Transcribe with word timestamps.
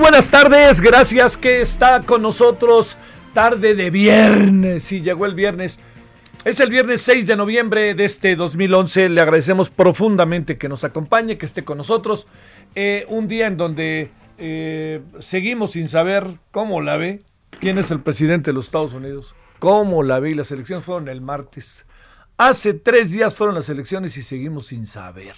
Buenas 0.00 0.30
tardes, 0.30 0.80
gracias 0.80 1.36
que 1.36 1.60
está 1.60 2.00
con 2.00 2.22
nosotros. 2.22 2.96
Tarde 3.34 3.74
de 3.74 3.90
viernes, 3.90 4.82
sí, 4.82 5.02
llegó 5.02 5.26
el 5.26 5.34
viernes. 5.34 5.78
Es 6.44 6.58
el 6.58 6.70
viernes 6.70 7.02
6 7.02 7.26
de 7.26 7.36
noviembre 7.36 7.94
de 7.94 8.06
este 8.06 8.34
2011. 8.34 9.10
Le 9.10 9.20
agradecemos 9.20 9.68
profundamente 9.68 10.56
que 10.56 10.70
nos 10.70 10.84
acompañe, 10.84 11.36
que 11.36 11.44
esté 11.44 11.64
con 11.64 11.76
nosotros. 11.76 12.26
Eh, 12.74 13.04
un 13.08 13.28
día 13.28 13.46
en 13.46 13.58
donde 13.58 14.10
eh, 14.38 15.02
seguimos 15.18 15.72
sin 15.72 15.88
saber 15.88 16.38
cómo 16.50 16.80
la 16.80 16.96
ve, 16.96 17.22
quién 17.60 17.76
es 17.76 17.90
el 17.90 18.00
presidente 18.00 18.50
de 18.50 18.54
los 18.54 18.66
Estados 18.66 18.94
Unidos, 18.94 19.34
cómo 19.58 20.02
la 20.02 20.18
ve. 20.18 20.30
Y 20.30 20.34
las 20.34 20.50
elecciones 20.50 20.84
fueron 20.84 21.08
el 21.08 21.20
martes. 21.20 21.84
Hace 22.38 22.72
tres 22.72 23.12
días 23.12 23.34
fueron 23.34 23.54
las 23.54 23.68
elecciones 23.68 24.16
y 24.16 24.22
seguimos 24.22 24.68
sin 24.68 24.86
saber. 24.86 25.34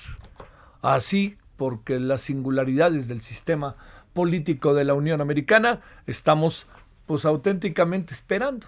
Así 0.83 1.37
porque 1.57 1.99
las 1.99 2.23
singularidades 2.23 3.09
del 3.09 3.23
sistema 3.23 3.77
político 4.13 4.75
de 4.75 4.85
la 4.85 4.95
Unión 4.95 5.21
Americana, 5.21 5.81
estamos 6.07 6.67
pues 7.07 7.25
auténticamente 7.25 8.15
esperando. 8.15 8.67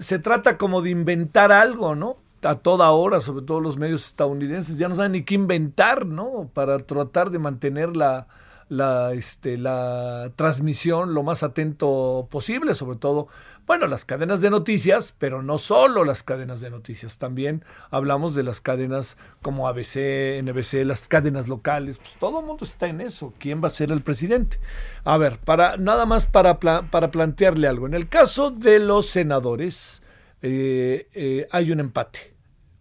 se 0.00 0.18
trata 0.18 0.58
como 0.58 0.82
de 0.82 0.90
inventar 0.90 1.52
algo, 1.52 1.94
¿no? 1.94 2.18
A 2.42 2.56
toda 2.56 2.90
hora, 2.90 3.20
sobre 3.20 3.44
todo 3.44 3.60
los 3.60 3.76
medios 3.76 4.06
estadounidenses, 4.06 4.78
ya 4.78 4.88
no 4.88 4.94
saben 4.94 5.12
ni 5.12 5.24
qué 5.24 5.34
inventar, 5.34 6.06
¿no? 6.06 6.50
Para 6.52 6.78
tratar 6.78 7.30
de 7.30 7.38
mantener 7.38 7.96
la, 7.96 8.28
la, 8.68 9.12
este, 9.14 9.56
la 9.56 10.30
transmisión 10.36 11.14
lo 11.14 11.22
más 11.22 11.42
atento 11.42 12.28
posible, 12.30 12.74
sobre 12.74 12.98
todo, 12.98 13.28
bueno, 13.66 13.86
las 13.86 14.04
cadenas 14.04 14.40
de 14.40 14.50
noticias, 14.50 15.14
pero 15.18 15.42
no 15.42 15.58
solo 15.58 16.04
las 16.04 16.22
cadenas 16.22 16.60
de 16.60 16.70
noticias, 16.70 17.18
también 17.18 17.64
hablamos 17.90 18.34
de 18.34 18.44
las 18.44 18.60
cadenas 18.60 19.16
como 19.42 19.66
ABC, 19.68 20.40
NBC, 20.42 20.84
las 20.84 21.08
cadenas 21.08 21.48
locales, 21.48 21.98
pues 21.98 22.14
todo 22.20 22.40
el 22.40 22.46
mundo 22.46 22.64
está 22.64 22.86
en 22.86 23.00
eso, 23.00 23.34
¿quién 23.38 23.62
va 23.62 23.68
a 23.68 23.72
ser 23.72 23.90
el 23.90 24.02
presidente? 24.02 24.60
A 25.04 25.18
ver, 25.18 25.38
para, 25.38 25.76
nada 25.76 26.06
más 26.06 26.26
para, 26.26 26.58
para 26.58 27.10
plantearle 27.10 27.66
algo, 27.66 27.86
en 27.86 27.94
el 27.94 28.08
caso 28.08 28.50
de 28.50 28.78
los 28.78 29.06
senadores 29.06 30.02
eh, 30.42 31.08
eh, 31.14 31.48
hay 31.50 31.72
un 31.72 31.80
empate, 31.80 32.34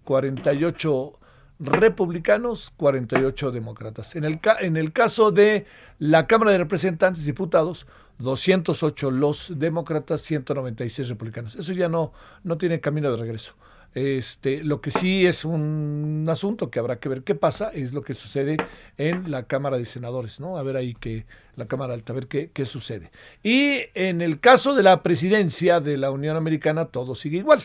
48 0.04 1.20
republicanos, 1.59 2.72
48 2.78 3.52
demócratas. 3.52 4.16
En 4.16 4.24
el, 4.24 4.40
en 4.59 4.78
el 4.78 4.92
caso 4.92 5.32
de 5.32 5.66
la 6.00 6.28
Cámara 6.28 6.52
de 6.52 6.58
Representantes 6.58 7.24
y 7.24 7.28
Diputados, 7.28 7.88
208 8.20 9.12
los 9.12 9.53
demócratas, 9.58 10.22
196 10.22 11.09
republicanos. 11.09 11.56
Eso 11.56 11.74
ya 11.74 11.90
no, 11.90 12.14
no 12.44 12.58
tiene 12.58 12.80
camino 12.80 13.12
de 13.12 13.18
regreso. 13.18 13.53
Este, 13.94 14.62
lo 14.62 14.81
que 14.81 14.92
sí 14.92 15.26
es 15.26 15.46
un 15.46 16.26
asunto 16.28 16.70
que 16.70 16.80
habrá 16.80 17.00
que 17.00 17.08
ver 17.08 17.24
qué 17.24 17.34
pasa 17.34 17.70
es 17.70 17.94
lo 17.94 18.02
que 18.02 18.14
sucede 18.14 18.58
en 18.98 19.31
la 19.31 19.44
Cámara 19.44 19.78
de 19.78 19.86
Senadores, 19.86 20.42
¿no? 20.42 20.58
A 20.58 20.64
ver 20.64 20.76
ahí 20.76 20.94
que 20.94 21.26
la 21.56 21.68
Cámara 21.68 21.94
Alta, 21.94 22.12
a 22.12 22.16
ver 22.16 22.28
qué, 22.28 22.52
qué 22.53 22.66
sucede. 22.66 23.12
Y 23.42 23.84
en 23.94 24.22
el 24.22 24.42
caso 24.42 24.76
de 24.76 24.84
la 24.84 25.02
presidencia 25.02 25.80
de 25.80 25.96
la 25.96 26.12
Unión 26.12 26.36
Americana, 26.36 26.86
todo 26.86 27.16
sigue 27.16 27.38
igual. 27.38 27.62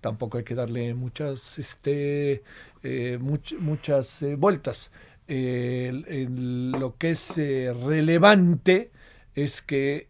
Tampoco 0.00 0.38
hay 0.38 0.44
que 0.44 0.54
darle 0.54 0.94
muchas 0.94 1.58
este, 1.58 2.42
eh, 2.82 3.18
muchas 3.18 4.22
eh, 4.22 4.36
vueltas. 4.36 4.90
lo 5.26 6.94
que 6.98 7.10
es 7.10 7.38
eh, 7.38 7.74
relevante 7.74 8.90
es 9.34 9.62
que 9.62 10.08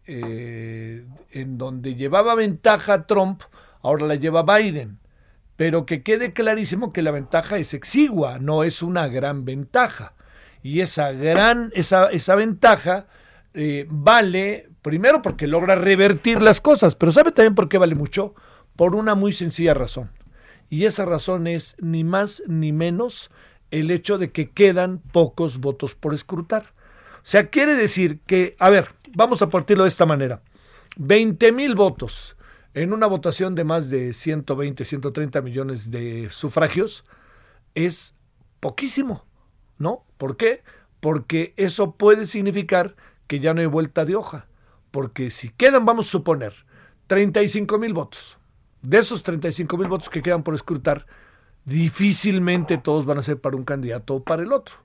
en 1.31 1.59
donde 1.59 1.95
llevaba 1.95 2.35
ventaja 2.35 3.07
Trump, 3.07 3.43
ahora 3.83 4.07
la 4.07 4.15
lleva 4.17 4.43
Biden. 4.43 4.99
Pero 5.57 5.87
que 5.87 6.03
quede 6.03 6.33
clarísimo 6.33 6.93
que 6.93 7.03
la 7.03 7.13
ventaja 7.13 7.59
es 7.59 7.75
exigua, 7.75 8.39
no 8.39 8.65
es 8.65 8.83
una 8.83 9.07
gran 9.07 9.45
ventaja. 9.45 10.15
Y 10.63 10.81
esa 10.81 11.13
gran, 11.13 11.71
esa, 11.75 12.09
esa 12.09 12.35
ventaja 12.35 13.07
vale, 13.89 14.69
primero 14.83 15.23
porque 15.23 15.47
logra 15.47 15.75
revertir 15.77 16.43
las 16.43 16.61
cosas, 16.61 16.97
pero 16.97 17.13
¿sabe 17.13 17.33
también 17.33 17.55
por 17.55 17.69
qué 17.69 17.79
vale 17.79 17.95
mucho? 17.95 18.35
Por 18.75 18.97
una 18.97 19.15
muy 19.15 19.33
sencilla 19.33 19.75
razón 19.75 20.11
y 20.75 20.87
esa 20.87 21.05
razón 21.05 21.47
es 21.47 21.77
ni 21.81 22.05
más 22.05 22.43
ni 22.47 22.73
menos 22.73 23.31
el 23.71 23.91
hecho 23.91 24.19
de 24.19 24.31
que 24.33 24.51
quedan 24.51 24.99
pocos 24.99 25.59
votos 25.59 25.95
por 25.95 26.15
escrutar. 26.15 26.73
O 27.19 27.27
sea, 27.27 27.49
quiere 27.49 27.75
decir 27.75 28.21
que, 28.27 28.57
a 28.59 28.71
ver, 28.71 28.91
vamos 29.15 29.43
a 29.43 29.49
partirlo 29.49 29.85
de 29.85 29.89
esta 29.89 30.07
manera. 30.07 30.43
20 30.97 31.53
mil 31.53 31.75
votos 31.75 32.37
en 32.75 32.93
una 32.93 33.07
votación 33.07 33.55
de 33.55 33.65
más 33.65 33.89
de 33.89 34.13
120, 34.13 34.85
130 34.85 35.41
millones 35.41 35.91
de 35.91 36.29
sufragios 36.31 37.05
es 37.75 38.15
poquísimo, 38.61 39.25
¿no? 39.79 40.05
¿Por 40.19 40.37
qué? 40.37 40.63
Porque 41.01 41.55
eso 41.57 41.93
puede 41.93 42.27
significar 42.27 42.97
que 43.27 43.41
ya 43.41 43.55
no 43.55 43.61
hay 43.61 43.67
vuelta 43.67 44.05
de 44.05 44.17
hoja. 44.17 44.47
Porque 44.91 45.31
si 45.31 45.51
quedan, 45.51 45.85
vamos 45.85 46.09
a 46.09 46.11
suponer, 46.11 46.55
35 47.07 47.79
mil 47.79 47.93
votos, 47.93 48.39
de 48.83 48.99
esos 48.99 49.23
35 49.23 49.77
mil 49.77 49.89
votos 49.89 50.09
que 50.09 50.23
quedan 50.23 50.43
por 50.43 50.55
escrutar, 50.55 51.07
difícilmente 51.65 52.79
todos 52.79 53.07
van 53.07 53.19
a 53.19 53.23
ser 53.23 53.41
para 53.41 53.57
un 53.57 53.65
candidato 53.65 54.17
o 54.17 54.25
para 54.25 54.43
el 54.43 54.53
otro. 54.53 54.77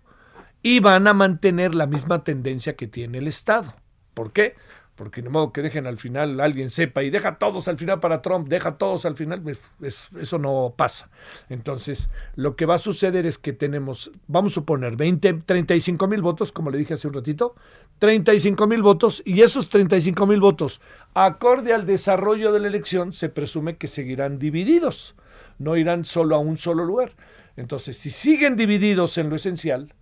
Y 0.61 0.79
van 0.79 1.07
a 1.07 1.13
mantener 1.13 1.73
la 1.73 1.85
misma 1.85 2.23
tendencia 2.23 2.75
que 2.75 2.87
tiene 2.87 3.19
el 3.19 3.27
Estado. 3.27 3.75
¿Por 4.19 4.33
qué? 4.33 4.55
Porque 4.97 5.21
de 5.21 5.29
modo 5.29 5.53
que 5.53 5.61
dejen 5.61 5.87
al 5.87 5.97
final, 5.97 6.41
alguien 6.41 6.69
sepa 6.71 7.03
y 7.03 7.09
deja 7.09 7.37
todos 7.37 7.69
al 7.69 7.77
final 7.77 8.01
para 8.01 8.21
Trump, 8.21 8.49
deja 8.49 8.77
todos 8.77 9.05
al 9.05 9.15
final, 9.15 9.41
pues, 9.41 10.09
eso 10.19 10.37
no 10.37 10.73
pasa. 10.75 11.09
Entonces, 11.47 12.09
lo 12.35 12.57
que 12.57 12.65
va 12.65 12.75
a 12.75 12.79
suceder 12.79 13.25
es 13.25 13.37
que 13.37 13.53
tenemos, 13.53 14.11
vamos 14.27 14.51
a 14.51 14.55
suponer, 14.55 14.97
20, 14.97 15.43
35 15.45 16.05
mil 16.07 16.21
votos, 16.21 16.51
como 16.51 16.69
le 16.69 16.77
dije 16.77 16.95
hace 16.95 17.07
un 17.07 17.13
ratito, 17.13 17.55
35 17.99 18.67
mil 18.67 18.81
votos 18.81 19.23
y 19.25 19.39
esos 19.39 19.69
35 19.69 20.27
mil 20.27 20.41
votos, 20.41 20.81
acorde 21.13 21.73
al 21.73 21.85
desarrollo 21.85 22.51
de 22.51 22.59
la 22.59 22.67
elección, 22.67 23.13
se 23.13 23.29
presume 23.29 23.77
que 23.77 23.87
seguirán 23.87 24.37
divididos, 24.37 25.15
no 25.59 25.77
irán 25.77 26.03
solo 26.03 26.35
a 26.35 26.39
un 26.39 26.57
solo 26.57 26.83
lugar. 26.83 27.13
Entonces, 27.55 27.97
si 27.97 28.11
siguen 28.11 28.57
divididos 28.57 29.17
en 29.17 29.29
lo 29.29 29.37
esencial, 29.37 29.93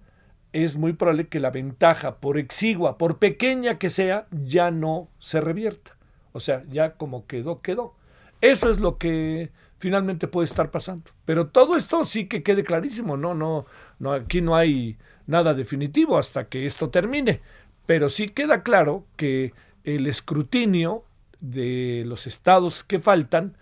es 0.54 0.76
muy 0.76 0.94
probable 0.94 1.28
que 1.28 1.40
la 1.40 1.52
ventaja, 1.52 2.18
por 2.18 2.38
exigua, 2.38 2.98
por 2.98 3.18
pequeña 3.18 3.78
que 3.78 3.90
sea, 3.90 4.28
ya 4.32 4.72
no 4.72 5.10
se 5.20 5.42
revierta. 5.42 5.96
O 6.34 6.40
sea, 6.40 6.64
ya 6.70 6.94
como 6.94 7.26
quedó, 7.26 7.62
quedó. 7.62 7.96
Eso 8.42 8.72
es 8.72 8.80
lo 8.80 8.98
que 8.98 9.52
finalmente 9.80 10.28
puede 10.28 10.46
estar 10.46 10.72
pasando. 10.72 11.12
Pero 11.26 11.48
todo 11.48 11.76
esto 11.76 12.06
sí 12.06 12.28
que 12.28 12.44
quede 12.44 12.64
clarísimo, 12.64 13.18
no, 13.18 13.34
no, 13.34 13.66
no, 14.00 14.14
aquí 14.14 14.42
no 14.42 14.56
hay 14.56 14.98
nada 15.26 15.54
definitivo 15.54 16.18
hasta 16.18 16.48
que 16.48 16.66
esto 16.66 16.90
termine 16.90 17.42
pero 17.88 18.10
sí 18.10 18.30
queda 18.30 18.62
claro 18.62 19.08
que 19.16 19.54
el 19.84 20.06
escrutinio 20.06 21.06
de 21.40 22.04
los 22.06 22.28
estados 22.28 22.84
que 22.84 23.00
faltan, 23.00 23.58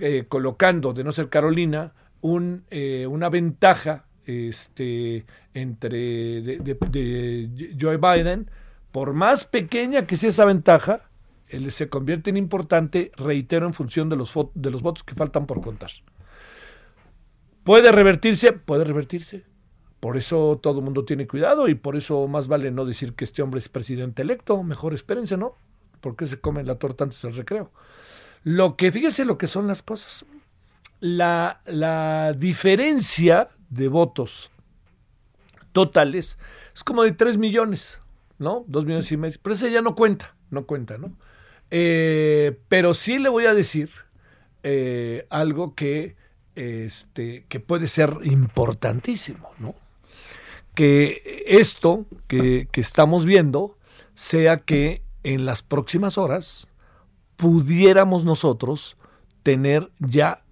eh, 0.00 0.26
colocando, 0.28 0.92
de 0.92 1.02
no 1.02 1.10
ser 1.10 1.30
Carolina, 1.30 1.94
un, 2.20 2.64
eh, 2.70 3.06
una 3.08 3.30
ventaja 3.30 4.04
este, 4.26 5.24
entre 5.56 6.42
de, 6.42 7.76
Joe 7.80 7.96
Biden, 7.96 8.50
por 8.92 9.14
más 9.14 9.46
pequeña 9.46 10.06
que 10.06 10.18
sea 10.18 10.28
esa 10.28 10.44
ventaja, 10.44 11.08
se 11.70 11.88
convierte 11.88 12.28
en 12.28 12.36
importante, 12.36 13.10
reitero, 13.16 13.66
en 13.66 13.72
función 13.72 14.10
de 14.10 14.16
los, 14.16 14.34
votos 14.34 15.02
que 15.02 15.14
faltan 15.14 15.46
por 15.46 15.62
contar. 15.62 15.90
¿Puede 17.64 17.90
revertirse? 17.90 18.52
Puede 18.52 18.84
revertirse. 18.84 19.44
Por 19.98 20.18
eso 20.18 20.60
todo 20.62 20.80
el 20.80 20.84
mundo 20.84 21.06
tiene 21.06 21.26
cuidado 21.26 21.68
y 21.68 21.74
por 21.74 21.96
eso 21.96 22.28
más 22.28 22.48
vale 22.48 22.70
no 22.70 22.84
decir 22.84 23.14
que 23.14 23.24
este 23.24 23.42
hombre 23.42 23.58
es 23.58 23.70
presidente 23.70 24.22
electo. 24.22 24.62
Mejor 24.62 24.92
espérense, 24.92 25.38
¿no? 25.38 25.56
Porque 26.02 26.26
se 26.26 26.38
come 26.38 26.62
la 26.64 26.78
torta 26.78 27.04
antes 27.04 27.22
del 27.22 27.34
recreo. 27.34 27.72
Lo 28.44 28.76
que, 28.76 28.92
fíjese 28.92 29.24
lo 29.24 29.38
que 29.38 29.46
son 29.46 29.66
las 29.66 29.82
cosas. 29.82 30.26
La 31.00 32.34
diferencia 32.36 33.48
de 33.70 33.88
votos 33.88 34.50
totales 35.76 36.38
es 36.74 36.82
como 36.82 37.02
de 37.02 37.12
3 37.12 37.36
millones, 37.36 38.00
¿no? 38.38 38.64
2 38.66 38.86
millones 38.86 39.12
y 39.12 39.18
medio. 39.18 39.38
Pero 39.42 39.54
ese 39.54 39.70
ya 39.70 39.82
no 39.82 39.94
cuenta, 39.94 40.34
no 40.48 40.64
cuenta, 40.64 40.96
¿no? 40.96 41.12
Eh, 41.70 42.58
pero 42.68 42.94
sí 42.94 43.18
le 43.18 43.28
voy 43.28 43.44
a 43.44 43.52
decir 43.52 43.90
eh, 44.62 45.26
algo 45.28 45.74
que, 45.74 46.16
este, 46.54 47.44
que 47.50 47.60
puede 47.60 47.88
ser 47.88 48.20
importantísimo, 48.22 49.50
¿no? 49.58 49.74
Que 50.74 51.44
esto 51.46 52.06
que, 52.26 52.68
que 52.72 52.80
estamos 52.80 53.26
viendo 53.26 53.76
sea 54.14 54.56
que 54.56 55.02
en 55.24 55.44
las 55.44 55.62
próximas 55.62 56.16
horas 56.16 56.68
pudiéramos 57.36 58.24
nosotros 58.24 58.96
tener 59.42 59.90
ya 59.98 60.42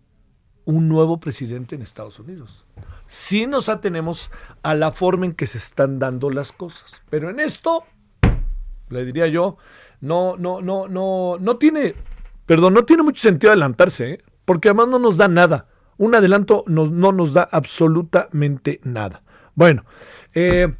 un 0.64 0.88
nuevo 0.88 1.18
presidente 1.20 1.74
en 1.74 1.82
Estados 1.82 2.18
Unidos. 2.18 2.64
Si 3.06 3.46
nos 3.46 3.68
atenemos 3.68 4.30
a 4.62 4.74
la 4.74 4.92
forma 4.92 5.26
en 5.26 5.34
que 5.34 5.46
se 5.46 5.58
están 5.58 5.98
dando 5.98 6.30
las 6.30 6.52
cosas. 6.52 7.02
Pero 7.10 7.30
en 7.30 7.40
esto, 7.40 7.84
le 8.88 9.04
diría 9.04 9.26
yo, 9.26 9.56
no, 10.00 10.36
no, 10.36 10.60
no, 10.60 10.88
no, 10.88 11.36
no 11.38 11.56
tiene, 11.56 11.94
perdón, 12.46 12.74
no 12.74 12.84
tiene 12.84 13.02
mucho 13.02 13.20
sentido 13.20 13.52
adelantarse, 13.52 14.10
¿eh? 14.10 14.24
porque 14.44 14.68
además 14.68 14.88
no 14.88 14.98
nos 14.98 15.16
da 15.16 15.28
nada. 15.28 15.68
Un 15.96 16.14
adelanto 16.14 16.64
no, 16.66 16.86
no 16.86 17.12
nos 17.12 17.34
da 17.34 17.48
absolutamente 17.50 18.80
nada. 18.82 19.22
Bueno, 19.54 19.84
eh, 20.34 20.74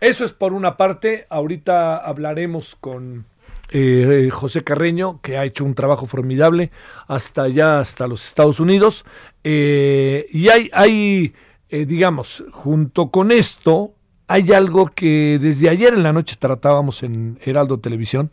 eso 0.00 0.24
es 0.24 0.32
por 0.32 0.52
una 0.52 0.76
parte. 0.76 1.26
Ahorita 1.28 1.98
hablaremos 1.98 2.74
con 2.74 3.26
eh, 3.70 4.28
José 4.32 4.62
Carreño, 4.62 5.20
que 5.20 5.36
ha 5.36 5.44
hecho 5.44 5.64
un 5.64 5.74
trabajo 5.74 6.06
formidable 6.06 6.70
hasta 7.06 7.42
allá, 7.42 7.80
hasta 7.80 8.06
los 8.06 8.26
Estados 8.26 8.60
Unidos. 8.60 9.04
y 9.42 10.48
hay, 10.48 10.70
hay 10.72 11.34
digamos, 11.70 12.44
junto 12.52 13.10
con 13.10 13.32
esto, 13.32 13.94
hay 14.28 14.52
algo 14.52 14.86
que 14.86 15.38
desde 15.40 15.68
ayer 15.68 15.94
en 15.94 16.02
la 16.02 16.12
noche 16.12 16.36
tratábamos 16.38 17.02
en 17.02 17.38
Heraldo 17.44 17.78
Televisión, 17.78 18.30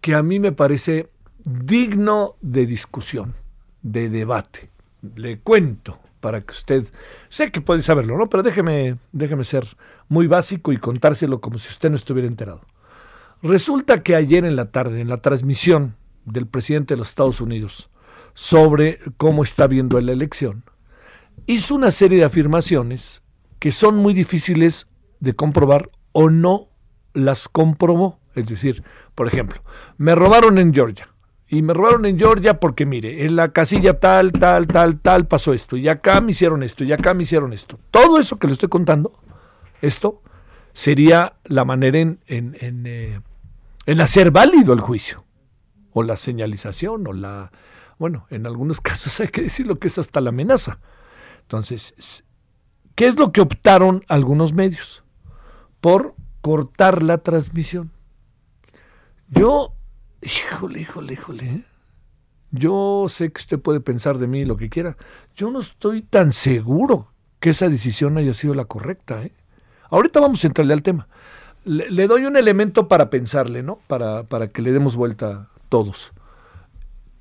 que 0.00 0.14
a 0.14 0.22
mí 0.22 0.38
me 0.38 0.52
parece 0.52 1.10
digno 1.44 2.36
de 2.40 2.66
discusión, 2.66 3.34
de 3.82 4.08
debate. 4.10 4.70
Le 5.16 5.38
cuento 5.38 5.98
para 6.20 6.40
que 6.40 6.52
usted, 6.52 6.84
sé 7.28 7.52
que 7.52 7.60
puede 7.60 7.82
saberlo, 7.82 8.18
¿no? 8.18 8.28
Pero 8.28 8.42
déjeme, 8.42 8.96
déjeme 9.12 9.44
ser 9.44 9.66
muy 10.08 10.26
básico 10.26 10.72
y 10.72 10.78
contárselo 10.78 11.40
como 11.40 11.58
si 11.58 11.68
usted 11.68 11.90
no 11.90 11.96
estuviera 11.96 12.28
enterado. 12.28 12.62
Resulta 13.42 14.02
que 14.02 14.16
ayer 14.16 14.44
en 14.44 14.56
la 14.56 14.72
tarde, 14.72 15.00
en 15.00 15.08
la 15.08 15.22
transmisión 15.22 15.96
del 16.24 16.46
presidente 16.46 16.94
de 16.94 16.98
los 16.98 17.10
Estados 17.10 17.40
Unidos 17.40 17.90
sobre 18.34 18.98
cómo 19.16 19.44
está 19.44 19.66
viendo 19.66 20.00
la 20.00 20.12
elección, 20.12 20.64
hizo 21.46 21.74
una 21.74 21.90
serie 21.90 22.18
de 22.18 22.24
afirmaciones 22.24 23.22
que 23.58 23.72
son 23.72 23.96
muy 23.96 24.12
difíciles 24.12 24.86
de 25.20 25.34
comprobar 25.34 25.90
o 26.12 26.30
no 26.30 26.68
las 27.14 27.48
comprobó. 27.48 28.18
Es 28.34 28.46
decir, 28.48 28.82
por 29.14 29.26
ejemplo, 29.26 29.62
me 29.96 30.14
robaron 30.14 30.58
en 30.58 30.72
Georgia. 30.72 31.08
Y 31.50 31.62
me 31.62 31.72
robaron 31.72 32.04
en 32.04 32.18
Georgia 32.18 32.60
porque, 32.60 32.84
mire, 32.84 33.24
en 33.24 33.34
la 33.34 33.52
casilla 33.52 33.98
tal, 33.98 34.32
tal, 34.32 34.66
tal, 34.66 35.00
tal 35.00 35.26
pasó 35.26 35.54
esto. 35.54 35.76
Y 35.76 35.88
acá 35.88 36.20
me 36.20 36.32
hicieron 36.32 36.62
esto. 36.62 36.84
Y 36.84 36.92
acá 36.92 37.14
me 37.14 37.22
hicieron 37.22 37.54
esto. 37.54 37.78
Todo 37.90 38.20
eso 38.20 38.38
que 38.38 38.48
le 38.48 38.52
estoy 38.52 38.68
contando, 38.68 39.18
esto 39.80 40.22
sería 40.74 41.36
la 41.44 41.64
manera 41.64 41.98
en, 41.98 42.20
en, 42.26 42.54
eh, 42.86 43.20
en 43.88 44.02
hacer 44.02 44.30
válido 44.30 44.74
el 44.74 44.82
juicio. 44.82 45.24
O 45.94 46.02
la 46.02 46.16
señalización, 46.16 47.06
o 47.06 47.14
la... 47.14 47.50
Bueno, 47.98 48.26
en 48.28 48.46
algunos 48.46 48.80
casos 48.82 49.18
hay 49.18 49.28
que 49.28 49.40
decir 49.40 49.66
lo 49.66 49.78
que 49.78 49.88
es 49.88 49.98
hasta 49.98 50.20
la 50.20 50.28
amenaza. 50.28 50.78
Entonces, 51.40 52.22
¿qué 52.94 53.06
es 53.06 53.16
lo 53.16 53.32
que 53.32 53.40
optaron 53.40 54.04
algunos 54.08 54.52
medios? 54.52 55.04
Por 55.80 56.14
cortar 56.42 57.02
la 57.02 57.16
transmisión. 57.18 57.90
Yo, 59.28 59.74
híjole, 60.20 60.82
híjole, 60.82 61.14
híjole. 61.14 61.50
¿eh? 61.50 61.64
Yo 62.50 63.06
sé 63.08 63.32
que 63.32 63.40
usted 63.40 63.58
puede 63.58 63.80
pensar 63.80 64.18
de 64.18 64.26
mí 64.26 64.44
lo 64.44 64.58
que 64.58 64.68
quiera. 64.68 64.98
Yo 65.34 65.50
no 65.50 65.60
estoy 65.60 66.02
tan 66.02 66.34
seguro 66.34 67.06
que 67.40 67.50
esa 67.50 67.70
decisión 67.70 68.18
haya 68.18 68.34
sido 68.34 68.52
la 68.52 68.66
correcta. 68.66 69.22
¿eh? 69.22 69.32
Ahorita 69.88 70.20
vamos 70.20 70.44
a 70.44 70.48
entrarle 70.48 70.74
al 70.74 70.82
tema. 70.82 71.08
Le, 71.68 72.06
doy 72.06 72.24
un 72.24 72.36
elemento 72.38 72.88
para 72.88 73.10
pensarle, 73.10 73.62
¿no? 73.62 73.78
Para, 73.88 74.22
para 74.22 74.48
que 74.48 74.62
le 74.62 74.72
demos 74.72 74.96
vuelta 74.96 75.50
todos. 75.68 76.14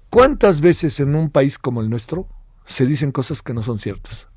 ¿Cuántas 0.09 0.61
veces 0.61 1.01
en 1.01 1.15
un 1.15 1.29
país 1.29 1.57
como 1.57 1.81
el 1.81 1.89
nuestro 1.89 2.29
se 2.65 2.85
dicen 2.85 3.11
cosas 3.11 3.41
que 3.41 3.53
no 3.53 3.61
son 3.61 3.77
ciertas? 3.77 4.29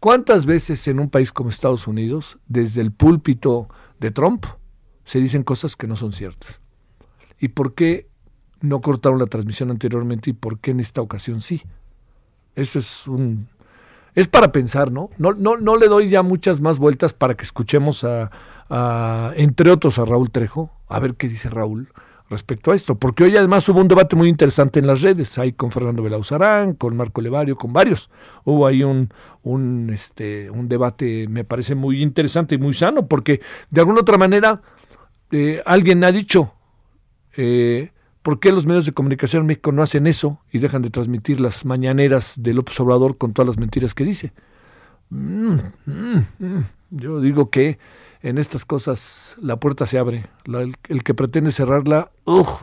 ¿Cuántas 0.00 0.46
veces 0.46 0.88
en 0.88 0.98
un 0.98 1.10
país 1.10 1.30
como 1.30 1.50
Estados 1.50 1.86
Unidos, 1.86 2.38
desde 2.46 2.80
el 2.80 2.90
púlpito 2.90 3.68
de 4.00 4.10
Trump, 4.10 4.46
se 5.04 5.20
dicen 5.20 5.42
cosas 5.42 5.76
que 5.76 5.86
no 5.86 5.94
son 5.94 6.12
ciertas? 6.12 6.62
¿Y 7.38 7.48
por 7.48 7.74
qué 7.74 8.08
no 8.62 8.80
cortaron 8.80 9.18
la 9.18 9.26
transmisión 9.26 9.70
anteriormente 9.70 10.30
y 10.30 10.32
por 10.32 10.58
qué 10.58 10.70
en 10.70 10.80
esta 10.80 11.02
ocasión 11.02 11.42
sí? 11.42 11.62
Eso 12.54 12.78
es 12.78 13.06
un... 13.06 13.48
Es 14.14 14.28
para 14.28 14.52
pensar, 14.52 14.90
¿no? 14.90 15.10
No, 15.18 15.34
no, 15.34 15.58
no 15.58 15.76
le 15.76 15.88
doy 15.88 16.08
ya 16.08 16.22
muchas 16.22 16.62
más 16.62 16.78
vueltas 16.78 17.12
para 17.12 17.36
que 17.36 17.44
escuchemos 17.44 18.04
a, 18.04 18.30
entre 19.36 19.70
otros, 19.70 19.98
a 19.98 20.04
Raúl 20.04 20.30
Trejo, 20.30 20.70
a 20.88 20.98
ver 20.98 21.14
qué 21.14 21.28
dice 21.28 21.50
Raúl 21.50 21.88
respecto 22.32 22.72
a 22.72 22.74
esto, 22.74 22.94
porque 22.96 23.24
hoy 23.24 23.36
además 23.36 23.68
hubo 23.68 23.80
un 23.80 23.88
debate 23.88 24.16
muy 24.16 24.28
interesante 24.28 24.80
en 24.80 24.86
las 24.86 25.02
redes, 25.02 25.38
ahí 25.38 25.52
con 25.52 25.70
Fernando 25.70 26.02
Belauzarán, 26.02 26.72
con 26.72 26.96
Marco 26.96 27.20
Levario, 27.20 27.56
con 27.56 27.72
varios. 27.72 28.10
Hubo 28.44 28.66
ahí 28.66 28.82
un, 28.82 29.10
un, 29.42 29.90
este, 29.92 30.50
debate, 30.50 31.28
me 31.28 31.44
parece 31.44 31.74
muy 31.74 32.02
interesante 32.02 32.54
y 32.54 32.58
muy 32.58 32.72
sano, 32.72 33.06
porque 33.06 33.42
de 33.70 33.80
alguna 33.80 34.00
otra 34.00 34.16
manera 34.16 34.62
eh, 35.30 35.62
alguien 35.66 36.02
ha 36.04 36.10
dicho, 36.10 36.54
eh, 37.36 37.90
¿por 38.22 38.40
qué 38.40 38.50
los 38.50 38.64
medios 38.64 38.86
de 38.86 38.92
comunicación 38.92 39.42
en 39.42 39.46
México 39.48 39.70
no 39.70 39.82
hacen 39.82 40.06
eso 40.06 40.40
y 40.50 40.58
dejan 40.58 40.80
de 40.80 40.90
transmitir 40.90 41.38
las 41.38 41.66
mañaneras 41.66 42.34
de 42.38 42.54
López 42.54 42.80
Obrador 42.80 43.18
con 43.18 43.34
todas 43.34 43.48
las 43.48 43.58
mentiras 43.58 43.94
que 43.94 44.04
dice? 44.04 44.32
Mm, 45.10 45.58
mm, 45.84 46.26
mm. 46.38 46.64
Yo 46.90 47.20
digo 47.20 47.50
que 47.50 47.78
en 48.22 48.38
estas 48.38 48.64
cosas 48.64 49.36
la 49.40 49.56
puerta 49.56 49.84
se 49.86 49.98
abre. 49.98 50.26
el, 50.46 51.02
que 51.02 51.14
pretende 51.14 51.52
cerrarla 51.52 52.10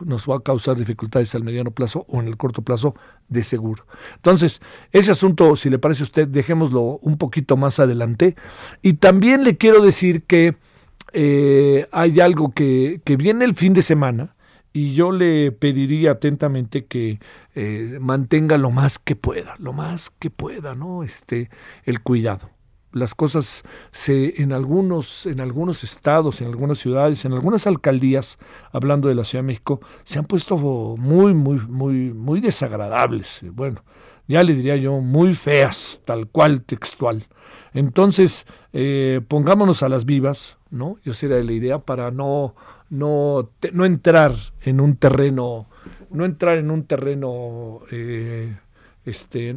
nos 0.04 0.28
va 0.28 0.36
a 0.36 0.40
causar 0.40 0.76
dificultades 0.76 1.34
al 1.34 1.44
mediano 1.44 1.70
plazo 1.70 2.06
o 2.08 2.20
en 2.20 2.28
el 2.28 2.36
corto 2.36 2.62
plazo 2.62 2.94
de 3.28 3.42
seguro. 3.42 3.86
Entonces, 4.16 4.60
ese 4.90 5.12
asunto, 5.12 5.56
si 5.56 5.70
le 5.70 5.78
parece 5.78 6.02
a 6.02 6.04
usted, 6.04 6.28
dejémoslo 6.28 6.98
un 7.02 7.18
poquito 7.18 7.56
más 7.56 7.78
adelante. 7.78 8.36
Y 8.82 8.94
también 8.94 9.44
le 9.44 9.56
quiero 9.58 9.82
decir 9.82 10.22
que 10.24 10.56
eh, 11.12 11.86
hay 11.92 12.20
algo 12.20 12.52
que, 12.52 13.00
que 13.04 13.16
viene 13.16 13.44
el 13.44 13.54
fin 13.54 13.74
de 13.74 13.82
semana 13.82 14.34
y 14.72 14.94
yo 14.94 15.12
le 15.12 15.52
pediría 15.52 16.12
atentamente 16.12 16.86
que 16.86 17.18
eh, 17.54 17.98
mantenga 18.00 18.56
lo 18.56 18.70
más 18.70 18.98
que 18.98 19.16
pueda, 19.16 19.56
lo 19.58 19.72
más 19.72 20.10
que 20.10 20.30
pueda, 20.30 20.74
¿no? 20.74 21.02
Este, 21.02 21.50
el 21.84 22.00
cuidado. 22.00 22.50
Las 22.92 23.14
cosas 23.14 23.62
se 23.92 24.42
en 24.42 24.52
algunos 24.52 25.26
en 25.26 25.40
algunos 25.40 25.84
estados, 25.84 26.40
en 26.40 26.48
algunas 26.48 26.78
ciudades, 26.78 27.24
en 27.24 27.32
algunas 27.32 27.66
alcaldías, 27.66 28.38
hablando 28.72 29.08
de 29.08 29.14
la 29.14 29.24
Ciudad 29.24 29.44
de 29.44 29.48
México, 29.48 29.80
se 30.04 30.18
han 30.18 30.24
puesto 30.24 30.56
muy 30.56 31.34
muy 31.34 31.60
muy 31.60 32.12
muy 32.12 32.40
desagradables. 32.40 33.40
Bueno, 33.52 33.82
ya 34.26 34.42
le 34.42 34.54
diría 34.54 34.76
yo 34.76 35.00
muy 35.00 35.34
feas, 35.34 36.00
tal 36.04 36.28
cual 36.28 36.62
textual. 36.62 37.26
Entonces, 37.72 38.46
eh, 38.72 39.20
pongámonos 39.26 39.82
a 39.82 39.88
las 39.88 40.04
vivas, 40.04 40.58
¿no? 40.70 40.96
Yo 41.04 41.12
sería 41.12 41.42
la 41.42 41.52
idea 41.52 41.78
para 41.78 42.10
no, 42.10 42.54
no, 42.88 43.50
no 43.72 43.84
entrar 43.84 44.34
en 44.62 44.80
un 44.80 44.96
terreno, 44.96 45.66
no 46.10 46.24
entrar 46.24 46.58
en 46.58 46.70
un 46.70 46.84
terreno, 46.84 47.80
eh, 47.90 48.56
este, 49.04 49.56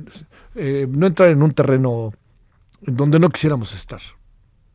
eh, 0.55 0.87
no 0.89 1.07
entrar 1.07 1.29
en 1.29 1.43
un 1.43 1.53
terreno 1.53 2.13
donde 2.85 3.19
no 3.19 3.29
quisiéramos 3.29 3.73
estar, 3.73 4.01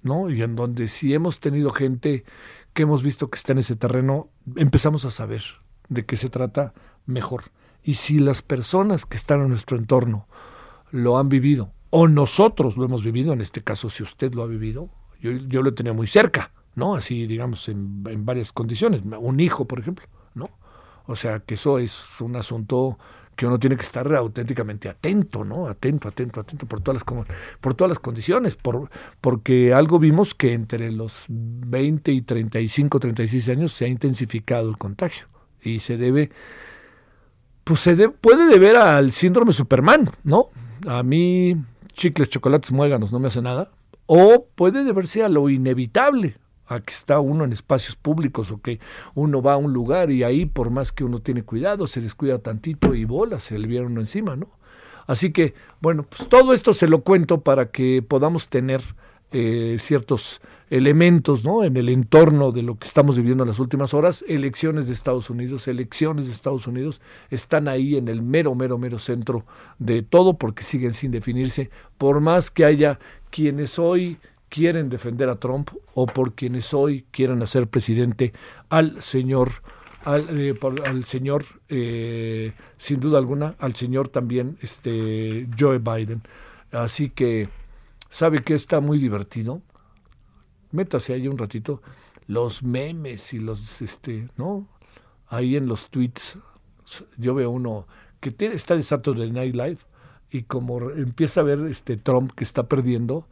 ¿no? 0.03 0.31
Y 0.31 0.43
en 0.43 0.57
donde 0.57 0.89
si 0.89 1.15
hemos 1.15 1.41
tenido 1.41 1.71
gente 1.71 2.25
que 2.73 2.83
hemos 2.83 3.03
visto 3.03 3.29
que 3.29 3.37
está 3.37 3.53
en 3.53 3.59
ese 3.59 3.77
terreno, 3.77 4.31
empezamos 4.57 5.05
a 5.05 5.11
saber 5.11 5.43
de 5.89 6.05
qué 6.05 6.17
se 6.17 6.31
trata 6.31 6.75
mejor. 7.07 7.45
Y 7.83 7.95
si 7.95 8.19
las 8.19 8.43
personas 8.43 9.07
que 9.07 9.17
están 9.17 9.41
en 9.41 9.49
nuestro 9.49 9.77
entorno 9.77 10.29
lo 10.91 11.19
han 11.19 11.29
vivido 11.29 11.73
o 11.91 12.09
nosotros 12.09 12.77
lo 12.77 12.85
hemos 12.85 13.03
vivido, 13.03 13.33
en 13.33 13.41
este 13.41 13.63
caso 13.63 13.91
si 13.91 14.03
usted 14.03 14.35
lo 14.35 14.43
ha 14.43 14.47
vivido, 14.47 14.91
yo, 15.21 15.33
yo 15.33 15.63
lo 15.63 15.75
tenía 15.75 15.93
muy 15.93 16.07
cerca, 16.07 16.53
¿no? 16.75 16.95
Así, 16.95 17.27
digamos, 17.27 17.69
en, 17.69 18.05
en, 18.07 18.25
varias 18.25 18.53
condiciones, 18.53 19.03
un 19.19 19.41
hijo, 19.41 19.67
por 19.67 19.81
ejemplo, 19.81 20.07
¿no? 20.35 20.51
O 21.07 21.17
sea, 21.17 21.41
que 21.41 21.55
eso 21.55 21.79
es 21.79 22.21
un 22.21 22.37
asunto 22.37 22.99
que 23.39 23.47
uno 23.47 23.57
tiene 23.61 23.77
que 23.77 23.83
estar 23.83 24.13
auténticamente 24.17 24.89
atento, 24.89 25.45
¿no? 25.45 25.69
Atento, 25.69 26.09
atento, 26.09 26.41
atento 26.41 26.67
por 26.67 26.81
todas 26.81 27.05
las, 27.07 27.27
por 27.61 27.75
todas 27.75 27.89
las 27.89 28.01
condiciones, 28.01 28.57
por, 28.57 28.91
porque 29.21 29.73
algo 29.73 30.01
vimos 30.01 30.35
que 30.35 30.55
entre 30.55 30.91
los 30.91 31.27
20 31.29 32.11
y 32.11 32.23
35, 32.23 32.99
36 32.99 33.49
años 33.51 33.73
se 33.73 33.85
ha 33.85 33.89
intensificado 33.89 34.69
el 34.69 34.77
contagio 34.77 35.29
y 35.63 35.79
se 35.79 35.97
debe, 35.97 36.33
pues 37.63 37.79
se 37.79 38.09
puede 38.09 38.49
deber 38.49 38.75
al 38.75 39.13
síndrome 39.13 39.53
Superman, 39.53 40.11
¿no? 40.25 40.47
A 40.89 41.05
mí 41.05 41.57
chicles, 41.93 42.29
chocolates, 42.31 42.73
muéganos 42.73 43.13
no 43.13 43.21
me 43.21 43.29
hace 43.29 43.41
nada, 43.41 43.71
o 44.07 44.49
puede 44.57 44.83
deberse 44.83 45.23
a 45.23 45.29
lo 45.29 45.49
inevitable, 45.49 46.39
a 46.69 46.81
que 46.81 46.93
está 46.93 47.19
uno 47.21 47.45
en 47.45 47.53
espacios 47.53 47.97
públicos 47.97 48.51
o 48.51 48.61
que 48.61 48.79
uno 49.15 49.43
va 49.43 49.55
a 49.55 49.57
un 49.57 49.73
lugar 49.73 50.11
y 50.11 50.23
ahí 50.23 50.47
por 50.47 50.71
más 50.71 50.93
que 50.93 51.05
uno 51.05 51.19
tiene 51.19 51.43
cuidado, 51.43 51.87
se 51.87 52.01
descuida 52.01 52.39
tantito 52.39 52.95
y 52.95 53.05
bola, 53.05 53.39
se 53.39 53.59
le 53.59 53.67
viene 53.67 53.87
uno 53.87 54.01
encima, 54.01 54.37
¿no? 54.37 54.49
Así 55.07 55.33
que, 55.33 55.55
bueno, 55.81 56.03
pues 56.03 56.29
todo 56.29 56.53
esto 56.53 56.75
se 56.75 56.87
lo 56.87 57.01
cuento 57.01 57.41
para 57.41 57.71
que 57.71 58.03
podamos 58.07 58.49
tener 58.49 58.83
eh, 59.33 59.77
ciertos 59.79 60.41
elementos 60.71 61.45
¿no? 61.45 61.65
en 61.65 61.77
el 61.77 61.89
entorno 61.89 62.53
de 62.53 62.63
lo 62.63 62.79
que 62.79 62.87
estamos 62.87 63.17
viviendo 63.17 63.43
en 63.43 63.49
las 63.49 63.59
últimas 63.59 63.95
horas. 63.95 64.25
Elecciones 64.29 64.87
de 64.87 64.93
Estados 64.93 65.31
Unidos, 65.31 65.69
elecciones 65.69 66.27
de 66.27 66.33
Estados 66.33 66.67
Unidos 66.67 67.01
están 67.31 67.69
ahí 67.69 67.97
en 67.97 68.09
el 68.09 68.23
mero, 68.23 68.55
mero, 68.55 68.79
mero 68.79 68.99
centro 68.99 69.45
de 69.79 70.03
todo 70.03 70.39
porque 70.39 70.63
siguen 70.63 70.95
sin 70.95 71.11
definirse, 71.11 71.71
por 71.97 72.21
más 72.21 72.51
que 72.51 72.65
haya 72.65 72.99
quienes 73.31 73.79
hoy 73.79 74.19
quieren 74.49 74.89
defender 74.89 75.29
a 75.29 75.37
Trump 75.37 75.71
o 75.95 76.07
por 76.07 76.35
quienes 76.35 76.73
hoy 76.75 77.05
quieren 77.11 77.43
hacer 77.43 77.69
presidente 77.69 78.33
al 78.69 79.03
señor 79.03 79.51
al, 80.05 80.27
eh, 80.39 80.55
señor 81.05 81.45
eh, 81.69 82.53
sin 82.77 83.01
duda 83.01 83.19
alguna 83.19 83.57
al 83.59 83.75
señor 83.75 84.09
también 84.09 84.57
este 84.63 85.47
Joe 85.59 85.79
Biden. 85.79 86.23
Así 86.73 87.11
que 87.11 87.49
sabe 88.09 88.43
que 88.43 88.55
está 88.55 88.81
muy 88.81 88.99
divertido. 88.99 89.61
Métase 90.71 91.15
ahí 91.15 91.29
un 91.29 91.39
ratito. 91.39 91.83
Los 92.27 92.63
memes 92.63 93.33
y 93.33 93.39
los 93.39 93.83
este 93.83 94.29
no 94.37 94.69
ahí 95.29 95.57
en 95.57 95.67
los 95.67 95.89
tweets 95.91 96.39
yo 97.17 97.35
veo 97.35 97.51
uno 97.51 97.87
que 98.21 98.31
tiene, 98.31 98.55
está 98.55 98.75
de 98.75 98.83
Saturday 98.83 99.31
Night 99.31 99.55
Live 99.55 99.79
y 100.31 100.43
como 100.43 100.91
empieza 100.91 101.41
a 101.41 101.45
ver 101.45 101.61
este 101.67 101.97
Trump 101.97 102.33
que 102.33 102.45
está 102.45 102.65
perdiendo 102.65 103.27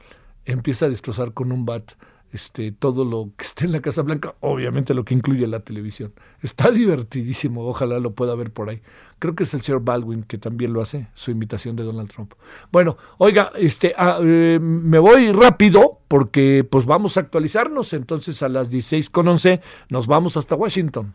empieza 0.46 0.86
a 0.86 0.88
destrozar 0.88 1.32
con 1.34 1.52
un 1.52 1.66
bat 1.66 1.92
este, 2.32 2.72
todo 2.72 3.04
lo 3.04 3.30
que 3.36 3.44
esté 3.44 3.64
en 3.64 3.72
la 3.72 3.80
Casa 3.80 4.02
Blanca, 4.02 4.34
obviamente 4.40 4.94
lo 4.94 5.04
que 5.04 5.14
incluye 5.14 5.46
la 5.46 5.60
televisión. 5.60 6.12
Está 6.42 6.70
divertidísimo, 6.70 7.66
ojalá 7.66 7.98
lo 7.98 8.14
pueda 8.14 8.34
ver 8.34 8.50
por 8.50 8.68
ahí. 8.68 8.82
Creo 9.18 9.34
que 9.34 9.44
es 9.44 9.54
el 9.54 9.62
señor 9.62 9.82
Baldwin 9.82 10.22
que 10.22 10.38
también 10.38 10.72
lo 10.72 10.82
hace, 10.82 11.08
su 11.14 11.30
invitación 11.30 11.76
de 11.76 11.84
Donald 11.84 12.08
Trump. 12.08 12.34
Bueno, 12.70 12.96
oiga, 13.18 13.52
este, 13.56 13.94
ah, 13.96 14.18
eh, 14.22 14.58
me 14.60 14.98
voy 14.98 15.32
rápido 15.32 16.00
porque 16.08 16.66
pues 16.68 16.84
vamos 16.84 17.16
a 17.16 17.20
actualizarnos, 17.20 17.92
entonces 17.92 18.42
a 18.42 18.48
las 18.48 18.70
16 18.70 19.08
con 19.10 19.28
11 19.28 19.60
nos 19.88 20.06
vamos 20.06 20.36
hasta 20.36 20.56
Washington. 20.56 21.14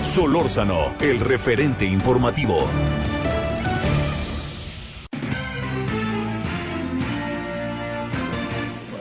Solórzano, 0.00 0.94
el 1.00 1.20
referente 1.20 1.84
informativo. 1.84 2.66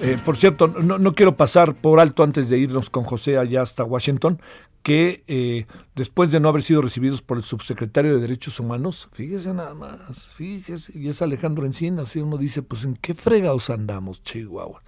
Eh, 0.08 0.18
por 0.24 0.38
cierto, 0.38 0.68
no, 0.70 1.16
quiero 1.16 1.36
pasar 1.36 1.76
por 1.76 2.00
alto 2.00 2.24
antes 2.24 2.48
de 2.48 2.58
irnos 2.58 2.90
con 2.90 3.04
José 3.04 3.38
allá 3.38 3.62
hasta 3.62 3.84
Washington, 3.84 4.40
que 4.82 5.26
eh, 5.28 5.66
después 5.98 6.32
de 6.32 6.40
no 6.40 6.48
haber 6.48 6.64
sido 6.64 6.82
recibidos 6.82 7.22
por 7.22 7.36
el 7.36 7.44
subsecretario 7.44 8.16
de 8.16 8.22
Derechos 8.22 8.58
Humanos, 8.62 9.10
fíjese 9.12 9.54
nada 9.54 9.74
más, 9.74 10.34
fíjese, 10.36 10.98
y 10.98 11.10
es 11.10 11.22
Alejandro 11.22 11.66
Encina, 11.66 12.04
así 12.04 12.20
uno 12.20 12.38
dice, 12.38 12.62
pues 12.62 12.86
en 12.86 12.96
qué 12.96 13.16
fregados 13.16 13.70
andamos, 13.70 14.24
Chihuahua. 14.24 14.82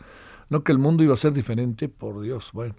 No 0.48 0.64
que 0.64 0.72
el 0.72 0.78
mundo 0.78 1.04
iba 1.04 1.16
a 1.16 1.18
ser 1.18 1.34
diferente, 1.34 1.90
por 1.90 2.22
Dios, 2.22 2.52
bueno. 2.54 2.76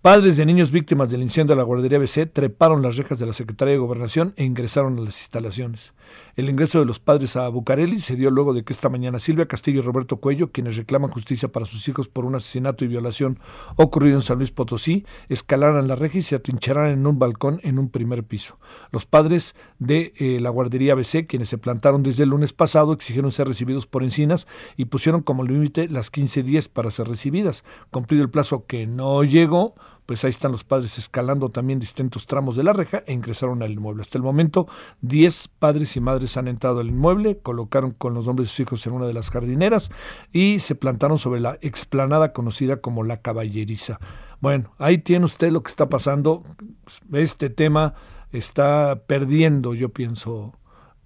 Padres 0.00 0.36
de 0.36 0.46
niños 0.46 0.70
víctimas 0.70 1.10
del 1.10 1.22
incendio 1.22 1.56
de 1.56 1.58
la 1.58 1.64
guardería 1.64 1.98
BC 1.98 2.26
treparon 2.32 2.82
las 2.82 2.96
rejas 2.96 3.18
de 3.18 3.26
la 3.26 3.32
Secretaría 3.32 3.72
de 3.72 3.78
Gobernación 3.78 4.32
e 4.36 4.44
ingresaron 4.44 4.96
a 4.98 5.00
las 5.00 5.18
instalaciones. 5.18 5.92
El 6.36 6.50
ingreso 6.50 6.78
de 6.78 6.84
los 6.84 7.00
padres 7.00 7.36
a 7.36 7.48
Bucareli 7.48 8.00
se 8.00 8.16
dio 8.16 8.30
luego 8.30 8.54
de 8.54 8.64
que 8.64 8.72
esta 8.72 8.88
mañana 8.88 9.18
Silvia 9.20 9.46
Castillo 9.46 9.80
y 9.80 9.82
Roberto 9.82 10.16
Cuello, 10.16 10.50
quienes 10.50 10.76
reclaman 10.76 11.10
justicia 11.10 11.48
para 11.48 11.66
sus 11.66 11.88
hijos 11.88 12.08
por 12.08 12.24
un 12.24 12.34
asesinato 12.34 12.84
y 12.84 12.88
violación 12.88 13.38
ocurrido 13.76 14.16
en 14.16 14.22
San 14.22 14.38
Luis 14.38 14.50
Potosí, 14.50 15.06
escalaran 15.28 15.88
la 15.88 15.96
reja 15.96 16.18
y 16.18 16.22
se 16.22 16.34
atrincheraran 16.34 16.90
en 16.90 17.06
un 17.06 17.18
balcón 17.18 17.60
en 17.62 17.78
un 17.78 17.88
primer 17.88 18.24
piso. 18.24 18.58
Los 18.90 19.06
padres 19.06 19.54
de 19.78 20.12
eh, 20.18 20.40
la 20.40 20.50
guardería 20.50 20.94
BC, 20.94 21.26
quienes 21.26 21.48
se 21.48 21.58
plantaron 21.58 22.02
desde 22.02 22.24
el 22.24 22.30
lunes 22.30 22.52
pasado, 22.52 22.92
exigieron 22.92 23.32
ser 23.32 23.48
recibidos 23.48 23.86
por 23.86 24.02
Encinas 24.02 24.46
y 24.76 24.86
pusieron 24.86 25.22
como 25.22 25.44
límite 25.44 25.88
las 25.88 26.10
15 26.10 26.44
para 26.72 26.90
ser 26.90 27.08
recibidas. 27.08 27.64
Cumplido 27.90 28.22
el 28.22 28.30
plazo 28.30 28.66
que 28.66 28.86
no 28.86 29.24
llegó, 29.24 29.74
pues 30.06 30.24
ahí 30.24 30.30
están 30.30 30.52
los 30.52 30.64
padres 30.64 30.98
escalando 30.98 31.48
también 31.48 31.80
distintos 31.80 32.26
tramos 32.26 32.56
de 32.56 32.62
la 32.62 32.72
reja 32.72 33.02
e 33.06 33.12
ingresaron 33.12 33.62
al 33.62 33.72
inmueble. 33.72 34.02
Hasta 34.02 34.18
el 34.18 34.24
momento, 34.24 34.66
10 35.00 35.48
padres 35.58 35.96
y 35.96 36.00
madres 36.00 36.36
han 36.36 36.48
entrado 36.48 36.80
al 36.80 36.88
inmueble, 36.88 37.38
colocaron 37.38 37.92
con 37.92 38.14
los 38.14 38.26
nombres 38.26 38.48
de 38.48 38.50
sus 38.50 38.60
hijos 38.60 38.86
en 38.86 38.92
una 38.92 39.06
de 39.06 39.14
las 39.14 39.30
jardineras 39.30 39.90
y 40.32 40.60
se 40.60 40.74
plantaron 40.74 41.18
sobre 41.18 41.40
la 41.40 41.58
explanada 41.62 42.32
conocida 42.32 42.78
como 42.78 43.02
la 43.02 43.22
caballeriza. 43.22 43.98
Bueno, 44.40 44.74
ahí 44.78 44.98
tiene 44.98 45.24
usted 45.24 45.50
lo 45.50 45.62
que 45.62 45.70
está 45.70 45.86
pasando. 45.86 46.42
Este 47.12 47.48
tema 47.48 47.94
está 48.30 49.02
perdiendo, 49.06 49.74
yo 49.74 49.88
pienso, 49.88 50.52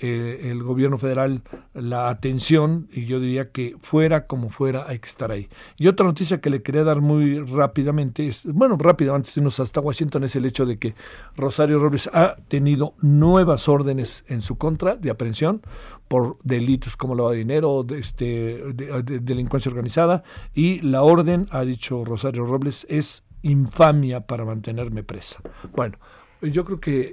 eh, 0.00 0.50
el 0.50 0.62
gobierno 0.62 0.96
federal 0.96 1.42
la 1.74 2.08
atención 2.08 2.88
y 2.92 3.06
yo 3.06 3.18
diría 3.18 3.50
que 3.50 3.76
fuera 3.80 4.26
como 4.26 4.50
fuera 4.50 4.84
hay 4.86 4.98
que 4.98 5.08
estar 5.08 5.32
ahí. 5.32 5.48
Y 5.76 5.88
otra 5.88 6.06
noticia 6.06 6.40
que 6.40 6.50
le 6.50 6.62
quería 6.62 6.84
dar 6.84 7.00
muy 7.00 7.40
rápidamente 7.40 8.28
es, 8.28 8.44
bueno, 8.44 8.76
rápido 8.78 9.14
antes 9.14 9.34
de 9.34 9.40
irnos 9.40 9.58
hasta 9.60 9.80
Washington 9.80 10.24
es 10.24 10.36
el 10.36 10.44
hecho 10.46 10.66
de 10.66 10.78
que 10.78 10.94
Rosario 11.36 11.78
Robles 11.78 12.08
ha 12.12 12.36
tenido 12.48 12.94
nuevas 13.00 13.68
órdenes 13.68 14.24
en 14.28 14.40
su 14.40 14.56
contra 14.56 14.96
de 14.96 15.10
aprehensión 15.10 15.62
por 16.06 16.38
delitos 16.44 16.96
como 16.96 17.14
lavado 17.14 17.32
de 17.32 17.38
dinero, 17.38 17.82
de, 17.82 17.98
este, 17.98 18.24
de 18.72 19.20
delincuencia 19.20 19.68
organizada 19.70 20.22
y 20.54 20.80
la 20.80 21.02
orden, 21.02 21.48
ha 21.50 21.64
dicho 21.64 22.04
Rosario 22.04 22.46
Robles, 22.46 22.86
es 22.88 23.24
infamia 23.42 24.20
para 24.20 24.44
mantenerme 24.44 25.02
presa. 25.02 25.40
Bueno, 25.74 25.98
yo 26.40 26.64
creo 26.64 26.80
que 26.80 27.12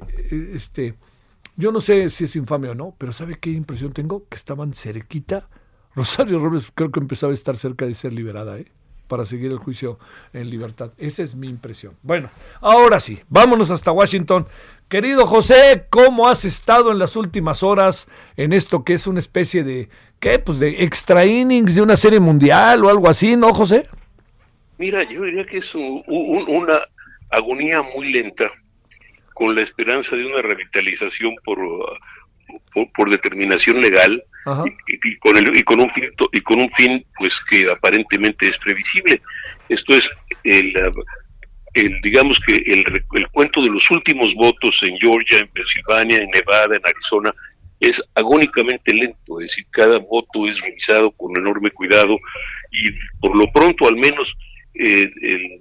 este 0.53 0.95
yo 1.57 1.71
no 1.71 1.81
sé 1.81 2.09
si 2.09 2.25
es 2.25 2.35
infame 2.35 2.69
o 2.69 2.75
no, 2.75 2.95
pero 2.97 3.13
¿sabe 3.13 3.37
qué 3.39 3.49
impresión 3.49 3.93
tengo? 3.93 4.27
Que 4.27 4.35
estaban 4.35 4.73
cerquita. 4.73 5.47
Rosario 5.95 6.39
Robles 6.39 6.71
creo 6.73 6.91
que 6.91 6.99
empezaba 6.99 7.31
a 7.31 7.35
estar 7.35 7.55
cerca 7.55 7.85
de 7.85 7.95
ser 7.95 8.11
liberada, 8.11 8.57
¿eh? 8.57 8.65
para 9.07 9.25
seguir 9.25 9.51
el 9.51 9.57
juicio 9.57 9.99
en 10.33 10.49
libertad. 10.49 10.91
Esa 10.97 11.23
es 11.23 11.35
mi 11.35 11.47
impresión. 11.47 11.95
Bueno, 12.01 12.29
ahora 12.61 12.99
sí, 12.99 13.19
vámonos 13.29 13.71
hasta 13.71 13.91
Washington. 13.91 14.47
Querido 14.89 15.25
José, 15.25 15.85
¿cómo 15.89 16.27
has 16.27 16.45
estado 16.45 16.91
en 16.91 16.99
las 16.99 17.15
últimas 17.15 17.63
horas 17.63 18.07
en 18.37 18.53
esto 18.53 18.83
que 18.83 18.93
es 18.93 19.07
una 19.07 19.19
especie 19.19 19.63
de, 19.63 19.89
¿qué? 20.19 20.39
Pues 20.39 20.59
de 20.59 20.83
extra 20.83 21.25
innings 21.25 21.75
de 21.75 21.81
una 21.81 21.95
serie 21.95 22.19
mundial 22.19 22.83
o 22.83 22.89
algo 22.89 23.09
así, 23.09 23.35
¿no, 23.35 23.53
José? 23.53 23.87
Mira, 24.77 25.03
yo 25.09 25.23
diría 25.23 25.45
que 25.45 25.57
es 25.57 25.73
una 25.75 26.81
agonía 27.29 27.81
muy 27.81 28.11
lenta 28.11 28.51
con 29.35 29.53
la 29.53 29.61
esperanza 29.61 30.15
de 30.15 30.25
una 30.25 30.41
revitalización 30.41 31.35
por, 31.43 31.59
por, 32.95 33.09
determinación 33.09 33.81
legal 33.81 34.23
y, 34.87 35.17
con 35.17 35.37
el, 35.37 35.55
y 35.55 35.61
con 35.63 35.81
un 35.81 35.89
fin 35.89 36.05
y 36.31 36.41
con 36.41 36.61
un 36.61 36.69
fin 36.69 37.05
pues 37.19 37.41
que 37.41 37.69
aparentemente 37.69 38.47
es 38.47 38.57
previsible. 38.57 39.21
Esto 39.67 39.93
es 39.93 40.09
el, 40.45 40.73
el 41.73 42.01
digamos 42.01 42.39
que 42.39 42.55
el, 42.55 42.85
el 43.13 43.27
cuento 43.29 43.61
de 43.61 43.69
los 43.69 43.91
últimos 43.91 44.33
votos 44.35 44.81
en 44.83 44.97
Georgia, 44.97 45.39
en 45.39 45.49
Pensilvania, 45.49 46.19
en 46.19 46.29
Nevada, 46.29 46.77
en 46.77 46.87
Arizona 46.87 47.33
es 47.81 48.01
agónicamente 48.15 48.93
lento, 48.93 49.41
es 49.41 49.49
decir, 49.51 49.65
cada 49.69 49.99
voto 49.99 50.47
es 50.47 50.61
revisado 50.61 51.11
con 51.11 51.37
enorme 51.37 51.71
cuidado 51.71 52.17
y 52.71 52.89
por 53.19 53.37
lo 53.37 53.51
pronto 53.51 53.85
al 53.85 53.97
menos 53.97 54.33
eh, 54.73 55.11
el, 55.21 55.59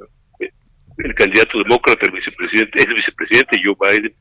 el 0.98 1.14
candidato 1.14 1.58
demócrata, 1.58 2.06
el 2.06 2.12
vicepresidente, 2.12 2.82
el 2.82 2.94
vicepresidente 2.94 3.60
Joe 3.62 3.76
Biden, 3.80 4.14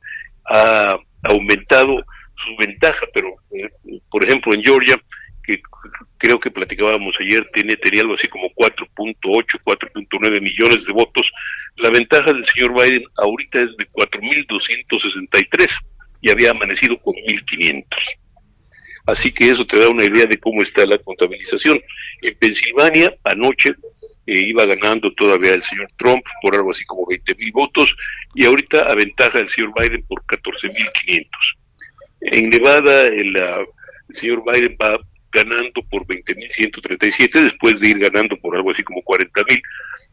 ha 0.46 0.98
aumentado 1.24 2.04
su 2.36 2.56
ventaja, 2.58 3.06
pero 3.14 3.36
eh, 3.52 3.70
por 4.10 4.26
ejemplo 4.26 4.54
en 4.54 4.64
Georgia, 4.64 4.98
que 5.44 5.62
creo 6.18 6.40
que 6.40 6.50
platicábamos 6.50 7.16
ayer, 7.20 7.48
tiene, 7.54 7.76
tenía 7.76 8.02
algo 8.02 8.14
así 8.14 8.28
como 8.28 8.50
4.8, 8.56 9.60
4.9 9.64 10.42
millones 10.42 10.86
de 10.86 10.94
votos. 10.94 11.32
La 11.76 11.90
ventaja 11.90 12.32
del 12.32 12.46
señor 12.46 12.74
Biden 12.74 13.04
ahorita 13.18 13.60
es 13.60 13.76
de 13.78 13.88
4.263 13.88 15.70
y 16.22 16.32
había 16.32 16.52
amanecido 16.52 16.98
con 17.00 17.14
1.500. 17.16 17.86
Así 19.06 19.34
que 19.34 19.50
eso 19.50 19.68
te 19.68 19.78
da 19.78 19.90
una 19.90 20.06
idea 20.06 20.26
de 20.26 20.38
cómo 20.38 20.62
está 20.62 20.86
la 20.86 20.98
contabilización. 20.98 21.82
En 22.22 22.38
Pensilvania, 22.38 23.14
anoche, 23.26 23.76
eh, 24.26 24.40
iba 24.40 24.66
ganando 24.66 25.12
todavía 25.14 25.54
el 25.54 25.64
señor 25.64 25.88
Trump 25.98 26.24
por 26.42 26.56
algo 26.56 26.72
así 26.72 26.86
como 26.86 27.06
20 27.08 27.36
mil 27.36 27.52
votos 27.52 27.96
y 28.36 28.46
ahorita 28.46 28.84
aventaja 28.84 29.40
el 29.40 29.48
señor 29.48 29.74
Biden 29.78 30.04
por 30.04 30.26
14 30.26 30.68
mil 30.68 30.86
500. 31.06 31.58
En 32.22 32.50
Nevada 32.50 33.08
el, 33.08 33.36
el 33.36 34.16
señor 34.16 34.44
Biden 34.46 34.78
va 34.82 34.98
ganando 35.34 35.82
por 35.90 36.06
20.137 36.06 37.42
después 37.42 37.80
de 37.80 37.90
ir 37.90 38.00
ganando 38.00 38.38
por 38.38 38.56
algo 38.56 38.72
así 38.72 38.84
como 38.84 39.02
40.000 39.02 39.62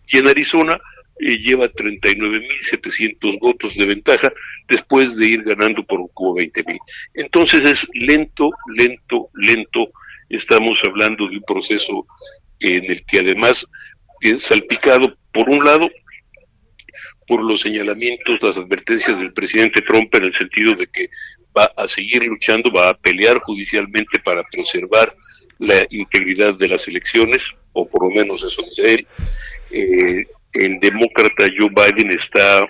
y 0.09 0.17
en 0.17 0.29
Arizona 0.29 0.81
eh, 1.21 1.37
lleva 1.37 1.69
39.700 1.69 3.39
votos 3.39 3.75
de 3.77 3.85
ventaja 3.85 4.33
después 4.67 5.17
de 5.17 5.27
ir 5.27 5.43
ganando 5.43 5.85
por 5.85 6.11
como 6.15 6.35
20.000. 6.35 6.79
Entonces 7.15 7.61
es 7.61 7.87
lento, 7.93 8.51
lento, 8.75 9.29
lento. 9.35 9.93
Estamos 10.31 10.81
hablando 10.87 11.29
de 11.29 11.37
un 11.37 11.43
proceso 11.43 12.07
en 12.61 12.91
el 12.91 13.05
que 13.05 13.21
además 13.21 13.67
salpicado 14.39 15.17
por 15.33 15.49
un 15.49 15.65
lado 15.65 15.89
por 17.27 17.45
los 17.45 17.61
señalamientos, 17.61 18.43
las 18.43 18.59
advertencias 18.59 19.21
del 19.21 19.33
presidente 19.33 19.83
Trump 19.83 20.13
en 20.17 20.25
el 20.25 20.35
sentido 20.35 20.75
de 20.75 20.89
que 20.89 21.09
va 21.57 21.71
a 21.77 21.87
seguir 21.87 22.25
luchando, 22.25 22.73
va 22.73 22.89
a 22.89 22.95
pelear 22.95 23.39
judicialmente 23.41 24.19
para 24.19 24.43
preservar 24.51 25.15
la 25.61 25.87
integridad 25.91 26.59
de 26.59 26.69
las 26.69 26.89
elecciones, 26.89 27.55
o 27.73 27.87
por 27.89 28.03
lo 28.03 28.11
menos 28.11 28.43
eso 28.43 28.63
dice 28.63 28.95
él. 28.95 29.07
Eh, 29.71 30.25
el 30.55 30.81
demócrata 30.81 31.45
Joe 31.57 31.69
Biden 31.69 32.11
está 32.11 32.67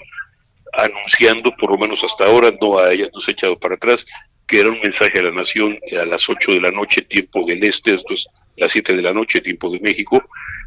anunciando, 0.74 1.54
por 1.58 1.70
lo 1.70 1.78
menos 1.78 2.04
hasta 2.04 2.26
ahora, 2.26 2.52
no, 2.60 2.78
haya, 2.78 3.08
no 3.14 3.20
se 3.20 3.30
ha 3.30 3.32
echado 3.32 3.58
para 3.58 3.76
atrás, 3.76 4.06
que 4.46 4.60
era 4.60 4.68
un 4.68 4.80
mensaje 4.80 5.18
a 5.20 5.22
la 5.22 5.30
nación 5.30 5.78
a 5.98 6.04
las 6.04 6.28
8 6.28 6.52
de 6.52 6.60
la 6.60 6.70
noche, 6.70 7.02
tiempo 7.02 7.46
del 7.46 7.64
este, 7.64 7.94
esto 7.94 8.12
es 8.12 8.28
las 8.56 8.72
7 8.72 8.94
de 8.94 9.02
la 9.02 9.12
noche, 9.12 9.40
tiempo 9.40 9.70
de 9.70 9.80
México, 9.80 10.22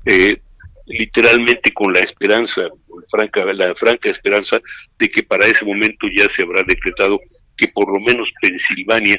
eh, 0.06 0.40
literalmente 0.86 1.72
con 1.74 1.94
la 1.94 2.00
esperanza, 2.00 2.68
franca, 3.10 3.46
la 3.54 3.74
franca 3.76 4.10
esperanza 4.10 4.60
de 4.98 5.10
que 5.10 5.24
para 5.24 5.46
ese 5.46 5.66
momento 5.66 6.08
ya 6.16 6.28
se 6.30 6.44
habrá 6.44 6.62
decretado 6.68 7.20
que 7.56 7.68
por 7.70 7.92
lo 7.92 8.00
menos 8.00 8.34
Pensilvania 8.42 9.18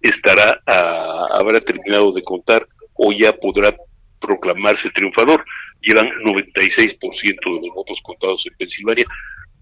estará 0.00 0.60
habrá 0.66 1.60
terminado 1.60 2.12
de 2.12 2.22
contar 2.22 2.66
o 2.94 3.12
ya 3.12 3.32
podrá 3.32 3.74
proclamarse 4.20 4.90
triunfador. 4.90 5.44
Llevan 5.80 6.08
96% 6.24 6.98
de 7.00 7.66
los 7.66 7.74
votos 7.74 8.00
contados 8.02 8.46
en 8.46 8.56
Pensilvania. 8.56 9.04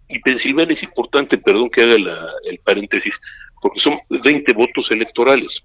Y 0.09 0.19
Pensilvania 0.21 0.75
es 0.75 0.83
importante, 0.83 1.39
perdón 1.39 1.71
que 1.71 1.83
haga 1.83 1.97
el 2.45 2.59
paréntesis, 2.65 3.15
porque 3.61 3.81
son 3.81 3.99
20 4.09 4.53
votos 4.53 4.91
electorales. 4.91 5.65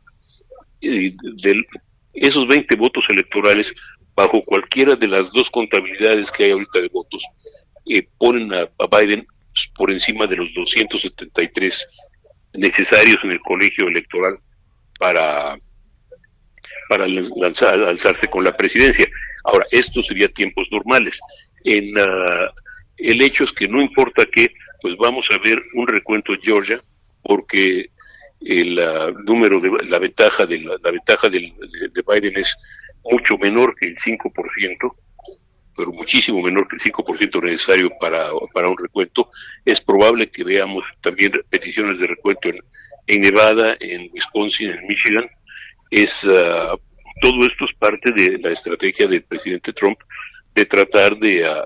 Y 0.80 1.10
de, 1.42 1.62
esos 2.18 2.48
20 2.48 2.76
votos 2.76 3.06
electorales, 3.10 3.74
bajo 4.16 4.42
cualquiera 4.44 4.96
de 4.96 5.08
las 5.08 5.32
dos 5.32 5.50
contabilidades 5.50 6.32
que 6.32 6.46
hay 6.46 6.52
ahorita 6.52 6.80
de 6.80 6.90
votos, 6.90 7.24
eh, 7.86 8.08
ponen 8.18 8.54
a, 8.54 8.68
Biden 8.88 9.26
por 9.76 9.92
encima 9.92 10.28
de 10.28 10.36
los 10.36 10.54
273 10.54 11.88
necesarios 12.54 13.24
en 13.24 13.32
el 13.32 13.40
colegio 13.42 13.88
electoral 13.88 14.40
para, 15.00 15.58
para 16.90 17.08
lanzar, 17.08 17.80
alzarse 17.84 18.28
con 18.28 18.44
la 18.44 18.56
presidencia. 18.56 19.08
Ahora, 19.44 19.66
esto 19.72 20.02
sería 20.02 20.28
tiempos 20.28 20.68
normales. 20.72 21.20
En 21.64 21.98
uh, 21.98 22.50
el 22.98 23.22
hecho 23.22 23.44
es 23.44 23.52
que 23.52 23.68
no 23.68 23.82
importa 23.82 24.26
que, 24.26 24.48
pues 24.82 24.96
vamos 24.98 25.28
a 25.32 25.38
ver 25.38 25.62
un 25.76 25.88
recuento 25.88 26.34
en 26.34 26.42
Georgia, 26.42 26.82
porque 27.24 27.90
el 28.42 28.80
uh, 28.80 29.24
número 29.24 29.60
de 29.60 29.70
la 29.86 30.00
ventaja 30.00 30.46
de 30.46 30.60
la, 30.60 30.92
ventaja 30.92 31.28
de, 31.30 31.40
de, 31.40 32.04
Biden 32.08 32.38
es 32.38 32.56
mucho 33.04 33.38
menor 33.38 33.76
que 33.76 33.88
el 33.88 33.98
5%, 33.98 34.96
pero 35.76 35.92
muchísimo 35.92 36.42
menor 36.42 36.68
que 36.68 36.76
el 36.76 36.82
5% 36.82 37.44
necesario 37.44 37.92
para, 38.00 38.30
para 38.54 38.70
un 38.70 38.78
recuento. 38.78 39.30
Es 39.66 39.82
probable 39.82 40.30
que 40.30 40.44
veamos 40.44 40.86
también 41.02 41.32
peticiones 41.50 42.00
de 42.00 42.08
recuento 42.08 42.50
en, 42.50 42.60
en 43.08 43.22
Nevada, 43.22 43.76
en 43.80 44.10
Wisconsin, 44.14 44.72
en 44.72 44.88
Michigan. 44.88 45.30
Es, 45.90 46.26
uh, 46.26 46.78
todo 47.22 47.46
esto 47.46 47.66
es 47.66 47.74
parte 47.74 48.12
de 48.12 48.38
la 48.40 48.52
estrategia 48.52 49.08
del 49.08 49.24
presidente 49.24 49.74
Trump 49.74 50.00
de 50.54 50.66
tratar 50.66 51.18
de 51.18 51.48
uh, 51.48 51.66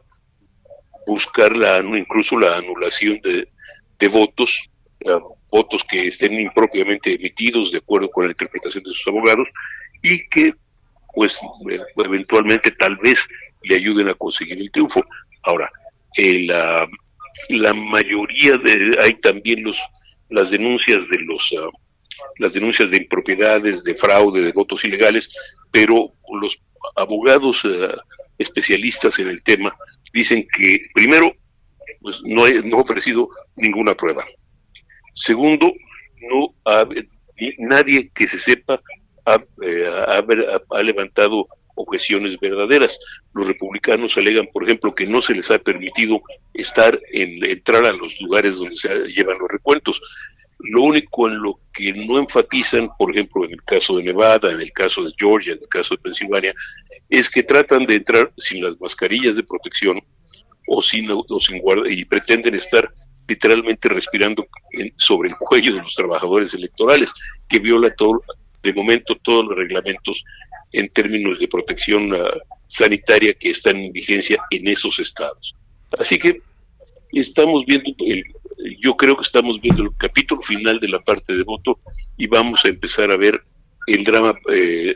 buscar 1.06 1.56
la, 1.56 1.80
incluso 1.80 2.38
la 2.38 2.58
anulación 2.58 3.20
de, 3.22 3.48
de 4.00 4.08
votos, 4.08 4.70
uh, 5.06 5.41
votos 5.52 5.84
que 5.84 6.08
estén 6.08 6.34
impropiamente 6.34 7.14
emitidos 7.14 7.72
de 7.72 7.80
acuerdo 7.80 8.10
con 8.10 8.26
la 8.26 8.32
interpretación 8.32 8.84
de 8.84 8.94
sus 8.94 9.08
abogados 9.08 9.50
y 10.02 10.28
que 10.30 10.54
pues 11.14 11.40
eventualmente 11.98 12.72
tal 12.72 12.96
vez 12.98 13.28
le 13.64 13.76
ayuden 13.76 14.08
a 14.08 14.14
conseguir 14.14 14.58
el 14.58 14.72
triunfo. 14.72 15.04
Ahora, 15.44 15.70
la, 16.18 16.88
la 17.50 17.74
mayoría 17.74 18.58
de, 18.58 18.92
hay 19.00 19.14
también 19.16 19.64
los, 19.64 19.78
las 20.30 20.52
denuncias 20.52 21.10
de 21.10 21.18
los, 21.20 21.52
uh, 21.52 21.70
las 22.38 22.54
denuncias 22.54 22.90
de 22.92 22.98
impropiedades, 22.98 23.84
de 23.84 23.96
fraude, 23.96 24.42
de 24.42 24.52
votos 24.54 24.84
ilegales, 24.86 25.36
pero 25.70 26.14
los 26.42 26.62
abogados 26.96 27.66
uh, 27.66 27.98
especialistas 28.38 29.20
en 29.20 29.28
el 29.28 29.44
tema 29.44 29.76
dicen 30.14 30.48
que 30.56 30.80
primero, 30.94 31.34
pues 32.02 32.22
no, 32.24 32.48
no 32.64 32.78
ha 32.78 32.82
ofrecido 32.82 33.30
ninguna 33.56 33.96
prueba. 33.96 34.26
Segundo, 35.14 35.74
no 36.30 36.54
ha, 36.66 36.88
nadie 37.58 38.10
que 38.14 38.28
se 38.28 38.40
sepa 38.40 38.82
ha, 39.26 39.44
eh, 39.64 39.88
ha, 40.70 40.84
levantado 40.84 41.48
objeciones 41.76 42.40
verdaderas. 42.40 43.00
Los 43.34 43.48
republicanos 43.48 44.18
alegan, 44.18 44.48
por 44.52 44.64
ejemplo, 44.64 44.94
que 44.94 45.08
no 45.08 45.22
se 45.22 45.34
les 45.34 45.50
ha 45.52 45.60
permitido 45.60 46.22
estar 46.54 47.00
en 47.12 47.44
entrar 47.50 47.86
a 47.86 47.94
los 47.94 48.20
lugares 48.22 48.58
donde 48.58 48.76
se 48.76 48.90
llevan 49.08 49.40
los 49.40 49.50
recuentos. 49.50 50.02
Lo 50.60 50.84
único 50.84 51.28
en 51.28 51.42
lo 51.42 51.60
que 51.74 51.92
no 51.94 52.20
enfatizan, 52.20 52.90
por 52.98 53.12
ejemplo, 53.12 53.46
en 53.46 53.52
el 53.52 53.64
caso 53.64 53.98
de 53.98 54.04
Nevada, 54.04 54.52
en 54.52 54.62
el 54.62 54.72
caso 54.72 55.04
de 55.04 55.12
Georgia, 55.18 55.54
en 55.54 55.60
el 55.60 55.68
caso 55.68 55.96
de 55.96 56.02
Pensilvania, 56.02 56.54
es 57.10 57.30
que 57.30 57.44
tratan 57.44 57.86
de 57.86 57.96
entrar 57.96 58.32
sin 58.38 58.64
las 58.64 58.80
mascarillas 58.80 59.36
de 59.36 59.44
protección 59.44 60.00
o 60.68 60.82
sin, 60.82 61.08
o 61.10 61.40
sin 61.40 61.60
guarda, 61.60 61.92
y 61.92 62.06
pretenden 62.06 62.54
estar 62.54 62.94
literalmente 63.28 63.90
respirando 63.90 64.46
sobre 64.98 65.30
el 65.30 65.36
cuello 65.36 65.74
de 65.76 65.82
los 65.82 65.96
trabajadores 65.96 66.54
electorales, 66.54 67.14
que 67.48 67.60
viola 67.60 67.94
todo, 67.96 68.22
de 68.62 68.74
momento 68.74 69.16
todos 69.24 69.46
los 69.46 69.58
reglamentos 69.58 70.24
en 70.72 70.90
términos 70.90 71.40
de 71.40 71.48
protección 71.48 72.14
uh, 72.14 72.28
sanitaria 72.68 73.34
que 73.34 73.50
están 73.50 73.78
en 73.78 73.92
vigencia 73.92 74.42
en 74.50 74.68
esos 74.68 75.00
estados. 75.00 75.56
Así 75.98 76.18
que 76.18 76.42
estamos 77.12 77.66
viendo, 77.66 77.92
el, 78.06 78.24
yo 78.80 78.96
creo 78.96 79.16
que 79.16 79.24
estamos 79.24 79.60
viendo 79.60 79.84
el 79.84 79.90
capítulo 79.98 80.42
final 80.42 80.80
de 80.80 80.88
la 80.88 81.00
parte 81.00 81.34
de 81.34 81.44
voto 81.44 81.80
y 82.18 82.28
vamos 82.28 82.64
a 82.64 82.70
empezar 82.70 83.12
a 83.12 83.18
ver 83.18 83.42
el 83.88 84.04
drama, 84.04 84.34
eh, 84.52 84.96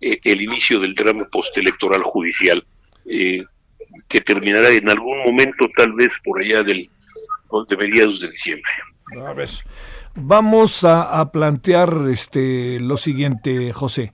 eh 0.00 0.20
el 0.24 0.42
inicio 0.42 0.80
del 0.80 0.94
drama 0.94 1.26
postelectoral 1.30 2.02
judicial, 2.02 2.66
eh, 3.06 3.42
que 4.08 4.20
terminará 4.20 4.70
en 4.70 4.90
algún 4.90 5.18
momento, 5.24 5.68
tal 5.76 5.92
vez 5.92 6.12
por 6.22 6.42
allá 6.42 6.62
del, 6.62 6.90
de 7.68 7.76
mediados 7.76 8.20
de 8.20 8.30
diciembre. 8.30 8.70
A 9.26 9.32
ver. 9.32 9.50
Vamos 10.18 10.82
a, 10.82 11.30
plantear 11.30 12.08
este, 12.10 12.80
lo 12.80 12.96
siguiente, 12.96 13.72
José. 13.72 14.12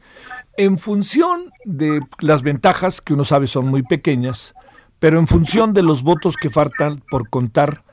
En 0.57 0.79
función 0.79 1.51
de 1.65 2.01
las 2.19 2.43
ventajas, 2.43 3.01
que 3.01 3.15
uno 3.15 3.25
sabe 3.25 3.47
son 3.47 3.69
muy 3.69 3.83
pequeñas, 3.83 4.55
pero 4.99 5.19
en 5.19 5.29
función 5.29 5.73
de 5.73 5.83
los 5.83 6.03
votos 6.03 6.37
que 6.37 6.51
faltan 6.51 7.03
por 7.09 7.31
contar, 7.31 7.85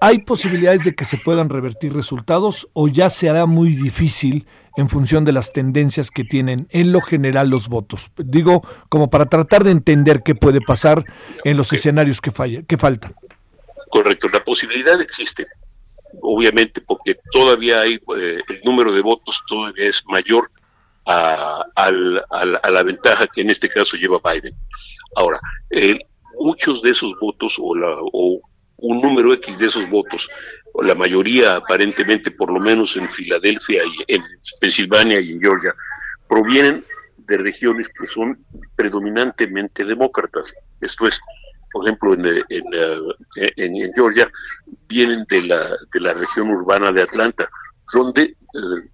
¿hay 0.00 0.20
posibilidades 0.20 0.84
de 0.84 0.94
que 0.94 1.04
se 1.04 1.18
puedan 1.18 1.50
revertir 1.50 1.92
resultados 1.92 2.68
o 2.72 2.88
ya 2.88 3.10
se 3.10 3.28
hará 3.28 3.44
muy 3.44 3.74
difícil 3.74 4.46
en 4.76 4.88
función 4.88 5.26
de 5.26 5.32
las 5.32 5.52
tendencias 5.52 6.10
que 6.10 6.24
tienen 6.24 6.66
en 6.70 6.90
lo 6.90 7.02
general 7.02 7.50
los 7.50 7.68
votos? 7.68 8.10
Digo, 8.16 8.62
como 8.88 9.10
para 9.10 9.26
tratar 9.26 9.62
de 9.62 9.72
entender 9.72 10.22
qué 10.24 10.34
puede 10.34 10.62
pasar 10.62 11.04
en 11.44 11.58
los 11.58 11.70
escenarios 11.72 12.22
que, 12.22 12.30
falla, 12.30 12.62
que 12.62 12.78
faltan. 12.78 13.12
Correcto, 13.92 14.26
la 14.28 14.42
posibilidad 14.42 14.98
existe 15.00 15.46
obviamente 16.20 16.80
porque 16.80 17.18
todavía 17.30 17.80
hay 17.80 17.94
eh, 17.94 18.40
el 18.48 18.60
número 18.64 18.92
de 18.92 19.00
votos 19.00 19.42
todavía 19.46 19.84
es 19.88 20.02
mayor 20.06 20.50
a, 21.04 21.64
la 21.90 22.82
ventaja 22.84 23.26
que 23.26 23.40
en 23.40 23.50
este 23.50 23.68
caso 23.68 23.96
lleva 23.96 24.20
Biden. 24.24 24.54
Ahora, 25.16 25.40
eh, 25.70 25.98
muchos 26.38 26.80
de 26.80 26.90
esos 26.90 27.12
votos 27.20 27.56
o, 27.58 27.74
la, 27.74 27.88
o 28.12 28.40
un 28.76 29.00
número 29.00 29.32
X 29.34 29.58
de 29.58 29.66
esos 29.66 29.88
votos, 29.90 30.30
o 30.72 30.82
la 30.82 30.94
mayoría 30.94 31.56
aparentemente, 31.56 32.30
por 32.30 32.52
lo 32.52 32.60
menos 32.60 32.96
en 32.96 33.10
Filadelfia 33.10 33.82
y 33.84 34.14
en 34.14 34.22
Pensilvania 34.60 35.20
y 35.20 35.32
en 35.32 35.40
Georgia, 35.40 35.74
provienen 36.28 36.84
de 37.18 37.36
regiones 37.36 37.88
que 37.88 38.06
son 38.06 38.38
predominantemente 38.76 39.84
demócratas. 39.84 40.54
Esto 40.80 41.06
es, 41.08 41.20
por 41.72 41.84
ejemplo, 41.84 42.14
en, 42.14 42.26
en, 43.56 43.92
Georgia, 43.94 44.30
vienen 44.88 45.24
de 45.28 45.42
la, 45.42 45.70
de 45.92 46.00
la 46.00 46.14
región 46.14 46.50
urbana 46.50 46.92
de 46.92 47.02
Atlanta, 47.02 47.48
donde, 47.92 48.22
eh, 48.22 48.90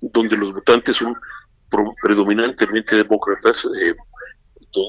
donde 0.00 0.36
los 0.36 0.52
votantes 0.52 0.96
son 0.96 1.16
predominantemente 2.02 2.96
demócratas, 2.96 3.66
eh, 3.80 3.94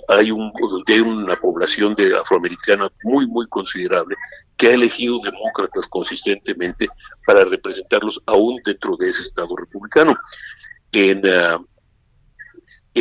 hay, 0.09 0.31
un, 0.31 0.51
donde 0.59 0.93
hay 0.93 0.99
una 0.99 1.35
población 1.39 1.95
de 1.95 2.17
afroamericana 2.17 2.91
muy, 3.03 3.25
muy 3.27 3.47
considerable 3.47 4.15
que 4.57 4.67
ha 4.67 4.73
elegido 4.73 5.19
demócratas 5.23 5.87
consistentemente 5.87 6.89
para 7.25 7.45
representarlos 7.45 8.21
aún 8.25 8.59
dentro 8.65 8.97
de 8.97 9.09
ese 9.09 9.23
Estado 9.23 9.55
republicano. 9.55 10.17
En, 10.91 11.19
uh, 11.19 11.65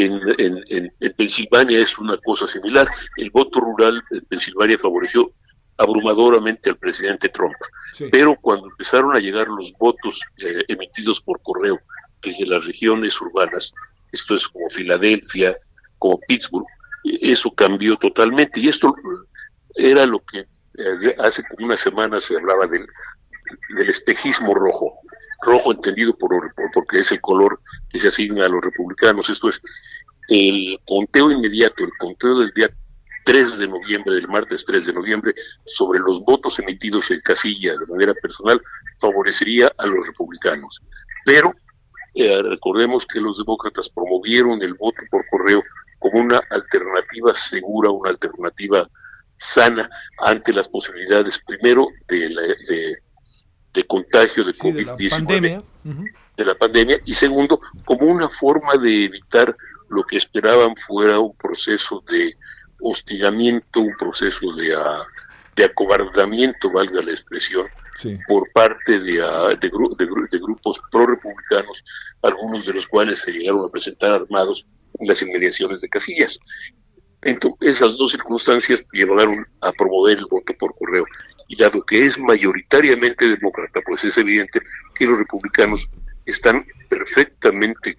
en, 0.05 0.21
en, 0.39 0.93
en, 1.01 1.13
Pensilvania 1.17 1.79
es 1.81 1.97
una 1.99 2.17
cosa 2.19 2.47
similar. 2.47 2.89
El 3.17 3.31
voto 3.31 3.61
rural 3.61 4.03
en 4.11 4.25
Pensilvania 4.27 4.79
favoreció 4.79 5.33
abrumadoramente 5.79 6.71
al 6.71 6.77
presidente 6.77 7.29
Trump. 7.29 7.55
Sí. 7.95 8.07
Pero 8.11 8.37
cuando 8.41 8.69
empezaron 8.69 9.15
a 9.15 9.21
llegar 9.21 9.49
los 9.49 9.73
votos 9.79 10.21
eh, 10.39 10.61
emitidos 10.69 11.21
por 11.21 11.41
correo 11.43 11.79
desde 12.23 12.47
las 12.47 12.65
regiones 12.67 13.21
urbanas, 13.21 13.73
esto 14.13 14.35
es 14.35 14.49
como 14.49 14.69
Filadelfia, 14.71 15.57
como 15.99 16.19
Pittsburgh, 16.29 16.67
eso 17.05 17.51
cambió 17.53 17.97
totalmente. 17.97 18.61
Y 18.61 18.69
esto 18.69 18.95
era 19.75 20.07
lo 20.07 20.21
que 20.21 20.41
eh, 20.41 21.17
hace 21.19 21.43
como 21.45 21.67
una 21.67 21.77
semana 21.77 22.21
se 22.21 22.37
hablaba 22.37 22.67
del, 22.67 22.87
del 23.77 23.91
espejismo 23.91 24.55
rojo, 24.55 24.93
rojo 25.43 25.73
entendido 25.73 26.17
por, 26.17 26.31
por, 26.55 26.71
porque 26.73 27.01
es 27.01 27.13
el 27.13 27.21
color 27.21 27.61
que 27.89 27.99
se 27.99 28.09
asigna 28.09 28.47
a 28.47 28.49
los 28.49 28.63
republicanos. 28.63 29.29
Esto 29.31 29.49
es 29.49 29.61
el 30.29 30.79
conteo 30.87 31.31
inmediato, 31.31 31.85
el 31.85 31.93
conteo 31.99 32.41
del 32.41 32.53
día 32.53 32.71
3 33.25 33.59
de 33.59 33.69
noviembre, 33.69 34.15
del 34.15 34.29
martes 34.29 34.65
3 34.65 34.87
de 34.87 34.93
noviembre, 34.93 35.35
sobre 35.65 35.99
los 35.99 36.21
votos 36.21 36.59
emitidos 36.59 37.11
en 37.11 37.21
casilla 37.21 37.77
de 37.77 37.87
manera 37.87 38.15
personal, 38.15 38.61
favorecería 38.99 39.71
a 39.77 39.87
los 39.87 40.07
republicanos. 40.07 40.81
Pero 41.25 41.53
eh, 42.15 42.41
recordemos 42.43 43.05
que 43.05 43.21
los 43.21 43.39
demócratas 43.39 43.91
promovieron 43.91 44.63
el 44.63 44.75
voto 44.75 45.03
por 45.11 45.27
correo 45.29 45.63
como 45.99 46.21
una 46.21 46.41
alternativa 46.51 47.35
segura, 47.35 47.91
una 47.91 48.11
alternativa 48.11 48.89
sana 49.37 49.91
ante 50.19 50.53
las 50.53 50.69
posibilidades, 50.69 51.43
primero, 51.47 51.89
de, 52.09 52.31
la, 52.31 52.43
de, 52.43 52.97
de 53.77 53.85
contagio 53.87 54.43
de 54.45 54.53
Sí, 54.55 54.59
COVID-19, 54.61 54.97
de 54.97 55.05
la 55.09 55.17
pandemia. 55.17 55.62
Ujú. 55.85 56.05
de 56.37 56.45
la 56.45 56.55
pandemia, 56.57 57.01
y 57.05 57.15
segundo, 57.15 57.61
como 57.85 58.07
una 58.07 58.29
forma 58.29 58.73
de 58.75 59.05
evitar 59.05 59.55
lo 59.89 60.03
que 60.03 60.17
esperaban 60.17 60.75
fuera 60.77 61.21
un 61.21 61.37
proceso 61.37 62.03
de 62.11 62.35
hostigamiento, 62.81 63.81
un 63.81 63.95
proceso 63.99 64.53
de, 64.55 64.75
ah, 64.75 65.05
de 65.55 65.65
acobardamiento, 65.65 66.71
valga 66.71 67.01
la 67.03 67.11
expresión, 67.12 67.67
Sí. 67.99 68.19
por 68.29 68.51
parte 68.53 68.99
de, 69.01 69.23
ah, 69.23 69.49
de 69.59 69.71
gru- 69.71 69.97
de 69.97 70.39
grupos 70.39 70.81
pro-republicanos, 70.91 71.83
algunos 72.23 72.67
de 72.67 72.75
los 72.75 72.87
cuales 72.87 73.21
se 73.21 73.33
llegaron 73.33 73.65
a 73.65 73.71
presentar 73.71 74.11
armados 74.12 74.67
en 74.99 75.07
las 75.09 75.23
inmediaciones 75.23 75.81
de 75.81 75.89
Casillas. 75.89 76.39
Entonces, 77.23 77.71
esas 77.71 77.97
dos 77.97 78.12
circunstancias 78.12 78.85
llevaron 78.93 79.47
a 79.61 79.73
promover 79.73 80.19
el 80.19 80.27
voto 80.27 80.53
por 80.59 80.75
correo. 80.77 81.05
Y 81.49 81.57
dado 81.57 81.85
que 81.85 82.05
es 82.07 82.19
mayoritariamente 82.19 83.29
demócrata, 83.29 83.81
pues 83.83 84.05
es 84.05 84.17
evidente 84.19 84.61
que 84.95 85.07
los 85.07 85.19
republicanos 85.19 85.89
están 86.25 86.67
perfectamente 86.89 87.95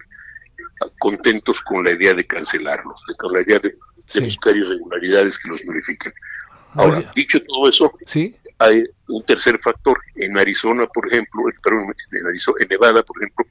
contentos 0.98 1.60
con 1.62 1.84
la 1.84 1.92
idea 1.92 2.14
de 2.14 2.26
cancelarlos, 2.26 3.02
de- 3.08 3.14
con 3.16 3.32
la 3.32 3.40
idea 3.42 3.58
de, 3.58 3.74
buscar 4.22 4.56
irregularidades 4.56 5.38
que 5.38 5.48
los 5.48 5.62
verifiquen. 5.66 6.12
Ahora, 6.74 6.98
Oye. 6.98 7.08
dicho 7.14 7.42
todo 7.42 7.68
eso, 7.68 7.92
Sí. 8.06 8.34
hay 8.58 8.84
un 9.08 9.22
tercer 9.24 9.58
factor. 9.58 9.98
En 10.14 10.38
Arizona, 10.38 10.86
por 10.86 11.06
ejemplo, 11.12 11.48
eh, 11.48 11.54
perdón, 11.62 11.94
en, 12.12 12.26
Arizona, 12.26 12.56
en 12.60 12.68
Nevada, 12.68 13.02
por 13.02 13.16
ejemplo, 13.22 13.46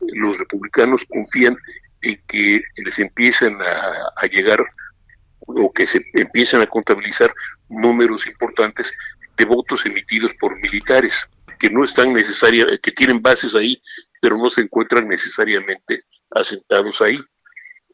los 0.00 0.38
republicanos 0.38 1.04
confían 1.08 1.56
en 2.02 2.20
que 2.28 2.62
les 2.76 2.98
empiezan 3.00 3.60
a, 3.60 4.12
a 4.16 4.26
llegar 4.26 4.64
o 5.40 5.72
que 5.72 5.86
se 5.86 6.04
empiezan 6.14 6.60
a 6.60 6.66
contabilizar 6.66 7.32
números 7.68 8.26
importantes 8.26 8.92
de 9.36 9.44
votos 9.44 9.84
emitidos 9.86 10.32
por 10.40 10.58
militares 10.60 11.28
que 11.58 11.70
no 11.70 11.84
están 11.84 12.12
necesarias, 12.12 12.66
que 12.82 12.92
tienen 12.92 13.20
bases 13.22 13.54
ahí, 13.54 13.80
pero 14.20 14.36
no 14.36 14.50
se 14.50 14.62
encuentran 14.62 15.08
necesariamente 15.08 16.04
asentados 16.30 17.00
ahí 17.00 17.18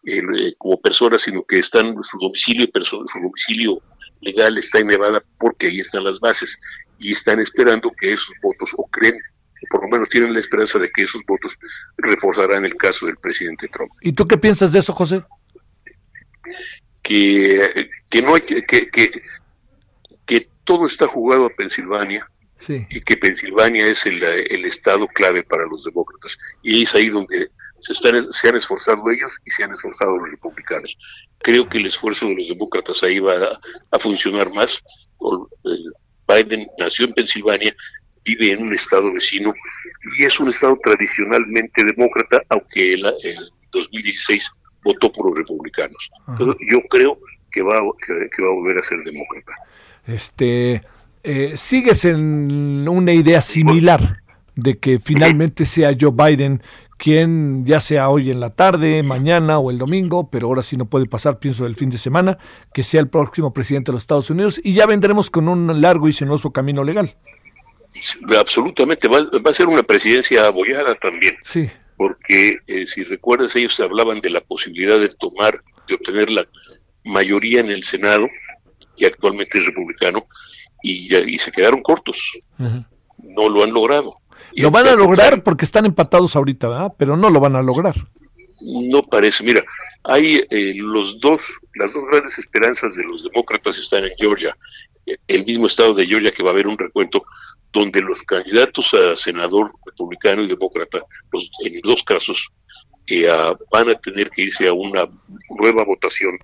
eh, 0.05 0.55
como 0.59 0.81
personas, 0.81 1.23
sino 1.23 1.45
que 1.45 1.59
están 1.59 1.97
su 2.03 2.19
domicilio 2.19 2.67
su 2.83 3.05
domicilio 3.15 3.81
legal 4.21 4.57
está 4.59 4.79
en 4.79 4.89
Nevada 4.89 5.23
porque 5.39 5.69
ahí 5.69 5.81
están 5.81 6.05
las 6.05 6.19
bases 6.21 6.59
y 6.99 7.13
están 7.13 7.41
esperando 7.41 7.91
que 8.01 8.13
esos 8.13 8.35
votos 8.43 8.71
o 8.77 8.87
creen 8.89 9.19
por 9.71 9.83
lo 9.83 9.89
menos 9.89 10.09
tienen 10.09 10.33
la 10.33 10.41
esperanza 10.41 10.77
de 10.81 10.91
que 10.91 11.03
esos 11.03 11.23
votos 11.27 11.57
reforzarán 11.99 12.65
el 12.65 12.75
caso 12.75 13.07
del 13.07 13.17
presidente 13.17 13.69
Trump 13.69 13.93
¿Y 14.01 14.13
tú 14.13 14.27
qué 14.27 14.37
piensas 14.37 14.73
de 14.73 14.81
eso, 14.81 14.93
José? 14.93 15.25
que, 17.03 17.91
que 18.09 18.23
no 18.23 18.35
hay 18.35 18.41
que, 18.41 18.65
que 18.65 19.23
todo 20.65 20.87
está 20.87 21.07
jugado 21.07 21.47
a 21.47 21.51
Pensilvania 21.51 22.27
Sí. 22.59 22.87
y 22.91 23.01
que 23.01 23.17
Pensilvania 23.17 23.87
es 23.87 24.07
el, 24.07 24.23
el 24.23 24.65
estado 24.67 25.09
clave 25.09 25.43
para 25.43 25.67
los 25.67 25.83
demócratas. 25.83 26.39
Y 26.63 26.83
es 26.83 26.95
ahí 26.95 27.09
donde 27.09 27.49
se, 27.81 27.93
están, 27.93 28.33
se 28.33 28.49
han 28.49 28.57
esforzado 28.57 29.11
ellos 29.11 29.33
y 29.45 29.51
se 29.51 29.65
han 29.65 29.73
esforzado 29.73 30.17
los 30.17 30.31
republicanos. 30.31 30.97
Creo 31.39 31.69
que 31.69 31.79
el 31.79 31.87
esfuerzo 31.87 32.29
de 32.29 32.37
los 32.37 32.47
demócratas 32.49 33.03
ahí 33.03 33.19
va 33.19 33.33
a, 33.35 33.61
a 33.91 33.99
funcionar 33.99 34.53
más. 34.53 34.81
Eh, 35.65 35.69
Biden 36.29 36.69
nació 36.79 37.07
en 37.07 37.15
Pensilvania, 37.15 37.75
vive 38.25 38.53
en 38.53 38.63
un 38.63 38.75
estado 38.75 39.13
vecino 39.13 39.53
y 40.17 40.25
es 40.25 40.39
un 40.39 40.51
estado 40.51 40.79
tradicionalmente 40.85 41.85
demócrata, 41.85 42.43
aunque 42.49 42.95
el, 42.95 43.05
el 43.25 43.51
2016 43.73 44.49
votó 44.85 45.11
por 45.11 45.27
los 45.27 45.39
republicanos. 45.39 46.11
Entonces, 46.29 46.65
yo 46.71 46.81
creo 46.89 47.19
que 47.51 47.63
va, 47.63 47.81
que, 48.07 48.29
que 48.37 48.43
va 48.43 48.49
a 48.51 48.55
volver 48.55 48.79
a 48.79 48.85
ser 48.85 48.99
demócrata. 49.03 49.53
Este, 50.07 50.83
eh, 51.23 51.53
¿Sigues 51.57 52.05
en 52.05 52.89
una 52.89 53.13
idea 53.13 53.41
similar 53.41 54.19
de 54.55 54.79
que 54.79 54.99
finalmente 54.99 55.65
sea 55.65 55.97
Joe 55.99 56.13
Biden 56.13 56.63
quien, 57.03 57.67
ya 57.67 57.81
sea 57.81 58.11
hoy 58.11 58.31
en 58.31 58.39
la 58.39 58.51
tarde, 58.51 59.03
mañana 59.03 59.59
o 59.59 59.73
el 59.73 59.79
domingo, 59.79 60.31
pero 60.31 60.47
ahora 60.47 60.63
sí 60.63 60.77
no 60.77 60.87
puede 60.87 61.07
pasar, 61.07 61.41
pienso, 61.41 61.67
el 61.67 61.75
fin 61.75 61.91
de 61.91 61.99
semana, 61.99 62.39
que 62.73 62.85
sea 62.85 63.01
el 63.01 63.09
próximo 63.09 63.53
presidente 63.53 63.91
de 63.91 63.95
los 63.95 64.05
Estados 64.05 64.31
Unidos 64.31 64.61
y 64.63 64.75
ya 64.75 64.87
vendremos 64.87 65.29
con 65.29 65.49
un 65.49 65.81
largo 65.81 66.09
y 66.09 66.13
sinuoso 66.13 66.53
camino 66.53 66.85
legal? 66.85 67.17
Absolutamente, 68.39 69.09
va, 69.09 69.19
va 69.45 69.51
a 69.51 69.55
ser 69.55 69.67
una 69.67 69.83
presidencia 69.83 70.47
abollada 70.47 70.95
también. 70.95 71.37
Sí, 71.43 71.69
porque 71.97 72.59
eh, 72.69 72.87
si 72.87 73.03
recuerdas 73.03 73.57
ellos 73.57 73.81
hablaban 73.81 74.21
de 74.21 74.31
la 74.31 74.41
posibilidad 74.41 75.01
de 75.01 75.09
tomar, 75.09 75.61
de 75.89 75.95
obtener 75.97 76.31
la 76.31 76.47
mayoría 77.05 77.59
en 77.59 77.71
el 77.71 77.83
Senado, 77.83 78.29
que 78.97 79.07
actualmente 79.07 79.59
es 79.59 79.67
republicano, 79.67 80.27
y, 80.83 81.15
y 81.17 81.39
se 81.39 81.53
quedaron 81.53 81.83
cortos, 81.83 82.19
no 83.19 83.49
lo 83.49 83.63
han 83.63 83.73
logrado. 83.73 84.17
Y 84.55 84.63
lo 84.63 84.71
van 84.71 84.87
a 84.87 84.95
lograr 84.95 85.43
porque 85.43 85.65
están 85.65 85.87
empatados 85.87 86.37
ahorita, 86.37 86.69
¿verdad? 86.69 86.93
Pero 86.99 87.17
no 87.17 87.31
lo 87.31 87.41
van 87.41 87.57
a 87.57 87.63
lograr. 87.63 87.95
No 88.61 89.03
parece, 89.03 89.43
mira, 89.43 89.65
hay 90.05 90.45
eh, 90.51 90.75
los 90.77 91.19
dos, 91.21 91.41
las 91.75 91.93
dos 91.93 92.05
grandes 92.11 92.39
esperanzas 92.39 92.95
de 92.95 93.05
los 93.05 93.25
demócratas 93.25 93.79
están 93.79 94.05
en 94.05 94.13
Georgia, 94.19 94.57
eh, 95.07 95.17
el 95.27 95.45
mismo 95.45 95.67
estado 95.67 95.95
de 95.95 96.07
Georgia 96.07 96.31
que 96.31 96.43
va 96.43 96.51
a 96.51 96.53
haber 96.53 96.67
un 96.67 96.79
recuento 96.79 97.25
donde 97.73 98.01
los 98.01 98.23
candidatos 98.23 98.93
a 98.95 99.17
senador 99.17 99.73
republicano 99.87 100.43
y 100.43 100.49
demócrata, 100.49 101.01
los, 101.33 101.51
en 101.65 101.81
dos 101.81 102.03
casos, 102.03 102.51
eh, 103.07 103.27
van 103.73 103.89
a 103.89 103.95
tener 103.95 104.31
que 104.31 104.43
irse 104.43 104.69
a 104.69 104.73
una 104.73 105.09
nueva 105.59 105.85
votación, 105.85 106.39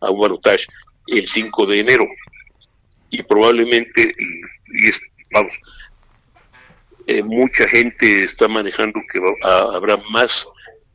a 0.00 0.10
un 0.10 0.20
balotaje 0.20 0.64
el 1.06 1.26
5 1.26 1.66
de 1.66 1.80
enero. 1.80 2.06
Y 3.10 3.22
probablemente, 3.22 4.14
y 4.68 4.88
es, 4.88 5.00
vamos, 5.32 5.52
eh, 7.06 7.22
mucha 7.22 7.68
gente 7.68 8.24
está 8.24 8.46
manejando 8.46 9.00
que 9.12 9.18
va- 9.18 9.34
a- 9.42 9.76
habrá 9.76 9.96
más 10.10 10.46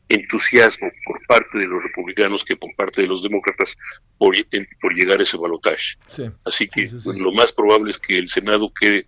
entusiasmo 0.08 0.88
por 1.04 1.20
parte 1.26 1.58
de 1.58 1.66
los 1.66 1.82
republicanos 1.82 2.44
que 2.44 2.56
por 2.56 2.72
parte 2.76 3.02
de 3.02 3.08
los 3.08 3.22
demócratas 3.22 3.74
por, 4.16 4.34
en- 4.36 4.68
por 4.80 4.94
llegar 4.94 5.18
a 5.18 5.22
ese 5.24 5.36
balotaje. 5.36 5.96
Sí. 6.08 6.30
Así 6.44 6.68
que 6.68 6.88
Sí, 6.88 7.00
sí, 7.00 7.10
sí. 7.12 7.18
lo 7.18 7.32
más 7.32 7.52
probable 7.52 7.90
es 7.90 7.98
que 7.98 8.16
el 8.16 8.28
Senado 8.28 8.72
quede 8.80 9.04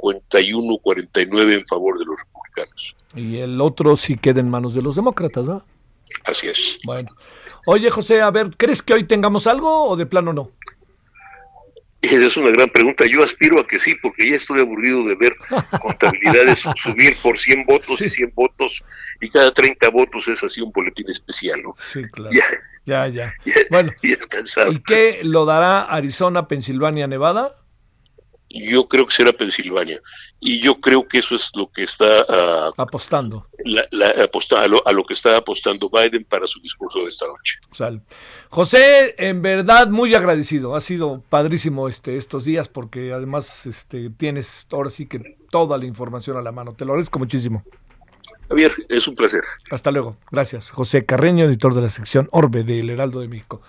51-49 0.00 1.54
en 1.54 1.66
favor 1.66 1.98
de 1.98 2.04
los 2.04 2.16
republicanos. 2.20 2.96
Y 3.14 3.38
el 3.38 3.60
otro 3.60 3.96
sí 3.96 4.16
queda 4.16 4.40
en 4.40 4.48
manos 4.50 4.74
de 4.74 4.82
los 4.82 4.96
demócratas, 4.96 5.44
¿no? 5.44 5.64
Así 6.24 6.48
es. 6.48 6.78
Bueno. 6.84 7.10
Oye, 7.66 7.90
José, 7.90 8.20
a 8.20 8.30
ver, 8.30 8.50
¿crees 8.56 8.82
que 8.82 8.94
hoy 8.94 9.04
tengamos 9.04 9.46
algo 9.46 9.84
o 9.88 9.96
de 9.96 10.06
plano 10.06 10.32
no? 10.32 10.50
Esa 12.00 12.26
es 12.26 12.36
una 12.36 12.50
gran 12.50 12.68
pregunta. 12.68 13.04
Yo 13.08 13.22
aspiro 13.22 13.60
a 13.60 13.66
que 13.66 13.78
sí, 13.78 13.94
porque 14.02 14.28
ya 14.28 14.34
estoy 14.36 14.60
aburrido 14.60 15.04
de 15.04 15.14
ver 15.14 15.36
contabilidades 15.80 16.64
subir 16.76 17.16
por 17.22 17.38
100 17.38 17.64
votos 17.64 17.96
Sí. 17.98 18.06
y 18.06 18.10
100 18.10 18.32
votos, 18.34 18.82
y 19.20 19.30
cada 19.30 19.52
30 19.54 19.88
votos 19.90 20.26
es 20.26 20.42
así 20.42 20.60
un 20.60 20.72
boletín 20.72 21.08
especial, 21.08 21.62
¿no? 21.62 21.74
Sí, 21.78 22.02
claro. 22.10 22.34
Ya, 22.34 22.44
Ya, 22.84 23.06
ya. 23.06 23.34
ya, 23.44 23.54
Bueno, 23.70 23.92
ya. 24.02 24.68
¿y 24.68 24.80
qué 24.82 25.20
lo 25.22 25.44
dará 25.44 25.82
Arizona, 25.82 26.48
Pensilvania, 26.48 27.06
Nevada? 27.06 27.54
Yo 28.52 28.86
creo 28.86 29.06
que 29.06 29.14
será 29.14 29.32
Pensilvania. 29.32 30.00
Y 30.40 30.60
yo 30.60 30.74
creo 30.80 31.06
que 31.06 31.18
eso 31.18 31.34
es 31.34 31.50
lo 31.54 31.70
que 31.70 31.84
está 31.84 32.06
ah, 32.28 32.70
Apostando. 32.76 33.46
la, 33.64 33.82
a, 34.06 34.68
lo, 34.68 34.86
a, 34.86 34.92
lo, 34.92 35.04
que 35.04 35.14
está 35.14 35.36
apostando 35.36 35.88
Biden 35.88 36.24
para 36.24 36.46
su 36.46 36.60
discurso 36.60 37.00
de 37.00 37.08
esta 37.08 37.26
noche. 37.26 37.58
Sal. 37.70 38.02
José, 38.50 39.14
en 39.18 39.40
verdad 39.40 39.88
muy 39.88 40.14
agradecido. 40.14 40.74
Ha 40.74 40.80
sido 40.80 41.22
padrísimo 41.28 41.88
este 41.88 42.16
estos 42.16 42.44
días 42.44 42.68
porque 42.68 43.12
además 43.12 43.66
este 43.66 44.10
tienes 44.10 44.66
ahora 44.70 44.90
sí 44.90 45.06
que 45.06 45.36
toda 45.50 45.78
la 45.78 45.86
información 45.86 46.36
a 46.36 46.42
la 46.42 46.52
mano. 46.52 46.74
Te 46.74 46.84
lo 46.84 46.92
agradezco 46.92 47.18
muchísimo. 47.18 47.64
Javier, 48.48 48.72
es 48.88 49.08
un 49.08 49.14
placer. 49.14 49.42
Hasta 49.70 49.90
luego. 49.90 50.16
Gracias. 50.30 50.70
José 50.70 51.06
Carreño, 51.06 51.46
editor 51.46 51.74
de 51.74 51.82
la 51.82 51.88
sección 51.88 52.28
Orbe 52.32 52.64
del 52.64 52.90
Heraldo 52.90 53.20
de 53.20 53.28
México. 53.28 53.62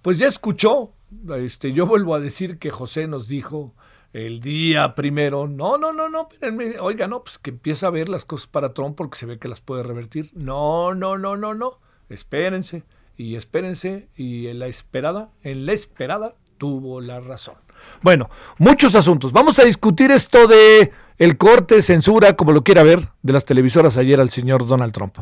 Pues 0.00 0.18
ya 0.18 0.28
escuchó, 0.28 0.92
este, 1.36 1.72
yo 1.72 1.86
vuelvo 1.86 2.14
a 2.14 2.20
decir 2.20 2.58
que 2.58 2.70
José 2.70 3.06
nos 3.06 3.28
dijo 3.28 3.74
el 4.12 4.40
día 4.40 4.94
primero, 4.94 5.46
no, 5.46 5.78
no, 5.78 5.92
no, 5.92 6.08
no, 6.08 6.28
espérenme, 6.30 6.78
oiga, 6.80 7.06
no, 7.06 7.22
pues 7.22 7.38
que 7.38 7.50
empieza 7.50 7.86
a 7.86 7.90
ver 7.90 8.08
las 8.08 8.24
cosas 8.24 8.48
para 8.48 8.74
Trump 8.74 8.96
porque 8.96 9.18
se 9.18 9.26
ve 9.26 9.38
que 9.38 9.48
las 9.48 9.60
puede 9.60 9.82
revertir. 9.82 10.30
No, 10.34 10.94
no, 10.94 11.16
no, 11.16 11.36
no, 11.36 11.54
no, 11.54 11.78
espérense 12.08 12.82
y 13.16 13.36
espérense 13.36 14.08
y 14.16 14.48
en 14.48 14.58
la 14.58 14.66
esperada, 14.66 15.30
en 15.42 15.66
la 15.66 15.72
esperada 15.72 16.34
tuvo 16.58 17.00
la 17.00 17.20
razón. 17.20 17.54
Bueno, 18.02 18.28
muchos 18.58 18.94
asuntos. 18.94 19.32
Vamos 19.32 19.58
a 19.58 19.64
discutir 19.64 20.10
esto 20.10 20.46
de 20.46 20.92
el 21.18 21.36
corte, 21.36 21.82
censura, 21.82 22.34
como 22.34 22.52
lo 22.52 22.64
quiera 22.64 22.82
ver, 22.82 23.08
de 23.22 23.32
las 23.32 23.44
televisoras 23.44 23.96
ayer 23.96 24.20
al 24.20 24.30
señor 24.30 24.66
Donald 24.66 24.92
Trump. 24.92 25.18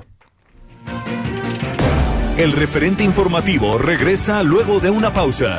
El 2.37 2.53
referente 2.53 3.03
informativo 3.03 3.79
regresa 3.79 4.43
luego 4.45 4.79
de 4.79 4.91
una 4.91 5.13
pausa. 5.13 5.59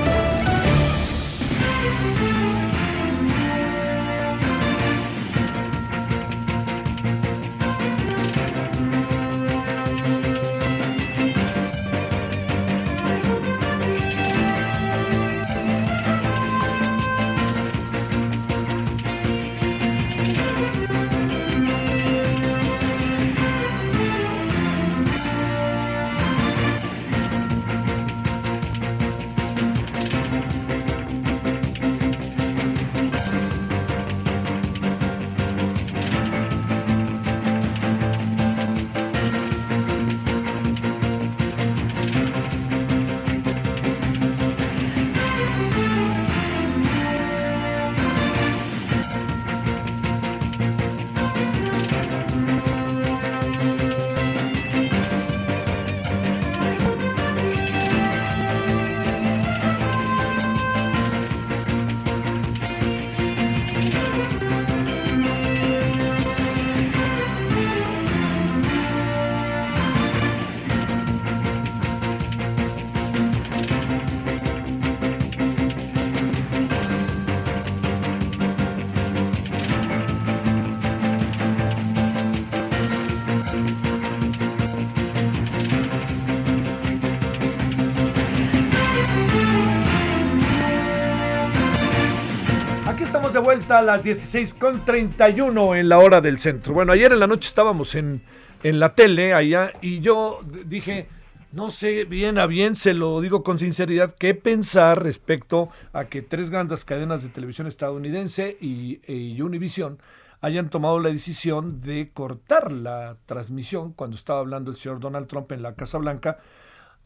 A 93.81 93.83
las 93.83 94.05
16.31 94.05 95.79
en 95.79 95.89
la 95.89 95.97
hora 95.97 96.21
del 96.21 96.39
centro. 96.39 96.71
Bueno, 96.71 96.93
ayer 96.93 97.11
en 97.11 97.19
la 97.19 97.25
noche 97.25 97.47
estábamos 97.47 97.95
en, 97.95 98.21
en 98.61 98.79
la 98.79 98.93
tele 98.93 99.33
allá 99.33 99.71
y 99.81 100.01
yo 100.01 100.41
dije, 100.65 101.07
no 101.51 101.71
sé 101.71 102.05
bien 102.05 102.37
a 102.37 102.45
bien, 102.45 102.75
se 102.75 102.93
lo 102.93 103.19
digo 103.21 103.43
con 103.43 103.57
sinceridad, 103.57 104.13
qué 104.19 104.35
pensar 104.35 105.01
respecto 105.01 105.69
a 105.93 106.05
que 106.05 106.21
tres 106.21 106.51
grandes 106.51 106.85
cadenas 106.85 107.23
de 107.23 107.29
televisión 107.29 107.65
estadounidense 107.65 108.55
y, 108.61 109.01
y 109.11 109.41
Univision 109.41 109.97
hayan 110.41 110.69
tomado 110.69 110.99
la 110.99 111.09
decisión 111.09 111.81
de 111.81 112.11
cortar 112.13 112.71
la 112.71 113.17
transmisión 113.25 113.93
cuando 113.93 114.15
estaba 114.15 114.41
hablando 114.41 114.69
el 114.69 114.77
señor 114.77 114.99
Donald 114.99 115.25
Trump 115.25 115.51
en 115.53 115.63
la 115.63 115.73
Casa 115.73 115.97
Blanca. 115.97 116.37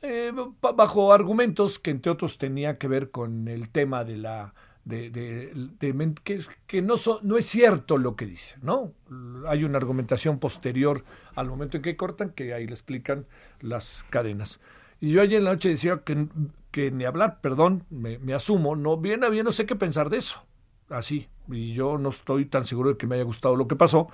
Eh, 0.01 0.33
bajo 0.61 1.13
argumentos 1.13 1.79
que 1.79 1.91
entre 1.91 2.11
otros 2.11 2.37
tenía 2.37 2.77
que 2.77 2.89
ver 2.89 3.11
con 3.11 3.47
el 3.47 3.69
tema 3.69 4.03
de 4.03 4.17
la 4.17 4.53
de, 4.85 5.09
de, 5.09 6.15
que, 6.23 6.39
que 6.67 6.81
no, 6.81 6.95
no 7.23 7.37
es 7.37 7.45
cierto 7.45 7.97
lo 7.97 8.15
que 8.15 8.27
dice, 8.27 8.55
¿no? 8.61 8.93
Hay 9.47 9.63
una 9.63 9.77
argumentación 9.77 10.39
posterior 10.39 11.03
al 11.35 11.47
momento 11.47 11.77
en 11.77 11.83
que 11.83 11.97
cortan, 11.97 12.29
que 12.29 12.53
ahí 12.53 12.67
le 12.67 12.73
explican 12.73 13.25
las 13.61 14.05
cadenas. 14.11 14.61
Y 15.01 15.11
yo 15.11 15.21
ayer 15.21 15.39
en 15.39 15.45
la 15.45 15.53
noche 15.53 15.69
decía 15.69 16.01
que, 16.05 16.27
que 16.71 16.91
ni 16.91 17.03
hablar, 17.03 17.41
perdón, 17.41 17.83
me, 17.89 18.19
me, 18.19 18.33
asumo, 18.35 18.75
no, 18.75 18.97
bien 18.97 19.23
a 19.23 19.29
bien 19.29 19.45
no 19.45 19.51
sé 19.51 19.65
qué 19.65 19.75
pensar 19.75 20.09
de 20.09 20.17
eso, 20.17 20.45
así, 20.89 21.27
y 21.49 21.73
yo 21.73 21.97
no 21.97 22.09
estoy 22.09 22.45
tan 22.45 22.65
seguro 22.65 22.91
de 22.91 22.97
que 22.97 23.07
me 23.07 23.15
haya 23.15 23.23
gustado 23.23 23.55
lo 23.55 23.67
que 23.67 23.75
pasó, 23.75 24.07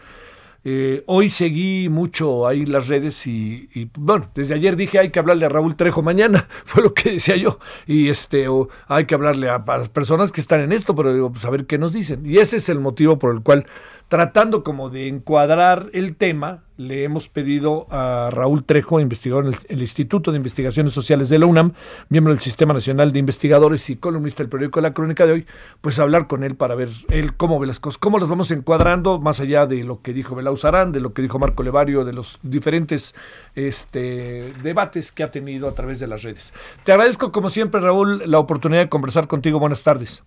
eh, 0.64 1.04
hoy 1.08 1.30
seguí 1.30 1.90
mucho 1.90 2.48
ahí 2.48 2.66
las 2.66 2.88
redes 2.88 3.26
y, 3.26 3.90
bueno, 3.98 4.30
desde 4.36 4.54
ayer 4.54 4.76
dije 4.76 5.00
hay 5.00 5.10
que 5.10 5.20
hablarle 5.20 5.46
a 5.46 5.50
Raúl 5.50 5.76
Trejo 5.76 6.04
mañana, 6.04 6.48
fue 6.66 6.84
lo 6.84 6.94
que 6.94 7.14
decía 7.14 7.36
yo, 7.36 7.60
y 7.88 8.10
este, 8.10 8.48
o 8.48 8.70
hay 8.88 9.06
que 9.06 9.16
hablarle 9.16 9.50
a, 9.50 9.56
a 9.56 9.78
las 9.78 9.90
personas 9.90 10.32
que 10.32 10.42
están 10.42 10.62
en 10.62 10.72
esto, 10.72 10.96
pero 10.96 11.14
digo, 11.14 11.32
pues 11.32 11.46
a 11.46 11.50
ver 11.50 11.66
qué 11.66 11.78
nos 11.78 11.94
dicen. 11.94 12.26
Y 12.26 12.38
ese 12.38 12.58
es 12.58 12.70
el 12.70 12.80
motivo 12.80 13.18
por 13.18 13.34
el 13.34 13.42
cual 13.42 13.66
tratando 14.12 14.62
como 14.62 14.90
de 14.90 15.08
encuadrar 15.08 15.88
el 15.94 16.18
tema, 16.18 16.66
le 16.76 17.06
hemos 17.06 17.30
pedido 17.30 17.88
a 17.90 18.28
Raúl 18.30 18.66
Trejo, 18.66 19.00
investigador 19.00 19.46
en 19.46 19.56
el, 19.70 19.82
Instituto 19.82 20.32
de 20.32 20.38
Investigaciones 20.38 20.92
Sociales 20.92 21.30
de 21.30 21.40
la 21.40 21.46
UNAM, 21.46 21.72
miembro 22.10 22.34
del 22.34 22.42
Sistema 22.42 22.74
Nacional 22.74 23.14
de 23.14 23.20
Investigadores 23.20 23.90
y 23.90 23.96
columnista 23.96 24.44
del 24.44 24.50
periódico 24.50 24.82
La 24.82 24.94
Crónica 24.94 25.26
de 25.26 25.32
hoy, 25.32 25.48
pues 25.80 25.98
hablar 25.98 26.28
con 26.28 26.44
él 26.44 26.56
para 26.56 26.76
ver 26.76 26.90
él 27.08 27.38
cómo 27.38 27.58
ve 27.58 27.68
las 27.68 27.80
cosas, 27.80 28.00
cómo 28.00 28.20
las 28.20 28.28
vamos 28.28 28.52
encuadrando, 28.52 29.18
más 29.18 29.40
allá 29.40 29.66
de 29.66 29.82
lo 29.86 30.02
que 30.02 30.12
dijo 30.12 30.36
Belau 30.36 30.58
Sarán, 30.58 30.92
de 30.92 31.00
lo 31.00 31.14
que 31.14 31.22
dijo 31.22 31.40
Marco 31.40 31.64
Levario, 31.64 32.04
de 32.04 32.12
los 32.12 32.38
diferentes 32.44 33.16
este, 33.56 34.52
debates 34.62 35.14
que 35.14 35.24
ha 35.24 35.32
tenido 35.32 35.70
a 35.70 35.74
través 35.74 36.02
de 36.02 36.08
las 36.08 36.24
redes. 36.24 36.54
Te 36.84 36.92
agradezco 36.92 37.32
como 37.32 37.50
siempre, 37.50 37.80
Raúl, 37.80 38.30
la 38.30 38.40
oportunidad 38.40 38.82
de 38.82 38.90
conversar 38.90 39.30
contigo. 39.30 39.58
Buenas 39.58 39.84
tardes. 39.84 40.22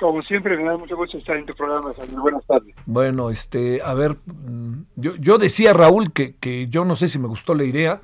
Como 0.00 0.22
siempre, 0.22 0.56
me 0.56 0.64
da 0.64 0.78
mucho 0.78 0.96
gusto 0.96 1.18
estar 1.18 1.36
en 1.36 1.44
tu 1.44 1.54
programa, 1.54 1.92
Buenas 2.12 2.46
tardes. 2.46 2.74
Bueno, 2.86 3.28
este, 3.28 3.82
a 3.84 3.92
ver, 3.92 4.16
mm, 4.24 4.84
yo, 4.96 5.14
yo 5.16 5.36
decía, 5.36 5.74
Raúl, 5.74 6.14
que, 6.14 6.36
que 6.36 6.68
yo 6.68 6.86
no 6.86 6.96
sé 6.96 7.08
si 7.08 7.18
me 7.18 7.28
gustó 7.28 7.54
la 7.54 7.64
idea. 7.64 8.00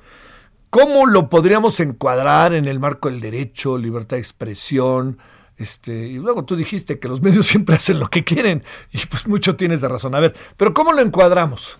¿Cómo 0.69 1.07
lo 1.07 1.27
podríamos 1.27 1.79
encuadrar 1.79 2.53
en 2.53 2.65
el 2.65 2.79
marco 2.79 3.09
del 3.09 3.19
derecho, 3.19 3.79
libertad 3.79 4.17
de 4.17 4.21
expresión? 4.21 5.17
Este, 5.57 5.91
y 5.91 6.17
luego 6.17 6.45
tú 6.45 6.55
dijiste 6.55 6.99
que 6.99 7.07
los 7.07 7.21
medios 7.23 7.47
siempre 7.47 7.75
hacen 7.75 7.99
lo 7.99 8.09
que 8.09 8.23
quieren, 8.23 8.61
y 8.91 8.99
pues 9.07 9.27
mucho 9.27 9.55
tienes 9.55 9.81
de 9.81 9.87
razón. 9.87 10.13
A 10.13 10.19
ver, 10.19 10.35
pero 10.55 10.75
¿cómo 10.75 10.93
lo 10.93 11.01
encuadramos? 11.01 11.79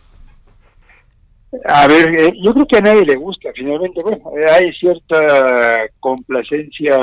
A 1.66 1.88
ver, 1.88 2.16
eh, 2.18 2.34
yo 2.44 2.54
creo 2.54 2.66
que 2.66 2.78
a 2.78 2.82
nadie 2.82 3.06
le 3.06 3.16
gusta, 3.16 3.50
finalmente, 3.54 4.02
bueno, 4.02 4.32
hay 4.52 4.74
cierta 4.74 5.78
complacencia 6.00 6.98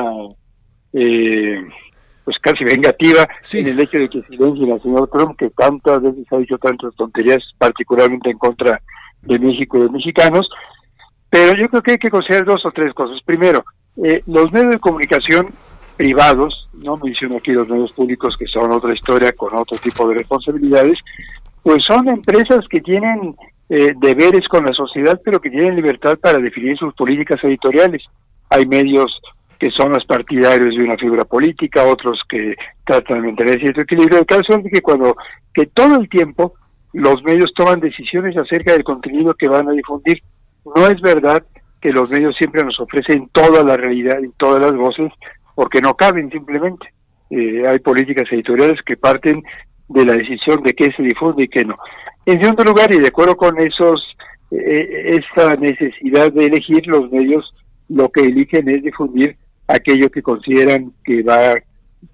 eh, 0.93 1.61
pues 2.25 2.37
casi 2.41 2.65
vengativa 2.65 3.29
en 3.53 3.69
el 3.69 3.81
hecho 3.81 3.99
de 3.99 4.09
que 4.09 4.23
silencie 4.23 4.73
al 4.73 4.83
señor 4.83 5.09
Trump, 5.13 5.37
que 5.39 5.51
tantas 5.51 6.03
veces 6.03 6.27
ha 6.31 6.39
dicho 6.39 6.59
tantas 6.59 6.95
tonterías, 6.97 7.43
particularmente 7.59 8.31
en 8.31 8.39
contra 8.39 8.81
de 9.23 9.39
México 9.39 9.79
y 9.79 9.83
de 9.83 9.91
mexicanos. 9.91 10.49
Pero 11.31 11.61
yo 11.61 11.69
creo 11.69 11.83
que 11.83 11.93
hay 11.93 11.99
que 11.99 12.11
considerar 12.11 12.47
dos 12.47 12.65
o 12.65 12.71
tres 12.73 12.95
cosas. 12.95 13.19
Primero, 13.25 13.65
eh, 14.03 14.23
los 14.27 14.51
medios 14.53 14.73
de 14.73 14.79
comunicación 14.79 15.49
privados, 15.97 16.69
no 16.73 16.97
menciono 16.97 17.37
aquí 17.37 17.53
los 17.53 17.69
medios 17.69 17.93
públicos 17.93 18.37
que 18.37 18.47
son 18.47 18.73
otra 18.73 18.93
historia 18.93 19.33
con 19.33 19.55
otro 19.55 19.79
tipo 19.79 20.09
de 20.09 20.15
responsabilidades, 20.15 20.99
pues 21.63 21.85
son 21.87 22.09
empresas 22.09 22.65
que 22.69 22.81
tienen 22.81 23.37
eh, 23.69 23.93
deberes 23.97 24.47
con 24.49 24.65
la 24.65 24.73
sociedad, 24.73 25.21
pero 25.25 25.41
que 25.41 25.51
tienen 25.51 25.77
libertad 25.77 26.19
para 26.19 26.39
definir 26.39 26.77
sus 26.77 26.95
políticas 26.95 27.43
editoriales. 27.45 28.03
Hay 28.51 28.67
medios 28.67 29.21
que 29.65 29.71
son 29.71 29.93
los 29.93 30.05
partidarios 30.05 30.77
de 30.77 30.85
una 30.85 30.99
figura 30.99 31.25
política, 31.25 31.85
otros 31.85 32.21
que 32.29 32.55
tratan 32.85 33.23
de 33.23 33.29
mantener 33.29 33.59
cierto 33.59 33.81
equilibrio. 33.81 34.19
El 34.19 34.27
caso 34.27 34.59
es 34.59 34.71
que 34.71 34.83
cuando 34.83 35.17
que 35.55 35.65
todo 35.65 35.99
el 35.99 36.07
tiempo 36.11 36.53
los 36.93 37.23
medios 37.23 37.51
toman 37.57 37.81
decisiones 37.81 38.37
acerca 38.37 38.75
del 38.75 38.85
contenido 38.85 39.33
que 39.33 39.49
van 39.49 39.67
a 39.67 39.73
difundir. 39.73 40.23
No 40.77 40.87
es 40.87 41.01
verdad 41.01 41.43
que 41.81 41.93
los 41.93 42.11
medios 42.11 42.37
siempre 42.37 42.63
nos 42.63 42.79
ofrecen 42.79 43.31
toda 43.33 43.65
la 43.65 43.79
realidad 43.79 44.19
y 44.23 44.29
todas 44.37 44.61
las 44.61 44.77
voces, 44.77 45.11
porque 45.55 45.81
no 45.81 45.95
caben 45.95 46.29
simplemente. 46.31 46.87
Eh, 47.31 47.67
hay 47.67 47.79
políticas 47.79 48.31
editoriales 48.33 48.83
que 48.85 48.99
parten 48.99 49.43
de 49.89 50.05
la 50.05 50.13
decisión 50.13 50.63
de 50.63 50.75
qué 50.75 50.93
se 50.95 51.03
difunde 51.03 51.45
y 51.45 51.49
qué 51.49 51.65
no. 51.65 51.79
En 52.27 52.39
segundo 52.39 52.65
lugar, 52.65 52.93
y 52.93 52.99
de 52.99 53.09
acuerdo 53.09 53.35
con 53.35 53.59
esos 53.59 54.15
eh, 54.51 55.23
esa 55.23 55.57
necesidad 55.57 56.31
de 56.35 56.49
elegir 56.49 56.87
los 56.87 57.11
medios, 57.11 57.51
lo 57.89 58.11
que 58.11 58.21
eligen 58.25 58.69
es 58.69 58.83
difundir 58.83 59.39
aquello 59.67 60.11
que 60.11 60.23
consideran 60.23 60.93
que 61.05 61.23
va 61.23 61.55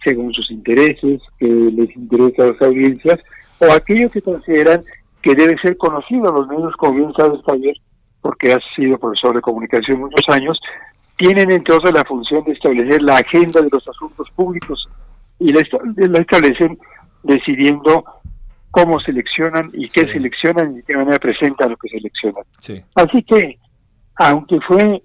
según 0.05 0.33
sus 0.33 0.51
intereses, 0.51 1.21
que 1.39 1.47
les 1.47 1.95
interesa 1.97 2.45
a 2.45 2.47
las 2.53 2.63
audiencias, 2.63 3.19
o 3.59 3.73
aquello 3.73 4.09
que 4.11 4.23
consideran 4.23 4.83
que 5.23 5.35
debe 5.35 5.57
ser 5.59 5.77
conocido. 5.77 6.33
Los 6.33 6.49
medios, 6.49 6.75
como 6.77 6.95
bien 6.95 7.13
sabes, 7.15 7.41
Javier, 7.45 7.77
porque 8.21 8.53
has 8.53 8.63
sido 8.77 8.99
profesor 8.99 9.35
de 9.35 9.41
comunicación 9.41 10.01
muchos 10.01 10.27
años, 10.29 10.59
tienen 11.17 11.51
entonces 11.51 11.93
la 11.93 12.05
función 12.05 12.45
de 12.45 12.53
establecer 12.53 13.03
la 13.03 13.17
agenda 13.17 13.61
de 13.61 13.69
los 13.71 13.87
asuntos 13.89 14.31
públicos 14.31 14.89
y 15.39 15.53
la, 15.53 15.61
establecen 16.19 16.79
decidiendo 17.23 18.05
cómo 18.71 18.99
seleccionan 19.01 19.71
y 19.75 19.89
qué 19.89 20.07
seleccionan 20.07 20.73
y 20.73 20.77
de 20.77 20.83
qué 20.85 20.97
manera 20.97 21.19
presentan 21.19 21.71
lo 21.71 21.77
que 21.77 21.89
seleccionan. 21.89 22.45
Así 22.95 23.23
que, 23.25 23.59
aunque 24.17 24.59
fue 24.67 25.03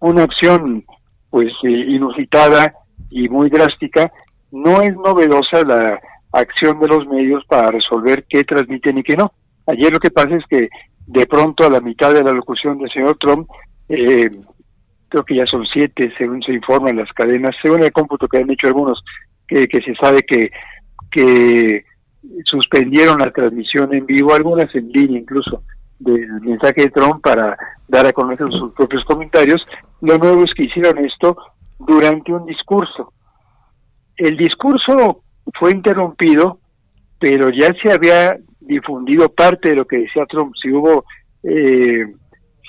una 0.00 0.22
acción 0.22 0.84
pues 1.30 1.52
eh, 1.64 1.70
inusitada 1.70 2.74
y 3.10 3.28
muy 3.28 3.50
drástica, 3.50 4.12
no 4.50 4.80
es 4.82 4.94
novedosa 4.96 5.62
la 5.64 6.00
acción 6.32 6.78
de 6.80 6.88
los 6.88 7.06
medios 7.06 7.44
para 7.46 7.70
resolver 7.70 8.24
qué 8.28 8.44
transmiten 8.44 8.98
y 8.98 9.02
qué 9.02 9.16
no. 9.16 9.32
Ayer 9.66 9.92
lo 9.92 9.98
que 9.98 10.10
pasa 10.10 10.36
es 10.36 10.44
que 10.48 10.68
de 11.06 11.26
pronto 11.26 11.66
a 11.66 11.70
la 11.70 11.80
mitad 11.80 12.12
de 12.12 12.22
la 12.22 12.32
locución 12.32 12.78
del 12.78 12.90
señor 12.90 13.16
Trump, 13.18 13.48
eh, 13.88 14.30
creo 15.08 15.24
que 15.24 15.36
ya 15.36 15.46
son 15.46 15.64
siete, 15.72 16.12
según 16.18 16.42
se 16.42 16.52
informa 16.52 16.90
en 16.90 16.98
las 16.98 17.10
cadenas, 17.12 17.54
según 17.62 17.82
el 17.82 17.92
cómputo 17.92 18.28
que 18.28 18.38
han 18.38 18.50
hecho 18.50 18.66
algunos, 18.66 19.02
que, 19.46 19.66
que 19.66 19.80
se 19.80 19.94
sabe 19.94 20.22
que, 20.22 20.50
que 21.10 21.84
suspendieron 22.44 23.18
la 23.18 23.30
transmisión 23.30 23.94
en 23.94 24.04
vivo, 24.04 24.34
algunas 24.34 24.74
en 24.74 24.90
línea 24.90 25.20
incluso, 25.20 25.62
del 25.98 26.40
mensaje 26.40 26.82
de 26.82 26.90
Trump 26.90 27.22
para 27.22 27.56
dar 27.88 28.06
a 28.06 28.12
conocer 28.12 28.46
sus 28.50 28.72
propios 28.72 29.04
comentarios. 29.04 29.66
Lo 30.00 30.18
nuevo 30.18 30.44
es 30.44 30.52
que 30.54 30.64
hicieron 30.64 30.98
esto 30.98 31.36
durante 31.78 32.32
un 32.32 32.46
discurso. 32.46 33.12
El 34.16 34.36
discurso 34.36 35.22
fue 35.58 35.72
interrumpido, 35.72 36.58
pero 37.18 37.50
ya 37.50 37.72
se 37.82 37.92
había 37.92 38.36
difundido 38.60 39.28
parte 39.28 39.70
de 39.70 39.76
lo 39.76 39.86
que 39.86 39.98
decía 39.98 40.26
Trump. 40.26 40.52
Si 40.60 40.70
hubo, 40.70 41.04
eh, 41.42 42.06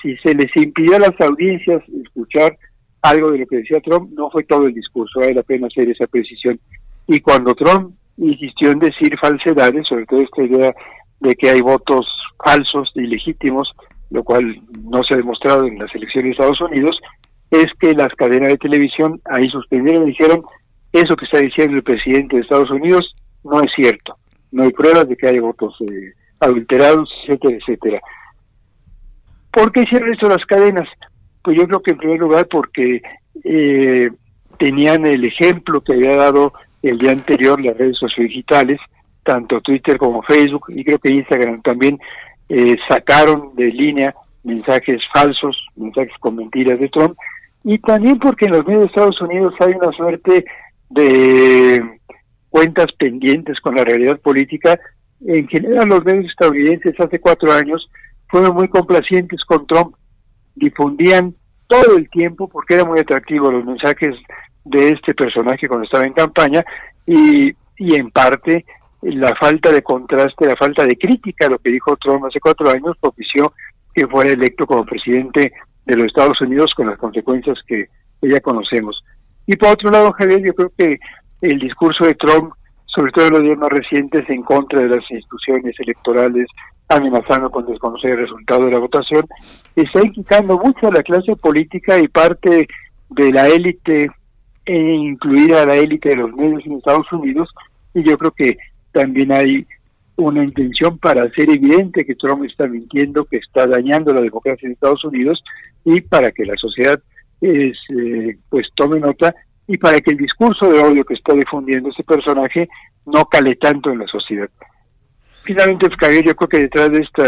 si 0.02 0.16
se 0.18 0.34
les 0.34 0.54
impidió 0.56 0.96
a 0.96 1.00
las 1.00 1.20
audiencias 1.20 1.82
escuchar 2.04 2.56
algo 3.02 3.30
de 3.30 3.38
lo 3.38 3.46
que 3.46 3.58
decía 3.58 3.80
Trump, 3.80 4.10
no 4.12 4.30
fue 4.30 4.44
todo 4.44 4.66
el 4.66 4.74
discurso, 4.74 5.20
vale 5.20 5.34
la 5.34 5.42
pena 5.42 5.66
hacer 5.66 5.88
esa 5.88 6.06
precisión. 6.06 6.58
Y 7.06 7.20
cuando 7.20 7.54
Trump 7.54 7.94
insistió 8.16 8.70
en 8.70 8.78
decir 8.78 9.16
falsedades, 9.18 9.86
sobre 9.88 10.06
todo 10.06 10.20
esta 10.20 10.42
idea 10.42 10.74
de 11.20 11.34
que 11.34 11.50
hay 11.50 11.60
votos 11.60 12.06
falsos, 12.44 12.90
ilegítimos, 12.94 13.70
lo 14.10 14.24
cual 14.24 14.60
no 14.82 15.02
se 15.04 15.14
ha 15.14 15.18
demostrado 15.18 15.66
en 15.66 15.78
las 15.78 15.94
elecciones 15.94 16.30
de 16.30 16.30
Estados 16.32 16.60
Unidos, 16.60 16.98
es 17.50 17.66
que 17.78 17.94
las 17.94 18.12
cadenas 18.14 18.48
de 18.48 18.58
televisión 18.58 19.20
ahí 19.24 19.48
suspendieron 19.48 20.04
y 20.04 20.10
dijeron 20.10 20.42
eso 20.92 21.16
que 21.16 21.24
está 21.24 21.38
diciendo 21.38 21.76
el 21.76 21.82
presidente 21.82 22.36
de 22.36 22.42
Estados 22.42 22.70
Unidos 22.70 23.14
no 23.44 23.60
es 23.60 23.70
cierto. 23.74 24.16
No 24.50 24.64
hay 24.64 24.70
pruebas 24.70 25.08
de 25.08 25.16
que 25.16 25.28
haya 25.28 25.40
votos 25.40 25.74
eh, 25.80 26.12
adulterados, 26.40 27.08
etcétera, 27.22 27.56
etcétera. 27.56 28.00
¿Por 29.52 29.72
qué 29.72 29.82
hicieron 29.82 30.12
esto 30.12 30.28
las 30.28 30.44
cadenas? 30.46 30.88
Pues 31.42 31.56
yo 31.56 31.66
creo 31.66 31.80
que 31.80 31.92
en 31.92 31.98
primer 31.98 32.18
lugar 32.18 32.46
porque 32.48 33.02
eh, 33.44 34.10
tenían 34.58 35.06
el 35.06 35.24
ejemplo 35.24 35.80
que 35.80 35.94
había 35.94 36.16
dado 36.16 36.52
el 36.82 36.98
día 36.98 37.12
anterior 37.12 37.60
las 37.60 37.76
redes 37.76 37.98
sociodigitales, 37.98 38.78
tanto 39.22 39.60
Twitter 39.60 39.98
como 39.98 40.22
Facebook, 40.22 40.66
y 40.68 40.84
creo 40.84 40.98
que 40.98 41.10
Instagram 41.10 41.62
también 41.62 41.98
eh, 42.48 42.76
sacaron 42.88 43.54
de 43.54 43.66
línea 43.66 44.14
mensajes 44.42 45.00
falsos, 45.12 45.56
mensajes 45.76 46.14
con 46.18 46.36
mentiras 46.36 46.80
de 46.80 46.88
Trump, 46.88 47.14
y 47.62 47.78
también 47.78 48.18
porque 48.18 48.46
en 48.46 48.52
los 48.52 48.66
medios 48.66 48.82
de 48.82 48.86
Estados 48.86 49.20
Unidos 49.20 49.54
hay 49.60 49.74
una 49.74 49.92
suerte 49.92 50.44
de 50.88 51.98
cuentas 52.48 52.86
pendientes 52.98 53.60
con 53.60 53.74
la 53.74 53.84
realidad 53.84 54.18
política. 54.18 54.78
En 55.24 55.46
general, 55.46 55.88
los 55.88 56.04
medios 56.04 56.26
estadounidenses 56.26 56.98
hace 56.98 57.20
cuatro 57.20 57.52
años 57.52 57.88
fueron 58.28 58.54
muy 58.54 58.68
complacientes 58.68 59.44
con 59.44 59.66
Trump, 59.66 59.94
difundían 60.54 61.34
todo 61.66 61.96
el 61.96 62.08
tiempo, 62.08 62.48
porque 62.48 62.74
era 62.74 62.84
muy 62.84 62.98
atractivo 62.98 63.50
los 63.50 63.64
mensajes 63.64 64.16
de 64.64 64.88
este 64.88 65.14
personaje 65.14 65.68
cuando 65.68 65.84
estaba 65.84 66.04
en 66.04 66.14
campaña, 66.14 66.64
y, 67.06 67.52
y 67.76 67.94
en 67.94 68.10
parte 68.10 68.64
la 69.02 69.34
falta 69.36 69.72
de 69.72 69.82
contraste, 69.82 70.46
la 70.46 70.56
falta 70.56 70.84
de 70.84 70.96
crítica 70.96 71.46
a 71.46 71.50
lo 71.50 71.58
que 71.58 71.72
dijo 71.72 71.96
Trump 71.96 72.24
hace 72.24 72.40
cuatro 72.40 72.70
años 72.70 72.96
propició 73.00 73.52
que 73.94 74.06
fuera 74.06 74.30
electo 74.30 74.66
como 74.66 74.84
presidente 74.84 75.52
de 75.86 75.96
los 75.96 76.06
Estados 76.06 76.40
Unidos 76.40 76.72
con 76.74 76.86
las 76.86 76.98
consecuencias 76.98 77.58
que 77.66 77.88
ya 78.22 78.40
conocemos. 78.40 79.02
Y 79.46 79.56
por 79.56 79.70
otro 79.70 79.90
lado, 79.90 80.12
Javier, 80.12 80.42
yo 80.44 80.54
creo 80.54 80.72
que 80.76 80.98
el 81.40 81.58
discurso 81.58 82.04
de 82.04 82.14
Trump, 82.14 82.52
sobre 82.86 83.12
todo 83.12 83.26
en 83.26 83.32
los 83.32 83.42
días 83.42 83.58
más 83.58 83.70
recientes, 83.70 84.28
en 84.28 84.42
contra 84.42 84.80
de 84.80 84.88
las 84.88 85.10
instituciones 85.10 85.74
electorales, 85.78 86.46
amenazando 86.88 87.50
con 87.50 87.66
desconocer 87.66 88.10
el 88.10 88.18
resultado 88.18 88.66
de 88.66 88.72
la 88.72 88.78
votación, 88.78 89.24
está 89.74 90.00
inquietando 90.04 90.58
mucho 90.58 90.88
a 90.88 90.92
la 90.92 91.02
clase 91.02 91.34
política 91.36 91.98
y 91.98 92.08
parte 92.08 92.68
de 93.08 93.32
la 93.32 93.48
élite, 93.48 94.10
e 94.66 94.76
incluida 94.76 95.64
la 95.64 95.76
élite 95.76 96.10
de 96.10 96.16
los 96.16 96.32
medios 96.32 96.64
en 96.66 96.72
Estados 96.72 97.10
Unidos, 97.12 97.48
y 97.94 98.02
yo 98.02 98.18
creo 98.18 98.32
que 98.32 98.56
también 98.92 99.32
hay 99.32 99.66
una 100.16 100.44
intención 100.44 100.98
para 100.98 101.22
hacer 101.22 101.50
evidente 101.50 102.04
que 102.04 102.14
Trump 102.14 102.44
está 102.44 102.66
mintiendo, 102.66 103.24
que 103.24 103.38
está 103.38 103.66
dañando 103.66 104.12
la 104.12 104.20
democracia 104.20 104.66
en 104.66 104.72
Estados 104.72 105.04
Unidos 105.04 105.42
y 105.84 106.00
para 106.00 106.30
que 106.30 106.44
la 106.44 106.56
sociedad 106.56 107.00
eh, 107.40 107.72
pues 108.48 108.68
tome 108.74 109.00
nota 109.00 109.34
y 109.66 109.78
para 109.78 110.00
que 110.00 110.10
el 110.10 110.18
discurso 110.18 110.70
de 110.70 110.80
odio 110.80 111.04
que 111.04 111.14
está 111.14 111.32
difundiendo 111.32 111.90
ese 111.90 112.02
personaje 112.02 112.68
no 113.06 113.24
cale 113.26 113.56
tanto 113.56 113.90
en 113.90 114.00
la 114.00 114.06
sociedad. 114.06 114.50
Finalmente, 115.44 115.88
yo 115.88 116.36
creo 116.36 116.48
que 116.48 116.58
detrás 116.58 116.90
de 116.90 117.00
este 117.00 117.22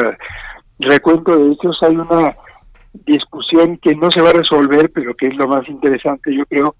recuento 0.80 1.36
de 1.36 1.52
hechos 1.52 1.78
hay 1.82 1.96
una 1.96 2.36
discusión 3.06 3.78
que 3.78 3.94
no 3.94 4.10
se 4.10 4.20
va 4.20 4.30
a 4.30 4.34
resolver, 4.34 4.90
pero 4.92 5.14
que 5.14 5.28
es 5.28 5.36
lo 5.36 5.48
más 5.48 5.66
interesante, 5.68 6.34
yo 6.34 6.44
creo, 6.46 6.76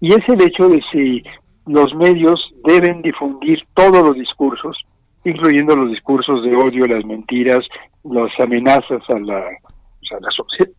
y 0.00 0.12
es 0.12 0.28
el 0.28 0.42
hecho 0.42 0.68
de 0.68 0.80
si 0.92 1.24
los 1.66 1.94
medios 1.94 2.40
deben 2.64 3.02
difundir 3.02 3.66
todos 3.74 4.02
los 4.02 4.14
discursos, 4.14 4.76
incluyendo 5.24 5.76
los 5.76 5.90
discursos 5.90 6.42
de 6.42 6.54
odio, 6.56 6.86
las 6.86 7.04
mentiras, 7.04 7.60
las 8.04 8.30
amenazas 8.38 9.02
a 9.08 9.18
la, 9.18 9.38
a 9.38 10.20
la 10.20 10.30
sociedad 10.30 10.70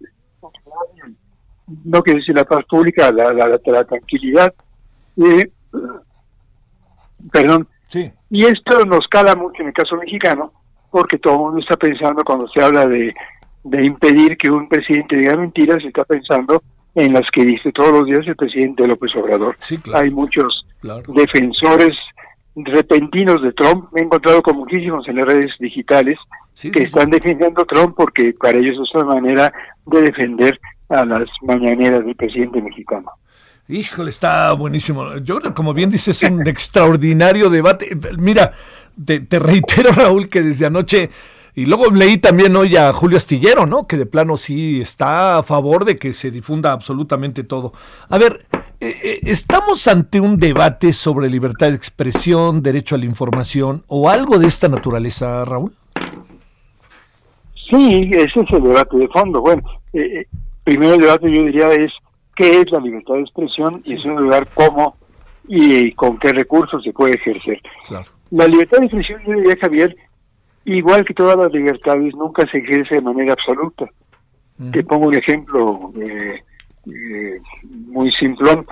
no 1.84 2.02
quiero 2.02 2.20
decir 2.20 2.36
la 2.36 2.46
paz 2.46 2.66
pública, 2.66 3.12
la, 3.12 3.34
la, 3.34 3.84
tranquilidad. 3.84 4.54
perdón. 7.32 7.68
Sí. 7.88 8.12
Y 8.30 8.46
esto 8.46 8.86
nos 8.86 9.08
cala 9.08 9.36
mucho 9.36 9.62
en 9.62 9.70
el 9.70 9.74
caso 9.74 9.96
mexicano, 9.96 10.52
porque 10.92 11.18
todo 11.18 11.34
el 11.34 11.40
mundo 11.40 11.60
está 11.60 11.78
pensando, 11.78 12.24
cuando 12.24 12.48
se 12.50 12.62
habla 12.62 12.86
de, 12.86 13.14
de 13.64 13.86
impedir 13.86 14.38
que 14.38 14.52
un 14.52 14.68
presidente 14.68 15.16
diga 15.16 15.38
mentiras, 15.38 15.84
está 15.84 16.04
pensando 16.04 16.62
en 16.98 17.14
las 17.14 17.30
que 17.32 17.46
dice 17.46 17.72
todos 17.72 17.92
los 17.92 18.06
días 18.08 18.28
el 18.28 18.36
presidente 18.36 18.88
López 18.88 19.16
Obrador. 19.16 19.56
Sí, 19.60 19.80
Hay 19.94 20.10
muchos 20.10 20.66
defensores 20.82 21.96
repentinos 22.56 23.44
de 23.44 23.54
Trump, 23.54 23.90
me 23.94 24.02
he 24.02 24.04
encontrado 24.04 24.42
con 24.42 24.58
muchísimos 24.58 25.08
en 25.08 25.18
las 25.18 25.28
redes 25.28 25.52
digitales 25.60 26.18
que 26.60 26.82
están 26.82 27.12
defendiendo 27.12 27.62
a 27.62 27.66
Trump 27.66 27.94
porque 27.96 28.34
para 28.34 28.58
ellos 28.58 28.78
es 28.84 28.96
una 28.96 29.14
manera 29.14 29.54
de 29.86 30.02
defender 30.02 30.60
a 30.90 31.06
las 31.06 31.30
mañaneras 31.44 32.04
del 32.04 32.16
presidente 32.16 32.60
mexicano. 32.62 33.12
Híjole, 33.68 34.10
está 34.10 34.52
buenísimo. 34.54 35.18
Yo 35.18 35.40
como 35.54 35.76
bien 35.76 35.92
dices, 35.92 36.24
es 36.24 36.30
un 36.30 36.48
extraordinario 36.48 37.52
debate. 37.52 37.96
Mira, 38.18 38.54
te, 39.06 39.22
reitero, 39.38 39.92
Raúl, 39.96 40.30
que 40.30 40.42
desde 40.42 40.66
anoche, 40.66 41.12
y 41.58 41.66
luego 41.66 41.90
leí 41.90 42.20
también 42.20 42.56
hoy 42.56 42.76
a 42.76 42.94
Julio 42.94 43.18
Astillero, 43.18 43.66
¿no? 43.66 43.88
Que 43.88 43.98
de 43.98 44.06
plano 44.06 44.38
sí 44.38 44.80
está 44.80 45.40
a 45.40 45.44
favor 45.44 45.86
de 45.86 45.98
que 45.98 46.14
se 46.14 46.30
difunda 46.30 46.72
absolutamente 46.72 47.44
todo. 47.44 47.74
A 48.10 48.20
ver, 48.20 48.46
eh, 48.80 48.94
eh, 49.04 49.20
¿estamos 49.24 49.88
ante 49.88 50.22
un 50.22 50.38
debate 50.38 50.94
sobre 50.94 51.32
libertad 51.32 51.70
de 51.70 51.76
expresión, 51.76 52.62
derecho 52.62 52.94
a 52.94 53.00
la 53.00 53.06
información 53.06 53.82
o 53.88 54.08
algo 54.08 54.38
de 54.38 54.46
esta 54.46 54.70
naturaleza, 54.70 55.44
Raúl? 55.46 55.74
Sí, 57.72 58.08
ese 58.14 58.42
es 58.42 58.52
el 58.52 58.62
debate 58.62 58.96
de 58.96 59.08
fondo. 59.08 59.42
Bueno, 59.42 59.64
eh, 59.94 60.28
primero 60.64 60.94
el 60.94 61.02
debate 61.02 61.34
yo 61.34 61.42
diría 61.42 61.72
es 61.72 61.92
qué 62.36 62.52
es 62.52 62.70
la 62.70 62.80
libertad 62.80 63.16
de 63.16 63.22
expresión 63.22 63.82
y 63.84 63.94
en 63.94 64.02
segundo 64.04 64.22
lugar 64.22 64.48
cómo 64.54 64.96
y 65.48 65.92
con 65.94 66.20
qué 66.20 66.34
recursos 66.34 66.84
se 66.84 66.94
puede 66.94 67.16
ejercer. 67.16 67.60
La 68.30 68.48
libertad 68.48 68.78
de 68.78 68.86
expresión, 68.86 69.22
yo 69.26 69.34
diría, 69.34 69.56
Javier, 69.60 69.96
igual 70.76 71.06
que 71.06 71.14
todas 71.14 71.38
las 71.38 71.52
libertades, 71.52 72.14
nunca 72.16 72.46
se 72.52 72.60
ejerce 72.60 72.96
de 72.96 73.02
manera 73.02 73.34
absoluta. 73.34 73.86
Te 74.72 74.84
pongo 74.84 75.08
un 75.08 75.16
ejemplo 75.16 75.92
eh, 76.02 76.42
eh, 76.88 77.40
muy 77.88 78.12
simplón. 78.12 78.66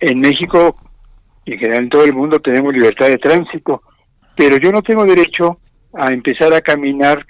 En 0.00 0.18
México, 0.20 0.74
y 1.44 1.52
en 1.52 1.58
general 1.58 1.84
en 1.84 1.88
todo 1.90 2.04
el 2.04 2.12
mundo, 2.12 2.40
tenemos 2.40 2.72
libertad 2.72 3.06
de 3.06 3.18
tránsito, 3.18 3.82
pero 4.36 4.56
yo 4.56 4.72
no 4.72 4.82
tengo 4.82 5.04
derecho 5.04 5.58
a 5.94 6.10
empezar 6.12 6.52
a 6.52 6.60
caminar 6.60 7.24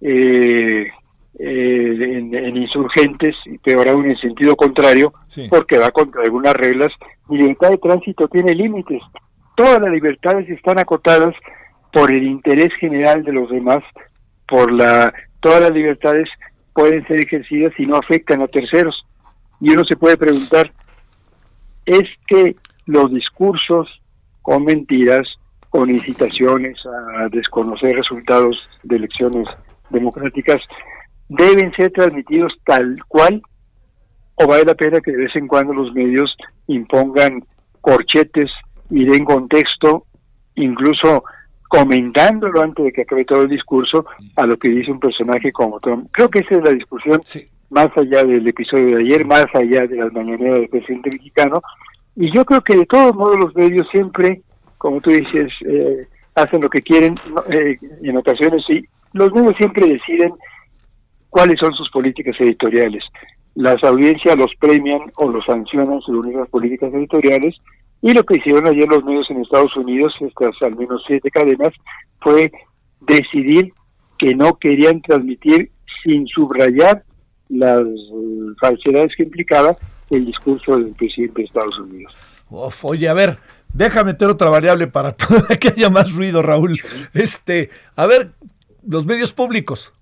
eh, 0.00 0.88
eh, 1.38 2.30
en, 2.32 2.56
insurgentes, 2.56 3.34
y 3.44 3.58
peor 3.58 3.88
aún 3.88 4.06
en 4.06 4.16
sentido 4.16 4.56
contrario, 4.56 5.12
porque 5.50 5.78
va 5.78 5.90
contra 5.90 6.22
algunas 6.22 6.54
reglas. 6.54 6.90
Mi 7.28 7.38
libertad 7.38 7.70
de 7.70 7.78
tránsito 7.78 8.26
tiene 8.28 8.54
límites. 8.54 9.02
Todas 9.54 9.80
las 9.80 9.90
libertades 9.90 10.48
están 10.48 10.78
acotadas 10.78 11.34
por 11.92 12.10
el 12.12 12.24
interés 12.24 12.72
general 12.78 13.22
de 13.22 13.32
los 13.32 13.50
demás, 13.50 13.82
por 14.46 14.72
la 14.72 15.12
todas 15.40 15.60
las 15.60 15.70
libertades 15.70 16.28
pueden 16.72 17.06
ser 17.06 17.24
ejercidas 17.24 17.72
y 17.78 17.86
no 17.86 17.96
afectan 17.96 18.42
a 18.42 18.48
terceros. 18.48 19.06
Y 19.60 19.70
uno 19.70 19.84
se 19.84 19.96
puede 19.96 20.16
preguntar, 20.16 20.72
¿es 21.84 22.08
que 22.26 22.56
los 22.86 23.12
discursos 23.12 23.88
con 24.42 24.64
mentiras, 24.64 25.28
con 25.70 25.88
incitaciones 25.90 26.78
a 26.86 27.28
desconocer 27.28 27.96
resultados 27.96 28.68
de 28.82 28.96
elecciones 28.96 29.48
democráticas, 29.90 30.60
deben 31.28 31.72
ser 31.72 31.90
transmitidos 31.92 32.52
tal 32.64 32.98
cual 33.08 33.42
o 34.36 34.46
vale 34.46 34.64
la 34.64 34.74
pena 34.74 35.00
que 35.00 35.12
de 35.12 35.24
vez 35.24 35.34
en 35.34 35.48
cuando 35.48 35.72
los 35.72 35.92
medios 35.94 36.36
impongan 36.66 37.42
corchetes 37.80 38.50
y 38.90 39.04
den 39.04 39.24
contexto, 39.24 40.04
incluso 40.54 41.24
comentándolo 41.68 42.62
antes 42.62 42.84
de 42.84 42.92
que 42.92 43.02
acabe 43.02 43.24
todo 43.24 43.42
el 43.42 43.48
discurso 43.48 44.06
a 44.36 44.46
lo 44.46 44.56
que 44.56 44.68
dice 44.68 44.90
un 44.90 45.00
personaje 45.00 45.52
como 45.52 45.80
Trump. 45.80 46.08
Creo 46.12 46.28
que 46.28 46.40
esa 46.40 46.56
es 46.56 46.64
la 46.64 46.70
discusión 46.70 47.20
más 47.70 47.88
allá 47.96 48.24
del 48.24 48.46
episodio 48.46 48.96
de 48.96 49.02
ayer, 49.02 49.26
más 49.26 49.46
allá 49.54 49.86
de 49.86 49.96
las 49.96 50.12
mañaneras 50.12 50.60
del 50.60 50.68
presidente 50.68 51.10
mexicano. 51.10 51.60
Y 52.14 52.32
yo 52.32 52.44
creo 52.44 52.62
que 52.62 52.76
de 52.76 52.86
todos 52.86 53.14
modos 53.14 53.38
los 53.38 53.56
medios 53.56 53.86
siempre, 53.90 54.42
como 54.78 55.00
tú 55.00 55.10
dices, 55.10 55.52
eh, 55.68 56.06
hacen 56.34 56.60
lo 56.60 56.70
que 56.70 56.80
quieren, 56.80 57.14
eh, 57.50 57.76
en 58.02 58.16
ocasiones 58.16 58.64
sí, 58.66 58.84
los 59.12 59.32
medios 59.32 59.56
siempre 59.56 59.88
deciden 59.88 60.32
cuáles 61.30 61.58
son 61.58 61.72
sus 61.74 61.90
políticas 61.90 62.34
editoriales. 62.38 63.02
Las 63.54 63.82
audiencias 63.84 64.36
los 64.36 64.54
premian 64.60 65.00
o 65.16 65.30
los 65.30 65.44
sancionan 65.44 66.00
según 66.02 66.32
las 66.34 66.48
políticas 66.48 66.92
editoriales 66.92 67.56
y 68.02 68.12
lo 68.12 68.24
que 68.24 68.36
hicieron 68.36 68.66
ayer 68.66 68.86
los 68.88 69.04
medios 69.04 69.30
en 69.30 69.42
Estados 69.42 69.76
Unidos, 69.76 70.14
estas 70.20 70.54
al 70.62 70.76
menos 70.76 71.02
siete 71.06 71.30
cadenas, 71.30 71.72
fue 72.20 72.50
decidir 73.00 73.72
que 74.18 74.34
no 74.34 74.58
querían 74.58 75.00
transmitir 75.02 75.70
sin 76.02 76.26
subrayar 76.28 77.04
las 77.48 77.82
falsedades 78.60 79.12
que 79.16 79.24
implicaba 79.24 79.76
el 80.10 80.26
discurso 80.26 80.76
del 80.76 80.94
presidente 80.94 81.42
de 81.42 81.46
Estados 81.46 81.78
Unidos. 81.78 82.12
oye, 82.82 83.08
a 83.08 83.14
ver, 83.14 83.38
déjame 83.72 84.12
meter 84.12 84.28
otra 84.28 84.50
variable 84.50 84.86
para 84.86 85.14
que 85.60 85.68
haya 85.68 85.90
más 85.90 86.12
ruido, 86.12 86.42
Raúl. 86.42 86.80
Este, 87.14 87.70
a 87.94 88.06
ver, 88.06 88.30
los 88.86 89.04
medios 89.04 89.32
públicos, 89.32 89.92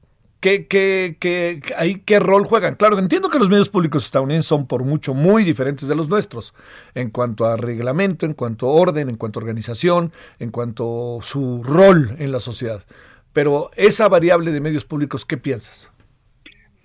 ¿Qué, 0.45 0.67
qué, 0.67 1.17
qué, 1.19 1.63
ahí, 1.75 2.03
¿Qué 2.05 2.19
rol 2.19 2.45
juegan? 2.45 2.75
Claro, 2.75 2.99
entiendo 2.99 3.31
que 3.31 3.39
los 3.39 3.49
medios 3.49 3.71
públicos 3.71 4.05
estadounidenses 4.05 4.47
son 4.47 4.67
por 4.67 4.85
mucho 4.85 5.15
muy 5.15 5.43
diferentes 5.43 5.89
de 5.89 5.95
los 5.95 6.11
nuestros, 6.11 6.53
en 6.95 7.09
cuanto 7.09 7.47
a 7.47 7.57
reglamento, 7.57 8.27
en 8.27 8.35
cuanto 8.35 8.67
a 8.67 8.73
orden, 8.73 9.09
en 9.09 9.17
cuanto 9.17 9.39
a 9.39 9.43
organización, 9.43 10.13
en 10.39 10.51
cuanto 10.51 11.21
a 11.21 11.23
su 11.23 11.63
rol 11.63 12.15
en 12.19 12.31
la 12.31 12.41
sociedad. 12.41 12.83
Pero 13.33 13.71
esa 13.75 14.07
variable 14.11 14.51
de 14.53 14.61
medios 14.61 14.85
públicos, 14.85 15.25
¿qué 15.25 15.39
piensas? 15.39 15.91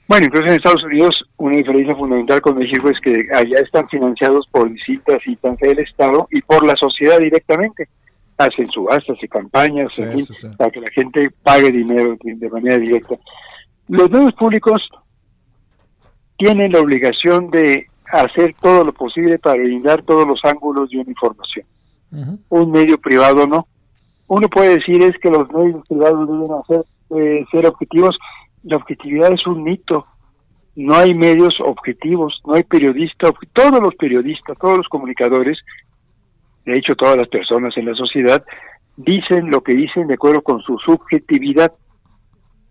Bueno, 0.07 0.27
incluso 0.27 0.47
en 0.47 0.53
Estados 0.53 0.83
Unidos 0.85 1.21
una 1.35 1.57
diferencia 1.57 1.93
fundamental 1.97 2.39
con 2.39 2.57
México 2.57 2.89
es 2.89 2.99
que 3.01 3.27
allá 3.33 3.59
están 3.61 3.89
financiados 3.89 4.47
por 4.51 4.71
distintas 4.71 5.17
instancias 5.27 5.75
del 5.75 5.79
Estado 5.79 6.29
y 6.31 6.41
por 6.43 6.65
la 6.65 6.77
sociedad 6.77 7.19
directamente. 7.19 7.89
Hacen 8.37 8.69
subastas 8.69 9.17
y 9.21 9.27
campañas 9.27 9.91
para 10.57 10.71
que 10.71 10.79
la 10.79 10.89
gente 10.91 11.29
pague 11.43 11.73
dinero 11.73 12.15
de 12.23 12.49
manera 12.49 12.77
directa. 12.77 13.17
Los 13.89 14.11
medios 14.11 14.33
públicos 14.35 14.83
tienen 16.37 16.71
la 16.71 16.79
obligación 16.79 17.49
de 17.49 17.87
hacer 18.05 18.55
todo 18.61 18.83
lo 18.83 18.93
posible 18.93 19.39
para 19.39 19.61
brindar 19.61 20.03
todos 20.03 20.27
los 20.27 20.39
ángulos 20.43 20.91
de 20.91 20.99
una 20.99 21.09
información. 21.09 21.65
Un 22.49 22.71
medio 22.71 22.99
privado 22.99 23.47
no. 23.47 23.67
Uno 24.27 24.47
puede 24.47 24.77
decir 24.77 25.01
es 25.01 25.17
que 25.17 25.31
los 25.31 25.51
medios 25.51 25.87
privados 25.87 26.29
deben 26.29 26.51
hacer 26.51 26.85
eh, 27.09 27.45
ser 27.51 27.65
objetivos. 27.65 28.15
La 28.63 28.77
objetividad 28.77 29.33
es 29.33 29.45
un 29.47 29.63
mito. 29.63 30.05
No 30.75 30.93
hay 30.93 31.15
medios 31.15 31.55
objetivos, 31.59 32.39
no 32.45 32.53
hay 32.53 32.63
periodistas, 32.63 33.31
todos 33.53 33.81
los 33.81 33.95
periodistas, 33.95 34.57
todos 34.59 34.77
los 34.77 34.87
comunicadores, 34.87 35.57
de 36.63 36.73
hecho 36.75 36.93
todas 36.95 37.17
las 37.17 37.27
personas 37.27 37.75
en 37.75 37.87
la 37.87 37.95
sociedad, 37.95 38.45
dicen 38.95 39.49
lo 39.49 39.61
que 39.61 39.73
dicen 39.73 40.07
de 40.07 40.13
acuerdo 40.13 40.41
con 40.41 40.61
su 40.61 40.77
subjetividad 40.77 41.73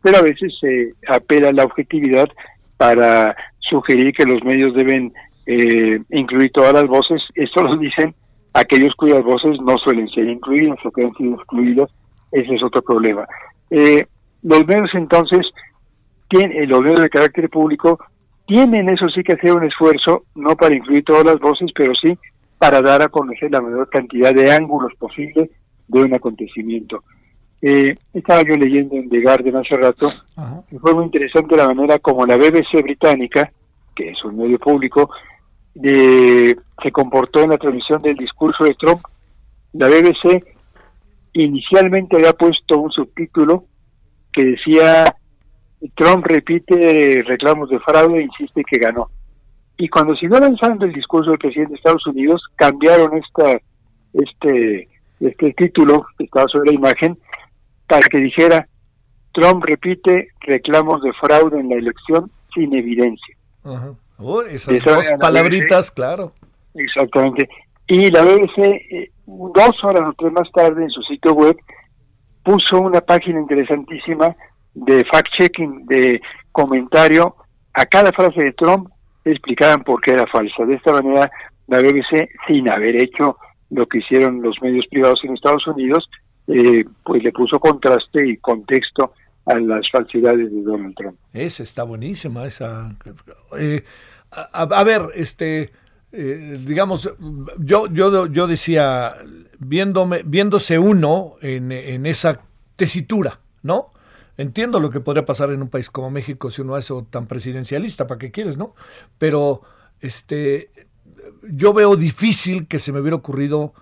pero 0.02 0.18
a 0.18 0.22
veces 0.22 0.52
se 0.60 0.94
apela 1.08 1.48
a 1.48 1.52
la 1.52 1.64
objetividad 1.64 2.28
para 2.76 3.36
sugerir 3.58 4.12
que 4.12 4.24
los 4.24 4.42
medios 4.44 4.74
deben 4.74 5.12
eh, 5.46 6.00
incluir 6.10 6.50
todas 6.52 6.72
las 6.72 6.86
voces. 6.86 7.22
Esto 7.34 7.62
lo 7.62 7.76
dicen 7.76 8.14
aquellos 8.52 8.94
cuyas 8.94 9.22
voces 9.22 9.60
no 9.60 9.76
suelen 9.78 10.08
ser 10.08 10.28
incluidas 10.28 10.78
o 10.84 10.90
que 10.90 11.04
han 11.04 11.14
sido 11.14 11.34
excluidas. 11.34 11.90
Ese 12.32 12.54
es 12.54 12.62
otro 12.62 12.82
problema. 12.82 13.26
Eh, 13.70 14.06
los 14.42 14.66
medios 14.66 14.90
entonces, 14.94 15.46
tienen, 16.28 16.68
los 16.68 16.82
medios 16.82 17.00
de 17.00 17.10
carácter 17.10 17.48
público, 17.48 17.98
tienen 18.46 18.88
eso 18.88 19.08
sí 19.08 19.22
que 19.22 19.34
hacer 19.34 19.52
un 19.52 19.64
esfuerzo, 19.64 20.24
no 20.34 20.56
para 20.56 20.74
incluir 20.74 21.04
todas 21.04 21.24
las 21.24 21.38
voces, 21.38 21.70
pero 21.74 21.92
sí 21.94 22.16
para 22.58 22.82
dar 22.82 23.02
a 23.02 23.08
conocer 23.08 23.50
la 23.50 23.60
mayor 23.60 23.88
cantidad 23.88 24.34
de 24.34 24.50
ángulos 24.50 24.92
posible 24.98 25.50
de 25.86 26.02
un 26.02 26.14
acontecimiento. 26.14 27.04
Eh, 27.60 27.96
estaba 28.14 28.42
yo 28.42 28.54
leyendo 28.56 28.94
en 28.94 29.08
The 29.08 29.20
Guardian 29.20 29.56
hace 29.56 29.76
rato, 29.76 30.08
y 30.70 30.78
fue 30.78 30.94
muy 30.94 31.04
interesante 31.06 31.56
la 31.56 31.66
manera 31.66 31.98
como 31.98 32.24
la 32.24 32.36
BBC 32.36 32.82
británica, 32.82 33.50
que 33.96 34.10
es 34.10 34.24
un 34.24 34.36
medio 34.36 34.58
público, 34.58 35.10
se 35.74 36.92
comportó 36.92 37.40
en 37.40 37.50
la 37.50 37.58
transmisión 37.58 38.00
del 38.02 38.16
discurso 38.16 38.64
de 38.64 38.74
Trump. 38.74 39.00
La 39.72 39.88
BBC 39.88 40.44
inicialmente 41.32 42.16
había 42.16 42.32
puesto 42.32 42.78
un 42.78 42.90
subtítulo 42.90 43.64
que 44.32 44.44
decía 44.44 45.04
Trump 45.94 46.26
repite 46.26 47.22
reclamos 47.26 47.70
de 47.70 47.78
fraude 47.80 48.18
e 48.18 48.22
insiste 48.22 48.64
que 48.64 48.78
ganó. 48.78 49.08
Y 49.76 49.88
cuando 49.88 50.16
siguió 50.16 50.40
lanzando 50.40 50.84
el 50.84 50.92
discurso 50.92 51.30
del 51.30 51.38
presidente 51.38 51.72
de 51.72 51.76
Estados 51.76 52.06
Unidos, 52.06 52.42
cambiaron 52.56 53.16
esta, 53.16 53.60
este, 54.12 54.88
este 55.20 55.52
título 55.52 56.06
que 56.16 56.24
estaba 56.24 56.48
sobre 56.48 56.70
la 56.70 56.76
imagen 56.76 57.16
para 57.88 58.02
que 58.02 58.18
dijera, 58.18 58.68
Trump 59.32 59.64
repite 59.64 60.28
reclamos 60.40 61.02
de 61.02 61.12
fraude 61.14 61.58
en 61.58 61.68
la 61.68 61.76
elección 61.76 62.30
sin 62.54 62.74
evidencia. 62.74 63.36
esas 64.50 64.84
dos 64.84 65.06
palabritas, 65.18 65.90
claro. 65.90 66.32
Exactamente. 66.74 67.48
Y 67.86 68.10
la 68.10 68.22
BBC, 68.22 68.58
eh, 68.58 69.10
dos 69.26 69.82
horas 69.82 70.02
o 70.08 70.12
tres 70.16 70.32
más 70.32 70.50
tarde, 70.52 70.84
en 70.84 70.90
su 70.90 71.02
sitio 71.02 71.32
web, 71.32 71.56
puso 72.44 72.80
una 72.80 73.00
página 73.00 73.40
interesantísima 73.40 74.34
de 74.74 75.04
fact-checking, 75.06 75.86
de 75.86 76.20
comentario 76.52 77.34
a 77.74 77.86
cada 77.86 78.12
frase 78.12 78.42
de 78.42 78.52
Trump, 78.52 78.88
explicaban 79.24 79.82
por 79.84 80.00
qué 80.00 80.12
era 80.12 80.26
falsa. 80.26 80.64
De 80.64 80.74
esta 80.74 80.92
manera, 80.92 81.30
la 81.66 81.78
BBC, 81.80 82.28
sin 82.46 82.70
haber 82.70 82.96
hecho 82.96 83.36
lo 83.70 83.86
que 83.86 83.98
hicieron 83.98 84.42
los 84.42 84.60
medios 84.62 84.86
privados 84.88 85.20
en 85.24 85.34
Estados 85.34 85.66
Unidos, 85.66 86.08
eh, 86.48 86.84
pues 87.04 87.22
le 87.22 87.30
puso 87.30 87.60
contraste 87.60 88.26
y 88.26 88.38
contexto 88.38 89.12
a 89.44 89.58
las 89.58 89.88
falsidades 89.90 90.50
de 90.50 90.62
Donald 90.62 90.94
Trump. 90.94 91.18
Esa 91.34 91.62
está 91.62 91.82
buenísima, 91.82 92.46
esa. 92.46 92.96
Eh, 93.58 93.84
a, 94.30 94.82
ver, 94.82 95.02
este, 95.14 95.70
eh, 96.10 96.58
digamos, 96.64 97.10
yo, 97.58 97.86
yo, 97.88 98.26
yo 98.26 98.46
decía, 98.46 99.14
viéndome, 99.58 100.22
viéndose 100.24 100.78
uno 100.78 101.34
en, 101.42 101.70
en 101.70 102.06
esa 102.06 102.40
tesitura, 102.76 103.40
¿no? 103.62 103.92
Entiendo 104.38 104.80
lo 104.80 104.90
que 104.90 105.00
podría 105.00 105.26
pasar 105.26 105.50
en 105.50 105.60
un 105.60 105.68
país 105.68 105.90
como 105.90 106.10
México 106.10 106.50
si 106.50 106.62
uno 106.62 106.76
hace 106.76 106.94
tan 107.10 107.26
presidencialista, 107.26 108.06
¿para 108.06 108.18
qué 108.18 108.30
quieres, 108.30 108.56
no? 108.56 108.74
Pero, 109.18 109.62
este, 110.00 110.70
yo 111.42 111.74
veo 111.74 111.96
difícil 111.96 112.66
que 112.68 112.78
se 112.78 112.90
me 112.90 113.00
hubiera 113.00 113.16
ocurrido 113.16 113.74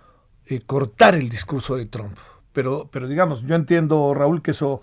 cortar 0.66 1.14
el 1.16 1.28
discurso 1.28 1.76
de 1.76 1.86
Trump 1.86 2.16
pero, 2.56 2.88
pero 2.90 3.06
digamos, 3.06 3.46
yo 3.46 3.54
entiendo, 3.54 4.14
Raúl, 4.14 4.40
que 4.40 4.52
eso 4.52 4.80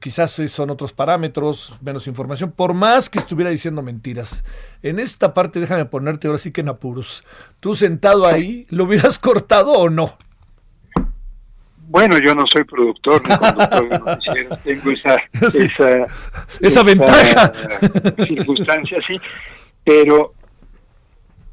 quizás 0.00 0.32
son 0.48 0.70
otros 0.70 0.92
parámetros, 0.92 1.78
menos 1.80 2.08
información, 2.08 2.50
por 2.50 2.74
más 2.74 3.08
que 3.08 3.20
estuviera 3.20 3.52
diciendo 3.52 3.82
mentiras. 3.82 4.42
En 4.82 4.98
esta 4.98 5.32
parte, 5.32 5.60
déjame 5.60 5.84
ponerte 5.84 6.26
ahora 6.26 6.40
sí 6.40 6.50
que 6.50 6.62
en 6.62 6.70
apuros. 6.70 7.24
¿Tú 7.60 7.76
sentado 7.76 8.26
ahí, 8.26 8.66
lo 8.70 8.82
hubieras 8.82 9.16
cortado 9.20 9.70
o 9.70 9.88
no? 9.88 10.16
Bueno, 11.86 12.18
yo 12.18 12.34
no 12.34 12.44
soy 12.48 12.64
productor 12.64 13.22
ni 13.28 13.36
conductor 13.36 13.88
de 14.34 14.56
tengo 14.64 14.90
esa, 14.90 15.22
esa, 15.40 16.06
esa, 16.60 16.82
ventaja. 16.82 17.52
circunstancia, 18.26 18.98
sí, 19.06 19.20
pero, 19.84 20.32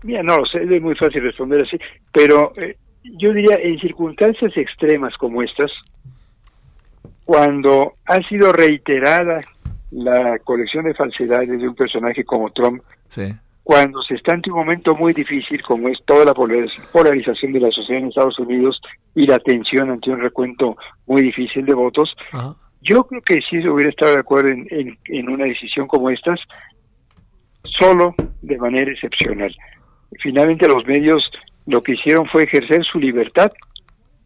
mira, 0.02 0.24
no 0.24 0.44
sé, 0.52 0.64
es 0.64 0.82
muy 0.82 0.96
fácil 0.96 1.22
responder 1.22 1.62
así, 1.68 1.78
pero 2.12 2.52
eh, 2.56 2.76
yo 3.04 3.34
diría, 3.34 3.58
en 3.62 3.80
circunstancias 3.80 4.56
extremas 4.56 5.16
como 5.18 5.42
estas, 5.42 5.72
cuando 7.26 7.94
ha 8.06 8.22
sido 8.28 8.52
reiterada 8.52 9.42
la 9.92 10.40
colección 10.40 10.86
de 10.86 10.94
falsedades 10.94 11.60
de 11.60 11.68
un 11.68 11.76
personaje 11.76 12.24
como 12.24 12.52
Trump, 12.52 12.82
cuando 13.64 14.02
se 14.02 14.16
está 14.16 14.34
ante 14.34 14.52
un 14.52 14.58
momento 14.58 14.96
muy 14.96 15.14
difícil 15.14 15.62
como 15.62 15.90
es 15.90 16.00
toda 16.06 16.26
la 16.26 16.34
polarización 16.34 17.54
de 17.54 17.60
la 17.60 17.72
sociedad 17.72 18.02
en 18.02 18.10
Estados 18.10 18.40
Unidos 18.40 18.82
y 19.16 19.28
la 19.28 19.40
tensión 19.40 19.92
ante 19.92 20.10
un 20.10 20.22
recuento 20.22 20.76
muy 21.06 21.22
difícil 21.22 21.66
de 21.66 21.74
votos, 21.74 22.16
yo 22.82 23.04
creo 23.04 23.22
que 23.22 23.42
sí 23.42 23.62
se 23.62 23.70
hubiera 23.70 23.90
estado 23.90 24.14
de 24.14 24.20
acuerdo 24.20 24.50
en, 24.50 24.98
en 25.06 25.30
una 25.30 25.46
decisión 25.46 25.88
como 25.88 26.10
estas, 26.10 26.40
solo 27.80 28.16
de 28.42 28.58
manera 28.58 28.92
excepcional. 28.92 29.56
Finalmente 30.22 30.68
los 30.68 30.86
medios 30.86 31.24
lo 31.70 31.82
que 31.84 31.94
hicieron 31.94 32.26
fue 32.28 32.44
ejercer 32.44 32.84
su 32.84 33.00
libertad, 33.00 33.52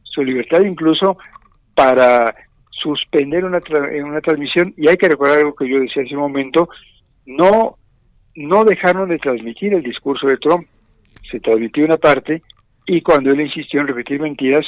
su 0.03 0.23
libertad 0.23 0.61
incluso 0.61 1.17
para 1.75 2.33
suspender 2.69 3.45
una, 3.45 3.59
una 4.05 4.21
transmisión, 4.21 4.73
y 4.77 4.89
hay 4.89 4.97
que 4.97 5.09
recordar 5.09 5.39
algo 5.39 5.55
que 5.55 5.69
yo 5.69 5.79
decía 5.79 6.03
hace 6.03 6.15
un 6.15 6.21
momento, 6.21 6.69
no, 7.25 7.77
no 8.35 8.63
dejaron 8.63 9.09
de 9.09 9.19
transmitir 9.19 9.73
el 9.73 9.83
discurso 9.83 10.27
de 10.27 10.37
Trump, 10.37 10.67
se 11.29 11.39
transmitió 11.39 11.85
una 11.85 11.97
parte, 11.97 12.41
y 12.85 13.01
cuando 13.01 13.31
él 13.31 13.41
insistió 13.41 13.81
en 13.81 13.87
repetir 13.87 14.19
mentiras, 14.19 14.65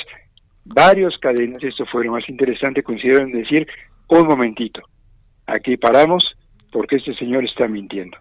varios 0.64 1.18
cadenas, 1.20 1.64
esto 1.64 1.86
fue 1.86 2.06
lo 2.06 2.14
más 2.14 2.28
interesante, 2.30 2.84
coincidieron 2.84 3.32
en 3.32 3.42
decir, 3.42 3.68
un 4.08 4.28
momentito, 4.28 4.82
aquí 5.46 5.78
paramos 5.78 6.24
porque 6.72 6.98
este 6.98 7.16
señor 7.16 7.46
está 7.46 7.68
mintiendo. 7.68 8.18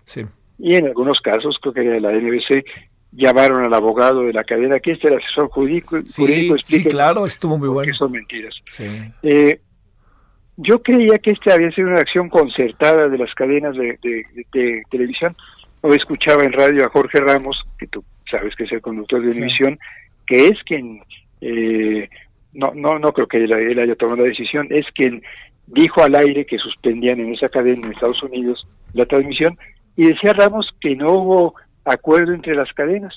Y 0.59 0.77
en 0.77 0.87
algunos 0.87 1.21
casos, 1.21 1.59
creo 1.61 1.75
que 1.75 1.81
de 1.81 2.01
la 2.01 2.13
NBC, 2.13 2.65
llamaron 3.17 3.65
al 3.65 3.75
abogado 3.75 4.23
de 4.23 4.33
la 4.33 4.45
cadena, 4.45 4.81
que 4.81 4.93
este 4.93 5.09
el 5.09 5.19
asesor 5.19 5.49
jurídico, 5.49 6.01
sí, 6.07 6.51
Sí, 6.65 6.85
claro, 6.85 7.27
estuvo 7.27 7.57
muy 7.57 7.69
bueno. 7.69 7.95
son 7.95 8.13
mentiras. 8.13 8.55
Eh, 9.23 9.61
yo 10.57 10.83
creía 10.83 11.19
que 11.19 11.33
esta 11.33 11.55
había 11.55 11.71
sido 11.73 11.89
una 11.89 12.01
acción 12.01 12.29
concertada 12.29 13.09
de 13.09 13.19
las 13.19 13.33
cadenas 13.35 13.75
de, 13.77 14.83
televisión. 14.91 15.37
Hoy 15.81 15.97
escuchaba 15.97 16.45
en 16.45 16.53
radio 16.53 16.85
a 16.85 16.89
Jorge 16.89 17.21
Ramos, 17.21 17.61
que 17.79 17.87
tú 17.87 18.05
sabes 18.31 18.55
que 18.57 18.65
es 18.65 18.73
el 18.73 18.81
conductor 18.81 19.23
de 19.23 19.33
televisión, 19.33 19.79
que 20.27 20.49
es 20.49 20.63
quien, 20.65 21.03
eh, 21.41 22.09
no, 22.53 22.73
no, 22.75 22.99
no 22.99 23.13
creo 23.13 23.27
que 23.27 23.45
él, 23.45 23.79
haya 23.79 23.95
tomado 23.97 24.23
la 24.23 24.29
decisión, 24.29 24.69
es 24.71 24.87
quien 24.95 25.23
dijo 25.67 26.03
al 26.03 26.15
aire 26.15 26.47
que 26.47 26.59
suspendían 26.59 27.21
en 27.21 27.35
esa 27.35 27.49
cadena 27.49 27.87
en 27.87 27.93
Estados 27.93 28.23
Unidos 28.23 28.67
la 28.93 29.07
transmisión, 29.07 29.59
y 29.97 30.07
decía 30.07 30.33
Ramos 30.33 30.69
que 30.81 30.97
no 30.97 31.13
hubo 31.13 31.55
acuerdo 31.85 32.33
entre 32.33 32.55
las 32.55 32.73
cadenas, 32.73 33.15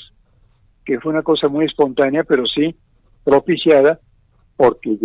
que 0.86 0.99
fue 0.99 1.11
una 1.11 1.24
cosa 1.24 1.47
muy 1.47 1.65
espontánea, 1.65 2.24
pero 2.24 2.45
sí 2.45 2.76
propiciada, 3.24 3.99
porque 4.55 4.97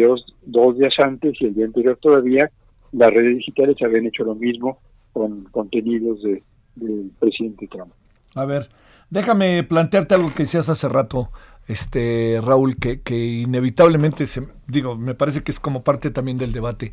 dos, 0.42 0.78
días 0.78 0.94
antes 0.98 1.34
y 1.40 1.46
el 1.46 1.54
día 1.54 1.66
anterior 1.66 1.98
todavía, 2.00 2.50
las 2.92 3.10
redes 3.10 3.38
digitales 3.38 3.76
habían 3.84 4.06
hecho 4.06 4.24
lo 4.24 4.34
mismo 4.34 4.78
con 5.12 5.44
contenidos 5.44 6.22
del 6.22 6.42
de 6.76 7.04
presidente 7.18 7.66
Trump. 7.66 7.92
A 8.34 8.44
ver, 8.44 8.68
déjame 9.10 9.62
plantearte 9.64 10.14
algo 10.14 10.32
que 10.34 10.44
decías 10.44 10.68
hace 10.68 10.88
rato, 10.88 11.30
este 11.66 12.40
Raúl, 12.42 12.76
que, 12.76 13.02
que 13.02 13.16
inevitablemente, 13.16 14.26
se, 14.26 14.46
digo, 14.66 14.96
me 14.96 15.14
parece 15.14 15.42
que 15.42 15.52
es 15.52 15.60
como 15.60 15.82
parte 15.82 16.10
también 16.10 16.38
del 16.38 16.52
debate. 16.52 16.92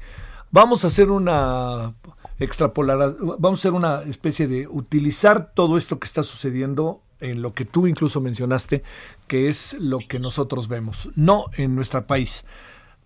Vamos 0.52 0.84
a 0.84 0.88
hacer 0.88 1.12
una 1.12 1.94
extrapolar, 2.40 3.16
vamos 3.20 3.60
a 3.60 3.62
hacer 3.62 3.74
una 3.74 4.02
especie 4.04 4.48
de 4.48 4.68
utilizar 4.68 5.52
todo 5.54 5.78
esto 5.78 6.00
que 6.00 6.08
está 6.08 6.24
sucediendo 6.24 7.02
en 7.20 7.42
lo 7.42 7.54
que 7.54 7.66
tú 7.66 7.86
incluso 7.86 8.20
mencionaste, 8.20 8.82
que 9.28 9.50
es 9.50 9.74
lo 9.74 10.00
que 10.00 10.20
nosotros 10.20 10.68
vemos, 10.68 11.10
no 11.16 11.46
en 11.58 11.76
nuestro 11.76 12.08
país. 12.08 12.46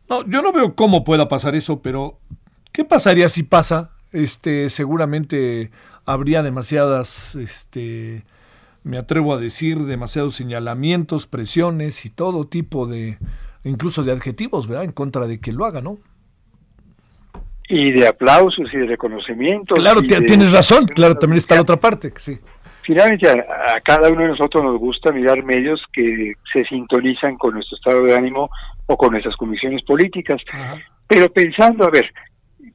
No, 0.08 0.26
yo 0.26 0.42
no 0.42 0.54
veo 0.54 0.76
cómo 0.76 1.04
pueda 1.04 1.28
pasar 1.28 1.56
eso, 1.56 1.82
pero 1.82 2.20
¿qué 2.72 2.86
pasaría 2.86 3.28
si 3.28 3.44
pasa? 3.44 3.92
Este, 4.14 4.70
seguramente 4.70 5.72
habría 6.06 6.44
demasiadas, 6.44 7.36
este, 7.36 8.24
me 8.84 8.98
atrevo 8.98 9.34
a 9.34 9.38
decir, 9.38 9.86
demasiados 9.86 10.36
señalamientos, 10.36 11.28
presiones 11.28 12.06
y 12.06 12.10
todo 12.10 12.46
tipo 12.46 12.88
de, 12.88 13.18
incluso 13.64 14.04
de 14.04 14.12
adjetivos, 14.12 14.68
¿verdad? 14.68 14.86
En 14.86 14.92
contra 14.92 15.28
de 15.28 15.40
que 15.40 15.52
lo 15.52 15.66
haga, 15.66 15.82
¿no? 15.82 15.98
Y 17.70 17.92
de 17.92 18.08
aplausos 18.08 18.68
y 18.74 18.78
de 18.78 18.86
reconocimiento. 18.86 19.76
Claro, 19.76 20.02
tienes 20.02 20.52
razón, 20.52 20.86
claro, 20.86 21.16
también 21.16 21.40
está 21.40 21.56
la 21.56 21.62
otra 21.62 21.78
parte, 21.78 22.12
sí. 22.18 22.38
Finalmente, 22.86 23.30
a, 23.30 23.80
cada 23.82 24.10
uno 24.10 24.24
de 24.24 24.30
nosotros 24.30 24.64
nos 24.64 24.78
gusta 24.78 25.12
mirar 25.12 25.42
medios 25.44 25.82
que 25.94 26.34
se 26.52 26.66
sintonizan 26.66 27.38
con 27.38 27.54
nuestro 27.54 27.78
estado 27.78 28.04
de 28.04 28.16
ánimo 28.16 28.50
o 28.86 28.98
con 28.98 29.12
nuestras 29.12 29.36
comisiones 29.38 29.84
políticas. 29.84 30.42
Pero 31.08 31.32
pensando, 31.32 31.86
a 31.86 31.90
ver, 31.90 32.12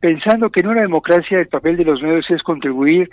pensando 0.01 0.51
que 0.51 0.61
en 0.61 0.69
una 0.69 0.83
democracia 0.83 1.39
el 1.39 1.49
papel 1.49 1.77
de 1.77 1.85
los 1.85 2.01
medios 2.03 2.25
es 2.31 2.43
contribuir 2.43 3.11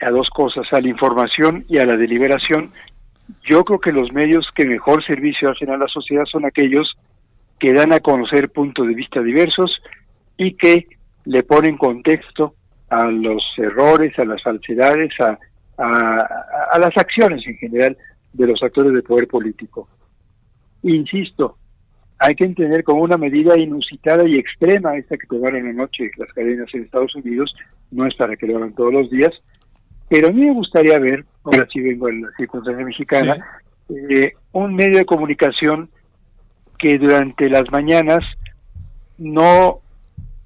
a 0.00 0.10
dos 0.10 0.28
cosas, 0.28 0.66
a 0.72 0.80
la 0.80 0.88
información 0.88 1.64
y 1.68 1.78
a 1.78 1.86
la 1.86 1.96
deliberación, 1.96 2.70
yo 3.48 3.64
creo 3.64 3.80
que 3.80 3.92
los 3.92 4.12
medios 4.12 4.46
que 4.54 4.66
mejor 4.66 5.04
servicio 5.06 5.50
hacen 5.50 5.70
a 5.70 5.78
la 5.78 5.88
sociedad 5.88 6.24
son 6.26 6.44
aquellos 6.44 6.94
que 7.58 7.72
dan 7.72 7.94
a 7.94 8.00
conocer 8.00 8.50
puntos 8.50 8.86
de 8.86 8.94
vista 8.94 9.22
diversos 9.22 9.80
y 10.36 10.54
que 10.54 10.86
le 11.24 11.42
ponen 11.42 11.76
contexto 11.76 12.54
a 12.88 13.06
los 13.06 13.42
errores, 13.56 14.18
a 14.18 14.24
las 14.24 14.42
falsedades, 14.42 15.12
a, 15.20 15.38
a, 15.78 16.78
las 16.78 16.96
acciones 16.96 17.46
en 17.46 17.56
general 17.56 17.96
de 18.32 18.46
los 18.46 18.62
actores 18.62 18.92
de 18.92 19.02
poder 19.02 19.26
político. 19.26 19.88
Insisto, 20.82 21.56
hay 22.18 22.34
que 22.34 22.44
entender 22.44 22.84
como 22.84 23.02
una 23.02 23.16
medida 23.16 23.58
inusitada 23.58 24.26
y 24.28 24.36
extrema 24.36 24.96
esta 24.96 25.16
que 25.16 25.26
tomaron 25.26 25.66
anoche 25.66 26.10
las 26.16 26.32
cadenas 26.32 26.68
en 26.74 26.84
Estados 26.84 27.14
Unidos, 27.16 27.54
no 27.90 28.06
es 28.06 28.14
para 28.14 28.36
que 28.36 28.46
lo 28.46 28.58
hagan 28.58 28.74
todos 28.74 28.92
los 28.92 29.10
días, 29.10 29.32
pero 30.08 30.28
a 30.28 30.32
mí 30.32 30.42
me 30.42 30.52
gustaría 30.52 30.98
ver, 30.98 31.24
ahora 31.44 31.66
sí 31.72 31.80
vengo 31.80 32.08
en 32.08 32.22
la 32.22 32.30
circunstancia 32.36 32.84
mexicana, 32.84 33.44
eh, 33.88 34.32
un 34.52 34.74
medio 34.74 34.98
de 34.98 35.04
comunicación 35.04 35.90
que 36.78 36.98
durante 36.98 37.48
las 37.48 37.70
mañanas 37.70 38.20
no 39.18 39.80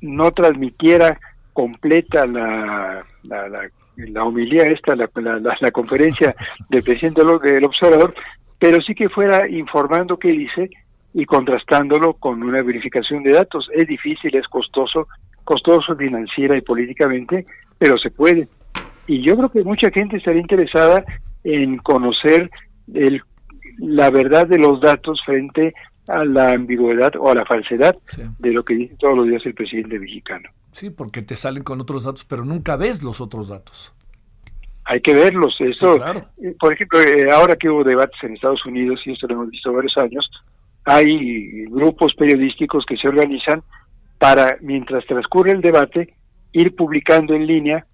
no 0.01 0.31
transmitiera 0.33 1.19
completa 1.53 2.27
la, 2.27 3.05
la, 3.25 3.49
la, 3.49 3.69
la 3.97 4.25
homilía 4.25 4.65
esta, 4.65 4.95
la, 4.95 5.09
la, 5.15 5.71
conferencia 5.71 6.35
del 6.69 6.83
presidente 6.83 7.23
del 7.25 7.65
observador, 7.65 8.15
pero 8.59 8.81
sí 8.81 8.95
que 8.95 9.09
fuera 9.09 9.49
informando 9.49 10.19
qué 10.19 10.29
dice 10.29 10.71
y 11.15 11.25
contrastándolo 11.25 12.15
con 12.15 12.43
una 12.43 12.63
verificación 12.63 13.23
de 13.23 13.33
datos. 13.33 13.69
Es 13.75 13.87
difícil, 13.87 14.37
es 14.37 14.47
costoso, 14.47 15.09
costoso 15.45 15.97
financiera 15.97 16.57
y 16.57 16.61
políticamente, 16.61 17.47
pero 17.79 17.97
se 17.97 18.11
puede. 18.11 18.49
Y 19.07 19.23
yo 19.23 19.37
creo 19.37 19.51
que 19.51 19.65
mucha 19.65 19.91
gente 19.91 20.19
estaría 20.19 20.43
interesada 20.43 21.05
en 21.43 21.79
conocer 21.79 22.51
el, 22.95 23.23
la 23.79 24.11
verdad 24.11 24.47
de 24.47 24.59
los 24.59 24.81
datos 24.81 25.21
frente 25.25 25.75
a 26.09 26.25
la 26.25 26.53
ambigüedad 26.53 27.13
o 27.17 27.31
a 27.31 27.35
la 27.35 27.45
falsedad 27.45 27.95
de 28.39 28.53
lo 28.53 28.65
que 28.65 28.75
dice 28.75 28.97
todos 28.99 29.17
los 29.17 29.27
días 29.27 29.45
el 29.45 29.55
presidente 29.55 29.99
mexicano. 29.99 30.49
Sí, 30.73 30.91
porque 30.91 31.23
te 31.23 31.37
salen 31.37 31.63
con 31.63 31.81
otros 31.81 32.05
datos, 32.05 32.25
pero 32.25 32.45
nunca 32.45 32.77
ves 32.77 33.03
los 33.03 33.21
otros 33.21 33.49
datos. 33.49 33.93
Hay 34.85 35.01
que 35.01 35.13
verlos. 35.13 35.55
Eso, 35.61 35.97
eh, 35.97 36.57
por 36.59 36.73
ejemplo, 36.73 37.01
eh, 37.01 37.31
ahora 37.31 37.57
que 37.57 37.69
hubo 37.69 37.85
debates 37.85 38.19
en 38.23 38.35
Estados 38.35 38.65
Unidos, 38.65 39.01
y 39.05 39.13
esto 39.13 39.27
lo 39.27 39.35
hemos 39.35 39.51
visto 39.51 39.73
varios 39.73 39.97
años, 39.99 40.29
hay 40.85 41.67
grupos 41.67 42.15
periodísticos 42.15 42.87
que 42.87 42.97
se 42.97 43.09
organizan 43.09 43.63
para, 44.19 44.57
mientras 44.63 45.05
transcurre 45.05 45.53
el 45.53 45.61
debate, 45.61 46.15
ir 46.53 46.75
publicando 46.75 47.35
en 47.35 47.47
línea 47.47 47.87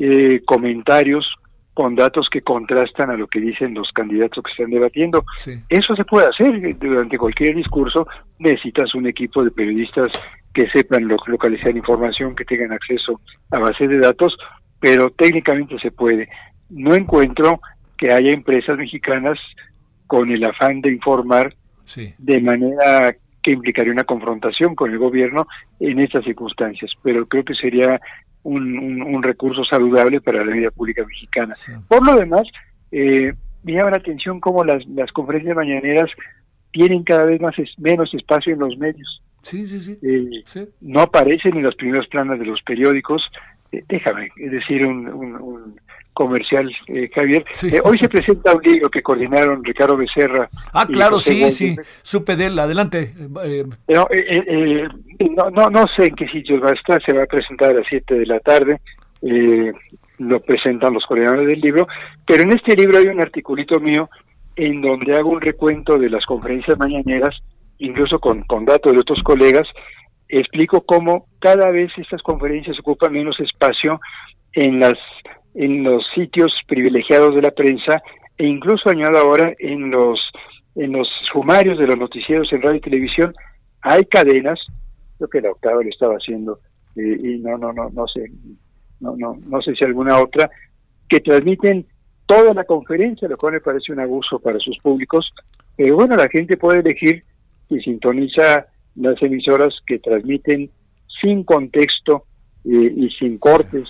eh, 0.00 0.40
comentarios 0.46 1.26
con 1.74 1.94
datos 1.94 2.28
que 2.30 2.42
contrastan 2.42 3.10
a 3.10 3.16
lo 3.16 3.26
que 3.26 3.40
dicen 3.40 3.74
los 3.74 3.90
candidatos 3.92 4.44
que 4.44 4.50
están 4.50 4.70
debatiendo. 4.70 5.24
Eso 5.68 5.96
se 5.96 6.04
puede 6.04 6.28
hacer 6.28 6.76
durante 6.78 7.16
cualquier 7.16 7.56
discurso. 7.56 8.06
Necesitas 8.38 8.94
un 8.94 9.06
equipo 9.06 9.42
de 9.42 9.50
periodistas 9.50 10.08
que 10.52 10.68
sepan 10.68 11.08
localizar 11.08 11.74
información, 11.74 12.34
que 12.34 12.44
tengan 12.44 12.72
acceso 12.72 13.20
a 13.50 13.58
bases 13.58 13.88
de 13.88 13.98
datos, 13.98 14.36
pero 14.80 15.10
técnicamente 15.10 15.78
se 15.78 15.90
puede. 15.90 16.28
No 16.68 16.94
encuentro 16.94 17.60
que 17.96 18.12
haya 18.12 18.32
empresas 18.32 18.76
mexicanas 18.76 19.38
con 20.06 20.30
el 20.30 20.44
afán 20.44 20.82
de 20.82 20.92
informar 20.92 21.54
de 22.18 22.40
manera 22.40 23.16
que 23.42 23.50
implicaría 23.50 23.92
una 23.92 24.04
confrontación 24.04 24.74
con 24.74 24.90
el 24.90 24.98
gobierno 24.98 25.46
en 25.80 25.98
estas 26.00 26.24
circunstancias, 26.24 26.90
pero 27.02 27.26
creo 27.26 27.44
que 27.44 27.54
sería 27.54 28.00
un, 28.42 29.22
recurso 29.22 29.64
saludable 29.64 30.20
para 30.20 30.44
la 30.44 30.52
vida 30.52 30.70
pública 30.70 31.04
mexicana. 31.04 31.54
Por 31.88 32.04
lo 32.04 32.16
demás, 32.16 32.42
eh, 32.90 33.32
me 33.62 33.72
llama 33.72 33.90
la 33.90 33.98
atención 33.98 34.40
cómo 34.40 34.64
las, 34.64 34.86
las 34.88 35.10
conferencias 35.12 35.56
mañaneras 35.56 36.10
tienen 36.72 37.04
cada 37.04 37.24
vez 37.26 37.40
más 37.40 37.54
menos 37.78 38.12
espacio 38.14 38.52
en 38.52 38.60
los 38.60 38.76
medios. 38.76 39.22
Sí, 39.42 39.66
sí, 39.66 39.80
sí. 39.80 39.98
Eh, 40.02 40.68
no 40.80 41.00
aparecen 41.00 41.56
en 41.56 41.64
los 41.64 41.74
primeros 41.74 42.06
planos 42.08 42.38
de 42.38 42.46
los 42.46 42.62
periódicos. 42.62 43.22
Eh, 43.70 43.84
déjame 43.88 44.30
decir 44.36 44.86
un, 44.86 45.08
un, 45.08 45.80
comercial, 46.12 46.70
eh, 46.88 47.08
Javier. 47.14 47.44
hoy 47.84 47.98
se 47.98 48.08
presenta 48.08 48.54
un 48.54 48.62
libro 48.62 48.90
que 48.90 49.02
coordinaron 49.02 49.64
Ricardo 49.64 49.96
Becerra. 49.96 50.48
Ah, 50.72 50.86
claro, 50.86 51.20
sí, 51.20 51.50
sí. 51.50 51.76
Supe 52.02 52.36
de 52.36 52.46
él. 52.46 52.58
Adelante. 52.58 53.14
No, 55.30 55.50
no, 55.50 55.70
no, 55.70 55.84
sé 55.96 56.06
en 56.06 56.14
qué 56.14 56.26
sitio 56.28 56.60
va 56.60 56.70
a 56.70 56.74
estar. 56.74 57.02
Se 57.04 57.12
va 57.12 57.22
a 57.24 57.26
presentar 57.26 57.70
a 57.70 57.74
las 57.74 57.86
7 57.88 58.14
de 58.14 58.26
la 58.26 58.40
tarde. 58.40 58.80
lo 60.18 60.40
presentan 60.40 60.94
los 60.94 61.04
coordinadores 61.06 61.48
del 61.48 61.60
libro. 61.60 61.86
Pero 62.26 62.42
en 62.42 62.52
este 62.52 62.76
libro 62.76 62.98
hay 62.98 63.06
un 63.06 63.20
articulito 63.20 63.80
mío 63.80 64.08
en 64.56 64.82
donde 64.82 65.14
hago 65.14 65.30
un 65.30 65.40
recuento 65.40 65.98
de 65.98 66.10
las 66.10 66.24
conferencias 66.26 66.78
mañaneras, 66.78 67.34
incluso 67.78 68.18
con, 68.18 68.42
con 68.42 68.64
datos 68.64 68.92
de 68.92 68.98
otros 68.98 69.22
colegas, 69.22 69.66
explico 70.28 70.82
cómo 70.82 71.26
cada 71.38 71.70
vez 71.70 71.90
estas 71.96 72.22
conferencias 72.22 72.78
ocupan 72.80 73.12
menos 73.12 73.38
espacio 73.40 74.00
en 74.52 74.80
las 74.80 74.94
en 75.54 75.82
los 75.84 76.02
sitios 76.14 76.52
privilegiados 76.66 77.34
de 77.34 77.42
la 77.42 77.50
prensa 77.50 78.02
e 78.38 78.46
incluso 78.46 78.88
añado 78.88 79.18
ahora 79.18 79.52
en 79.58 79.90
los 79.90 80.18
en 80.74 80.92
los 80.92 81.08
sumarios 81.30 81.78
de 81.78 81.86
los 81.86 81.98
noticieros 81.98 82.50
en 82.52 82.62
radio 82.62 82.76
y 82.76 82.80
televisión 82.80 83.34
hay 83.82 84.04
cadenas 84.06 84.58
lo 85.18 85.28
que 85.28 85.40
la 85.40 85.50
octava 85.50 85.82
lo 85.82 85.88
estaba 85.88 86.14
haciendo 86.14 86.60
y 86.96 87.38
no 87.38 87.58
no 87.58 87.72
no 87.72 87.90
no 87.90 88.06
sé 88.08 88.30
no 89.00 89.14
no 89.16 89.38
no 89.46 89.60
sé 89.60 89.74
si 89.74 89.84
alguna 89.84 90.18
otra 90.18 90.50
que 91.08 91.20
transmiten 91.20 91.86
toda 92.32 92.54
la 92.54 92.64
conferencia, 92.64 93.28
lo 93.28 93.36
cual 93.36 93.54
me 93.54 93.60
parece 93.60 93.92
un 93.92 94.00
abuso 94.00 94.38
para 94.38 94.58
sus 94.58 94.78
públicos. 94.78 95.30
Pero 95.76 95.96
bueno, 95.96 96.16
la 96.16 96.28
gente 96.28 96.56
puede 96.56 96.80
elegir 96.80 97.24
si 97.68 97.78
sintoniza 97.80 98.66
las 98.94 99.22
emisoras 99.22 99.74
que 99.86 99.98
transmiten 99.98 100.70
sin 101.20 101.44
contexto 101.44 102.24
eh, 102.64 102.92
y 102.96 103.08
sin 103.10 103.38
cortes 103.38 103.88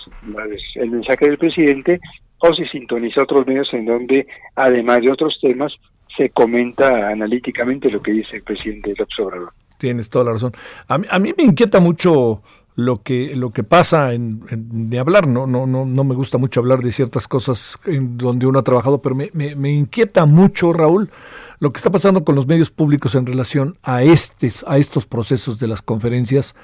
el 0.75 0.91
mensaje 0.91 1.25
del 1.25 1.37
presidente, 1.37 1.99
o 2.39 2.53
si 2.53 2.65
sintoniza 2.65 3.23
otros 3.23 3.47
medios 3.47 3.69
en 3.73 3.85
donde, 3.85 4.27
además 4.55 5.01
de 5.01 5.11
otros 5.11 5.37
temas, 5.41 5.73
se 6.17 6.29
comenta 6.29 7.09
analíticamente 7.09 7.89
lo 7.89 8.01
que 8.01 8.11
dice 8.11 8.37
el 8.37 8.43
presidente 8.43 8.93
López 8.97 9.19
Obrador. 9.19 9.53
Tienes 9.77 10.09
toda 10.09 10.25
la 10.25 10.33
razón. 10.33 10.53
A 10.87 10.97
mí, 10.97 11.07
a 11.09 11.19
mí 11.19 11.33
me 11.37 11.43
inquieta 11.43 11.79
mucho 11.79 12.41
lo 12.75 13.03
que 13.03 13.35
lo 13.35 13.51
que 13.51 13.63
pasa 13.63 14.13
en, 14.13 14.41
de 14.49 14.97
hablar 14.97 15.27
no 15.27 15.45
no 15.45 15.67
no 15.67 15.85
no 15.85 16.03
me 16.03 16.15
gusta 16.15 16.39
mucho 16.39 16.59
hablar 16.59 16.79
de 16.79 16.91
ciertas 16.91 17.27
cosas 17.27 17.77
en 17.85 18.17
donde 18.17 18.47
uno 18.47 18.59
ha 18.59 18.63
trabajado 18.63 18.99
pero 18.99 19.13
me, 19.13 19.29
me, 19.33 19.69
inquieta 19.69 20.25
mucho 20.25 20.73
Raúl 20.73 21.11
lo 21.59 21.71
que 21.71 21.77
está 21.77 21.91
pasando 21.91 22.23
con 22.23 22.33
los 22.33 22.47
medios 22.47 22.71
públicos 22.71 23.13
en 23.13 23.27
relación 23.27 23.77
a 23.83 24.01
estes 24.01 24.65
a 24.67 24.79
estos 24.79 25.05
procesos 25.05 25.59
de 25.59 25.67
las 25.67 25.83
conferencias 25.83 26.55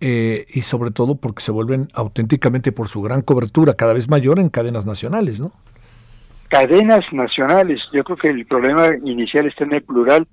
eh, 0.00 0.46
y 0.52 0.62
sobre 0.62 0.90
todo 0.90 1.16
porque 1.16 1.42
se 1.42 1.52
vuelven 1.52 1.88
auténticamente 1.92 2.72
por 2.72 2.88
su 2.88 3.02
gran 3.02 3.22
cobertura 3.22 3.74
cada 3.74 3.92
vez 3.92 4.08
mayor 4.08 4.38
en 4.38 4.48
cadenas 4.48 4.86
nacionales 4.86 5.40
no 5.40 5.52
cadenas 6.48 7.04
nacionales 7.12 7.80
yo 7.92 8.04
creo 8.04 8.16
que 8.16 8.28
el 8.28 8.46
problema 8.46 8.88
inicial 9.04 9.46
está 9.46 9.64
en 9.64 9.74
el 9.74 9.82
plural 9.82 10.26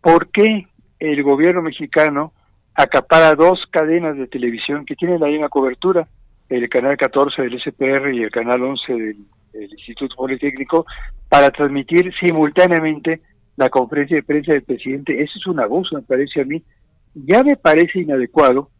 ¿por 0.00 0.28
qué 0.28 0.66
el 0.98 1.22
gobierno 1.22 1.62
mexicano 1.62 2.32
acapara 2.74 3.34
dos 3.34 3.60
cadenas 3.70 4.16
de 4.16 4.26
televisión 4.26 4.84
que 4.84 4.96
tienen 4.96 5.20
la 5.20 5.28
misma 5.28 5.48
cobertura, 5.48 6.08
el 6.48 6.68
canal 6.68 6.96
14 6.96 7.42
del 7.42 7.60
SPR 7.60 8.12
y 8.12 8.22
el 8.22 8.30
canal 8.30 8.62
11 8.62 8.92
del, 8.92 9.16
Instituto 9.54 10.16
Politécnico, 10.16 10.84
para 11.28 11.48
transmitir 11.50 12.12
simultáneamente 12.18 13.20
la 13.56 13.70
conferencia 13.70 14.16
de 14.16 14.24
prensa 14.24 14.52
del 14.52 14.64
presidente. 14.64 15.22
Eso 15.22 15.32
es 15.36 15.46
un 15.46 15.60
abuso, 15.60 15.94
me 15.94 16.02
parece 16.02 16.40
a 16.40 16.44
mí. 16.44 16.60
Ya 17.14 17.44
me 17.44 17.54
parece 17.54 18.00
inadecuado 18.00 18.70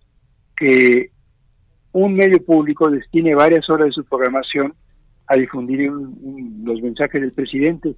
que 0.57 1.11
un 1.93 2.15
medio 2.15 2.45
público 2.45 2.91
destine 2.91 3.35
varias 3.35 3.69
horas 3.71 3.87
de 3.87 3.93
su 3.93 4.05
programación 4.05 4.75
a 5.27 5.37
difundir 5.37 5.91
los 5.91 6.83
mensajes 6.83 7.21
del 7.21 7.33
presidente 7.33 7.95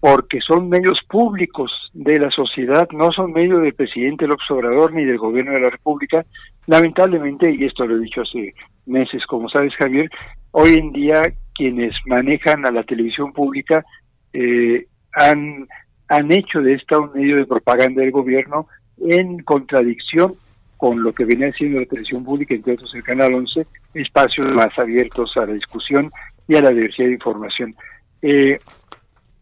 porque 0.00 0.40
son 0.40 0.68
medios 0.68 0.98
públicos 1.08 1.70
de 1.92 2.18
la 2.18 2.30
sociedad, 2.30 2.88
no 2.92 3.10
son 3.12 3.32
medios 3.32 3.62
del 3.62 3.74
presidente 3.74 4.26
López 4.26 4.48
Obrador 4.50 4.92
ni 4.92 5.04
del 5.04 5.18
gobierno 5.18 5.52
de 5.52 5.60
la 5.60 5.70
República. 5.70 6.24
Lamentablemente, 6.66 7.50
y 7.52 7.64
esto 7.64 7.86
lo 7.86 7.96
he 7.96 8.00
dicho 8.00 8.22
hace 8.22 8.54
meses, 8.84 9.24
como 9.26 9.48
sabes 9.48 9.74
Javier, 9.74 10.08
hoy 10.52 10.74
en 10.74 10.92
día 10.92 11.22
quienes 11.54 11.94
manejan 12.06 12.66
a 12.66 12.70
la 12.70 12.84
televisión 12.84 13.32
pública 13.32 13.84
eh, 14.32 14.86
han, 15.12 15.66
han 16.08 16.30
hecho 16.30 16.60
de 16.60 16.74
esta 16.74 16.98
un 16.98 17.12
medio 17.12 17.36
de 17.36 17.46
propaganda 17.46 18.02
del 18.02 18.12
gobierno 18.12 18.68
en 18.98 19.38
contradicción 19.40 20.34
con 20.76 21.02
lo 21.02 21.12
que 21.12 21.24
venía 21.24 21.52
siendo 21.52 21.80
la 21.80 21.86
televisión 21.86 22.24
pública, 22.24 22.54
entre 22.54 22.74
otros 22.74 22.94
el 22.94 23.02
Canal 23.02 23.34
11, 23.34 23.66
espacios 23.94 24.54
más 24.54 24.76
abiertos 24.78 25.32
a 25.36 25.46
la 25.46 25.52
discusión 25.52 26.10
y 26.46 26.56
a 26.56 26.62
la 26.62 26.70
diversidad 26.70 27.08
de 27.08 27.14
información. 27.14 27.74
Eh, 28.22 28.58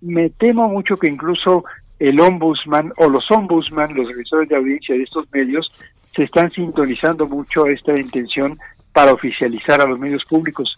me 0.01 0.31
temo 0.31 0.69
mucho 0.69 0.97
que 0.97 1.09
incluso 1.09 1.65
el 1.99 2.21
ombudsman 2.21 2.93
o 2.97 3.09
los 3.09 3.31
ombudsman, 3.31 3.95
los 3.95 4.09
revisores 4.09 4.49
de 4.49 4.57
audiencia 4.57 4.95
de 4.95 5.03
estos 5.03 5.27
medios, 5.33 5.71
se 6.15 6.25
están 6.25 6.51
sintonizando 6.51 7.27
mucho 7.27 7.67
esta 7.67 7.99
intención 7.99 8.57
para 8.93 9.13
oficializar 9.13 9.81
a 9.81 9.87
los 9.87 9.99
medios 9.99 10.25
públicos. 10.25 10.77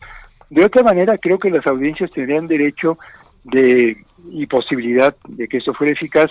De 0.48 0.64
otra 0.64 0.82
manera, 0.82 1.18
creo 1.18 1.38
que 1.38 1.50
las 1.50 1.66
audiencias 1.66 2.11
tendrían 2.11 2.46
derecho 2.46 2.96
de 3.44 3.96
y 4.30 4.46
posibilidad 4.46 5.14
de 5.28 5.46
que 5.46 5.59
esto 5.59 5.72
fuera 5.74 5.92
eficaz 5.92 6.30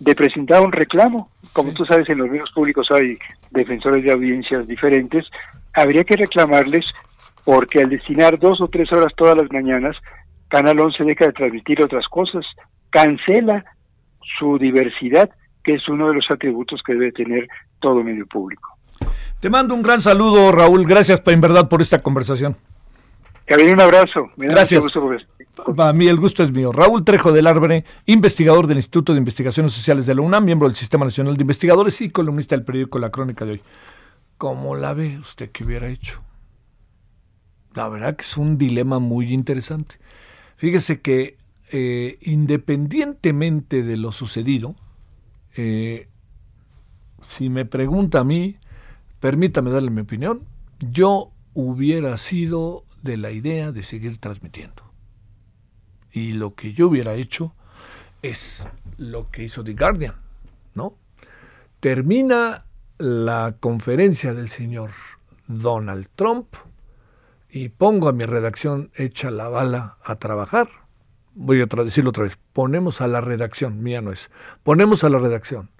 de 0.00 0.14
presentar 0.14 0.62
un 0.62 0.72
reclamo. 0.72 1.30
Como 1.52 1.72
tú 1.72 1.84
sabes, 1.84 2.08
en 2.08 2.18
los 2.18 2.28
medios 2.28 2.50
públicos 2.52 2.88
hay 2.90 3.18
defensores 3.50 4.04
de 4.04 4.12
audiencias 4.12 4.66
diferentes. 4.66 5.26
Habría 5.74 6.04
que 6.04 6.16
reclamarles 6.16 6.84
porque 7.44 7.80
al 7.80 7.88
destinar 7.88 8.38
dos 8.38 8.60
o 8.60 8.68
tres 8.68 8.92
horas 8.92 9.12
todas 9.16 9.36
las 9.36 9.50
mañanas 9.50 9.96
Canal 10.48 10.80
11 10.80 11.04
deja 11.04 11.26
de 11.26 11.32
transmitir 11.32 11.82
otras 11.82 12.06
cosas, 12.08 12.44
cancela 12.90 13.64
su 14.38 14.58
diversidad, 14.58 15.30
que 15.62 15.74
es 15.74 15.88
uno 15.88 16.08
de 16.08 16.14
los 16.14 16.26
atributos 16.30 16.80
que 16.84 16.94
debe 16.94 17.12
tener 17.12 17.46
todo 17.80 18.02
medio 18.02 18.26
público. 18.26 18.76
Te 19.40 19.50
mando 19.50 19.74
un 19.74 19.82
gran 19.82 20.00
saludo, 20.00 20.50
Raúl. 20.50 20.86
Gracias, 20.86 21.22
en 21.26 21.40
verdad, 21.40 21.68
por 21.68 21.82
esta 21.82 22.00
conversación. 22.00 22.56
Cabin, 23.48 23.70
un 23.70 23.80
abrazo. 23.80 24.30
Gracias. 24.36 24.84
Para 25.74 25.92
mí 25.94 26.06
el 26.06 26.18
gusto 26.18 26.42
es 26.42 26.52
mío. 26.52 26.70
Raúl 26.70 27.02
Trejo 27.02 27.32
del 27.32 27.46
Arbre, 27.46 27.84
investigador 28.04 28.66
del 28.66 28.76
Instituto 28.76 29.12
de 29.12 29.18
Investigaciones 29.18 29.72
Sociales 29.72 30.04
de 30.04 30.14
la 30.14 30.20
UNAM, 30.20 30.44
miembro 30.44 30.68
del 30.68 30.76
Sistema 30.76 31.06
Nacional 31.06 31.36
de 31.36 31.42
Investigadores 31.42 32.00
y 32.02 32.10
columnista 32.10 32.54
del 32.54 32.64
periódico 32.64 32.98
La 32.98 33.10
Crónica 33.10 33.46
de 33.46 33.52
hoy. 33.52 33.62
¿Cómo 34.36 34.76
la 34.76 34.92
ve 34.92 35.18
usted 35.18 35.50
que 35.50 35.64
hubiera 35.64 35.88
hecho? 35.88 36.20
La 37.74 37.88
verdad 37.88 38.16
que 38.16 38.22
es 38.22 38.36
un 38.36 38.58
dilema 38.58 38.98
muy 38.98 39.32
interesante. 39.32 39.96
Fíjese 40.56 41.00
que 41.00 41.36
eh, 41.72 42.18
independientemente 42.20 43.82
de 43.82 43.96
lo 43.96 44.12
sucedido, 44.12 44.74
eh, 45.56 46.08
si 47.26 47.48
me 47.48 47.64
pregunta 47.64 48.20
a 48.20 48.24
mí, 48.24 48.56
permítame 49.20 49.70
darle 49.70 49.90
mi 49.90 50.02
opinión, 50.02 50.42
yo 50.80 51.30
hubiera 51.54 52.16
sido 52.18 52.84
de 53.02 53.16
la 53.16 53.30
idea 53.30 53.72
de 53.72 53.82
seguir 53.82 54.18
transmitiendo. 54.18 54.82
Y 56.10 56.32
lo 56.32 56.54
que 56.54 56.72
yo 56.72 56.88
hubiera 56.88 57.14
hecho 57.14 57.54
es 58.22 58.68
lo 58.96 59.30
que 59.30 59.44
hizo 59.44 59.62
The 59.62 59.74
Guardian, 59.74 60.14
¿no? 60.74 60.96
Termina 61.80 62.64
la 62.98 63.56
conferencia 63.60 64.34
del 64.34 64.48
señor 64.48 64.90
Donald 65.46 66.08
Trump 66.16 66.54
y 67.48 67.68
pongo 67.68 68.08
a 68.08 68.12
mi 68.12 68.24
redacción 68.24 68.90
hecha 68.94 69.30
la 69.30 69.48
bala 69.48 69.98
a 70.04 70.16
trabajar. 70.16 70.68
Voy 71.34 71.62
a 71.62 71.66
decirlo 71.66 72.10
otra 72.10 72.24
vez. 72.24 72.38
Ponemos 72.52 73.00
a 73.00 73.06
la 73.06 73.20
redacción, 73.20 73.82
mía 73.82 74.00
no 74.02 74.10
es. 74.10 74.30
Ponemos 74.64 75.04
a 75.04 75.08
la 75.08 75.18
redacción, 75.18 75.70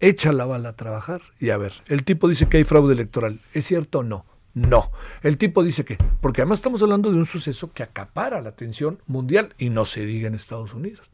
echa 0.00 0.32
la 0.32 0.44
bala 0.44 0.70
a 0.70 0.76
trabajar 0.76 1.22
y 1.38 1.50
a 1.50 1.56
ver. 1.56 1.72
El 1.86 2.04
tipo 2.04 2.28
dice 2.28 2.48
que 2.48 2.56
hay 2.56 2.64
fraude 2.64 2.94
electoral. 2.94 3.40
¿Es 3.52 3.66
cierto 3.66 4.00
o 4.00 4.02
no? 4.02 4.26
No. 4.54 4.92
El 5.22 5.36
tipo 5.36 5.62
dice 5.62 5.84
que, 5.84 5.98
porque 6.20 6.42
además 6.42 6.60
estamos 6.60 6.82
hablando 6.82 7.10
de 7.10 7.16
un 7.16 7.26
suceso 7.26 7.72
que 7.72 7.82
acapara 7.82 8.40
la 8.40 8.50
atención 8.50 9.00
mundial 9.06 9.54
y 9.58 9.70
no 9.70 9.84
se 9.84 10.06
diga 10.06 10.28
en 10.28 10.34
Estados 10.34 10.74
Unidos. 10.74 11.10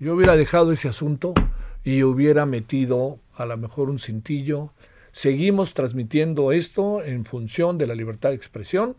Yo 0.00 0.14
hubiera 0.14 0.36
dejado 0.36 0.72
ese 0.72 0.88
asunto 0.88 1.34
y 1.84 2.02
hubiera 2.02 2.46
metido 2.46 3.20
a 3.34 3.46
lo 3.46 3.56
mejor 3.56 3.90
un 3.90 4.00
cintillo. 4.00 4.72
Seguimos 5.12 5.72
transmitiendo 5.72 6.50
esto 6.50 7.02
en 7.02 7.24
función 7.24 7.78
de 7.78 7.86
la 7.86 7.94
libertad 7.94 8.30
de 8.30 8.36
expresión 8.36 8.96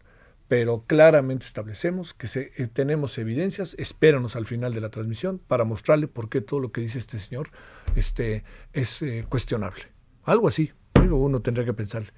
pero 0.47 0.83
claramente 0.85 1.45
establecemos 1.45 2.13
que 2.13 2.27
eh, 2.35 2.67
tenemos 2.67 3.17
evidencias, 3.17 3.75
espéranos 3.79 4.35
al 4.35 4.45
final 4.45 4.73
de 4.73 4.81
la 4.81 4.89
transmisión 4.89 5.39
para 5.39 5.63
mostrarle 5.63 6.07
por 6.07 6.29
qué 6.29 6.41
todo 6.41 6.59
lo 6.59 6.71
que 6.71 6.81
dice 6.81 6.99
este 6.99 7.17
señor 7.17 7.49
este, 7.95 8.43
es 8.73 9.01
eh, 9.01 9.25
cuestionable. 9.27 9.83
Algo 10.23 10.47
así, 10.47 10.71
uno 11.09 11.41
tendría 11.41 11.65
que 11.65 11.73
pensarle. 11.73 12.09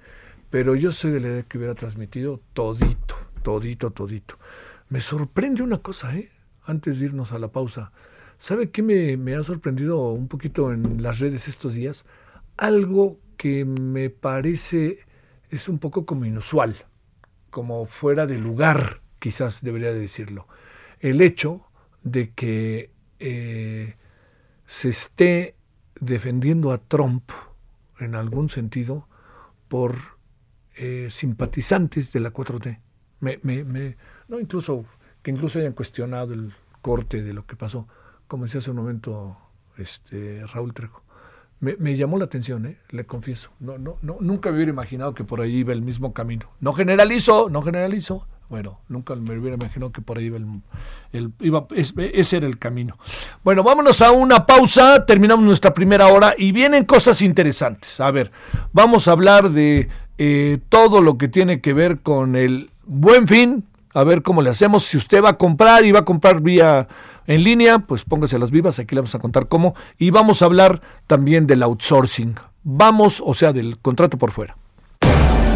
Pero 0.50 0.74
yo 0.74 0.92
soy 0.92 1.10
de 1.10 1.20
la 1.20 1.28
idea 1.28 1.42
que 1.42 1.58
hubiera 1.58 1.74
transmitido 1.74 2.40
todito, 2.52 3.16
todito, 3.42 3.90
todito. 3.90 4.38
Me 4.88 5.00
sorprende 5.00 5.62
una 5.62 5.78
cosa, 5.78 6.16
¿eh? 6.16 6.30
Antes 6.64 6.98
de 6.98 7.06
irnos 7.06 7.32
a 7.32 7.38
la 7.38 7.48
pausa. 7.48 7.92
¿Sabe 8.38 8.70
qué 8.70 8.82
me, 8.82 9.16
me 9.16 9.34
ha 9.34 9.42
sorprendido 9.42 10.10
un 10.10 10.28
poquito 10.28 10.72
en 10.72 11.02
las 11.02 11.18
redes 11.18 11.48
estos 11.48 11.74
días? 11.74 12.04
Algo 12.56 13.18
que 13.36 13.64
me 13.64 14.10
parece 14.10 15.00
es 15.50 15.68
un 15.68 15.78
poco 15.78 16.06
como 16.06 16.24
inusual 16.24 16.76
como 17.50 17.86
fuera 17.86 18.26
de 18.26 18.38
lugar, 18.38 19.00
quizás 19.18 19.62
debería 19.62 19.92
decirlo. 19.92 20.46
El 21.00 21.20
hecho 21.20 21.62
de 22.02 22.30
que 22.32 22.90
eh, 23.18 23.96
se 24.66 24.88
esté 24.90 25.54
defendiendo 26.00 26.72
a 26.72 26.78
Trump 26.78 27.30
en 27.98 28.14
algún 28.14 28.48
sentido 28.48 29.08
por 29.68 30.17
eh, 30.78 31.08
simpatizantes 31.10 32.12
de 32.12 32.20
la 32.20 32.32
4T. 32.32 32.80
Me, 33.20 33.40
me, 33.42 33.96
no 34.28 34.38
incluso 34.38 34.84
que 35.22 35.32
incluso 35.32 35.58
hayan 35.58 35.72
cuestionado 35.72 36.32
el 36.34 36.54
corte 36.82 37.22
de 37.22 37.32
lo 37.34 37.46
que 37.46 37.56
pasó, 37.56 37.88
como 38.28 38.44
decía 38.44 38.60
hace 38.60 38.70
un 38.70 38.76
momento 38.76 39.36
este 39.76 40.46
Raúl 40.46 40.72
Trejo. 40.72 41.02
Me, 41.60 41.96
llamó 41.96 42.18
la 42.18 42.26
atención, 42.26 42.66
¿eh? 42.66 42.78
le 42.90 43.04
confieso. 43.04 43.50
No, 43.58 43.78
no, 43.78 43.96
no, 44.02 44.18
nunca 44.20 44.50
me 44.50 44.56
hubiera 44.56 44.70
imaginado 44.70 45.12
que 45.14 45.24
por 45.24 45.40
ahí 45.40 45.56
iba 45.56 45.72
el 45.72 45.82
mismo 45.82 46.12
camino. 46.12 46.48
No 46.60 46.72
generalizo, 46.72 47.48
no 47.50 47.62
generalizo. 47.62 48.28
Bueno, 48.48 48.80
nunca 48.88 49.14
me 49.14 49.38
hubiera 49.38 49.56
imaginado 49.56 49.92
que 49.92 50.00
por 50.00 50.16
ahí 50.16 50.26
iba 50.26 50.38
el, 51.12 51.32
iba, 51.40 51.66
ese 51.70 52.36
era 52.38 52.46
el 52.46 52.58
camino. 52.58 52.96
Bueno, 53.44 53.62
vámonos 53.62 54.00
a 54.00 54.10
una 54.10 54.46
pausa, 54.46 55.04
terminamos 55.04 55.44
nuestra 55.44 55.74
primera 55.74 56.06
hora 56.08 56.34
y 56.36 56.52
vienen 56.52 56.84
cosas 56.84 57.20
interesantes. 57.20 58.00
A 58.00 58.10
ver, 58.10 58.32
vamos 58.72 59.06
a 59.06 59.12
hablar 59.12 59.50
de 59.50 59.88
eh, 60.16 60.58
todo 60.70 61.02
lo 61.02 61.18
que 61.18 61.28
tiene 61.28 61.60
que 61.60 61.74
ver 61.74 62.00
con 62.00 62.36
el 62.36 62.70
buen 62.86 63.28
fin, 63.28 63.64
a 63.92 64.02
ver 64.02 64.22
cómo 64.22 64.40
le 64.40 64.50
hacemos. 64.50 64.84
Si 64.84 64.96
usted 64.96 65.22
va 65.22 65.30
a 65.30 65.38
comprar 65.38 65.84
y 65.84 65.92
va 65.92 66.00
a 66.00 66.04
comprar 66.06 66.40
vía 66.40 66.88
en 67.26 67.44
línea, 67.44 67.80
pues 67.80 68.04
póngase 68.04 68.38
las 68.38 68.50
vivas, 68.50 68.78
aquí 68.78 68.94
le 68.94 69.02
vamos 69.02 69.14
a 69.14 69.18
contar 69.18 69.48
cómo. 69.48 69.74
Y 69.98 70.08
vamos 70.10 70.40
a 70.40 70.46
hablar 70.46 70.80
también 71.06 71.46
del 71.46 71.62
outsourcing. 71.62 72.36
Vamos, 72.64 73.22
o 73.24 73.34
sea, 73.34 73.52
del 73.52 73.78
contrato 73.78 74.16
por 74.16 74.30
fuera. 74.30 74.56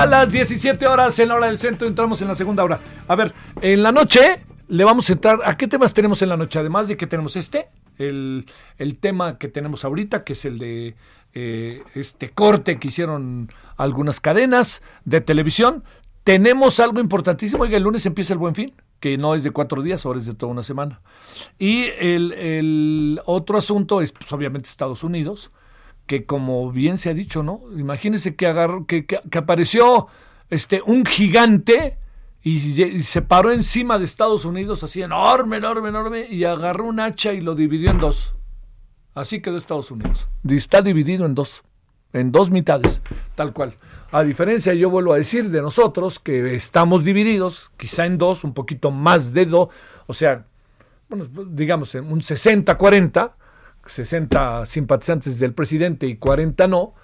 A 0.00 0.06
las 0.06 0.32
17 0.32 0.86
horas 0.86 1.18
en 1.18 1.28
la 1.28 1.34
hora 1.34 1.48
del 1.48 1.58
centro, 1.58 1.86
entramos 1.86 2.22
en 2.22 2.28
la 2.28 2.34
segunda 2.34 2.64
hora. 2.64 2.80
A 3.06 3.14
ver, 3.16 3.34
en 3.60 3.82
la 3.82 3.92
noche 3.92 4.46
le 4.68 4.84
vamos 4.84 5.10
a 5.10 5.12
entrar. 5.12 5.40
¿A 5.44 5.58
qué 5.58 5.68
temas 5.68 5.92
tenemos 5.92 6.22
en 6.22 6.30
la 6.30 6.38
noche? 6.38 6.58
Además 6.58 6.88
de 6.88 6.96
que 6.96 7.06
tenemos 7.06 7.36
este, 7.36 7.68
el, 7.98 8.46
tema 9.00 9.36
que 9.36 9.48
tenemos 9.48 9.84
ahorita, 9.84 10.24
que 10.24 10.32
es 10.32 10.44
el 10.46 10.58
de 10.58 10.96
eh, 11.34 11.82
este 11.94 12.30
corte 12.30 12.78
que 12.78 12.88
hicieron 12.88 13.52
algunas 13.76 14.20
cadenas 14.20 14.82
de 15.04 15.20
televisión. 15.20 15.84
Tenemos 16.24 16.80
algo 16.80 17.00
importantísimo. 17.00 17.64
Oiga, 17.64 17.76
el 17.76 17.82
lunes 17.82 18.06
empieza 18.06 18.32
el 18.32 18.38
buen 18.38 18.54
fin, 18.54 18.72
que 19.00 19.18
no 19.18 19.34
es 19.34 19.44
de 19.44 19.50
cuatro 19.50 19.82
días, 19.82 20.06
ahora 20.06 20.20
es 20.20 20.26
de 20.26 20.34
toda 20.34 20.52
una 20.52 20.62
semana. 20.62 21.02
Y 21.58 21.84
el, 21.98 22.32
el 22.32 23.20
otro 23.26 23.58
asunto 23.58 24.00
es, 24.00 24.12
pues, 24.12 24.32
obviamente, 24.32 24.70
Estados 24.70 25.04
Unidos 25.04 25.50
que 26.10 26.24
como 26.24 26.72
bien 26.72 26.98
se 26.98 27.08
ha 27.08 27.14
dicho, 27.14 27.44
¿no? 27.44 27.60
Imagínense 27.76 28.34
que, 28.34 28.48
agarró, 28.48 28.84
que, 28.84 29.06
que, 29.06 29.38
apareció 29.38 30.08
este, 30.48 30.82
un 30.84 31.06
gigante 31.06 31.98
y, 32.42 32.58
se 33.04 33.22
paró 33.22 33.52
encima 33.52 33.96
de 33.96 34.06
Estados 34.06 34.44
Unidos 34.44 34.82
así 34.82 35.02
enorme, 35.02 35.58
enorme, 35.58 35.90
enorme 35.90 36.26
y 36.28 36.42
agarró 36.42 36.88
un 36.88 36.98
hacha 36.98 37.32
y 37.32 37.40
lo 37.40 37.54
dividió 37.54 37.92
en 37.92 38.00
dos. 38.00 38.34
Así 39.14 39.40
quedó 39.40 39.56
Estados 39.56 39.92
Unidos. 39.92 40.26
Está 40.48 40.82
dividido 40.82 41.26
en 41.26 41.36
dos, 41.36 41.62
en 42.12 42.32
dos 42.32 42.50
mitades, 42.50 43.00
tal 43.36 43.52
cual. 43.52 43.74
A 44.10 44.24
diferencia, 44.24 44.74
yo 44.74 44.90
vuelvo 44.90 45.12
a 45.12 45.18
decir, 45.18 45.50
de 45.50 45.62
nosotros, 45.62 46.18
que 46.18 46.56
estamos 46.56 47.04
divididos, 47.04 47.70
quizá 47.76 48.04
en 48.04 48.18
dos, 48.18 48.42
un 48.42 48.52
poquito 48.52 48.90
más 48.90 49.32
de 49.32 49.46
dos, 49.46 49.68
o 50.08 50.12
sea, 50.12 50.44
bueno, 51.08 51.24
digamos, 51.50 51.94
un 51.94 52.20
60-40, 52.20 53.34
60 53.86 54.66
simpatizantes 54.66 55.38
del 55.38 55.54
presidente 55.54 56.06
y 56.06 56.16
40 56.16 56.66
no, 56.68 56.94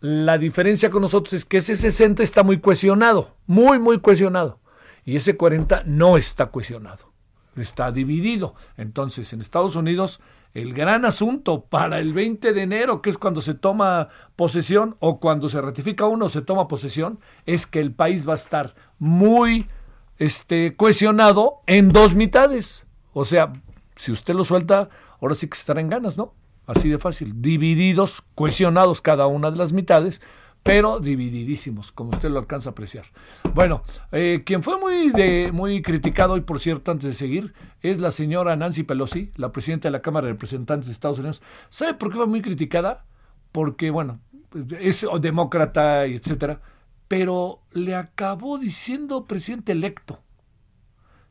la 0.00 0.38
diferencia 0.38 0.90
con 0.90 1.02
nosotros 1.02 1.32
es 1.32 1.44
que 1.44 1.58
ese 1.58 1.76
60 1.76 2.22
está 2.22 2.42
muy 2.42 2.60
cuestionado, 2.60 3.36
muy, 3.46 3.78
muy 3.78 3.98
cuestionado, 3.98 4.60
y 5.04 5.16
ese 5.16 5.36
40 5.36 5.84
no 5.86 6.16
está 6.16 6.46
cuestionado, 6.46 7.12
está 7.56 7.90
dividido. 7.92 8.54
Entonces, 8.76 9.32
en 9.32 9.40
Estados 9.40 9.76
Unidos, 9.76 10.20
el 10.52 10.72
gran 10.72 11.04
asunto 11.04 11.66
para 11.66 11.98
el 11.98 12.12
20 12.12 12.52
de 12.52 12.62
enero, 12.62 13.02
que 13.02 13.10
es 13.10 13.18
cuando 13.18 13.42
se 13.42 13.54
toma 13.54 14.08
posesión 14.36 14.96
o 15.00 15.20
cuando 15.20 15.48
se 15.48 15.60
ratifica 15.60 16.06
uno 16.06 16.28
se 16.28 16.42
toma 16.42 16.68
posesión, 16.68 17.20
es 17.44 17.66
que 17.66 17.80
el 17.80 17.92
país 17.92 18.26
va 18.26 18.32
a 18.32 18.36
estar 18.36 18.74
muy 18.98 19.68
este, 20.18 20.74
cohesionado 20.76 21.60
en 21.66 21.90
dos 21.90 22.14
mitades. 22.14 22.86
O 23.12 23.24
sea, 23.24 23.52
si 23.96 24.12
usted 24.12 24.34
lo 24.34 24.44
suelta, 24.44 24.88
ahora 25.20 25.34
sí 25.34 25.48
que 25.48 25.56
estará 25.56 25.80
en 25.80 25.88
ganas, 25.88 26.16
¿no? 26.16 26.34
Así 26.66 26.88
de 26.88 26.98
fácil, 26.98 27.40
divididos, 27.40 28.22
cohesionados 28.34 29.00
cada 29.00 29.26
una 29.26 29.50
de 29.50 29.56
las 29.56 29.72
mitades, 29.72 30.20
pero 30.66 30.98
divididísimos, 30.98 31.92
como 31.92 32.10
usted 32.10 32.28
lo 32.28 32.40
alcanza 32.40 32.70
a 32.70 32.72
apreciar. 32.72 33.04
Bueno, 33.54 33.82
eh, 34.10 34.42
quien 34.44 34.64
fue 34.64 34.80
muy, 34.80 35.10
de, 35.10 35.52
muy 35.52 35.80
criticado, 35.80 36.36
y 36.36 36.40
por 36.40 36.58
cierto, 36.58 36.90
antes 36.90 37.08
de 37.08 37.14
seguir, 37.14 37.54
es 37.82 38.00
la 38.00 38.10
señora 38.10 38.56
Nancy 38.56 38.82
Pelosi, 38.82 39.30
la 39.36 39.52
presidenta 39.52 39.86
de 39.86 39.92
la 39.92 40.02
Cámara 40.02 40.26
de 40.26 40.32
Representantes 40.32 40.88
de 40.88 40.92
Estados 40.92 41.20
Unidos. 41.20 41.40
¿Sabe 41.68 41.94
por 41.94 42.10
qué 42.10 42.16
fue 42.16 42.26
muy 42.26 42.42
criticada? 42.42 43.04
Porque, 43.52 43.90
bueno, 43.90 44.18
es 44.80 45.06
demócrata 45.20 46.08
y 46.08 46.16
etcétera, 46.16 46.60
pero 47.06 47.60
le 47.70 47.94
acabó 47.94 48.58
diciendo 48.58 49.26
presidente 49.26 49.70
electo. 49.70 50.20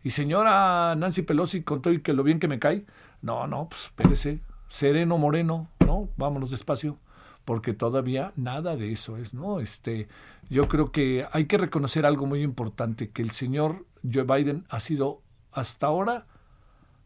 Y 0.02 0.12
señora 0.12 0.96
Nancy 0.96 1.24
Pelosi, 1.24 1.64
con 1.64 1.82
todo 1.82 1.94
y 1.94 2.02
que 2.02 2.14
lo 2.14 2.24
bien 2.24 2.40
que 2.40 2.48
me 2.48 2.60
cae, 2.60 2.86
no, 3.26 3.48
no, 3.48 3.70
pues 3.70 3.86
espérese, 3.86 4.40
sereno 4.68 5.18
moreno, 5.18 5.68
¿no? 5.84 6.10
Vámonos 6.16 6.52
despacio, 6.52 7.00
porque 7.44 7.74
todavía 7.74 8.32
nada 8.36 8.76
de 8.76 8.92
eso 8.92 9.18
es, 9.18 9.34
¿no? 9.34 9.60
Este, 9.60 10.08
yo 10.48 10.68
creo 10.68 10.92
que 10.92 11.26
hay 11.32 11.46
que 11.46 11.58
reconocer 11.58 12.06
algo 12.06 12.28
muy 12.28 12.44
importante, 12.44 13.10
que 13.10 13.24
el 13.24 13.32
señor 13.32 13.88
Joe 14.04 14.26
Biden 14.26 14.66
ha 14.70 14.80
sido 14.80 15.24
hasta 15.52 15.88
ahora 15.88 16.28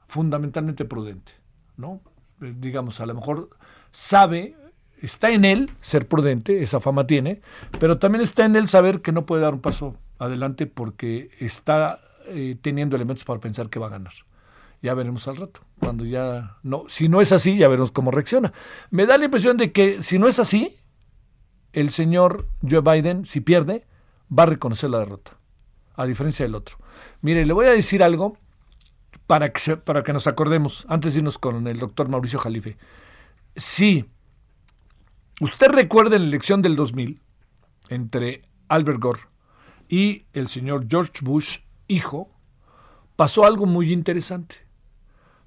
fundamentalmente 0.10 0.84
prudente, 0.84 1.32
¿no? 1.78 2.02
Eh, 2.42 2.54
digamos, 2.54 3.00
a 3.00 3.06
lo 3.06 3.16
mejor 3.16 3.52
sabe, 3.92 4.58
está 5.02 5.32
en 5.32 5.46
él 5.46 5.72
ser 5.80 6.06
prudente, 6.10 6.62
esa 6.62 6.82
fama 6.82 7.08
tiene, 7.08 7.40
pero 7.80 7.98
también 7.98 8.24
está 8.24 8.44
en 8.44 8.58
él 8.58 8.68
saber 8.68 9.02
que 9.02 9.14
no 9.14 9.26
puede 9.26 9.44
dar 9.44 9.54
un 9.54 9.62
paso 9.62 9.96
adelante 10.18 10.68
porque 10.68 11.30
está 11.40 12.02
eh, 12.26 12.58
teniendo 12.62 12.98
elementos 12.98 13.24
para 13.24 13.40
pensar 13.40 13.70
que 13.70 13.80
va 13.80 13.88
a 13.88 13.92
ganar. 13.92 14.12
Ya 14.82 14.94
veremos 14.94 15.28
al 15.28 15.38
rato. 15.38 15.62
Cuando 15.80 16.06
ya 16.06 16.58
no, 16.64 16.86
si 16.88 17.10
no 17.10 17.22
es 17.22 17.32
así, 17.32 17.58
ya 17.58 17.68
veremos 17.68 17.92
cómo 17.92 18.12
reacciona. 18.12 18.54
Me 18.92 19.06
da 19.06 19.18
la 19.18 19.26
impresión 19.26 19.58
de 19.58 19.72
que 19.72 20.02
si 20.02 20.20
no 20.20 20.28
es 20.28 20.40
así, 20.40 20.78
el 21.74 21.92
señor 21.92 22.48
Joe 22.68 22.82
Biden, 22.82 23.26
si 23.26 23.42
pierde, 23.42 23.86
va 24.38 24.44
a 24.44 24.48
reconocer 24.48 24.90
la 24.90 25.00
derrota, 25.00 25.38
a 25.96 26.06
diferencia 26.06 26.46
del 26.46 26.56
otro. 26.56 26.78
Mire, 27.22 27.46
le 27.46 27.54
voy 27.54 27.66
a 27.66 27.72
decir 27.72 28.04
algo 28.04 28.38
para 29.28 29.52
que, 29.52 29.78
para 29.78 30.04
que 30.04 30.14
nos 30.14 30.28
acordemos, 30.28 30.86
antes 30.90 31.14
de 31.14 31.20
irnos 31.20 31.38
con 31.38 31.68
el 31.68 31.80
doctor 31.80 32.10
Mauricio 32.10 32.40
Jalife. 32.40 32.78
Si 33.56 34.06
usted 35.42 35.68
recuerda 35.68 36.18
la 36.18 36.26
elección 36.26 36.62
del 36.62 36.76
2000, 36.76 37.22
entre 37.90 38.44
Albert 38.68 39.00
Gore 39.00 39.22
y 39.88 40.26
el 40.34 40.48
señor 40.48 40.86
George 40.88 41.20
Bush, 41.22 41.60
hijo, 41.88 42.30
pasó 43.16 43.46
algo 43.46 43.66
muy 43.66 43.92
interesante. 43.92 44.69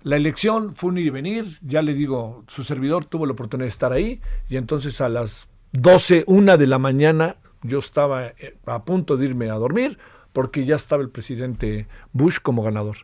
La 0.03 0.16
elección 0.16 0.74
fue 0.74 0.90
un 0.90 0.98
ir 0.98 1.07
y 1.07 1.11
venir, 1.11 1.59
ya 1.62 1.80
le 1.80 1.94
digo, 1.94 2.44
su 2.48 2.64
servidor 2.64 3.05
tuvo 3.05 3.26
la 3.26 3.32
oportunidad 3.32 3.66
de 3.66 3.70
estar 3.70 3.92
ahí 3.92 4.20
y 4.48 4.57
entonces 4.57 5.00
a 5.00 5.09
las 5.09 5.48
12, 5.72 6.24
una 6.26 6.57
de 6.57 6.66
la 6.66 6.78
mañana 6.78 7.36
yo 7.62 7.78
estaba 7.78 8.26
eh, 8.26 8.57
a 8.66 8.84
punto 8.84 9.16
de 9.16 9.26
irme 9.26 9.50
a 9.50 9.55
dormir 9.55 9.98
porque 10.32 10.64
ya 10.64 10.76
estaba 10.76 11.03
el 11.03 11.11
presidente 11.11 11.86
Bush 12.12 12.38
como 12.42 12.62
ganador. 12.62 12.96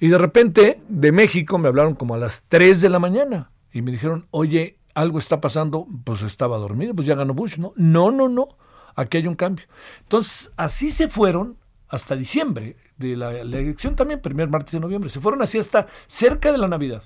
Y 0.00 0.08
de 0.08 0.18
repente 0.18 0.80
de 0.88 1.12
México 1.12 1.58
me 1.58 1.68
hablaron 1.68 1.94
como 1.94 2.14
a 2.14 2.18
las 2.18 2.42
3 2.48 2.80
de 2.80 2.88
la 2.88 2.98
mañana 2.98 3.50
y 3.72 3.82
me 3.82 3.92
dijeron, 3.92 4.26
oye, 4.30 4.78
algo 4.94 5.18
está 5.18 5.40
pasando, 5.40 5.86
pues 6.04 6.22
estaba 6.22 6.56
dormido, 6.56 6.94
pues 6.94 7.06
ya 7.06 7.14
ganó 7.14 7.34
Bush, 7.34 7.58
¿no? 7.58 7.72
No, 7.76 8.10
no, 8.10 8.28
no, 8.28 8.48
aquí 8.94 9.18
hay 9.18 9.26
un 9.26 9.34
cambio. 9.34 9.66
Entonces, 10.00 10.52
así 10.56 10.90
se 10.90 11.08
fueron 11.08 11.58
hasta 11.88 12.16
diciembre 12.16 12.76
de 12.96 13.16
la, 13.16 13.32
elección 13.32 13.96
también, 13.96 14.20
primer 14.20 14.48
martes 14.48 14.72
de 14.72 14.80
noviembre, 14.80 15.10
se 15.10 15.20
fueron 15.20 15.42
así 15.42 15.58
hasta 15.58 15.86
cerca 16.06 16.52
de 16.52 16.58
la 16.58 16.68
Navidad. 16.68 17.02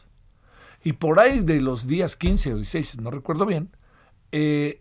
Y 0.82 0.94
por 0.94 1.20
ahí 1.20 1.40
de 1.40 1.60
los 1.60 1.86
días 1.86 2.16
15 2.16 2.54
o 2.54 2.56
16, 2.56 3.00
no 3.00 3.10
recuerdo 3.10 3.44
bien, 3.44 3.70
eh, 4.32 4.80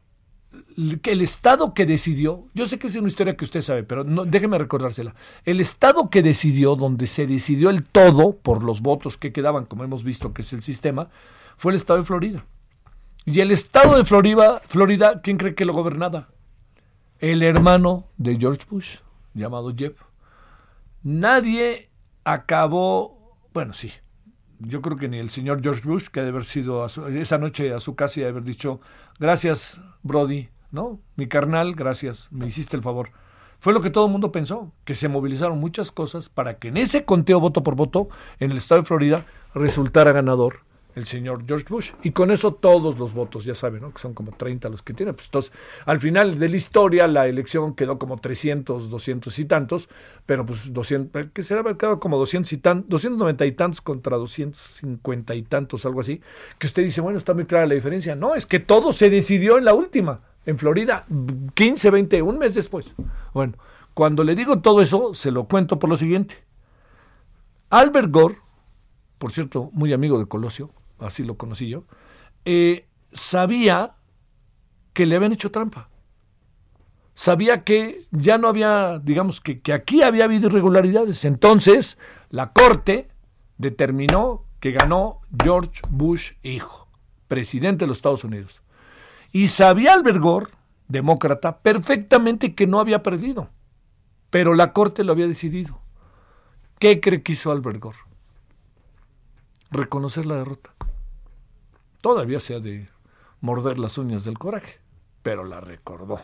el 1.03 1.21
Estado 1.21 1.73
que 1.73 1.85
decidió, 1.85 2.47
yo 2.53 2.67
sé 2.67 2.79
que 2.79 2.87
es 2.87 2.95
una 2.95 3.07
historia 3.07 3.35
que 3.35 3.45
usted 3.45 3.61
sabe, 3.61 3.83
pero 3.83 4.03
no, 4.03 4.25
déjeme 4.25 4.57
recordársela, 4.57 5.13
el 5.45 5.59
Estado 5.59 6.09
que 6.09 6.23
decidió, 6.23 6.75
donde 6.75 7.07
se 7.07 7.27
decidió 7.27 7.69
el 7.69 7.83
todo 7.83 8.37
por 8.37 8.63
los 8.63 8.81
votos 8.81 9.17
que 9.17 9.33
quedaban, 9.33 9.65
como 9.65 9.83
hemos 9.83 10.03
visto 10.03 10.33
que 10.33 10.41
es 10.41 10.53
el 10.53 10.63
sistema, 10.63 11.09
fue 11.57 11.73
el 11.73 11.75
Estado 11.75 11.99
de 11.99 12.05
Florida. 12.05 12.45
Y 13.25 13.41
el 13.41 13.51
Estado 13.51 13.97
de 13.97 14.05
Florida, 14.05 14.61
Florida 14.65 15.21
¿quién 15.21 15.37
cree 15.37 15.53
que 15.53 15.65
lo 15.65 15.73
gobernaba? 15.73 16.29
El 17.19 17.43
hermano 17.43 18.07
de 18.17 18.37
George 18.37 18.65
Bush, 18.69 18.97
llamado 19.33 19.73
Jeff. 19.75 19.95
Nadie 21.03 21.89
acabó, 22.23 23.37
bueno, 23.53 23.73
sí, 23.73 23.91
yo 24.59 24.81
creo 24.81 24.97
que 24.97 25.07
ni 25.07 25.17
el 25.17 25.29
señor 25.29 25.61
George 25.61 25.87
Bush, 25.87 26.07
que 26.07 26.19
debe 26.19 26.31
haber 26.31 26.45
sido 26.45 26.85
esa 26.85 27.37
noche 27.37 27.73
a 27.73 27.79
su 27.79 27.95
casa 27.95 28.19
y 28.19 28.23
haber 28.23 28.43
dicho, 28.43 28.81
gracias, 29.19 29.81
Brody, 30.03 30.49
¿no? 30.71 30.99
Mi 31.15 31.27
carnal, 31.27 31.75
gracias, 31.75 32.31
me 32.31 32.47
hiciste 32.47 32.75
el 32.75 32.83
favor. 32.83 33.11
Fue 33.59 33.73
lo 33.73 33.81
que 33.81 33.89
todo 33.89 34.05
el 34.05 34.11
mundo 34.11 34.31
pensó, 34.31 34.71
que 34.85 34.95
se 34.95 35.09
movilizaron 35.09 35.59
muchas 35.59 35.91
cosas 35.91 36.29
para 36.29 36.59
que 36.59 36.69
en 36.69 36.77
ese 36.77 37.03
conteo 37.03 37.39
voto 37.39 37.63
por 37.63 37.75
voto 37.75 38.09
en 38.39 38.51
el 38.51 38.57
estado 38.57 38.81
de 38.81 38.87
Florida 38.87 39.25
resultara 39.53 40.11
ganador 40.11 40.68
el 40.95 41.05
señor 41.05 41.43
George 41.47 41.65
Bush. 41.69 41.91
Y 42.03 42.11
con 42.11 42.31
eso 42.31 42.53
todos 42.53 42.97
los 42.97 43.13
votos, 43.13 43.45
ya 43.45 43.55
saben, 43.55 43.81
¿no? 43.81 43.93
que 43.93 43.99
son 43.99 44.13
como 44.13 44.31
30 44.31 44.69
los 44.69 44.81
que 44.81 44.93
tiene. 44.93 45.13
Pues 45.13 45.25
entonces, 45.25 45.51
al 45.85 45.99
final 45.99 46.39
de 46.39 46.49
la 46.49 46.57
historia, 46.57 47.07
la 47.07 47.27
elección 47.27 47.75
quedó 47.75 47.99
como 47.99 48.17
300, 48.17 48.89
200 48.89 49.39
y 49.39 49.45
tantos, 49.45 49.89
pero 50.25 50.45
pues 50.45 50.73
200, 50.73 51.27
que 51.33 51.43
será 51.43 51.63
quedado 51.75 51.99
como 51.99 52.17
200 52.17 52.51
y 52.53 52.57
tantos, 52.57 52.89
290 52.89 53.45
y 53.45 53.51
tantos 53.53 53.81
contra 53.81 54.17
250 54.17 55.35
y 55.35 55.43
tantos, 55.43 55.85
algo 55.85 56.01
así, 56.01 56.21
que 56.57 56.67
usted 56.67 56.83
dice, 56.83 57.01
bueno, 57.01 57.17
está 57.17 57.33
muy 57.33 57.45
clara 57.45 57.65
la 57.65 57.75
diferencia. 57.75 58.15
No, 58.15 58.35
es 58.35 58.45
que 58.45 58.59
todo 58.59 58.93
se 58.93 59.09
decidió 59.09 59.57
en 59.57 59.65
la 59.65 59.73
última, 59.73 60.21
en 60.45 60.57
Florida, 60.57 61.05
15, 61.53 61.89
20, 61.91 62.21
un 62.21 62.39
mes 62.39 62.55
después. 62.55 62.95
Bueno, 63.33 63.53
cuando 63.93 64.23
le 64.23 64.35
digo 64.35 64.59
todo 64.59 64.81
eso, 64.81 65.13
se 65.13 65.31
lo 65.31 65.45
cuento 65.45 65.77
por 65.77 65.89
lo 65.89 65.97
siguiente. 65.97 66.35
Albert 67.69 68.09
Gore, 68.09 68.37
por 69.19 69.33
cierto, 69.33 69.69
muy 69.73 69.93
amigo 69.93 70.17
de 70.17 70.25
Colosio, 70.25 70.71
así 70.97 71.23
lo 71.23 71.37
conocí 71.37 71.69
yo, 71.69 71.83
eh, 72.45 72.87
sabía 73.13 73.95
que 74.93 75.05
le 75.05 75.15
habían 75.15 75.33
hecho 75.33 75.51
trampa. 75.51 75.89
Sabía 77.13 77.65
que 77.65 78.01
ya 78.11 78.37
no 78.37 78.47
había, 78.47 78.97
digamos, 78.99 79.41
que, 79.41 79.59
que 79.59 79.73
aquí 79.73 80.01
había 80.01 80.23
habido 80.23 80.47
irregularidades. 80.47 81.25
Entonces, 81.25 81.97
la 82.29 82.53
Corte 82.53 83.09
determinó 83.57 84.45
que 84.61 84.71
ganó 84.71 85.19
George 85.43 85.81
Bush 85.89 86.33
hijo, 86.43 86.87
presidente 87.27 87.83
de 87.83 87.87
los 87.87 87.97
Estados 87.97 88.23
Unidos. 88.23 88.61
Y 89.33 89.47
sabía 89.47 89.93
Albert 89.93 90.19
Gore, 90.19 90.51
demócrata, 90.87 91.59
perfectamente 91.59 92.55
que 92.55 92.67
no 92.67 92.79
había 92.79 93.03
perdido. 93.03 93.49
Pero 94.29 94.53
la 94.53 94.71
Corte 94.71 95.03
lo 95.03 95.11
había 95.11 95.27
decidido. 95.27 95.79
¿Qué 96.79 97.01
cree 97.01 97.21
que 97.21 97.33
hizo 97.33 97.51
Albert 97.51 97.79
Gore? 97.79 98.08
Reconocer 99.71 100.25
la 100.25 100.35
derrota. 100.35 100.73
Todavía 102.01 102.39
se 102.39 102.55
ha 102.55 102.59
de 102.59 102.89
morder 103.41 103.77
las 103.77 103.97
uñas 103.97 104.23
del 104.23 104.37
coraje, 104.37 104.79
pero 105.21 105.43
la 105.43 105.61
recordó, 105.61 106.19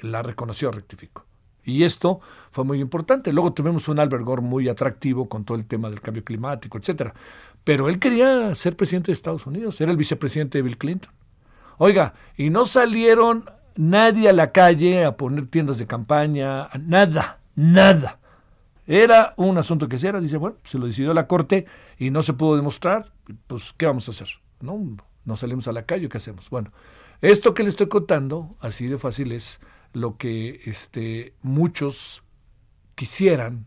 la 0.00 0.22
reconoció, 0.22 0.70
rectificó. 0.70 1.24
Y 1.64 1.84
esto 1.84 2.20
fue 2.50 2.64
muy 2.64 2.80
importante. 2.80 3.32
Luego 3.32 3.52
tuvimos 3.52 3.88
un 3.88 4.00
Albert 4.00 4.24
Gore 4.24 4.42
muy 4.42 4.68
atractivo 4.68 5.28
con 5.28 5.44
todo 5.44 5.56
el 5.56 5.66
tema 5.66 5.88
del 5.88 6.00
cambio 6.00 6.24
climático, 6.24 6.78
etcétera. 6.78 7.14
Pero 7.64 7.88
él 7.88 7.98
quería 7.98 8.54
ser 8.54 8.76
presidente 8.76 9.08
de 9.08 9.14
Estados 9.14 9.46
Unidos, 9.46 9.80
era 9.80 9.90
el 9.90 9.96
vicepresidente 9.96 10.58
de 10.58 10.62
Bill 10.62 10.78
Clinton. 10.78 11.12
Oiga, 11.78 12.14
y 12.36 12.50
no 12.50 12.66
salieron 12.66 13.44
nadie 13.76 14.28
a 14.28 14.32
la 14.32 14.52
calle 14.52 15.04
a 15.04 15.16
poner 15.16 15.46
tiendas 15.46 15.78
de 15.78 15.86
campaña, 15.86 16.68
nada, 16.78 17.40
nada. 17.54 18.18
Era 18.86 19.34
un 19.36 19.56
asunto 19.56 19.88
que 19.88 19.98
se 19.98 20.08
era, 20.08 20.20
dice, 20.20 20.36
bueno, 20.36 20.56
se 20.64 20.78
lo 20.78 20.86
decidió 20.86 21.14
la 21.14 21.26
Corte 21.26 21.66
y 22.00 22.10
no 22.10 22.22
se 22.22 22.32
pudo 22.32 22.56
demostrar, 22.56 23.12
pues, 23.46 23.74
¿qué 23.76 23.84
vamos 23.84 24.08
a 24.08 24.12
hacer? 24.12 24.28
¿No? 24.60 24.96
no 25.26 25.36
salimos 25.36 25.68
a 25.68 25.72
la 25.72 25.84
calle, 25.84 26.08
¿qué 26.08 26.16
hacemos? 26.16 26.48
Bueno, 26.48 26.72
esto 27.20 27.52
que 27.52 27.62
le 27.62 27.68
estoy 27.68 27.88
contando, 27.88 28.56
así 28.58 28.86
de 28.86 28.96
fácil, 28.96 29.32
es 29.32 29.60
lo 29.92 30.16
que 30.16 30.62
este, 30.64 31.34
muchos 31.42 32.22
quisieran 32.94 33.66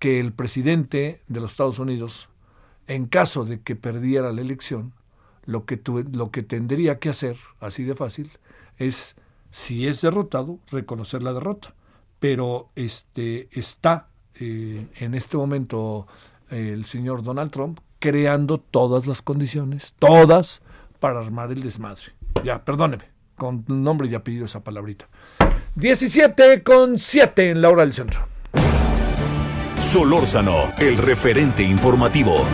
que 0.00 0.18
el 0.18 0.32
presidente 0.32 1.22
de 1.28 1.40
los 1.40 1.52
Estados 1.52 1.78
Unidos, 1.78 2.28
en 2.88 3.06
caso 3.06 3.44
de 3.44 3.60
que 3.60 3.76
perdiera 3.76 4.32
la 4.32 4.40
elección, 4.40 4.92
lo 5.44 5.64
que, 5.64 5.80
lo 6.12 6.32
que 6.32 6.42
tendría 6.42 6.98
que 6.98 7.10
hacer, 7.10 7.36
así 7.60 7.84
de 7.84 7.94
fácil, 7.94 8.32
es, 8.76 9.14
si 9.52 9.86
es 9.86 10.00
derrotado, 10.00 10.58
reconocer 10.72 11.22
la 11.22 11.32
derrota. 11.32 11.74
Pero 12.18 12.70
este, 12.74 13.48
está 13.52 14.08
eh, 14.34 14.88
en 14.96 15.14
este 15.14 15.36
momento 15.36 16.08
el 16.50 16.84
señor 16.84 17.22
Donald 17.22 17.50
Trump 17.50 17.80
creando 17.98 18.58
todas 18.58 19.06
las 19.06 19.22
condiciones, 19.22 19.94
todas, 19.98 20.62
para 21.00 21.20
armar 21.20 21.52
el 21.52 21.62
desmadre. 21.62 22.12
Ya, 22.44 22.64
perdóneme, 22.64 23.04
con 23.36 23.64
nombre 23.66 24.08
y 24.08 24.14
apellido 24.14 24.46
esa 24.46 24.60
palabrita. 24.60 25.08
17 25.74 26.62
con 26.62 26.98
7 26.98 27.50
en 27.50 27.62
la 27.62 27.70
hora 27.70 27.82
del 27.82 27.92
centro. 27.92 28.26
Solórzano, 29.78 30.72
el 30.78 30.96
referente 30.96 31.62
informativo. 31.62 32.44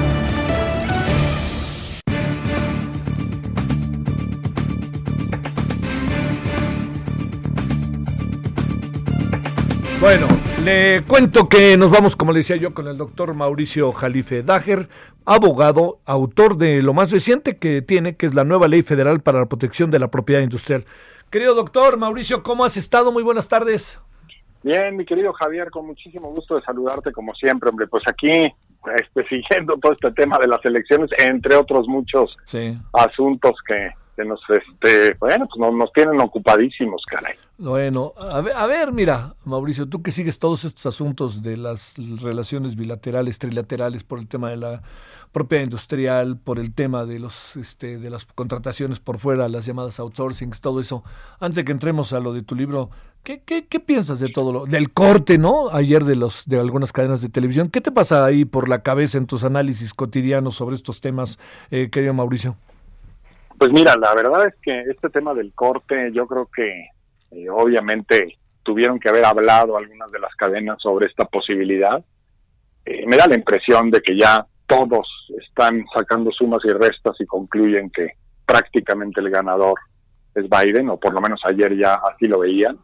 Bueno, 10.00 10.26
le 10.64 11.02
cuento 11.06 11.46
que 11.46 11.76
nos 11.76 11.90
vamos, 11.90 12.16
como 12.16 12.32
le 12.32 12.38
decía 12.38 12.56
yo, 12.56 12.72
con 12.72 12.88
el 12.88 12.96
doctor 12.96 13.34
Mauricio 13.34 13.92
Jalife 13.92 14.42
Dager, 14.42 14.88
abogado, 15.26 15.98
autor 16.06 16.56
de 16.56 16.80
lo 16.80 16.94
más 16.94 17.10
reciente 17.10 17.58
que 17.58 17.82
tiene, 17.82 18.16
que 18.16 18.24
es 18.24 18.34
la 18.34 18.44
nueva 18.44 18.66
ley 18.66 18.82
federal 18.82 19.20
para 19.20 19.40
la 19.40 19.46
protección 19.46 19.90
de 19.90 19.98
la 19.98 20.08
propiedad 20.08 20.40
industrial. 20.40 20.86
Querido 21.30 21.54
doctor 21.54 21.98
Mauricio, 21.98 22.42
¿cómo 22.42 22.64
has 22.64 22.78
estado? 22.78 23.12
Muy 23.12 23.22
buenas 23.22 23.46
tardes. 23.46 24.00
Bien, 24.62 24.96
mi 24.96 25.04
querido 25.04 25.34
Javier, 25.34 25.70
con 25.70 25.86
muchísimo 25.86 26.30
gusto 26.30 26.56
de 26.56 26.62
saludarte 26.62 27.12
como 27.12 27.34
siempre, 27.34 27.68
hombre. 27.68 27.86
Pues 27.86 28.04
aquí, 28.06 28.30
este, 28.30 29.24
siguiendo 29.28 29.76
todo 29.76 29.92
este 29.92 30.12
tema 30.12 30.38
de 30.38 30.48
las 30.48 30.64
elecciones, 30.64 31.10
entre 31.18 31.56
otros 31.56 31.86
muchos 31.86 32.34
asuntos 32.94 33.56
que, 33.66 33.90
que 34.16 34.24
nos, 34.24 34.40
este, 34.48 35.14
bueno, 35.18 35.46
pues 35.46 35.72
nos, 35.72 35.92
tienen 35.92 36.20
ocupadísimos, 36.20 37.02
caray. 37.06 37.34
Bueno, 37.58 38.12
a 38.18 38.40
ver, 38.40 38.56
a 38.56 38.66
ver, 38.66 38.92
mira, 38.92 39.34
Mauricio, 39.44 39.88
tú 39.88 40.02
que 40.02 40.12
sigues 40.12 40.38
todos 40.38 40.64
estos 40.64 40.86
asuntos 40.86 41.42
de 41.42 41.56
las 41.56 41.94
relaciones 42.20 42.76
bilaterales, 42.76 43.38
trilaterales, 43.38 44.04
por 44.04 44.18
el 44.18 44.28
tema 44.28 44.50
de 44.50 44.56
la 44.56 44.82
propiedad 45.34 45.64
industrial, 45.64 46.38
por 46.38 46.60
el 46.60 46.72
tema 46.72 47.04
de 47.04 47.18
los, 47.18 47.56
este, 47.56 47.98
de 47.98 48.08
las 48.08 48.24
contrataciones 48.24 49.00
por 49.00 49.18
fuera, 49.18 49.48
las 49.48 49.66
llamadas 49.66 49.98
outsourcings, 49.98 50.60
todo 50.60 50.80
eso. 50.80 51.02
Antes 51.40 51.56
de 51.56 51.64
que 51.64 51.72
entremos 51.72 52.12
a 52.12 52.20
lo 52.20 52.32
de 52.32 52.42
tu 52.42 52.54
libro, 52.54 52.90
¿qué, 53.24 53.42
qué, 53.44 53.66
qué 53.66 53.80
piensas 53.80 54.20
de 54.20 54.28
todo 54.28 54.52
lo, 54.52 54.64
del 54.64 54.92
corte, 54.92 55.36
no? 55.36 55.70
Ayer 55.70 56.04
de 56.04 56.14
los, 56.14 56.44
de 56.46 56.60
algunas 56.60 56.92
cadenas 56.92 57.20
de 57.20 57.28
televisión. 57.28 57.68
¿Qué 57.68 57.80
te 57.80 57.90
pasa 57.90 58.24
ahí 58.24 58.44
por 58.44 58.68
la 58.68 58.82
cabeza 58.82 59.18
en 59.18 59.26
tus 59.26 59.42
análisis 59.42 59.92
cotidianos 59.92 60.54
sobre 60.54 60.76
estos 60.76 61.00
temas, 61.00 61.40
eh, 61.72 61.90
querido 61.90 62.14
Mauricio? 62.14 62.56
Pues 63.58 63.70
mira, 63.72 63.94
la 63.96 64.14
verdad 64.14 64.46
es 64.46 64.54
que 64.60 64.80
este 64.90 65.10
tema 65.10 65.32
del 65.32 65.52
corte, 65.54 66.10
yo 66.12 66.26
creo 66.26 66.48
que 66.54 66.88
eh, 67.30 67.48
obviamente 67.48 68.38
tuvieron 68.62 68.98
que 68.98 69.08
haber 69.08 69.24
hablado 69.24 69.76
algunas 69.76 70.10
de 70.10 70.18
las 70.18 70.34
cadenas 70.34 70.78
sobre 70.80 71.06
esta 71.06 71.24
posibilidad. 71.26 72.02
Eh, 72.84 73.06
me 73.06 73.16
da 73.16 73.26
la 73.26 73.36
impresión 73.36 73.90
de 73.90 74.00
que 74.00 74.16
ya 74.18 74.44
todos 74.66 75.06
están 75.40 75.84
sacando 75.94 76.30
sumas 76.32 76.60
y 76.64 76.72
restas 76.72 77.14
y 77.20 77.26
concluyen 77.26 77.90
que 77.90 78.12
prácticamente 78.44 79.20
el 79.20 79.30
ganador 79.30 79.78
es 80.34 80.46
Biden, 80.48 80.88
o 80.90 80.98
por 80.98 81.14
lo 81.14 81.20
menos 81.20 81.40
ayer 81.44 81.76
ya 81.76 81.94
así 81.94 82.26
lo 82.26 82.40
veían. 82.40 82.78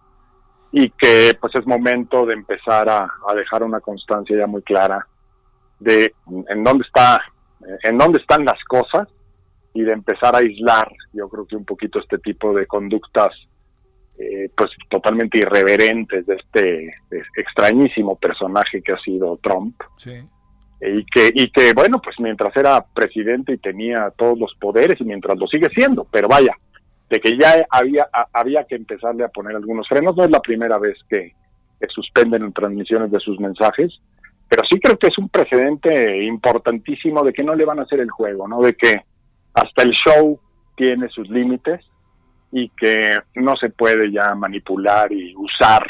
y 0.73 0.89
que 0.91 1.37
pues 1.41 1.53
es 1.57 1.67
momento 1.67 2.25
de 2.27 2.35
empezar 2.35 2.89
a, 2.89 3.11
dejar 3.35 3.65
una 3.65 3.81
constancia 3.81 4.39
ya 4.39 4.47
muy 4.47 4.63
clara 4.63 5.05
de 5.81 6.15
en 6.49 6.63
dónde 6.63 6.85
está 6.87 7.21
en 7.83 7.99
dónde 7.99 8.21
están 8.21 8.45
las 8.45 8.63
cosas 8.69 9.09
y 9.75 9.83
de 9.83 9.93
empezar 9.93 10.35
a 10.35 10.39
aislar 10.39 10.91
yo 11.13 11.29
creo 11.29 11.47
que 11.47 11.57
un 11.57 11.65
poquito 11.65 12.01
este 12.01 12.19
tipo 12.19 12.53
de 12.53 12.67
conductas 12.67 13.31
eh, 14.19 14.51
pues 14.57 14.71
totalmente 14.89 15.39
irreverentes 15.39 16.27
de 16.27 16.35
este 16.35 16.91
extrañísimo 17.37 18.17
personaje 18.17 18.83
que 18.83 18.93
ha 18.93 18.99
sido 18.99 19.39
Trump 19.43 19.81
y 20.83 21.05
que 21.05 21.31
y 21.35 21.51
que 21.51 21.73
bueno 21.75 22.01
pues 22.03 22.17
mientras 22.19 22.57
era 22.57 22.85
presidente 22.85 23.53
y 23.53 23.59
tenía 23.59 24.13
todos 24.17 24.39
los 24.39 24.55
poderes 24.61 25.01
y 25.01 25.05
mientras 25.05 25.39
lo 25.39 25.47
sigue 25.47 25.69
siendo 25.71 26.05
pero 26.11 26.29
vaya 26.29 26.55
de 27.11 27.21
que 27.21 27.37
ya 27.37 27.67
había, 27.71 28.09
había 28.33 28.65
que 28.65 28.77
empezarle 28.77 29.25
a 29.25 29.29
poner 29.29 29.57
algunos 29.57 29.87
frenos. 29.89 30.17
No 30.17 30.25
es 30.25 30.31
la 30.31 30.41
primera 30.41 30.79
vez 30.79 30.97
que, 31.09 31.35
suspenden 31.89 32.43
en 32.43 32.53
transmisiones 32.53 33.11
de 33.11 33.19
sus 33.21 33.41
mensajes, 33.41 33.91
pero 34.49 34.63
sí 34.71 34.79
creo 34.79 34.99
que 34.99 35.07
es 35.07 35.17
un 35.17 35.31
precedente 35.31 36.23
importantísimo 36.25 37.25
de 37.25 37.33
que 37.33 37.43
no 37.43 37.55
le 37.55 37.65
van 37.65 37.79
a 37.79 37.85
hacer 37.85 38.01
el 38.01 38.11
juego, 38.11 38.47
¿no? 38.47 38.61
De 38.61 38.75
que 38.75 39.01
hasta 39.61 39.83
el 39.83 39.93
show 39.93 40.41
tiene 40.77 41.09
sus 41.09 41.29
límites 41.29 41.85
y 42.53 42.69
que 42.71 43.19
no 43.35 43.57
se 43.57 43.71
puede 43.71 44.11
ya 44.11 44.35
manipular 44.35 45.13
y 45.13 45.35
usar 45.37 45.89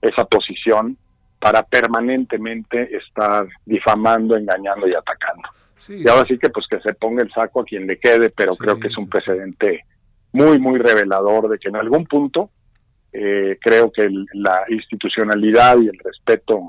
esa 0.00 0.24
posición 0.24 0.96
para 1.40 1.62
permanentemente 1.62 2.96
estar 2.96 3.46
difamando, 3.64 4.36
engañando 4.36 4.86
y 4.86 4.94
atacando. 4.94 5.48
Y 5.88 6.08
ahora 6.08 6.26
sí 6.26 6.38
que 6.38 6.48
pues 6.50 6.66
que 6.68 6.80
se 6.80 6.94
ponga 6.94 7.22
el 7.22 7.30
saco 7.32 7.60
a 7.60 7.64
quien 7.64 7.86
le 7.86 7.98
quede, 7.98 8.30
pero 8.30 8.54
creo 8.56 8.78
que 8.78 8.88
es 8.88 8.96
un 8.96 9.08
precedente 9.08 9.84
muy, 10.32 10.58
muy 10.58 10.78
revelador 10.78 11.48
de 11.48 11.58
que 11.58 11.68
en 11.68 11.76
algún 11.76 12.06
punto 12.06 12.50
eh, 13.12 13.58
creo 13.60 13.90
que 13.90 14.08
la 14.34 14.64
institucionalidad 14.68 15.78
y 15.78 15.88
el 15.88 15.98
respeto 16.02 16.62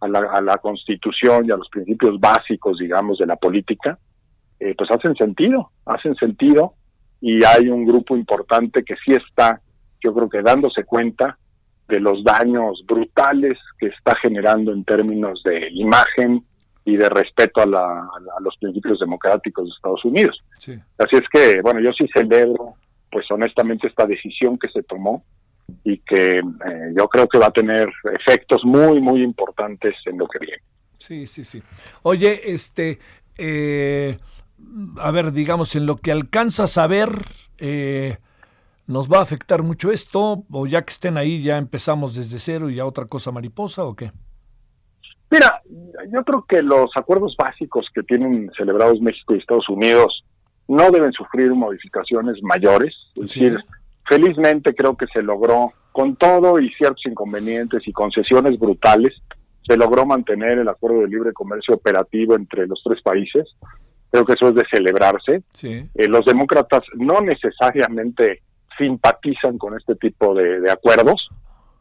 a 0.00 0.08
la, 0.08 0.58
constitución 0.58 1.46
y 1.46 1.50
a 1.50 1.56
los 1.56 1.68
principios 1.68 2.20
básicos, 2.20 2.78
digamos, 2.78 3.18
de 3.18 3.26
la 3.26 3.36
política, 3.36 3.98
eh, 4.60 4.74
pues 4.76 4.90
hacen 4.90 5.14
sentido, 5.14 5.70
hacen 5.86 6.14
sentido 6.16 6.74
y 7.20 7.44
hay 7.44 7.68
un 7.68 7.84
grupo 7.84 8.16
importante 8.16 8.82
que 8.84 8.94
sí 9.04 9.12
está, 9.12 9.60
yo 10.02 10.14
creo 10.14 10.28
que 10.28 10.42
dándose 10.42 10.84
cuenta 10.84 11.38
de 11.88 12.00
los 12.00 12.22
daños 12.22 12.84
brutales 12.86 13.58
que 13.78 13.86
está 13.86 14.14
generando 14.22 14.72
en 14.72 14.84
términos 14.84 15.42
de 15.44 15.68
imagen 15.72 16.44
y 16.84 16.96
de 16.96 17.08
respeto 17.08 17.60
a, 17.60 17.66
los 18.40 18.56
principios 18.58 18.98
democráticos 19.00 19.64
de 19.66 19.70
Estados 19.70 20.04
Unidos. 20.04 20.38
Así 20.58 21.16
es 21.16 21.28
que, 21.30 21.60
bueno, 21.62 21.80
yo 21.80 21.90
sí 21.92 22.06
celebro 22.12 22.74
pues 23.10 23.26
honestamente 23.30 23.86
esta 23.88 24.06
decisión 24.06 24.58
que 24.58 24.68
se 24.68 24.82
tomó 24.82 25.24
y 25.84 25.98
que 25.98 26.36
eh, 26.36 26.92
yo 26.96 27.08
creo 27.08 27.26
que 27.26 27.38
va 27.38 27.46
a 27.46 27.50
tener 27.50 27.88
efectos 28.20 28.62
muy, 28.64 29.00
muy 29.00 29.22
importantes 29.22 29.94
en 30.06 30.18
lo 30.18 30.26
que 30.28 30.38
viene. 30.38 30.62
Sí, 30.98 31.26
sí, 31.26 31.44
sí. 31.44 31.62
Oye, 32.02 32.52
este, 32.52 32.98
eh, 33.36 34.16
a 34.98 35.10
ver, 35.10 35.32
digamos, 35.32 35.74
en 35.74 35.86
lo 35.86 35.96
que 35.96 36.12
alcanzas 36.12 36.78
a 36.78 36.86
ver, 36.86 37.10
eh, 37.58 38.18
¿nos 38.86 39.10
va 39.10 39.18
a 39.18 39.22
afectar 39.22 39.62
mucho 39.62 39.90
esto? 39.90 40.44
¿O 40.50 40.66
ya 40.66 40.82
que 40.82 40.90
estén 40.90 41.16
ahí 41.16 41.42
ya 41.42 41.58
empezamos 41.58 42.14
desde 42.14 42.38
cero 42.38 42.70
y 42.70 42.76
ya 42.76 42.86
otra 42.86 43.06
cosa 43.06 43.32
mariposa 43.32 43.84
o 43.84 43.94
qué? 43.94 44.12
Mira, 45.30 45.60
yo 46.12 46.24
creo 46.24 46.44
que 46.48 46.62
los 46.62 46.90
acuerdos 46.96 47.36
básicos 47.36 47.86
que 47.94 48.02
tienen 48.02 48.50
celebrados 48.56 49.00
México 49.00 49.34
y 49.34 49.38
Estados 49.38 49.68
Unidos 49.68 50.24
no 50.68 50.90
deben 50.90 51.12
sufrir 51.12 51.52
modificaciones 51.54 52.42
mayores. 52.42 52.94
Es 53.16 53.22
decir, 53.22 53.58
felizmente 54.08 54.74
creo 54.74 54.96
que 54.96 55.06
se 55.12 55.22
logró, 55.22 55.72
con 55.92 56.16
todo 56.16 56.58
y 56.60 56.70
ciertos 56.74 57.04
inconvenientes 57.06 57.86
y 57.86 57.92
concesiones 57.92 58.58
brutales, 58.58 59.14
se 59.66 59.76
logró 59.76 60.06
mantener 60.06 60.58
el 60.58 60.68
acuerdo 60.68 61.00
de 61.00 61.08
libre 61.08 61.32
comercio 61.32 61.74
operativo 61.74 62.34
entre 62.34 62.66
los 62.66 62.80
tres 62.82 63.02
países. 63.02 63.46
Creo 64.10 64.24
que 64.24 64.32
eso 64.32 64.48
es 64.48 64.54
de 64.54 64.64
celebrarse. 64.70 65.42
Eh, 65.62 66.08
los 66.08 66.24
demócratas 66.24 66.82
no 66.94 67.20
necesariamente 67.20 68.42
simpatizan 68.76 69.58
con 69.58 69.76
este 69.76 69.96
tipo 69.96 70.34
de, 70.34 70.70
acuerdos. 70.70 71.28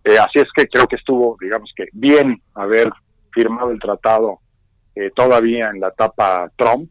Eh, 0.03 0.17
así 0.17 0.39
es 0.39 0.47
que 0.55 0.67
creo 0.67 0.87
que 0.87 0.95
estuvo, 0.95 1.37
digamos 1.39 1.71
que, 1.75 1.85
bien 1.93 2.41
haber 2.53 2.91
firmado 3.31 3.71
el 3.71 3.79
tratado 3.79 4.39
eh, 4.95 5.11
todavía 5.15 5.69
en 5.69 5.79
la 5.79 5.89
etapa 5.89 6.51
Trump. 6.55 6.89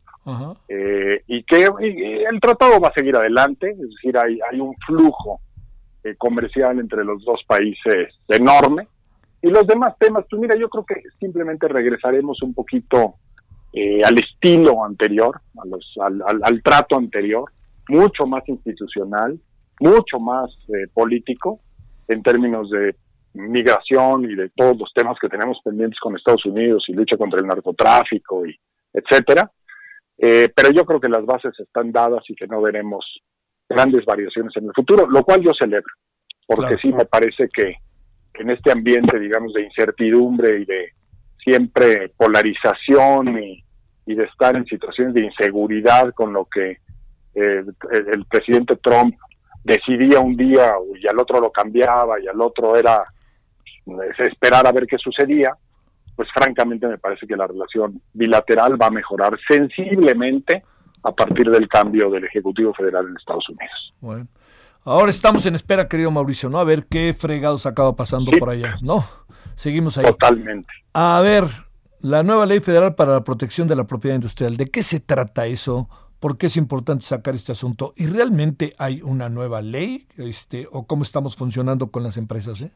Eh, 0.69 1.23
y 1.29 1.45
que 1.45 1.65
el 1.67 2.41
tratado 2.41 2.81
va 2.81 2.89
a 2.89 2.93
seguir 2.93 3.15
adelante, 3.15 3.71
es 3.71 3.79
decir, 3.79 4.19
hay, 4.19 4.41
hay 4.51 4.59
un 4.59 4.75
flujo 4.85 5.41
eh, 6.03 6.15
comercial 6.17 6.79
entre 6.79 7.05
los 7.05 7.25
dos 7.25 7.41
países 7.47 8.15
enorme. 8.29 8.87
Y 9.43 9.49
los 9.51 9.67
demás 9.67 9.95
temas, 9.99 10.25
pues 10.29 10.41
mira, 10.41 10.57
yo 10.57 10.69
creo 10.69 10.85
que 10.85 11.03
simplemente 11.19 11.69
regresaremos 11.69 12.43
un 12.43 12.55
poquito 12.55 13.15
eh, 13.79 14.03
al 14.03 14.17
estilo 14.19 14.83
anterior, 14.83 15.39
a 15.59 15.67
los, 15.67 15.95
al, 16.01 16.23
al, 16.43 16.63
trato 16.63 16.97
anterior, 16.97 17.53
mucho 17.91 18.27
más 18.27 18.43
institucional, 18.49 19.39
mucho 19.81 20.19
más 20.19 20.51
político 20.95 21.61
en 22.09 22.23
términos 22.23 22.71
de 22.71 22.97
migración 23.35 24.25
y 24.25 24.35
de 24.35 24.49
todos 24.49 24.79
los 24.79 24.91
temas 24.95 25.19
que 25.21 25.29
tenemos 25.29 25.59
pendientes 25.63 26.01
con 26.01 26.17
Estados 26.17 26.47
Unidos 26.47 26.85
y 26.89 26.95
lucha 26.95 27.19
contra 27.19 27.39
el 27.41 27.47
narcotráfico 27.47 28.47
y 28.47 28.59
etcétera. 28.95 29.51
Eh, 30.17 30.49
pero 30.57 30.71
yo 30.71 30.87
creo 30.87 30.99
que 30.99 31.11
las 31.11 31.27
bases 31.27 31.53
están 31.61 31.93
dadas 31.93 32.25
y 32.31 32.35
que 32.35 32.47
no 32.47 32.63
veremos 32.63 33.05
grandes 33.69 34.07
variaciones 34.07 34.57
en 34.57 34.65
el 34.65 34.73
futuro, 34.75 35.07
lo 35.07 35.23
cual 35.23 35.43
yo 35.43 35.53
celebro, 35.53 35.93
porque 36.47 36.79
sí 36.79 36.89
me 36.95 37.05
parece 37.05 37.47
que 37.53 37.75
en 38.41 38.49
este 38.49 38.73
ambiente, 38.73 39.19
digamos, 39.19 39.53
de 39.53 39.65
incertidumbre 39.65 40.61
y 40.61 40.65
de 40.65 40.89
siempre 41.45 42.09
polarización 42.17 43.39
y, 43.39 43.66
de 44.15 44.25
estar 44.25 44.57
en 44.57 44.65
situaciones 44.67 45.15
de 45.15 45.25
inseguridad 45.25 46.13
con 46.15 46.33
lo 46.33 46.45
que 46.47 46.79
eh, 47.35 47.65
el, 47.93 48.25
presidente 48.27 48.77
Trump 48.77 49.15
decidía 49.65 50.21
un 50.21 50.37
día 50.37 50.75
y 50.99 51.07
al 51.07 51.19
otro 51.19 51.41
lo 51.41 51.51
cambiaba 51.51 52.21
y 52.21 52.27
al 52.29 52.41
otro 52.41 52.77
era 52.77 53.03
pues, 53.85 54.19
esperar 54.21 54.67
a 54.67 54.73
ver 54.73 54.87
qué 54.87 54.97
sucedía, 54.97 55.55
pues 56.15 56.29
francamente 56.33 56.87
me 56.87 56.99
parece 56.99 57.27
que 57.27 57.37
la 57.37 57.47
relación 57.47 58.01
bilateral 58.13 58.81
va 58.81 58.87
a 58.87 58.91
mejorar 58.91 59.37
sensiblemente 59.49 60.63
a 61.03 61.13
partir 61.13 61.51
del 61.51 61.69
cambio 61.69 62.11
del 62.11 62.25
Ejecutivo 62.25 62.73
Federal 62.75 63.07
en 63.07 63.17
Estados 63.17 63.49
Unidos. 63.49 63.95
Bueno, 64.01 64.27
ahora 64.85 65.11
estamos 65.11 65.45
en 65.47 65.57
espera, 65.57 65.89
querido 65.89 66.11
Mauricio, 66.11 66.49
¿no? 66.49 66.59
A 66.59 66.65
ver 66.65 66.87
qué 66.87 67.13
fregados 67.13 67.67
acaba 67.67 67.95
pasando 67.95 68.31
por 68.39 68.51
allá, 68.51 68.77
¿no? 68.83 69.05
Seguimos 69.57 69.99
ahí. 69.99 70.05
Totalmente. 70.05 70.69
A 70.93 71.21
ver, 71.21 71.45
la 72.01 72.23
nueva 72.23 72.47
ley 72.47 72.61
federal 72.61 72.95
para 72.95 73.13
la 73.13 73.25
protección 73.25 73.69
de 73.69 73.77
la 73.77 73.85
propiedad 73.85 74.15
industrial, 74.15 74.57
¿de 74.57 74.71
qué 74.71 74.83
se 74.83 75.01
trata 75.01 75.47
eso? 75.47 75.89
¿Por 76.21 76.39
qué 76.39 76.47
es 76.47 76.57
importante 76.57 77.05
sacar 77.05 77.35
este 77.35 77.53
asunto? 77.53 77.93
¿Y 77.97 78.07
realmente 78.07 78.75
hay 78.79 79.03
una 79.03 79.29
nueva 79.29 79.61
ley? 79.61 80.07
Este, 80.17 80.67
¿O 80.73 80.87
cómo 80.87 81.03
estamos 81.03 81.37
funcionando 81.37 81.91
con 81.91 82.03
las 82.03 82.17
empresas? 82.17 82.61
Eh? 82.61 82.71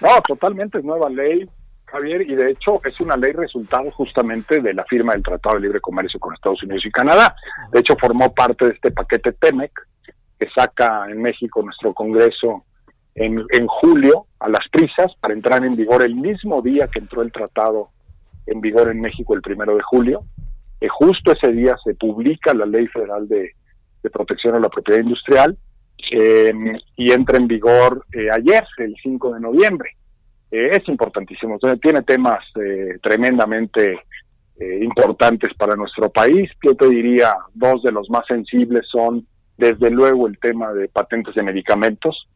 No, 0.00 0.20
totalmente 0.26 0.78
es 0.78 0.84
nueva 0.84 1.08
ley. 1.08 1.48
Javier, 1.86 2.22
y 2.22 2.34
de 2.34 2.52
hecho 2.52 2.80
es 2.84 2.98
una 3.00 3.18
ley 3.18 3.32
resultado 3.32 3.90
justamente 3.90 4.60
de 4.60 4.72
la 4.72 4.84
firma 4.84 5.12
del 5.12 5.22
Tratado 5.22 5.56
de 5.56 5.62
Libre 5.62 5.80
Comercio 5.80 6.18
con 6.18 6.32
Estados 6.32 6.62
Unidos 6.62 6.86
y 6.86 6.90
Canadá. 6.90 7.36
De 7.70 7.80
hecho, 7.80 7.96
formó 8.00 8.32
parte 8.32 8.64
de 8.64 8.72
este 8.72 8.90
paquete 8.92 9.32
TEMEC 9.32 9.72
que 10.38 10.48
saca 10.54 11.06
en 11.10 11.20
México 11.20 11.62
nuestro 11.62 11.92
Congreso 11.92 12.64
en, 13.14 13.44
en 13.50 13.66
julio 13.66 14.26
a 14.40 14.48
las 14.48 14.66
prisas 14.70 15.12
para 15.20 15.34
entrar 15.34 15.64
en 15.64 15.76
vigor 15.76 16.02
el 16.02 16.14
mismo 16.14 16.62
día 16.62 16.88
que 16.88 16.98
entró 16.98 17.20
el 17.20 17.30
tratado 17.30 17.90
en 18.46 18.60
vigor 18.60 18.90
en 18.90 19.00
México 19.00 19.34
el 19.34 19.42
primero 19.42 19.76
de 19.76 19.82
julio. 19.82 20.24
que 20.80 20.88
justo 20.88 21.32
ese 21.32 21.52
día 21.52 21.76
se 21.84 21.94
publica 21.94 22.52
la 22.54 22.66
Ley 22.66 22.86
Federal 22.88 23.28
de, 23.28 23.50
Protección 24.12 24.56
a 24.56 24.58
la 24.58 24.68
Propiedad 24.68 25.00
Industrial 25.00 25.56
eh, 26.10 26.52
y 26.96 27.12
entra 27.12 27.38
en 27.38 27.46
vigor 27.46 28.04
eh, 28.12 28.28
ayer, 28.32 28.64
el 28.78 28.96
5 29.00 29.34
de 29.34 29.40
noviembre. 29.40 29.90
Eh, 30.52 30.68
es 30.76 30.86
importantísimo. 30.86 31.58
tiene 31.80 32.02
temas 32.02 32.44
eh, 32.62 32.98
tremendamente 33.02 34.00
eh, 34.60 34.84
importantes 34.84 35.52
para 35.54 35.74
nuestro 35.74 36.10
país. 36.10 36.50
Yo 36.62 36.74
te 36.76 36.90
diría, 36.90 37.34
dos 37.54 37.82
de 37.82 37.90
los 37.90 38.10
más 38.10 38.26
sensibles 38.26 38.86
son, 38.92 39.26
desde 39.56 39.90
luego, 39.90 40.28
el 40.28 40.38
tema 40.38 40.74
de 40.74 40.88
patentes 40.88 41.34
de 41.34 41.42
medicamentos, 41.42 42.28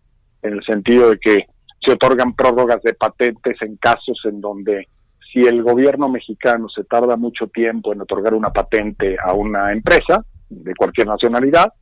en 0.42 0.54
el 0.54 0.64
sentido 0.64 1.10
de 1.10 1.18
que 1.18 1.46
se 1.84 1.92
otorgan 1.92 2.34
prórrogas 2.34 2.82
de 2.82 2.94
patentes 2.94 3.60
en 3.60 3.76
casos 3.76 4.18
en 4.24 4.40
donde 4.40 4.88
si 5.36 5.42
el 5.42 5.62
gobierno 5.62 6.08
mexicano 6.08 6.66
se 6.70 6.84
tarda 6.84 7.16
mucho 7.16 7.46
tiempo 7.48 7.92
en 7.92 8.00
otorgar 8.00 8.32
una 8.32 8.48
patente 8.48 9.18
a 9.22 9.34
una 9.34 9.70
empresa 9.70 10.24
de 10.48 10.74
cualquier 10.74 11.08
nacionalidad, 11.08 11.74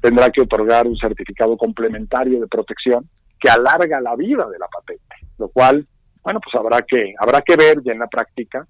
tendrá 0.00 0.30
que 0.30 0.40
otorgar 0.40 0.86
un 0.86 0.96
certificado 0.96 1.58
complementario 1.58 2.40
de 2.40 2.46
protección 2.46 3.06
que 3.38 3.50
alarga 3.50 4.00
la 4.00 4.16
vida 4.16 4.48
de 4.48 4.58
la 4.58 4.66
patente 4.68 5.14
lo 5.38 5.48
cual, 5.48 5.86
bueno, 6.22 6.40
pues 6.40 6.54
habrá 6.54 6.80
que, 6.80 7.12
habrá 7.18 7.42
que 7.42 7.54
ver 7.54 7.82
ya 7.84 7.92
en 7.92 7.98
la 7.98 8.06
práctica 8.06 8.66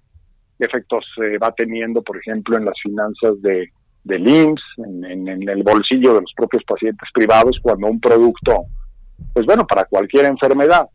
qué 0.59 0.65
efectos 0.65 1.05
eh, 1.23 1.37
va 1.37 1.53
teniendo, 1.53 2.01
por 2.01 2.17
ejemplo, 2.17 2.57
en 2.57 2.65
las 2.65 2.75
finanzas 2.83 3.41
de, 3.41 3.71
del 4.03 4.27
IMSS, 4.27 4.61
en, 4.79 5.47
el 5.47 5.63
bolsillo 5.63 6.15
de 6.15 6.21
los 6.21 6.33
propios 6.35 6.65
pacientes 6.65 7.07
privados, 7.13 7.57
cuando 7.61 7.87
un 7.87 8.01
producto, 8.01 8.65
pues 9.31 9.45
bueno, 9.45 9.65
para 9.65 9.85
cualquier 9.85 10.25
enfermedad, 10.25 10.89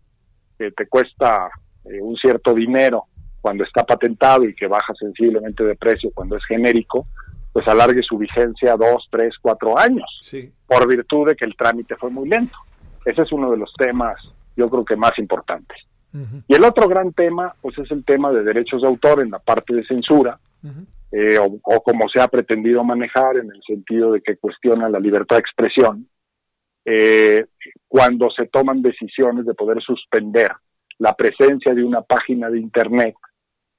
que 0.58 0.70
te 0.72 0.86
cuesta 0.86 1.48
eh, 1.86 2.02
un 2.02 2.14
cierto 2.16 2.52
dinero 2.52 3.06
cuando 3.42 3.64
está 3.64 3.84
patentado 3.84 4.44
y 4.44 4.54
que 4.54 4.68
baja 4.68 4.94
sensiblemente 4.94 5.64
de 5.64 5.74
precio 5.74 6.10
cuando 6.14 6.36
es 6.36 6.44
genérico, 6.46 7.06
pues 7.52 7.68
alargue 7.68 8.02
su 8.02 8.16
vigencia 8.16 8.76
dos, 8.76 9.06
tres, 9.10 9.34
cuatro 9.42 9.78
años, 9.78 10.08
por 10.66 10.88
virtud 10.88 11.28
de 11.28 11.36
que 11.36 11.44
el 11.44 11.56
trámite 11.56 11.96
fue 11.96 12.10
muy 12.10 12.28
lento. 12.28 12.56
Ese 13.04 13.22
es 13.22 13.32
uno 13.32 13.50
de 13.50 13.58
los 13.58 13.70
temas, 13.76 14.16
yo 14.56 14.70
creo 14.70 14.84
que 14.84 14.96
más 14.96 15.18
importantes. 15.18 15.76
Y 16.46 16.54
el 16.54 16.64
otro 16.64 16.88
gran 16.88 17.10
tema, 17.10 17.54
pues 17.60 17.78
es 17.78 17.90
el 17.90 18.04
tema 18.04 18.30
de 18.30 18.44
derechos 18.44 18.82
de 18.82 18.88
autor 18.88 19.22
en 19.22 19.30
la 19.30 19.38
parte 19.38 19.74
de 19.74 19.84
censura, 19.84 20.38
eh, 21.10 21.38
o, 21.38 21.82
como 21.82 22.08
se 22.08 22.20
ha 22.20 22.28
pretendido 22.28 22.84
manejar 22.84 23.36
en 23.38 23.50
el 23.50 23.62
sentido 23.66 24.12
de 24.12 24.20
que 24.20 24.36
cuestiona 24.36 24.88
la 24.88 25.00
libertad 25.00 25.36
de 25.36 25.40
expresión, 25.40 26.06
eh, 26.84 27.46
cuando 27.88 28.30
se 28.30 28.46
toman 28.46 28.82
decisiones 28.82 29.46
de 29.46 29.54
poder 29.54 29.82
suspender 29.82 30.52
la 30.98 31.14
presencia 31.14 31.74
de 31.74 31.82
una 31.82 32.02
página 32.02 32.50
de 32.50 32.60
Internet 32.60 33.14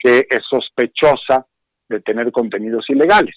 que 0.04 0.28
es 0.30 0.42
sospechosa 0.50 1.46
de 1.88 2.02
tener 2.02 2.32
contenidos 2.32 2.86
ilegales. 2.90 3.36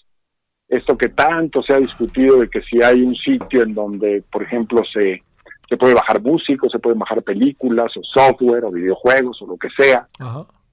Esto 0.68 0.98
que 0.98 1.10
tanto 1.10 1.62
se 1.62 1.74
ha 1.74 1.78
discutido 1.78 2.40
de 2.40 2.50
que 2.50 2.60
si 2.62 2.82
hay 2.82 3.02
un 3.02 3.14
sitio 3.14 3.62
en 3.62 3.72
donde, 3.72 4.24
por 4.30 4.42
ejemplo, 4.42 4.82
se 4.92 5.22
se 5.68 5.76
puede 5.76 5.94
bajar 5.94 6.22
música, 6.22 6.68
se 6.70 6.78
pueden 6.78 6.98
bajar 6.98 7.22
películas 7.22 7.92
o 7.96 8.00
software 8.02 8.64
o 8.64 8.70
videojuegos 8.70 9.40
o 9.42 9.46
lo 9.46 9.56
que 9.56 9.68
sea, 9.76 10.06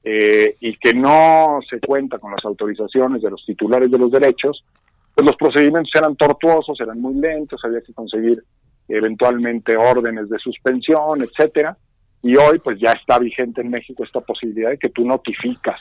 eh, 0.03 0.55
y 0.59 0.77
que 0.77 0.93
no 0.93 1.59
se 1.67 1.79
cuenta 1.79 2.19
con 2.19 2.31
las 2.31 2.45
autorizaciones 2.45 3.21
de 3.21 3.31
los 3.31 3.43
titulares 3.45 3.89
de 3.89 3.97
los 3.97 4.11
derechos, 4.11 4.63
pues 5.15 5.25
los 5.25 5.35
procedimientos 5.35 5.91
eran 5.95 6.15
tortuosos, 6.15 6.79
eran 6.79 7.01
muy 7.01 7.15
lentos, 7.15 7.61
había 7.63 7.81
que 7.81 7.93
conseguir 7.93 8.43
eventualmente 8.87 9.77
órdenes 9.77 10.29
de 10.29 10.37
suspensión, 10.39 11.23
etcétera, 11.23 11.75
y 12.23 12.37
hoy 12.37 12.57
pues 12.59 12.79
ya 12.79 12.91
está 12.93 13.19
vigente 13.19 13.61
en 13.61 13.69
México 13.69 14.03
esta 14.03 14.21
posibilidad 14.21 14.69
de 14.69 14.77
que 14.77 14.89
tú 14.89 15.05
notificas 15.05 15.79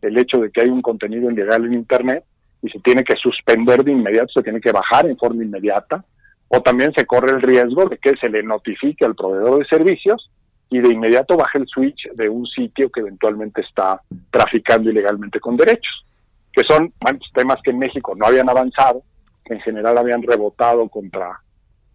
el 0.00 0.16
hecho 0.16 0.38
de 0.38 0.50
que 0.50 0.62
hay 0.62 0.68
un 0.68 0.80
contenido 0.80 1.30
ilegal 1.30 1.66
en 1.66 1.74
Internet 1.74 2.24
y 2.62 2.70
se 2.70 2.78
tiene 2.78 3.02
que 3.02 3.16
suspender 3.16 3.82
de 3.82 3.92
inmediato, 3.92 4.32
se 4.32 4.42
tiene 4.42 4.60
que 4.60 4.72
bajar 4.72 5.06
en 5.06 5.18
forma 5.18 5.42
inmediata, 5.42 6.04
o 6.48 6.60
también 6.62 6.92
se 6.96 7.04
corre 7.06 7.32
el 7.32 7.42
riesgo 7.42 7.86
de 7.86 7.98
que 7.98 8.16
se 8.16 8.28
le 8.28 8.42
notifique 8.42 9.04
al 9.04 9.14
proveedor 9.14 9.58
de 9.58 9.66
servicios 9.66 10.30
y 10.68 10.78
de 10.78 10.92
inmediato 10.92 11.36
baje 11.36 11.58
el 11.58 11.66
switch 11.66 12.08
de 12.14 12.28
un 12.28 12.46
sitio 12.46 12.90
que 12.90 13.00
eventualmente 13.00 13.60
está 13.62 14.00
traficando 14.30 14.90
ilegalmente 14.90 15.40
con 15.40 15.56
derechos, 15.56 16.06
que 16.52 16.62
son 16.68 16.92
pues, 16.98 17.16
temas 17.34 17.58
que 17.62 17.70
en 17.72 17.78
México 17.78 18.14
no 18.16 18.26
habían 18.26 18.48
avanzado, 18.48 19.02
que 19.44 19.54
en 19.54 19.60
general 19.60 19.98
habían 19.98 20.22
rebotado 20.22 20.88
contra 20.88 21.40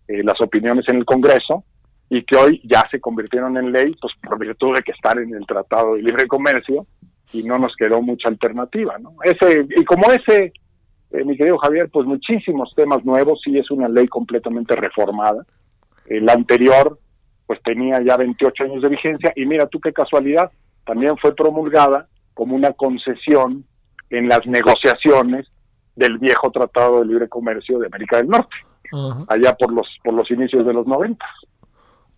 eh, 0.07 0.21
las 0.23 0.39
opiniones 0.41 0.85
en 0.89 0.97
el 0.97 1.05
Congreso 1.05 1.63
y 2.09 2.23
que 2.23 2.35
hoy 2.37 2.61
ya 2.63 2.83
se 2.91 2.99
convirtieron 2.99 3.57
en 3.57 3.71
ley, 3.71 3.95
pues 3.99 4.13
por 4.21 4.37
virtud 4.39 4.75
de 4.75 4.83
que 4.83 4.91
están 4.91 5.19
en 5.19 5.33
el 5.33 5.45
Tratado 5.45 5.95
de 5.95 6.03
Libre 6.03 6.27
Comercio 6.27 6.85
y 7.33 7.43
no 7.43 7.57
nos 7.57 7.75
quedó 7.75 8.01
mucha 8.01 8.29
alternativa, 8.29 8.97
¿no? 8.99 9.15
Ese 9.23 9.65
y 9.75 9.83
como 9.83 10.11
ese 10.11 10.53
eh, 11.11 11.23
mi 11.23 11.37
querido 11.37 11.57
Javier, 11.57 11.89
pues 11.91 12.05
muchísimos 12.05 12.73
temas 12.75 13.03
nuevos, 13.05 13.39
sí 13.43 13.57
es 13.57 13.69
una 13.71 13.87
ley 13.87 14.07
completamente 14.07 14.75
reformada. 14.75 15.45
la 16.07 16.33
anterior, 16.33 16.99
pues 17.47 17.61
tenía 17.63 18.01
ya 18.01 18.17
28 18.17 18.63
años 18.63 18.81
de 18.81 18.89
vigencia 18.89 19.33
y 19.35 19.45
mira 19.45 19.67
tú 19.67 19.79
qué 19.79 19.93
casualidad, 19.93 20.51
también 20.85 21.17
fue 21.17 21.35
promulgada 21.35 22.07
como 22.33 22.55
una 22.55 22.73
concesión 22.73 23.65
en 24.09 24.27
las 24.27 24.45
negociaciones 24.45 25.47
del 25.95 26.17
viejo 26.17 26.51
Tratado 26.51 26.99
de 26.99 27.05
Libre 27.05 27.29
Comercio 27.29 27.79
de 27.79 27.87
América 27.87 28.17
del 28.17 28.27
Norte, 28.27 28.55
allá 29.27 29.55
por 29.55 29.71
los 29.73 29.87
por 30.03 30.13
los 30.13 30.29
inicios 30.29 30.65
de 30.65 30.73
los 30.73 30.85
90. 30.85 31.25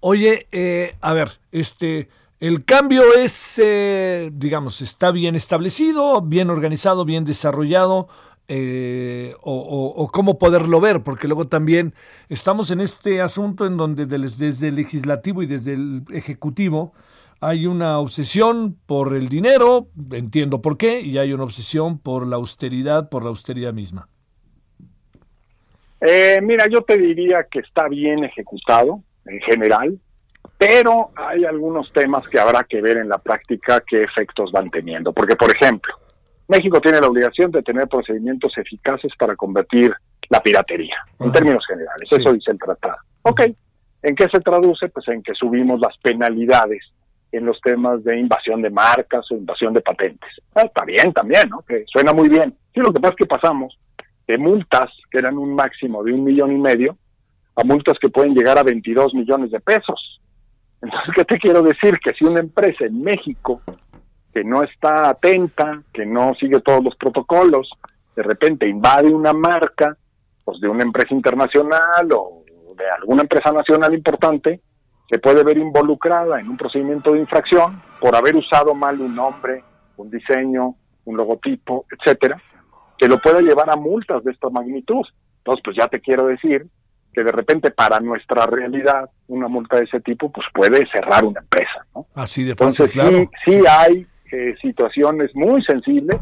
Oye, 0.09 0.47
eh, 0.53 0.95
a 1.01 1.11
ver, 1.11 1.31
este, 1.51 2.07
el 2.39 2.63
cambio 2.63 3.01
es, 3.17 3.59
eh, 3.61 4.29
digamos, 4.31 4.79
está 4.79 5.11
bien 5.11 5.35
establecido, 5.35 6.21
bien 6.21 6.49
organizado, 6.49 7.03
bien 7.03 7.25
desarrollado 7.25 8.07
eh, 8.47 9.35
o, 9.41 10.09
cómo 10.13 10.39
poderlo 10.39 10.79
ver, 10.79 11.03
porque 11.03 11.27
luego 11.27 11.47
también 11.47 11.93
estamos 12.29 12.71
en 12.71 12.79
este 12.79 13.21
asunto 13.21 13.65
en 13.65 13.75
donde 13.75 14.05
desde 14.05 14.69
el 14.69 14.75
legislativo 14.75 15.43
y 15.43 15.45
desde 15.45 15.73
el 15.73 16.03
ejecutivo 16.13 16.93
hay 17.41 17.67
una 17.67 17.99
obsesión 17.99 18.77
por 18.85 19.13
el 19.13 19.27
dinero, 19.27 19.89
entiendo 20.11 20.61
por 20.61 20.77
qué, 20.77 21.01
y 21.01 21.17
hay 21.17 21.33
una 21.33 21.43
obsesión 21.43 21.99
por 21.99 22.25
la 22.25 22.37
austeridad, 22.37 23.09
por 23.09 23.23
la 23.23 23.29
austeridad 23.29 23.73
misma. 23.73 24.07
Eh, 25.99 26.39
mira, 26.41 26.65
yo 26.69 26.81
te 26.83 26.97
diría 26.97 27.45
que 27.51 27.59
está 27.59 27.89
bien 27.89 28.23
ejecutado 28.23 29.03
en 29.27 29.39
general, 29.41 29.99
pero 30.57 31.11
hay 31.15 31.45
algunos 31.45 31.91
temas 31.93 32.27
que 32.29 32.39
habrá 32.39 32.63
que 32.63 32.81
ver 32.81 32.97
en 32.97 33.09
la 33.09 33.17
práctica 33.19 33.83
qué 33.87 34.01
efectos 34.01 34.51
van 34.51 34.69
teniendo. 34.71 35.13
Porque, 35.13 35.35
por 35.35 35.51
ejemplo, 35.53 35.93
México 36.47 36.79
tiene 36.81 37.01
la 37.01 37.07
obligación 37.07 37.51
de 37.51 37.61
tener 37.61 37.87
procedimientos 37.87 38.57
eficaces 38.57 39.11
para 39.17 39.35
combatir 39.35 39.93
la 40.29 40.41
piratería, 40.41 40.97
en 41.19 41.31
términos 41.31 41.65
generales. 41.67 42.11
Eso 42.11 42.33
dice 42.33 42.51
el 42.51 42.59
tratado. 42.59 42.97
Ok, 43.21 43.41
¿en 44.03 44.15
qué 44.15 44.27
se 44.29 44.39
traduce? 44.39 44.89
Pues 44.89 45.07
en 45.09 45.21
que 45.21 45.33
subimos 45.33 45.79
las 45.79 45.97
penalidades 45.99 46.83
en 47.31 47.45
los 47.45 47.59
temas 47.61 48.03
de 48.03 48.17
invasión 48.17 48.61
de 48.61 48.69
marcas 48.69 49.29
o 49.31 49.35
invasión 49.35 49.73
de 49.73 49.81
patentes. 49.81 50.29
Ah, 50.55 50.63
está 50.63 50.85
bien 50.85 51.13
también, 51.13 51.49
¿no? 51.49 51.61
Que 51.61 51.83
suena 51.85 52.13
muy 52.13 52.29
bien. 52.29 52.55
Sí, 52.73 52.79
lo 52.79 52.93
que 52.93 52.99
pasa 52.99 53.11
es 53.11 53.17
que 53.17 53.25
pasamos 53.25 53.77
de 54.27 54.37
multas 54.37 54.91
que 55.11 55.19
eran 55.19 55.37
un 55.37 55.53
máximo 55.53 56.03
de 56.03 56.13
un 56.13 56.23
millón 56.23 56.51
y 56.51 56.57
medio 56.57 56.97
a 57.57 57.63
multas 57.63 57.97
que 57.99 58.09
pueden 58.09 58.35
llegar 58.35 58.57
a 58.57 58.63
22 58.63 59.15
millones 59.15 59.51
de 59.51 59.59
pesos. 59.59 60.21
Entonces, 60.79 61.09
¿qué 61.15 61.25
te 61.25 61.39
quiero 61.39 61.63
decir? 61.63 61.99
Que 61.99 62.13
si 62.13 62.23
una 62.23 62.39
empresa 62.39 62.85
en 62.85 63.01
México 63.01 63.61
que 64.31 64.43
no 64.43 64.61
está 64.61 65.09
atenta, 65.09 65.81
que 65.91 66.05
no 66.05 66.35
sigue 66.39 66.61
todos 66.61 66.83
los 66.83 66.95
protocolos, 66.95 67.67
de 68.15 68.21
repente 68.21 68.69
invade 68.69 69.09
una 69.09 69.33
marca, 69.33 69.97
pues 70.45 70.59
de 70.59 70.69
una 70.69 70.83
empresa 70.83 71.15
internacional 71.15 72.07
o 72.13 72.43
de 72.77 72.89
alguna 72.91 73.23
empresa 73.23 73.51
nacional 73.51 73.91
importante, 73.95 74.61
se 75.09 75.17
puede 75.17 75.43
ver 75.43 75.57
involucrada 75.57 76.39
en 76.39 76.49
un 76.49 76.57
procedimiento 76.57 77.13
de 77.13 77.19
infracción 77.19 77.81
por 77.99 78.15
haber 78.15 78.35
usado 78.35 78.75
mal 78.75 79.01
un 79.01 79.15
nombre, 79.15 79.63
un 79.95 80.11
diseño, 80.11 80.75
un 81.05 81.17
logotipo, 81.17 81.85
etcétera, 81.89 82.37
que 82.99 83.07
lo 83.07 83.19
puede 83.19 83.41
llevar 83.41 83.71
a 83.71 83.75
multas 83.75 84.23
de 84.23 84.31
esta 84.31 84.49
magnitud. 84.51 85.05
Entonces, 85.39 85.63
pues 85.63 85.77
ya 85.77 85.87
te 85.87 85.99
quiero 85.99 86.27
decir 86.27 86.67
que 87.17 87.23
de 87.23 87.31
repente 87.31 87.71
para 87.71 87.99
nuestra 87.99 88.45
realidad 88.45 89.09
una 89.27 89.47
multa 89.47 89.77
de 89.77 89.85
ese 89.85 89.99
tipo 90.01 90.31
pues 90.31 90.45
puede 90.53 90.85
cerrar 90.91 91.25
una 91.25 91.39
empresa, 91.39 91.83
¿no? 91.95 92.05
Así 92.13 92.43
de 92.43 92.53
fácil, 92.55 92.91
Entonces 92.93 93.27
sí, 93.43 93.51
sí 93.51 93.63
hay 93.67 94.05
eh, 94.31 94.53
situaciones 94.61 95.31
muy 95.33 95.63
sensibles, 95.63 96.21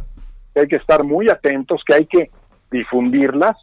que 0.53 0.61
hay 0.61 0.67
que 0.69 0.77
estar 0.77 1.03
muy 1.03 1.29
atentos, 1.29 1.81
que 1.85 1.95
hay 1.95 2.05
que 2.05 2.31
difundirlas, 2.71 3.57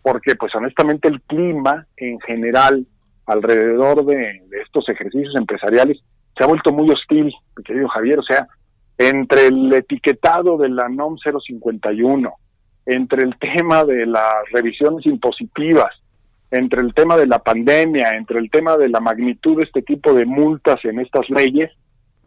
porque 0.00 0.34
pues 0.34 0.54
honestamente 0.54 1.08
el 1.08 1.20
clima 1.20 1.86
en 1.98 2.18
general 2.20 2.86
alrededor 3.26 4.06
de, 4.06 4.40
estos 4.64 4.88
ejercicios 4.88 5.36
empresariales 5.36 6.00
se 6.38 6.42
ha 6.42 6.46
vuelto 6.46 6.72
muy 6.72 6.88
hostil, 6.90 7.34
mi 7.54 7.64
querido 7.64 7.88
Javier, 7.88 8.18
o 8.20 8.22
sea, 8.22 8.48
entre 8.96 9.48
el 9.48 9.70
etiquetado 9.74 10.56
de 10.56 10.70
la 10.70 10.88
NOM 10.88 11.18
051, 11.18 12.32
entre 12.86 13.24
el 13.24 13.38
tema 13.56 13.84
de 13.84 14.06
las 14.06 14.36
revisiones 14.50 15.04
impositivas, 15.04 15.94
entre 16.50 16.80
el 16.80 16.94
tema 16.94 17.16
de 17.16 17.26
la 17.26 17.38
pandemia, 17.40 18.10
entre 18.16 18.38
el 18.38 18.50
tema 18.50 18.76
de 18.76 18.88
la 18.88 19.00
magnitud 19.00 19.58
de 19.58 19.64
este 19.64 19.82
tipo 19.82 20.14
de 20.14 20.24
multas 20.24 20.82
en 20.84 21.00
estas 21.00 21.28
leyes, 21.28 21.70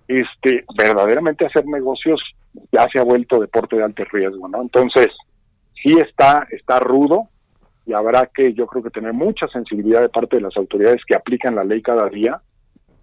este, 0.07 0.65
verdaderamente 0.77 1.45
hacer 1.45 1.65
negocios 1.65 2.22
ya 2.72 2.88
se 2.91 2.99
ha 2.99 3.03
vuelto 3.03 3.39
deporte 3.39 3.77
de 3.77 3.84
alto 3.84 4.03
riesgo, 4.11 4.48
¿no? 4.48 4.61
Entonces, 4.61 5.07
sí 5.81 5.98
está, 5.98 6.48
está 6.52 6.80
rudo 6.80 7.30
y 7.85 7.93
habrá 7.93 8.30
que, 8.34 8.53
yo 8.53 8.68
creo 8.68 8.84
que 8.84 8.89
tener 8.89 9.14
mucha 9.14 9.48
sensibilidad 9.48 10.02
de 10.02 10.10
parte 10.10 10.35
de 10.35 10.43
las 10.43 10.56
autoridades 10.57 11.02
que 11.07 11.15
aplican 11.15 11.56
la 11.56 11.64
ley 11.64 11.81
cada 11.81 12.10
día 12.10 12.41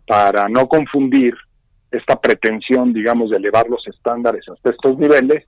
para 0.07 0.49
no 0.49 0.69
confundir 0.69 1.35
esta 1.91 2.21
pretensión, 2.21 2.93
digamos, 2.93 3.31
de 3.31 3.39
elevar 3.39 3.69
los 3.69 3.87
estándares 3.89 4.47
hasta 4.49 4.71
estos 4.71 4.99
niveles 4.99 5.47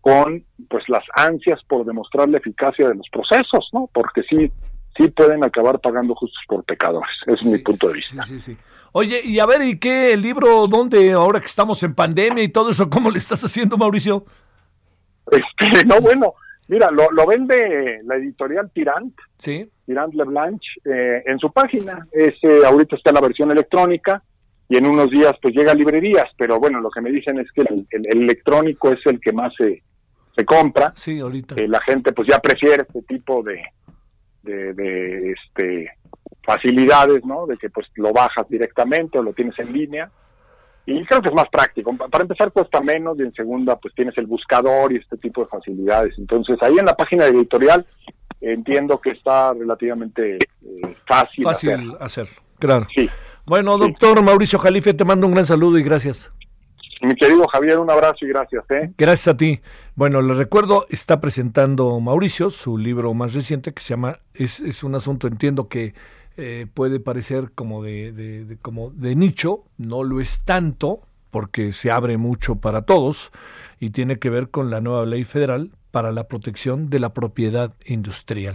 con, 0.00 0.44
pues, 0.68 0.88
las 0.88 1.04
ansias 1.14 1.60
por 1.68 1.84
demostrar 1.84 2.28
la 2.28 2.38
eficacia 2.38 2.88
de 2.88 2.94
los 2.94 3.08
procesos, 3.10 3.68
¿no? 3.72 3.88
Porque 3.92 4.22
sí, 4.22 4.50
sí 4.96 5.08
pueden 5.08 5.44
acabar 5.44 5.80
pagando 5.80 6.14
justos 6.14 6.40
por 6.46 6.64
pecadores. 6.64 7.10
es 7.26 7.42
mi 7.44 7.58
punto 7.58 7.88
de 7.88 7.94
vista. 7.94 8.22
Sí, 8.24 8.40
sí, 8.40 8.56
Oye, 8.92 9.22
y 9.24 9.38
a 9.38 9.46
ver, 9.46 9.62
¿y 9.62 9.78
qué 9.78 10.12
el 10.12 10.20
libro, 10.20 10.66
dónde, 10.66 11.12
ahora 11.12 11.40
que 11.40 11.46
estamos 11.46 11.82
en 11.82 11.94
pandemia 11.94 12.44
y 12.44 12.48
todo 12.48 12.70
eso, 12.70 12.90
cómo 12.90 13.10
le 13.10 13.18
estás 13.18 13.42
haciendo, 13.42 13.78
Mauricio? 13.78 14.26
Este, 15.30 15.84
no, 15.86 15.98
bueno, 16.00 16.34
mira, 16.68 16.90
lo, 16.90 17.10
lo 17.10 17.26
vende 17.26 18.00
la 18.04 18.16
editorial 18.16 18.70
Tirant, 18.70 19.14
¿Sí? 19.38 19.66
Tirant 19.86 20.12
Leblanche, 20.14 20.68
eh, 20.84 21.22
en 21.24 21.38
su 21.38 21.50
página. 21.50 22.06
Ese, 22.12 22.66
ahorita 22.66 22.96
está 22.96 23.12
la 23.12 23.22
versión 23.22 23.50
electrónica 23.50 24.22
y 24.68 24.76
en 24.76 24.86
unos 24.86 25.10
días 25.10 25.32
pues 25.40 25.54
llega 25.54 25.72
a 25.72 25.74
librerías, 25.74 26.26
pero 26.36 26.58
bueno, 26.58 26.80
lo 26.80 26.90
que 26.90 27.00
me 27.00 27.10
dicen 27.10 27.38
es 27.38 27.50
que 27.52 27.62
el, 27.62 27.86
electrónico 27.90 28.90
es 28.92 29.00
el 29.06 29.20
que 29.20 29.32
más 29.32 29.54
se, 29.56 29.82
se 30.36 30.44
compra. 30.44 30.92
Sí, 30.94 31.18
ahorita. 31.18 31.54
Eh, 31.56 31.66
la 31.66 31.80
gente 31.80 32.12
pues 32.12 32.28
ya 32.28 32.38
prefiere 32.40 32.82
este 32.82 33.02
tipo 33.02 33.42
de, 33.42 33.62
de, 34.42 34.72
de 34.74 35.32
este 35.32 35.90
facilidades, 36.44 37.24
¿no? 37.24 37.46
De 37.46 37.56
que 37.56 37.70
pues 37.70 37.86
lo 37.96 38.12
bajas 38.12 38.48
directamente 38.48 39.18
o 39.18 39.22
lo 39.22 39.32
tienes 39.32 39.58
en 39.58 39.72
línea. 39.72 40.10
y 40.86 41.04
creo 41.04 41.22
que 41.22 41.28
es 41.28 41.34
más 41.34 41.48
práctico. 41.50 41.96
Para 41.96 42.22
empezar 42.22 42.52
cuesta 42.52 42.80
menos 42.80 43.18
y 43.18 43.22
en 43.22 43.32
segunda 43.32 43.76
pues 43.76 43.94
tienes 43.94 44.16
el 44.18 44.26
buscador 44.26 44.92
y 44.92 44.96
este 44.96 45.16
tipo 45.16 45.42
de 45.42 45.48
facilidades. 45.48 46.14
Entonces 46.18 46.56
ahí 46.62 46.76
en 46.78 46.86
la 46.86 46.96
página 46.96 47.26
editorial 47.26 47.86
entiendo 48.40 49.00
que 49.00 49.10
está 49.10 49.52
relativamente 49.54 50.34
eh, 50.36 50.96
fácil, 51.06 51.44
fácil 51.44 51.96
hacer. 52.00 52.26
Claro. 52.58 52.86
Sí. 52.94 53.08
Bueno, 53.44 53.76
doctor 53.76 54.22
Mauricio 54.22 54.58
Jalife, 54.58 54.94
te 54.94 55.04
mando 55.04 55.26
un 55.26 55.34
gran 55.34 55.46
saludo 55.46 55.78
y 55.78 55.82
gracias. 55.82 56.32
Mi 57.02 57.16
querido 57.16 57.48
Javier, 57.48 57.80
un 57.80 57.90
abrazo 57.90 58.24
y 58.24 58.28
gracias. 58.28 58.64
¿eh? 58.70 58.92
Gracias 58.96 59.34
a 59.34 59.36
ti. 59.36 59.60
Bueno, 59.96 60.22
le 60.22 60.34
recuerdo, 60.34 60.86
está 60.88 61.20
presentando 61.20 61.98
Mauricio 61.98 62.50
su 62.50 62.78
libro 62.78 63.12
más 63.12 63.34
reciente 63.34 63.74
que 63.74 63.82
se 63.82 63.90
llama, 63.90 64.20
es, 64.34 64.84
un 64.84 64.94
asunto, 64.94 65.26
entiendo 65.26 65.68
que 65.68 65.94
eh, 66.36 66.66
puede 66.72 67.00
parecer 67.00 67.50
como 67.56 67.82
de, 67.82 68.56
como 68.62 68.90
de 68.90 69.16
nicho, 69.16 69.64
no 69.78 70.04
lo 70.04 70.20
es 70.20 70.42
tanto, 70.44 71.00
porque 71.32 71.72
se 71.72 71.90
abre 71.90 72.18
mucho 72.18 72.56
para 72.56 72.82
todos 72.82 73.32
y 73.80 73.90
tiene 73.90 74.20
que 74.20 74.30
ver 74.30 74.50
con 74.50 74.70
la 74.70 74.80
nueva 74.80 75.04
ley 75.04 75.24
federal 75.24 75.72
para 75.90 76.12
la 76.12 76.28
protección 76.28 76.88
de 76.88 77.00
la 77.00 77.12
propiedad 77.12 77.74
industrial, 77.84 78.54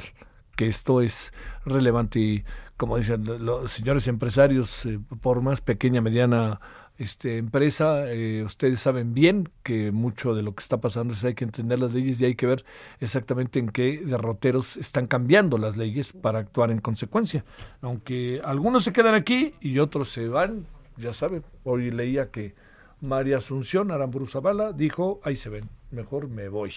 que 0.55 0.67
esto 0.67 1.01
es 1.01 1.33
relevante 1.65 2.19
y 2.19 2.45
como 2.77 2.97
dicen 2.97 3.25
los 3.43 3.71
señores 3.71 4.07
empresarios, 4.07 4.85
eh, 4.85 4.99
por 5.21 5.41
más 5.41 5.61
pequeña, 5.61 5.99
mediana 5.99 6.61
este, 6.97 7.37
empresa, 7.37 8.11
eh, 8.11 8.43
ustedes 8.43 8.79
saben 8.79 9.13
bien 9.13 9.49
que 9.61 9.91
mucho 9.91 10.33
de 10.33 10.41
lo 10.41 10.55
que 10.55 10.63
está 10.63 10.77
pasando 10.77 11.13
es 11.13 11.23
hay 11.23 11.35
que 11.35 11.43
entender 11.43 11.77
las 11.77 11.93
leyes 11.93 12.19
y 12.19 12.25
hay 12.25 12.35
que 12.35 12.47
ver 12.47 12.65
exactamente 12.99 13.59
en 13.59 13.69
qué 13.69 14.01
derroteros 14.03 14.77
están 14.77 15.05
cambiando 15.05 15.59
las 15.59 15.77
leyes 15.77 16.13
para 16.13 16.39
actuar 16.39 16.71
en 16.71 16.79
consecuencia. 16.79 17.45
Aunque 17.81 18.41
algunos 18.43 18.83
se 18.83 18.93
quedan 18.93 19.13
aquí 19.13 19.53
y 19.61 19.77
otros 19.77 20.09
se 20.09 20.27
van, 20.27 20.65
ya 20.97 21.13
saben, 21.13 21.43
hoy 21.63 21.91
leía 21.91 22.31
que 22.31 22.55
María 22.99 23.37
Asunción 23.37 23.91
Aramburu 23.91 24.25
Zavala 24.25 24.73
dijo, 24.73 25.19
ahí 25.23 25.35
se 25.35 25.49
ven, 25.49 25.69
mejor 25.91 26.27
me 26.29 26.49
voy. 26.49 26.73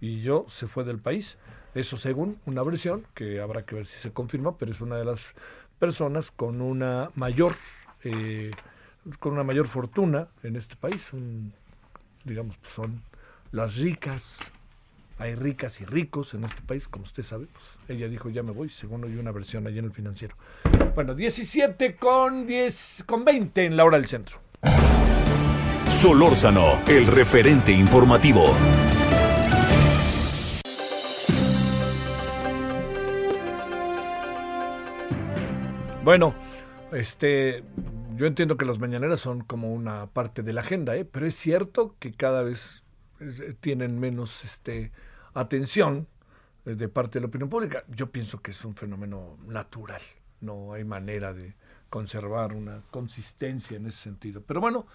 Y 0.00 0.20
yo 0.20 0.46
se 0.48 0.66
fue 0.66 0.82
del 0.82 0.98
país. 0.98 1.38
Eso 1.76 1.96
según 1.96 2.36
una 2.46 2.64
versión, 2.64 3.02
que 3.14 3.40
habrá 3.40 3.64
que 3.64 3.76
ver 3.76 3.86
si 3.86 3.98
se 3.98 4.12
confirma, 4.12 4.58
pero 4.58 4.72
es 4.72 4.80
una 4.80 4.96
de 4.96 5.04
las 5.04 5.32
personas 5.78 6.32
con 6.32 6.60
una 6.60 7.10
mayor... 7.14 7.54
Eh, 8.02 8.50
con 9.18 9.32
una 9.32 9.44
mayor 9.44 9.66
fortuna 9.68 10.28
en 10.42 10.56
este 10.56 10.76
país. 10.76 11.10
digamos, 12.24 12.56
pues, 12.58 12.72
son 12.72 13.02
las 13.52 13.76
ricas. 13.76 14.50
Hay 15.18 15.36
ricas 15.36 15.80
y 15.80 15.84
ricos 15.84 16.34
en 16.34 16.44
este 16.44 16.60
país, 16.62 16.88
como 16.88 17.04
usted 17.04 17.22
sabe. 17.22 17.46
Pues 17.46 17.64
ella 17.88 18.08
dijo, 18.08 18.28
ya 18.30 18.42
me 18.42 18.50
voy, 18.50 18.68
según 18.68 19.04
hay 19.04 19.16
una 19.16 19.30
versión 19.30 19.66
allí 19.66 19.78
en 19.78 19.84
el 19.84 19.92
financiero. 19.92 20.36
Bueno, 20.94 21.14
17 21.14 21.96
con 21.96 22.46
10, 22.46 23.04
con 23.06 23.24
20 23.24 23.64
en 23.64 23.76
la 23.76 23.84
hora 23.84 23.96
del 23.96 24.08
centro. 24.08 24.40
Solórzano, 25.86 26.80
el 26.88 27.06
referente 27.06 27.70
informativo. 27.70 28.56
Bueno, 36.02 36.34
este, 36.92 37.62
yo 38.16 38.26
entiendo 38.26 38.56
que 38.56 38.64
las 38.64 38.78
mañaneras 38.78 39.20
son 39.20 39.42
como 39.42 39.72
una 39.72 40.06
parte 40.06 40.42
de 40.42 40.52
la 40.52 40.60
agenda, 40.60 40.96
¿eh? 40.96 41.04
pero 41.04 41.26
es 41.26 41.34
cierto 41.34 41.96
que 41.98 42.12
cada 42.12 42.42
vez 42.42 42.84
eh, 43.20 43.54
tienen 43.60 43.98
menos 43.98 44.44
este, 44.44 44.92
atención 45.34 46.06
eh, 46.66 46.74
de 46.74 46.88
parte 46.88 47.18
de 47.18 47.22
la 47.22 47.28
opinión 47.28 47.48
pública. 47.48 47.84
Yo 47.88 48.10
pienso 48.10 48.40
que 48.40 48.52
es 48.52 48.64
un 48.64 48.76
fenómeno 48.76 49.38
natural, 49.46 50.00
no 50.40 50.72
hay 50.72 50.84
manera 50.84 51.32
de 51.32 51.54
conservar 51.90 52.52
una 52.52 52.82
consistencia 52.90 53.76
en 53.76 53.86
ese 53.86 53.98
sentido. 53.98 54.42
Pero 54.46 54.60
bueno, 54.60 54.86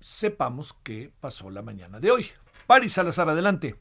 sepamos 0.00 0.74
qué 0.82 1.10
pasó 1.20 1.50
la 1.50 1.62
mañana 1.62 2.00
de 2.00 2.10
hoy. 2.10 2.26
Paris 2.66 2.94
Salazar, 2.94 3.28
adelante. 3.28 3.76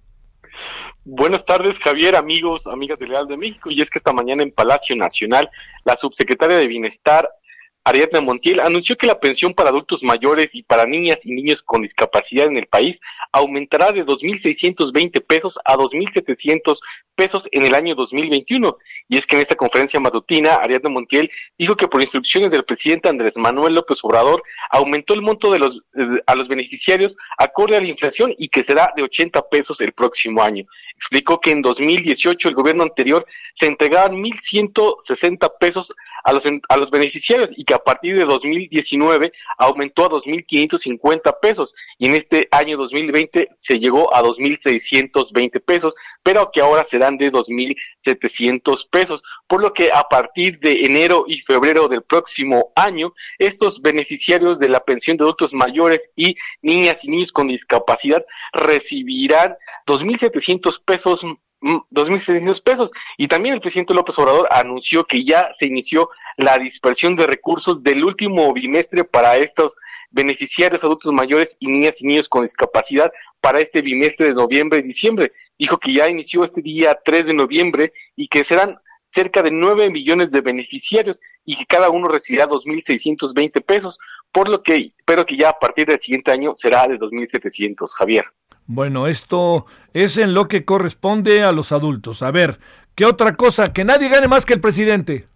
Buenas 1.06 1.46
tardes, 1.46 1.78
Javier, 1.80 2.16
amigos, 2.16 2.66
amigas 2.68 3.00
del 3.00 3.10
Real 3.10 3.28
de 3.28 3.38
México. 3.38 3.70
Y 3.72 3.82
es 3.82 3.90
que 3.90 4.00
esta 4.00 4.14
mañana 4.14 4.44
en 4.44 4.52
Palacio 4.52 4.96
Nacional, 4.96 5.50
la 5.84 5.98
subsecretaria 5.98 6.58
de 6.58 6.68
Bienestar, 6.68 7.30
Ariadna 7.86 8.22
Montiel, 8.22 8.62
anunció 8.62 8.96
que 8.96 9.08
la 9.08 9.20
pensión 9.20 9.54
para 9.54 9.70
adultos 9.70 10.04
mayores 10.04 10.50
y 10.54 10.64
para 10.64 10.86
niñas 10.86 11.18
y 11.24 11.34
niños 11.34 11.62
con 11.64 11.82
discapacidad 11.82 12.48
en 12.48 12.58
el 12.58 12.68
país 12.68 13.00
aumentará 13.32 13.92
de 13.92 14.06
2.620 14.06 15.26
pesos 15.26 15.60
a 15.66 15.76
2.700 15.76 16.80
pesos 17.16 17.48
en 17.52 17.64
el 17.64 17.76
año 17.76 17.96
2021. 17.96 18.78
Y 19.10 19.18
es 19.18 19.26
que 19.26 19.36
en 19.36 19.42
esta 19.42 19.56
conferencia 19.56 20.00
matutina, 20.00 20.56
Ariadna 20.56 20.90
Montiel 20.90 21.30
dijo 21.58 21.76
que 21.76 21.88
por 21.88 22.02
instrucciones 22.02 22.52
del 22.52 22.64
presidente 22.64 23.10
Andrés 23.10 23.36
Manuel 23.36 23.76
López 23.76 24.00
Obrador 24.04 24.44
aumentó 24.70 25.14
el 25.14 25.22
monto 25.22 25.52
de 25.52 25.60
los, 25.60 25.78
eh, 25.96 26.22
a 26.26 26.36
los 26.36 26.48
beneficiarios 26.48 27.16
acorde 27.38 27.78
a 27.78 27.82
la 27.82 27.88
inflación 27.88 28.34
y 28.38 28.50
que 28.50 28.64
será 28.64 28.94
de 28.96 29.04
80 29.04 29.50
pesos 29.50 29.82
el 29.82 29.92
próximo 29.92 30.42
año. 30.42 30.66
Explicó 30.96 31.40
que 31.40 31.52
en 31.52 31.62
2018 31.62 32.48
el 32.48 32.56
gobierno 32.56 32.84
anterior 32.84 33.26
se 33.56 33.66
entregaban 33.66 34.16
1.160 34.16 35.52
pesos 35.60 35.94
a 36.24 36.34
los, 36.34 36.44
a 36.70 36.78
los 36.78 36.90
beneficiarios 36.90 37.52
y 37.56 37.66
que 37.66 37.74
a 37.74 37.84
partir 37.84 38.18
de 38.18 38.26
2019 38.26 39.32
aumentó 39.58 40.06
a 40.06 40.10
2.550 40.10 41.40
pesos 41.42 41.76
y 41.98 42.08
en 42.08 42.16
este 42.16 42.48
año 42.52 42.78
2020 42.78 43.50
se 43.58 43.80
llegó 43.80 44.16
a 44.16 44.24
2.620 44.24 45.62
pesos, 45.64 45.94
pero 46.24 46.50
que 46.52 46.62
ahora 46.62 46.86
serán 46.90 47.18
de 47.18 47.32
2.700 47.32 48.90
pesos, 48.90 49.22
por 49.48 49.62
lo 49.62 49.74
que 49.74 49.90
a 49.94 50.04
partir 50.04 50.60
de 50.60 50.84
enero 50.84 51.26
y 51.28 51.40
febrero 51.40 51.88
del 51.88 52.04
próximo 52.04 52.72
año, 52.76 53.14
estos 53.38 53.82
beneficiarios 53.82 54.60
de 54.60 54.70
la 54.70 54.84
pensión 54.84 55.18
de 55.18 55.24
adultos 55.24 55.54
mayores 55.54 56.12
y 56.16 56.36
niñas 56.62 57.04
y 57.04 57.10
niños 57.10 57.32
con 57.32 57.48
discapacidad 57.48 58.26
recibirán 58.54 59.56
2.700 59.86 60.82
pesos 60.84 61.26
2.600 61.64 62.62
pesos. 62.62 62.92
Y 63.18 63.28
también 63.28 63.56
el 63.56 63.62
presidente 63.62 63.94
López 63.94 64.18
Obrador 64.20 64.48
anunció 64.52 65.06
que 65.06 65.24
ya 65.24 65.52
se 65.58 65.66
inició 65.66 66.10
la 66.38 66.58
dispersión 66.58 67.16
de 67.16 67.28
recursos 67.28 67.82
del 67.84 68.04
último 68.04 68.52
bimestre 68.54 69.04
para 69.04 69.38
estos 69.38 69.74
beneficiarios 70.12 70.84
adultos 70.84 71.12
mayores 71.12 71.56
y 71.60 71.68
niñas 71.68 71.96
y 72.00 72.06
niños 72.06 72.30
con 72.30 72.44
discapacidad 72.44 73.12
para 73.42 73.60
este 73.60 73.82
bimestre 73.82 74.28
de 74.28 74.34
noviembre 74.34 74.80
y 74.80 74.84
diciembre. 74.84 75.32
Dijo 75.58 75.78
que 75.78 75.94
ya 75.94 76.08
inició 76.08 76.44
este 76.44 76.62
día 76.62 77.00
3 77.04 77.28
de 77.28 77.34
noviembre 77.34 77.94
y 78.16 78.28
que 78.28 78.44
serán 78.44 78.78
cerca 79.14 79.42
de 79.42 79.52
9 79.52 79.90
millones 79.90 80.32
de 80.32 80.42
beneficiarios 80.42 81.20
y 81.46 81.58
que 81.58 81.66
cada 81.66 81.90
uno 81.90 82.08
recibirá 82.08 82.48
2.620 82.48 83.64
pesos, 83.64 84.00
por 84.32 84.50
lo 84.50 84.64
que, 84.64 84.94
pero 85.06 85.26
que 85.26 85.38
ya 85.38 85.50
a 85.50 85.60
partir 85.60 85.88
del 85.88 86.00
siguiente 86.00 86.32
año 86.32 86.56
será 86.56 86.88
de 86.88 86.98
2.700, 86.98 87.92
Javier. 87.96 88.26
Bueno, 88.66 89.08
esto 89.08 89.66
es 89.94 90.18
en 90.18 90.34
lo 90.34 90.48
que 90.48 90.66
corresponde 90.66 91.44
a 91.44 91.52
los 91.52 91.72
adultos. 91.72 92.22
A 92.24 92.32
ver, 92.32 92.60
¿qué 92.96 93.06
otra 93.06 93.36
cosa? 93.36 93.74
Que 93.74 93.84
nadie 93.84 94.10
gane 94.10 94.28
más 94.28 94.46
que 94.46 94.54
el 94.54 94.62
presidente. 94.62 95.28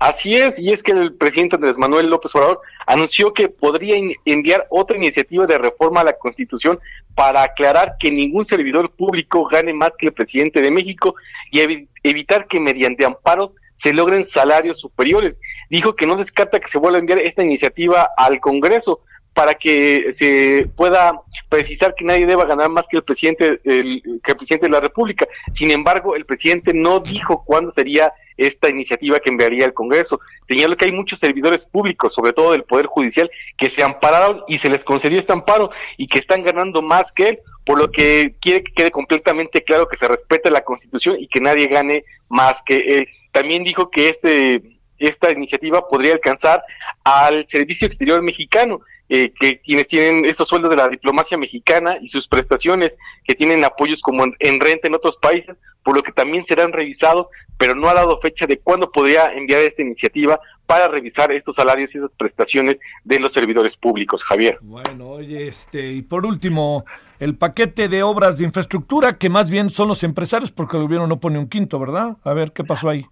Así 0.00 0.34
es, 0.34 0.58
y 0.58 0.72
es 0.72 0.82
que 0.82 0.90
el 0.90 1.14
presidente 1.14 1.54
Andrés 1.54 1.78
Manuel 1.78 2.08
López 2.10 2.34
Obrador 2.34 2.60
anunció 2.86 3.32
que 3.32 3.48
podría 3.48 3.96
enviar 4.24 4.66
otra 4.68 4.96
iniciativa 4.96 5.46
de 5.46 5.58
reforma 5.58 6.00
a 6.00 6.04
la 6.04 6.14
Constitución 6.14 6.80
para 7.14 7.44
aclarar 7.44 7.94
que 8.00 8.10
ningún 8.10 8.44
servidor 8.44 8.90
público 8.90 9.46
gane 9.46 9.72
más 9.72 9.92
que 9.96 10.06
el 10.06 10.12
presidente 10.12 10.60
de 10.60 10.72
México 10.72 11.14
y 11.52 11.60
evitar 12.02 12.48
que 12.48 12.58
mediante 12.58 13.04
amparos 13.04 13.52
se 13.78 13.92
logren 13.92 14.28
salarios 14.28 14.80
superiores. 14.80 15.40
Dijo 15.68 15.94
que 15.94 16.06
no 16.06 16.16
descarta 16.16 16.58
que 16.58 16.68
se 16.68 16.78
vuelva 16.78 16.98
a 16.98 17.00
enviar 17.00 17.20
esta 17.20 17.44
iniciativa 17.44 18.10
al 18.16 18.40
Congreso, 18.40 19.02
para 19.34 19.54
que 19.54 20.12
se 20.12 20.68
pueda 20.76 21.20
precisar 21.48 21.94
que 21.94 22.04
nadie 22.04 22.26
deba 22.26 22.44
ganar 22.44 22.68
más 22.68 22.86
que 22.88 22.96
el 22.96 23.04
presidente 23.04 23.60
el, 23.64 24.02
que 24.22 24.32
el 24.32 24.36
presidente 24.36 24.66
de 24.66 24.72
la 24.72 24.80
República. 24.80 25.26
Sin 25.54 25.70
embargo, 25.70 26.16
el 26.16 26.26
presidente 26.26 26.74
no 26.74 27.00
dijo 27.00 27.44
cuándo 27.44 27.70
sería 27.70 28.12
esta 28.36 28.68
iniciativa 28.68 29.20
que 29.20 29.28
enviaría 29.28 29.66
al 29.66 29.74
Congreso. 29.74 30.20
Señaló 30.48 30.76
que 30.76 30.86
hay 30.86 30.92
muchos 30.92 31.18
servidores 31.18 31.64
públicos, 31.66 32.14
sobre 32.14 32.32
todo 32.32 32.52
del 32.52 32.64
Poder 32.64 32.86
Judicial, 32.86 33.30
que 33.56 33.70
se 33.70 33.82
ampararon 33.82 34.42
y 34.48 34.58
se 34.58 34.70
les 34.70 34.82
concedió 34.82 35.18
este 35.18 35.32
amparo 35.32 35.70
y 35.96 36.06
que 36.06 36.18
están 36.18 36.42
ganando 36.42 36.82
más 36.82 37.12
que 37.12 37.28
él, 37.28 37.38
por 37.64 37.78
lo 37.78 37.90
que 37.90 38.34
quiere 38.40 38.64
que 38.64 38.72
quede 38.72 38.90
completamente 38.90 39.62
claro 39.62 39.88
que 39.88 39.98
se 39.98 40.08
respete 40.08 40.50
la 40.50 40.62
Constitución 40.62 41.16
y 41.18 41.28
que 41.28 41.40
nadie 41.40 41.66
gane 41.66 42.04
más 42.28 42.56
que 42.64 42.78
él. 42.78 43.08
También 43.32 43.62
dijo 43.62 43.90
que 43.90 44.08
este 44.08 44.80
esta 45.00 45.32
iniciativa 45.32 45.88
podría 45.88 46.12
alcanzar 46.12 46.62
al 47.04 47.46
Servicio 47.48 47.86
Exterior 47.86 48.22
Mexicano, 48.22 48.80
eh, 49.12 49.32
que 49.40 49.60
quienes 49.60 49.88
tienen 49.88 50.24
estos 50.24 50.46
sueldos 50.46 50.70
de 50.70 50.76
la 50.76 50.88
diplomacia 50.88 51.36
mexicana 51.36 51.96
y 52.00 52.06
sus 52.06 52.28
prestaciones, 52.28 52.96
que 53.24 53.34
tienen 53.34 53.64
apoyos 53.64 54.00
como 54.00 54.22
en, 54.24 54.60
renta 54.60 54.86
en 54.86 54.94
otros 54.94 55.16
países, 55.16 55.56
por 55.82 55.96
lo 55.96 56.02
que 56.04 56.12
también 56.12 56.44
serán 56.46 56.72
revisados, 56.72 57.26
pero 57.58 57.74
no 57.74 57.88
ha 57.88 57.94
dado 57.94 58.20
fecha 58.20 58.46
de 58.46 58.60
cuándo 58.60 58.92
podría 58.92 59.32
enviar 59.32 59.62
esta 59.62 59.82
iniciativa 59.82 60.38
para 60.64 60.86
revisar 60.86 61.32
estos 61.32 61.56
salarios 61.56 61.92
y 61.92 61.98
esas 61.98 62.12
prestaciones 62.16 62.76
de 63.02 63.18
los 63.18 63.32
servidores 63.32 63.76
públicos, 63.76 64.22
Javier. 64.22 64.58
Bueno, 64.60 65.08
oye, 65.08 65.48
este, 65.48 65.90
y 65.90 66.02
por 66.02 66.24
último, 66.24 66.84
el 67.18 67.34
paquete 67.34 67.88
de 67.88 68.04
obras 68.04 68.38
de 68.38 68.44
infraestructura, 68.44 69.18
que 69.18 69.28
más 69.28 69.50
bien 69.50 69.70
son 69.70 69.88
los 69.88 70.04
empresarios, 70.04 70.52
porque 70.52 70.76
el 70.76 70.84
gobierno 70.84 71.08
no 71.08 71.18
pone 71.18 71.40
un 71.40 71.48
quinto, 71.48 71.80
¿verdad? 71.80 72.16
A 72.22 72.32
ver, 72.32 72.52
¿qué 72.52 72.62
pasó 72.62 72.88
ahí? 72.88 73.06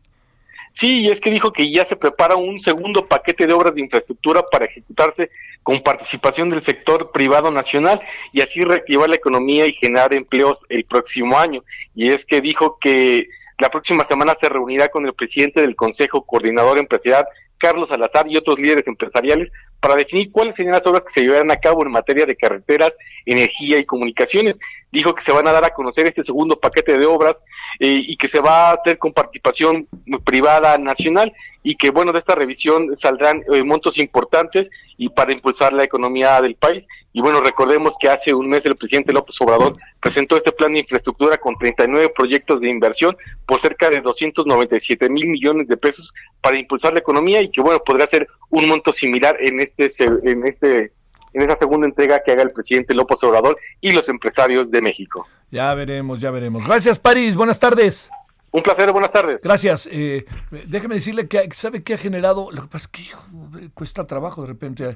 Sí, 0.79 1.01
y 1.01 1.11
es 1.11 1.21
que 1.21 1.33
dijo 1.33 1.53
que 1.53 1.73
ya 1.73 1.85
se 1.87 1.97
prepara 1.97 2.37
un 2.37 2.61
segundo 2.61 3.09
paquete 3.09 3.49
de 3.49 3.53
obras 3.53 3.75
de 3.75 3.81
infraestructura 3.81 4.45
para 4.49 4.67
ejecutarse 4.67 5.29
con 5.65 5.83
participación 5.83 6.51
del 6.51 6.63
sector 6.63 7.11
privado 7.11 7.51
nacional 7.51 8.01
y 8.33 8.43
así 8.43 8.61
reactivar 8.61 9.09
la 9.09 9.17
economía 9.17 9.67
y 9.67 9.73
generar 9.73 10.15
empleos 10.15 10.65
el 10.69 10.85
próximo 10.85 11.37
año. 11.37 11.65
Y 11.97 12.11
es 12.11 12.25
que 12.25 12.41
dijo 12.41 12.79
que 12.79 13.29
la 13.59 13.71
próxima 13.71 14.07
semana 14.07 14.37
se 14.41 14.49
reunirá 14.49 14.87
con 14.87 15.05
el 15.05 15.15
presidente 15.15 15.61
del 15.61 15.75
Consejo 15.75 16.23
Coordinador 16.23 16.79
Empresarial 16.79 17.27
Carlos 17.59 17.89
Salazar 17.89 18.27
y 18.29 18.37
otros 18.37 18.57
líderes 18.61 18.87
empresariales 18.87 19.51
para 19.81 19.97
definir 19.97 20.31
cuáles 20.31 20.55
serían 20.55 20.75
las 20.75 20.87
obras 20.87 21.05
que 21.05 21.13
se 21.13 21.23
llevarán 21.23 21.51
a 21.51 21.57
cabo 21.57 21.85
en 21.85 21.91
materia 21.91 22.25
de 22.25 22.37
carreteras, 22.37 22.93
energía 23.27 23.79
y 23.79 23.85
comunicaciones. 23.85 24.59
Dijo 24.91 25.15
que 25.15 25.23
se 25.23 25.33
van 25.33 25.47
a 25.47 25.53
dar 25.53 25.65
a 25.65 25.75
conocer 25.75 26.07
este 26.07 26.23
segundo 26.23 26.59
paquete 26.59 26.97
de 26.97 27.07
obras 27.07 27.43
eh, 27.79 28.01
y 28.03 28.17
que 28.17 28.29
se 28.29 28.41
va 28.41 28.71
a 28.71 28.75
hacer 28.75 28.99
con 28.99 29.13
participación 29.13 29.87
privada 30.25 30.79
nacional 30.79 31.33
y 31.63 31.77
que 31.77 31.91
bueno 31.91 32.13
de 32.13 32.21
esta 32.21 32.35
revisión 32.35 32.97
saldrán 32.97 33.43
eh, 33.53 33.63
montos 33.63 33.99
importantes 33.99 34.71
y 34.97 35.11
para 35.11 35.33
impulsar 35.33 35.73
la 35.73 35.85
economía 35.85 36.41
del 36.41 36.55
país. 36.55 36.87
Y 37.13 37.21
bueno 37.21 37.41
recordemos 37.41 37.95
que 38.01 38.09
hace 38.09 38.33
un 38.33 38.49
mes 38.49 38.65
el 38.65 38.77
presidente 38.77 39.13
López 39.13 39.39
Obrador 39.41 39.77
presentó 40.01 40.37
este 40.37 40.53
plan 40.53 40.73
de 40.73 40.81
infraestructura 40.81 41.37
con 41.37 41.57
39 41.57 42.13
proyectos 42.15 42.61
de 42.61 42.71
inversión 42.71 43.17
por 43.47 43.61
cerca 43.61 43.91
de 43.91 44.01
297 44.01 45.11
mil 45.11 45.27
millones 45.27 45.69
de 45.69 45.77
pesos 45.77 46.15
para 46.41 46.59
impulsar 46.59 46.95
la 46.95 47.01
economía 47.01 47.43
y 47.43 47.51
que 47.51 47.61
bueno 47.61 47.83
podría 47.85 48.07
ser 48.07 48.27
un 48.51 48.69
monto 48.69 48.93
similar 48.93 49.37
en 49.41 49.61
este 49.61 49.91
en 50.25 50.47
este 50.47 50.93
en 51.33 51.43
esa 51.43 51.57
segunda 51.57 51.87
entrega 51.87 52.23
que 52.25 52.33
haga 52.33 52.43
el 52.43 52.51
presidente 52.51 52.95
López 52.95 53.23
Obrador 53.23 53.59
y 53.81 53.93
los 53.93 54.09
empresarios 54.09 54.71
de 54.71 54.83
México. 54.83 55.27
Ya 55.51 55.73
veremos, 55.75 56.21
ya 56.21 56.31
veremos. 56.31 56.65
Gracias, 56.67 56.99
París. 56.99 57.37
Buenas 57.37 57.59
tardes. 57.59 58.11
Un 58.51 58.63
placer, 58.63 58.91
buenas 58.93 59.13
tardes. 59.13 59.43
Gracias. 59.43 59.89
Eh, 59.93 60.25
déjeme 60.67 60.95
decirle 60.95 61.29
que 61.29 61.49
sabe 61.55 61.83
qué 61.83 61.95
ha 61.95 61.99
generado, 61.99 62.51
lo 62.51 62.63
que 62.63 62.69
pasa 62.69 62.89
es 62.93 63.11
que 63.51 63.71
cuesta 63.71 64.07
trabajo 64.07 64.43
de 64.43 64.49
repente 64.49 64.91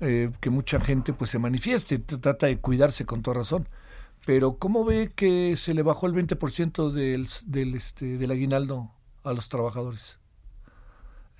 eh, 0.00 0.30
que 0.40 0.50
mucha 0.50 0.80
gente 0.80 1.12
pues 1.12 1.30
se 1.30 1.38
manifieste, 1.38 1.98
trata 1.98 2.46
de 2.46 2.58
cuidarse 2.58 3.06
con 3.06 3.22
toda 3.22 3.38
razón. 3.38 3.68
Pero 4.24 4.56
¿cómo 4.56 4.84
ve 4.84 5.12
que 5.14 5.56
se 5.56 5.72
le 5.72 5.82
bajó 5.82 6.08
el 6.08 6.14
20% 6.14 6.90
del, 6.90 7.28
del, 7.46 7.74
este, 7.76 8.18
del 8.18 8.30
aguinaldo 8.32 8.90
a 9.22 9.32
los 9.32 9.48
trabajadores 9.48 10.18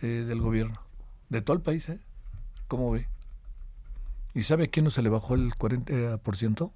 eh, 0.02 0.24
del 0.26 0.40
gobierno? 0.40 0.80
De 1.28 1.42
todo 1.42 1.56
el 1.56 1.62
país, 1.62 1.88
¿eh? 1.88 1.98
¿Cómo 2.68 2.92
ve? 2.92 3.08
¿Y 4.36 4.42
sabe 4.42 4.64
a 4.64 4.66
quién 4.66 4.84
no 4.84 4.90
se 4.90 5.00
le 5.00 5.08
bajó 5.08 5.34
el 5.34 5.54
40%? 5.54 6.70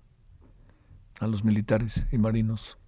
A 1.20 1.26
los 1.26 1.44
militares 1.44 2.06
y 2.10 2.16
marinos. 2.16 2.78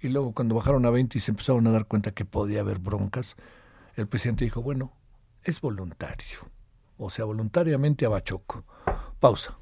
Y 0.00 0.08
luego 0.08 0.32
cuando 0.32 0.54
bajaron 0.54 0.86
a 0.86 0.90
20 0.90 1.18
y 1.18 1.20
se 1.20 1.32
empezaron 1.32 1.66
a 1.66 1.72
dar 1.72 1.84
cuenta 1.84 2.12
que 2.12 2.24
podía 2.24 2.60
haber 2.60 2.78
broncas, 2.78 3.36
el 3.94 4.06
presidente 4.06 4.46
dijo, 4.46 4.62
bueno, 4.62 4.94
es 5.42 5.60
voluntario. 5.60 6.50
O 6.96 7.10
sea, 7.10 7.26
voluntariamente 7.26 8.06
a 8.06 8.08
Bachoco. 8.08 8.64
Pausa. 9.20 9.58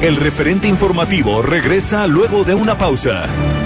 El 0.00 0.14
referente 0.14 0.68
informativo 0.68 1.42
regresa 1.42 2.06
luego 2.06 2.44
de 2.44 2.54
una 2.54 2.78
pausa. 2.78 3.65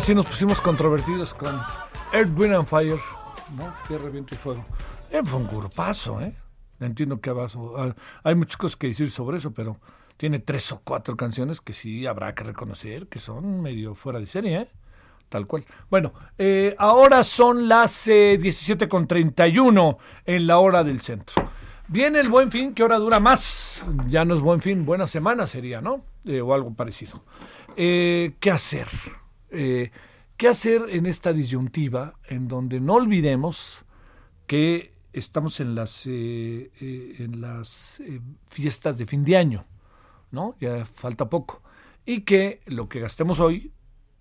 Sí 0.00 0.14
nos 0.14 0.26
pusimos 0.26 0.60
controvertidos 0.60 1.34
con 1.34 1.60
Earth, 2.12 2.30
Wind 2.38 2.54
and 2.54 2.66
Fire, 2.66 3.00
¿no? 3.56 3.74
Tierra, 3.86 4.08
viento 4.08 4.34
y 4.34 4.38
fuego. 4.38 4.64
Eh, 5.10 5.20
fue 5.24 5.38
un 5.38 5.46
grupazo, 5.46 6.20
¿eh? 6.20 6.32
Entiendo 6.80 7.20
que 7.20 7.30
abajo, 7.30 7.74
hay 8.22 8.34
muchas 8.34 8.56
cosas 8.56 8.76
que 8.76 8.86
decir 8.86 9.10
sobre 9.10 9.38
eso, 9.38 9.50
pero 9.50 9.78
tiene 10.16 10.38
tres 10.38 10.70
o 10.72 10.80
cuatro 10.84 11.16
canciones 11.16 11.60
que 11.60 11.72
sí 11.72 12.06
habrá 12.06 12.34
que 12.34 12.44
reconocer 12.44 13.08
que 13.08 13.18
son 13.18 13.60
medio 13.60 13.94
fuera 13.94 14.18
de 14.18 14.26
serie, 14.26 14.60
¿eh? 14.60 14.68
Tal 15.28 15.46
cual. 15.46 15.64
Bueno, 15.90 16.12
eh, 16.38 16.74
ahora 16.78 17.22
son 17.22 17.68
las 17.68 18.08
eh, 18.08 18.38
17.31 18.40 19.98
en 20.24 20.46
la 20.46 20.58
hora 20.58 20.82
del 20.84 21.00
centro. 21.02 21.50
Viene 21.88 22.20
el 22.20 22.28
buen 22.28 22.50
fin, 22.50 22.74
que 22.74 22.82
ahora 22.82 22.98
dura 22.98 23.20
más. 23.20 23.82
Ya 24.08 24.24
no 24.24 24.34
es 24.34 24.40
buen 24.40 24.60
fin, 24.60 24.86
buena 24.86 25.06
semana 25.06 25.46
sería, 25.46 25.80
¿no? 25.80 26.02
Eh, 26.24 26.40
o 26.40 26.54
algo 26.54 26.74
parecido. 26.74 27.22
¿Qué 27.78 28.50
hacer? 28.50 28.88
Eh, 29.50 29.92
¿Qué 30.36 30.48
hacer 30.48 30.86
en 30.88 31.06
esta 31.06 31.32
disyuntiva 31.32 32.14
en 32.28 32.48
donde 32.48 32.80
no 32.80 32.94
olvidemos 32.94 33.78
que 34.48 34.94
estamos 35.12 35.60
en 35.60 35.76
las, 35.76 36.04
eh, 36.08 36.72
eh, 36.80 37.14
en 37.20 37.40
las 37.40 38.02
fiestas 38.48 38.98
de 38.98 39.06
fin 39.06 39.22
de 39.22 39.36
año, 39.36 39.64
¿no? 40.32 40.56
Ya 40.58 40.84
falta 40.86 41.30
poco. 41.30 41.62
Y 42.04 42.22
que 42.22 42.62
lo 42.66 42.88
que 42.88 42.98
gastemos 42.98 43.38
hoy 43.38 43.70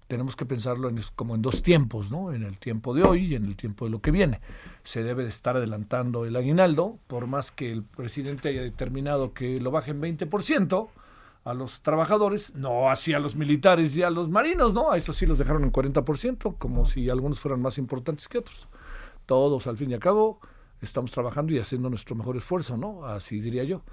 tenemos 0.08 0.36
que 0.36 0.46
pensarlo 0.46 0.88
en, 0.88 1.02
como 1.16 1.34
en 1.34 1.42
dos 1.42 1.64
tiempos, 1.64 2.12
¿no? 2.12 2.34
En 2.34 2.44
el 2.44 2.60
tiempo 2.60 2.94
de 2.94 3.02
hoy 3.02 3.26
y 3.26 3.36
en 3.36 3.46
el 3.46 3.56
tiempo 3.56 3.86
de 3.86 3.92
lo 3.92 4.02
que 4.02 4.12
viene. 4.12 4.40
Se 4.84 5.02
debe 5.02 5.24
de 5.24 5.30
estar 5.30 5.58
adelantando 5.58 6.26
el 6.26 6.36
aguinaldo, 6.36 7.00
por 7.08 7.26
más 7.26 7.50
que 7.50 7.72
el 7.72 7.82
presidente 7.82 8.50
haya 8.50 8.62
determinado 8.62 9.34
que 9.34 9.60
lo 9.60 9.72
baje 9.72 9.90
en 9.90 10.00
20%, 10.00 10.90
a 11.48 11.54
los 11.54 11.82
trabajadores, 11.82 12.54
no 12.56 12.90
así 12.90 13.14
a 13.14 13.20
los 13.20 13.36
militares 13.36 13.96
y 13.96 14.04
a 14.04 14.10
los 14.10 14.30
marinos, 14.30 14.74
¿no? 14.74 14.92
A 14.92 14.98
eso 14.98 15.14
sí 15.14 15.26
los 15.26 15.38
dejaron 15.38 15.64
en 15.64 15.72
40%, 15.72 16.58
como 16.58 16.86
si 16.86 17.10
algunos 17.10 17.40
fueran 17.40 17.62
más 17.62 17.78
importantes 17.78 18.28
que 18.28 18.40
otros. 18.40 18.68
Todos, 19.26 19.66
al 19.66 19.78
fin 19.78 19.92
y 19.92 19.94
al 19.94 20.02
cabo, 20.02 20.42
estamos 20.82 21.12
trabajando 21.12 21.54
y 21.54 21.60
haciendo 21.60 21.90
nuestro 21.90 22.16
mejor 22.16 22.36
esfuerzo, 22.36 22.76
¿no? 22.76 23.06
Así 23.06 23.40
diría 23.40 23.64
yo. 23.64 23.84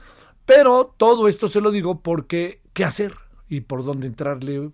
Pero 0.45 0.95
todo 0.97 1.29
esto 1.29 1.47
se 1.47 1.61
lo 1.61 1.71
digo 1.71 2.01
porque, 2.01 2.61
¿qué 2.73 2.85
hacer? 2.85 3.15
Y 3.49 3.61
por 3.61 3.85
dónde 3.85 4.09
entrarle 4.09 4.73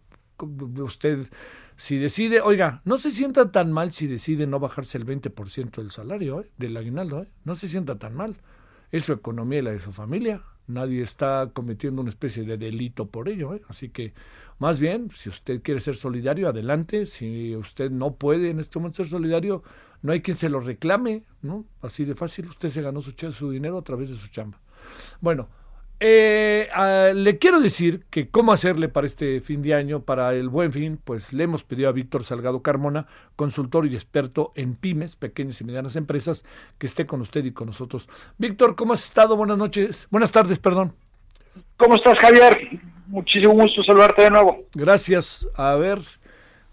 usted 0.79 1.31
si 1.77 1.99
decide, 1.99 2.41
oiga, 2.41 2.83
no 2.85 2.99
se 2.99 3.11
sienta 3.11 3.53
tan 3.53 3.73
mal 3.73 3.93
si 3.93 4.07
decide 4.07 4.47
no 4.47 4.59
bajarse 4.59 4.97
el 4.99 5.07
20% 5.07 5.77
del 5.77 5.91
salario, 5.91 6.41
¿eh? 6.41 6.51
del 6.57 6.77
aguinaldo, 6.77 7.23
¿eh? 7.23 7.29
no 7.45 7.57
se 7.57 7.69
sienta 7.69 7.99
tan 7.99 8.15
mal. 8.15 8.37
Es 8.91 9.05
su 9.05 9.13
economía 9.13 9.59
y 9.61 9.63
la 9.63 9.71
de 9.71 9.81
su 9.81 9.93
familia 9.93 10.43
nadie 10.73 11.03
está 11.03 11.51
cometiendo 11.53 12.03
una 12.03 12.11
especie 12.11 12.45
de 12.45 12.57
delito 12.57 13.07
por 13.07 13.29
ello. 13.29 13.55
¿eh? 13.55 13.63
Así 13.69 13.89
que, 13.91 14.15
más 14.59 14.79
bien, 14.79 15.11
si 15.11 15.29
usted 15.29 15.63
quiere 15.63 15.81
ser 15.81 15.97
solidario, 15.97 16.49
adelante. 16.49 17.07
Si 17.07 17.55
usted 17.57 17.91
no 17.91 18.15
puede 18.15 18.51
en 18.51 18.61
este 18.61 18.79
momento 18.79 18.99
ser 18.99 19.09
solidario, 19.09 19.63
no 20.03 20.13
hay 20.13 20.23
quien 20.23 20.37
se 20.37 20.49
lo 20.49 20.61
reclame, 20.61 21.23
¿no? 21.43 21.67
Así 21.83 22.05
de 22.05 22.15
fácil, 22.15 22.49
usted 22.49 22.71
se 22.71 22.83
ganó 22.83 23.03
su, 23.03 23.13
su 23.33 23.51
dinero 23.51 23.79
a 23.79 23.83
través 23.83 24.11
de 24.11 24.17
su 24.17 24.29
chamba. 24.29 24.61
Bueno, 25.21 25.49
eh, 26.01 27.13
le 27.15 27.39
quiero 27.39 27.61
decir 27.61 28.05
que 28.11 28.31
cómo 28.31 28.53
hacerle 28.53 28.89
para 28.89 29.07
este 29.07 29.41
fin 29.43 29.61
de 29.61 29.75
año, 29.75 30.01
para 30.01 30.35
el 30.35 30.49
buen 30.49 30.73
fin, 30.73 30.99
pues 31.03 31.35
le 31.35 31.45
hemos 31.45 31.63
pedido 31.63 31.91
a 31.91 31.93
Víctor 31.93 32.25
Salgado 32.25 32.63
Carmona, 32.63 33.07
consultor 33.37 33.87
y 33.87 33.95
experto 33.95 34.53
en 34.55 34.77
pymes, 34.77 35.17
pequeñas 35.17 35.61
y 35.61 35.65
medianas 35.65 35.97
empresas, 35.97 36.45
que 36.79 36.87
esté 36.87 37.07
con 37.07 37.21
usted 37.21 37.45
y 37.45 37.53
con 37.53 37.67
nosotros. 37.67 38.09
Víctor, 38.39 38.77
¿cómo 38.77 38.95
has 38.95 39.05
estado? 39.05 39.37
Buenas 39.37 39.59
noches, 39.59 40.09
buenas 40.11 40.33
tardes, 40.33 40.59
perdón. 40.59 40.95
¿Cómo 41.77 41.97
estás, 41.97 42.15
Javier? 42.19 42.81
Muchísimo 43.09 43.53
gusto 43.53 43.83
saludarte 43.83 44.23
de 44.23 44.31
nuevo. 44.31 44.65
Gracias. 44.73 45.49
A 45.55 45.75
ver, 45.75 45.99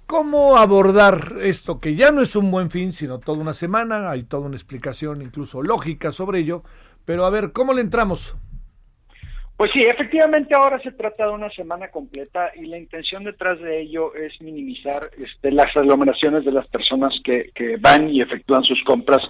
¿cómo 0.06 0.58
abordar 0.58 1.36
esto 1.42 1.80
que 1.80 1.96
ya 1.96 2.12
no 2.12 2.22
es 2.22 2.36
un 2.36 2.52
buen 2.52 2.70
fin, 2.70 2.94
sino 2.94 3.20
toda 3.20 3.40
una 3.40 3.54
semana? 3.54 4.10
Hay 4.10 4.24
toda 4.24 4.46
una 4.46 4.56
explicación, 4.56 5.22
incluso 5.22 5.62
lógica 5.62 6.12
sobre 6.12 6.40
ello. 6.40 6.64
Pero 7.06 7.26
a 7.26 7.30
ver, 7.30 7.54
¿cómo 7.54 7.74
le 7.74 7.82
entramos? 7.82 8.36
Pues 9.58 9.72
sí, 9.74 9.82
efectivamente 9.82 10.54
ahora 10.56 10.80
se 10.82 10.92
trata 10.92 11.26
de 11.26 11.32
una 11.32 11.50
semana 11.50 11.88
completa 11.88 12.52
y 12.56 12.68
la 12.68 12.78
intención 12.78 13.24
detrás 13.24 13.60
de 13.60 13.82
ello 13.82 14.14
es 14.14 14.40
minimizar 14.40 15.10
este, 15.18 15.52
las 15.52 15.76
aglomeraciones 15.76 16.46
de 16.46 16.52
las 16.52 16.68
personas 16.68 17.12
que, 17.24 17.50
que 17.56 17.78
van 17.78 18.08
y 18.08 18.22
efectúan 18.22 18.62
sus 18.64 18.84
compras 18.84 19.22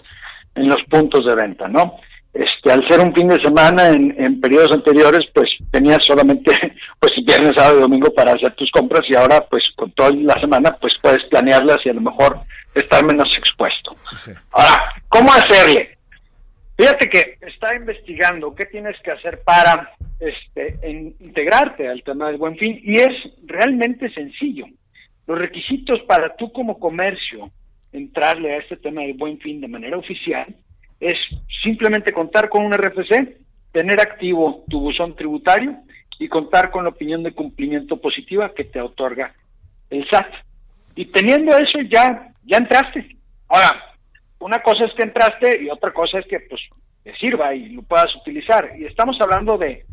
en 0.53 0.67
los 0.67 0.83
puntos 0.89 1.25
de 1.25 1.33
venta, 1.33 1.69
¿no? 1.69 1.95
Este, 2.33 2.71
al 2.71 2.85
ser 2.87 2.99
un 2.99 3.13
fin 3.15 3.29
de 3.29 3.41
semana 3.41 3.87
en, 3.87 4.13
en 4.21 4.41
periodos 4.41 4.73
anteriores, 4.73 5.21
pues 5.33 5.49
tenías 5.71 6.03
solamente 6.03 6.51
pues 6.99 7.13
viernes, 7.25 7.53
sábado 7.55 7.77
y 7.77 7.81
domingo 7.83 8.13
para 8.13 8.33
hacer 8.33 8.53
tus 8.55 8.69
compras 8.71 9.03
y 9.09 9.15
ahora 9.15 9.45
pues 9.49 9.63
con 9.77 9.91
toda 9.93 10.11
la 10.11 10.37
semana 10.41 10.75
pues 10.81 10.93
puedes 11.01 11.23
planearlas 11.29 11.79
y 11.85 11.89
a 11.89 11.93
lo 11.93 12.01
mejor 12.01 12.41
estar 12.75 13.05
menos 13.05 13.33
expuesto. 13.37 13.95
Ahora, 14.51 14.93
¿cómo 15.07 15.31
hacerle? 15.31 15.97
Fíjate 16.77 17.09
que 17.09 17.37
está 17.41 17.75
investigando 17.75 18.53
qué 18.53 18.65
tienes 18.65 18.95
que 19.01 19.11
hacer 19.11 19.41
para 19.43 19.93
este, 20.19 20.79
integrarte 21.19 21.87
al 21.87 22.03
tema 22.03 22.27
del 22.27 22.37
buen 22.37 22.57
fin 22.57 22.79
y 22.83 22.97
es 22.97 23.11
realmente 23.45 24.11
sencillo. 24.13 24.65
Los 25.25 25.37
requisitos 25.37 26.01
para 26.07 26.35
tú 26.35 26.51
como 26.51 26.79
comercio 26.79 27.51
entrarle 27.91 28.53
a 28.53 28.57
este 28.57 28.77
tema 28.77 29.01
del 29.01 29.13
buen 29.13 29.39
fin 29.39 29.61
de 29.61 29.67
manera 29.67 29.97
oficial 29.97 30.47
es 30.99 31.15
simplemente 31.63 32.11
contar 32.11 32.49
con 32.49 32.65
un 32.65 32.73
RFC, 32.73 33.37
tener 33.71 33.99
activo 33.99 34.63
tu 34.69 34.79
buzón 34.79 35.15
tributario 35.15 35.75
y 36.19 36.27
contar 36.27 36.71
con 36.71 36.83
la 36.83 36.89
opinión 36.89 37.23
de 37.23 37.33
cumplimiento 37.33 37.97
positiva 37.97 38.53
que 38.53 38.63
te 38.63 38.81
otorga 38.81 39.33
el 39.89 40.07
SAT. 40.09 40.33
Y 40.95 41.05
teniendo 41.05 41.55
eso 41.55 41.79
ya, 41.81 42.31
ya 42.43 42.57
entraste. 42.57 43.15
Ahora, 43.47 43.95
una 44.39 44.59
cosa 44.61 44.85
es 44.85 44.93
que 44.95 45.03
entraste 45.03 45.63
y 45.63 45.69
otra 45.69 45.91
cosa 45.91 46.19
es 46.19 46.25
que 46.25 46.39
pues 46.41 46.61
te 47.03 47.15
sirva 47.17 47.53
y 47.53 47.69
lo 47.69 47.83
puedas 47.83 48.13
utilizar. 48.15 48.71
Y 48.77 48.85
estamos 48.85 49.15
hablando 49.21 49.57
de, 49.57 49.85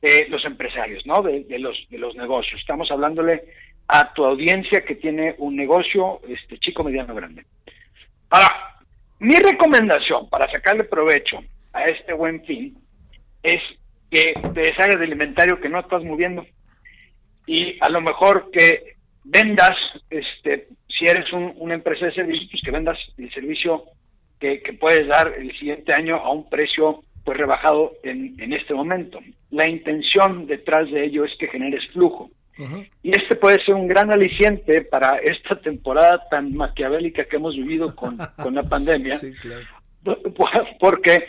de 0.00 0.26
los 0.28 0.44
empresarios, 0.44 1.04
¿no? 1.06 1.22
De, 1.22 1.44
los, 1.58 1.76
de 1.90 1.98
los 1.98 2.14
negocios. 2.16 2.60
Estamos 2.60 2.90
hablándole 2.90 3.44
a 3.88 4.12
tu 4.12 4.24
audiencia 4.24 4.84
que 4.84 4.94
tiene 4.94 5.34
un 5.38 5.56
negocio 5.56 6.20
este 6.28 6.58
chico, 6.58 6.84
mediano, 6.84 7.14
grande. 7.14 7.44
Ahora, 8.30 8.78
mi 9.18 9.34
recomendación 9.34 10.28
para 10.30 10.50
sacarle 10.50 10.84
provecho 10.84 11.40
a 11.72 11.84
este 11.84 12.12
buen 12.12 12.44
fin 12.44 12.78
es 13.42 13.60
que 14.10 14.34
te 14.54 14.60
deshagas 14.60 14.98
del 14.98 15.12
inventario 15.12 15.60
que 15.60 15.68
no 15.68 15.80
estás 15.80 16.02
moviendo 16.02 16.46
y 17.46 17.76
a 17.80 17.88
lo 17.88 18.00
mejor 18.00 18.50
que 18.50 18.94
vendas, 19.24 19.76
este, 20.08 20.68
si 20.86 21.06
eres 21.06 21.32
un, 21.32 21.52
una 21.56 21.74
empresa 21.74 22.06
de 22.06 22.14
servicios, 22.14 22.48
pues 22.50 22.62
que 22.62 22.70
vendas 22.70 22.98
el 23.18 23.32
servicio 23.32 23.84
que, 24.38 24.76
puedes 24.80 25.06
dar 25.06 25.34
el 25.36 25.56
siguiente 25.58 25.92
año 25.92 26.16
a 26.16 26.32
un 26.32 26.48
precio 26.48 27.04
pues 27.24 27.38
rebajado 27.38 27.92
en, 28.02 28.34
en 28.40 28.52
este 28.52 28.74
momento. 28.74 29.20
La 29.50 29.68
intención 29.68 30.46
detrás 30.46 30.90
de 30.90 31.04
ello 31.04 31.24
es 31.24 31.32
que 31.38 31.48
generes 31.48 31.86
flujo. 31.92 32.30
Y 33.02 33.10
este 33.10 33.36
puede 33.36 33.64
ser 33.64 33.74
un 33.74 33.88
gran 33.88 34.10
aliciente 34.10 34.82
para 34.82 35.16
esta 35.18 35.58
temporada 35.60 36.22
tan 36.28 36.54
maquiavélica 36.54 37.24
que 37.24 37.36
hemos 37.36 37.56
vivido 37.56 37.94
con, 37.94 38.18
con 38.42 38.54
la 38.54 38.62
pandemia, 38.64 39.16
sí, 39.16 39.32
claro. 39.32 39.64
porque 40.78 41.24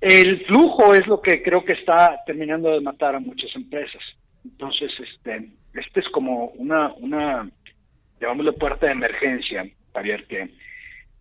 el 0.00 0.44
flujo 0.46 0.94
es 0.94 1.06
lo 1.06 1.20
que 1.20 1.42
creo 1.42 1.64
que 1.64 1.74
está 1.74 2.20
terminando 2.26 2.70
de 2.70 2.80
matar 2.80 3.14
a 3.14 3.20
muchas 3.20 3.54
empresas. 3.54 4.02
Entonces, 4.44 4.90
este, 4.98 5.48
este 5.74 6.00
es 6.00 6.08
como 6.08 6.46
una, 6.56 6.92
una, 6.94 7.48
llamámosle 8.20 8.52
puerta 8.52 8.86
de 8.86 8.92
emergencia, 8.92 9.66
Javier, 9.92 10.26
que 10.26 10.50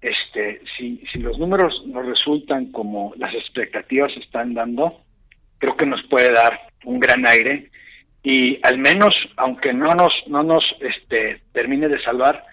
este, 0.05 0.61
si, 0.77 1.03
si 1.11 1.19
los 1.19 1.37
números 1.39 1.73
nos 1.87 2.05
resultan 2.05 2.71
como 2.71 3.13
las 3.17 3.33
expectativas 3.33 4.11
están 4.17 4.53
dando, 4.53 5.01
creo 5.57 5.75
que 5.75 5.85
nos 5.85 6.01
puede 6.09 6.31
dar 6.31 6.59
un 6.83 6.99
gran 6.99 7.27
aire 7.27 7.71
y 8.21 8.59
al 8.63 8.77
menos, 8.77 9.15
aunque 9.37 9.73
no 9.73 9.93
nos, 9.93 10.13
no 10.27 10.43
nos 10.43 10.63
este, 10.79 11.41
termine 11.53 11.87
de 11.87 12.01
salvar, 12.03 12.43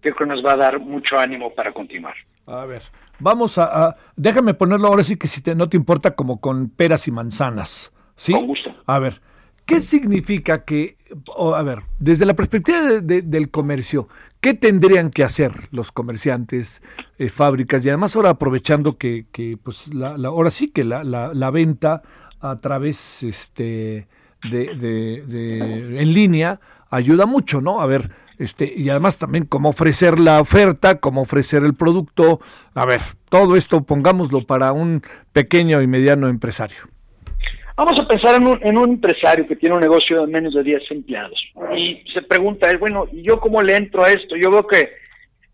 creo 0.00 0.14
que 0.14 0.26
nos 0.26 0.44
va 0.44 0.52
a 0.52 0.56
dar 0.56 0.80
mucho 0.80 1.18
ánimo 1.18 1.54
para 1.54 1.72
continuar. 1.72 2.14
A 2.46 2.64
ver, 2.66 2.82
vamos 3.18 3.58
a, 3.58 3.64
a 3.64 3.96
déjame 4.16 4.54
ponerlo 4.54 4.88
ahora 4.88 5.04
sí 5.04 5.16
que 5.16 5.28
si 5.28 5.42
te, 5.42 5.54
no 5.54 5.68
te 5.68 5.76
importa 5.76 6.14
como 6.14 6.40
con 6.40 6.70
peras 6.70 7.08
y 7.08 7.12
manzanas, 7.12 7.92
¿sí? 8.16 8.32
Con 8.32 8.46
gusto. 8.46 8.74
A 8.86 8.98
ver, 8.98 9.20
¿qué 9.64 9.80
significa 9.80 10.64
que, 10.64 10.96
oh, 11.28 11.54
a 11.54 11.62
ver, 11.62 11.80
desde 11.98 12.26
la 12.26 12.34
perspectiva 12.34 12.82
de, 12.82 13.00
de, 13.00 13.22
del 13.22 13.50
comercio, 13.50 14.08
¿qué 14.42 14.52
tendrían 14.52 15.10
que 15.10 15.24
hacer 15.24 15.52
los 15.70 15.92
comerciantes, 15.92 16.82
eh, 17.18 17.30
fábricas 17.30 17.82
y 17.86 17.88
además 17.88 18.14
ahora 18.14 18.30
aprovechando 18.30 18.98
que, 18.98 19.26
que 19.32 19.56
pues 19.56 19.94
la, 19.94 20.18
la, 20.18 20.28
ahora 20.28 20.50
sí 20.50 20.68
que 20.68 20.84
la, 20.84 21.04
la, 21.04 21.32
la 21.32 21.50
venta 21.50 22.02
a 22.40 22.60
través, 22.60 23.22
este, 23.22 24.08
de, 24.50 24.74
de, 24.74 25.22
de, 25.26 26.02
en 26.02 26.12
línea 26.12 26.60
ayuda 26.90 27.24
mucho, 27.24 27.60
¿no? 27.60 27.80
A 27.80 27.86
ver, 27.86 28.10
este, 28.38 28.70
y 28.76 28.90
además 28.90 29.16
también 29.16 29.46
cómo 29.46 29.68
ofrecer 29.68 30.18
la 30.18 30.40
oferta, 30.40 30.98
cómo 30.98 31.22
ofrecer 31.22 31.62
el 31.62 31.74
producto. 31.74 32.40
A 32.74 32.84
ver, 32.84 33.00
todo 33.28 33.54
esto 33.54 33.84
pongámoslo 33.84 34.44
para 34.44 34.72
un 34.72 35.02
pequeño 35.32 35.80
y 35.80 35.86
mediano 35.86 36.28
empresario. 36.28 36.91
Vamos 37.84 37.98
a 37.98 38.06
pensar 38.06 38.36
en 38.36 38.46
un, 38.46 38.60
en 38.62 38.78
un 38.78 38.90
empresario 38.90 39.44
que 39.44 39.56
tiene 39.56 39.74
un 39.74 39.80
negocio 39.80 40.20
de 40.20 40.32
menos 40.32 40.54
de 40.54 40.62
10 40.62 40.88
empleados 40.92 41.36
y 41.76 42.00
se 42.14 42.22
pregunta, 42.22 42.68
bueno, 42.78 43.08
¿y 43.10 43.22
yo 43.22 43.40
cómo 43.40 43.60
le 43.60 43.74
entro 43.74 44.04
a 44.04 44.10
esto? 44.10 44.36
Yo 44.36 44.52
veo 44.52 44.64
que 44.68 44.88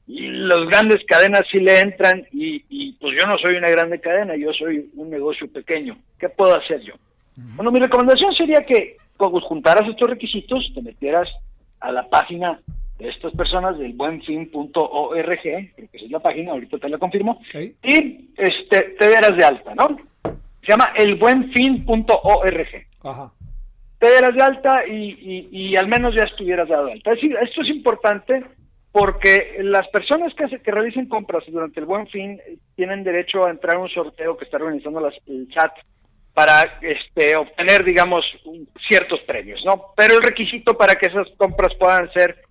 las 0.07 0.59
grandes 0.69 0.99
cadenas 1.07 1.45
sí 1.51 1.59
le 1.59 1.81
entran 1.81 2.27
y, 2.31 2.63
y 2.69 2.93
pues 3.01 3.19
yo 3.19 3.27
no 3.27 3.39
soy 3.39 3.57
una 3.57 3.71
grande 3.71 3.99
cadena, 3.99 4.37
yo 4.37 4.53
soy 4.53 4.91
un 4.97 5.09
negocio 5.09 5.51
pequeño. 5.51 5.97
¿Qué 6.19 6.29
puedo 6.29 6.55
hacer 6.55 6.83
yo? 6.83 6.93
Bueno, 7.57 7.73
mi 7.73 7.81
recomendación 7.81 8.35
sería 8.35 8.61
que 8.61 8.99
cuando 9.17 9.41
juntaras 9.41 9.89
estos 9.89 10.11
requisitos, 10.11 10.71
te 10.75 10.83
metieras 10.83 11.31
a 11.81 11.91
la 11.93 12.11
página 12.11 12.61
de 12.99 13.09
estas 13.09 13.33
personas 13.33 13.79
del 13.79 13.95
buenfin.org, 13.95 15.41
creo 15.41 15.89
que 15.91 15.97
es 15.97 16.11
la 16.11 16.21
página, 16.21 16.53
ahorita 16.53 16.77
te 16.77 16.91
la 16.91 16.99
confirmo, 16.99 17.41
okay. 17.49 17.75
y 17.83 18.29
este, 18.37 18.97
te 18.99 19.09
dieras 19.09 19.35
de 19.35 19.45
alta, 19.45 19.75
¿no? 19.75 19.97
Se 20.69 20.75
llama 20.75 20.93
elbuenfin.org. 20.97 22.87
Ajá. 23.03 23.33
Te 23.99 24.11
dieras 24.11 24.35
de 24.35 24.43
alta 24.43 24.87
y, 24.87 24.93
y, 24.93 25.49
y, 25.51 25.77
al 25.77 25.89
menos 25.89 26.15
ya 26.15 26.25
estuvieras 26.25 26.69
dado 26.69 26.85
de 26.85 26.93
alta. 26.93 27.13
Es 27.13 27.23
decir, 27.23 27.35
esto 27.41 27.63
es 27.63 27.69
importante 27.69 28.45
porque 28.93 29.57
las 29.61 29.89
personas 29.89 30.35
que, 30.35 30.59
que 30.59 30.71
realicen 30.71 31.09
compras 31.09 31.45
durante 31.49 31.81
el 31.81 31.87
buen 31.87 32.07
fin 32.09 32.39
tienen 32.77 33.03
derecho 33.03 33.47
a 33.47 33.51
entrar 33.51 33.77
a 33.77 33.79
un 33.79 33.89
sorteo 33.89 34.37
que 34.37 34.45
está 34.45 34.59
organizando 34.59 35.01
las, 35.01 35.15
el 35.27 35.49
chat 35.49 35.73
para 36.35 36.79
este, 36.83 37.35
obtener, 37.35 37.83
digamos, 37.83 38.21
ciertos 38.91 39.21
premios, 39.27 39.63
¿no? 39.65 39.95
Pero 39.97 40.17
el 40.17 40.23
requisito 40.23 40.77
para 40.77 40.97
que 40.97 41.07
esas 41.07 41.29
compras 41.39 41.73
puedan 41.81 42.13
ser, 42.13 42.43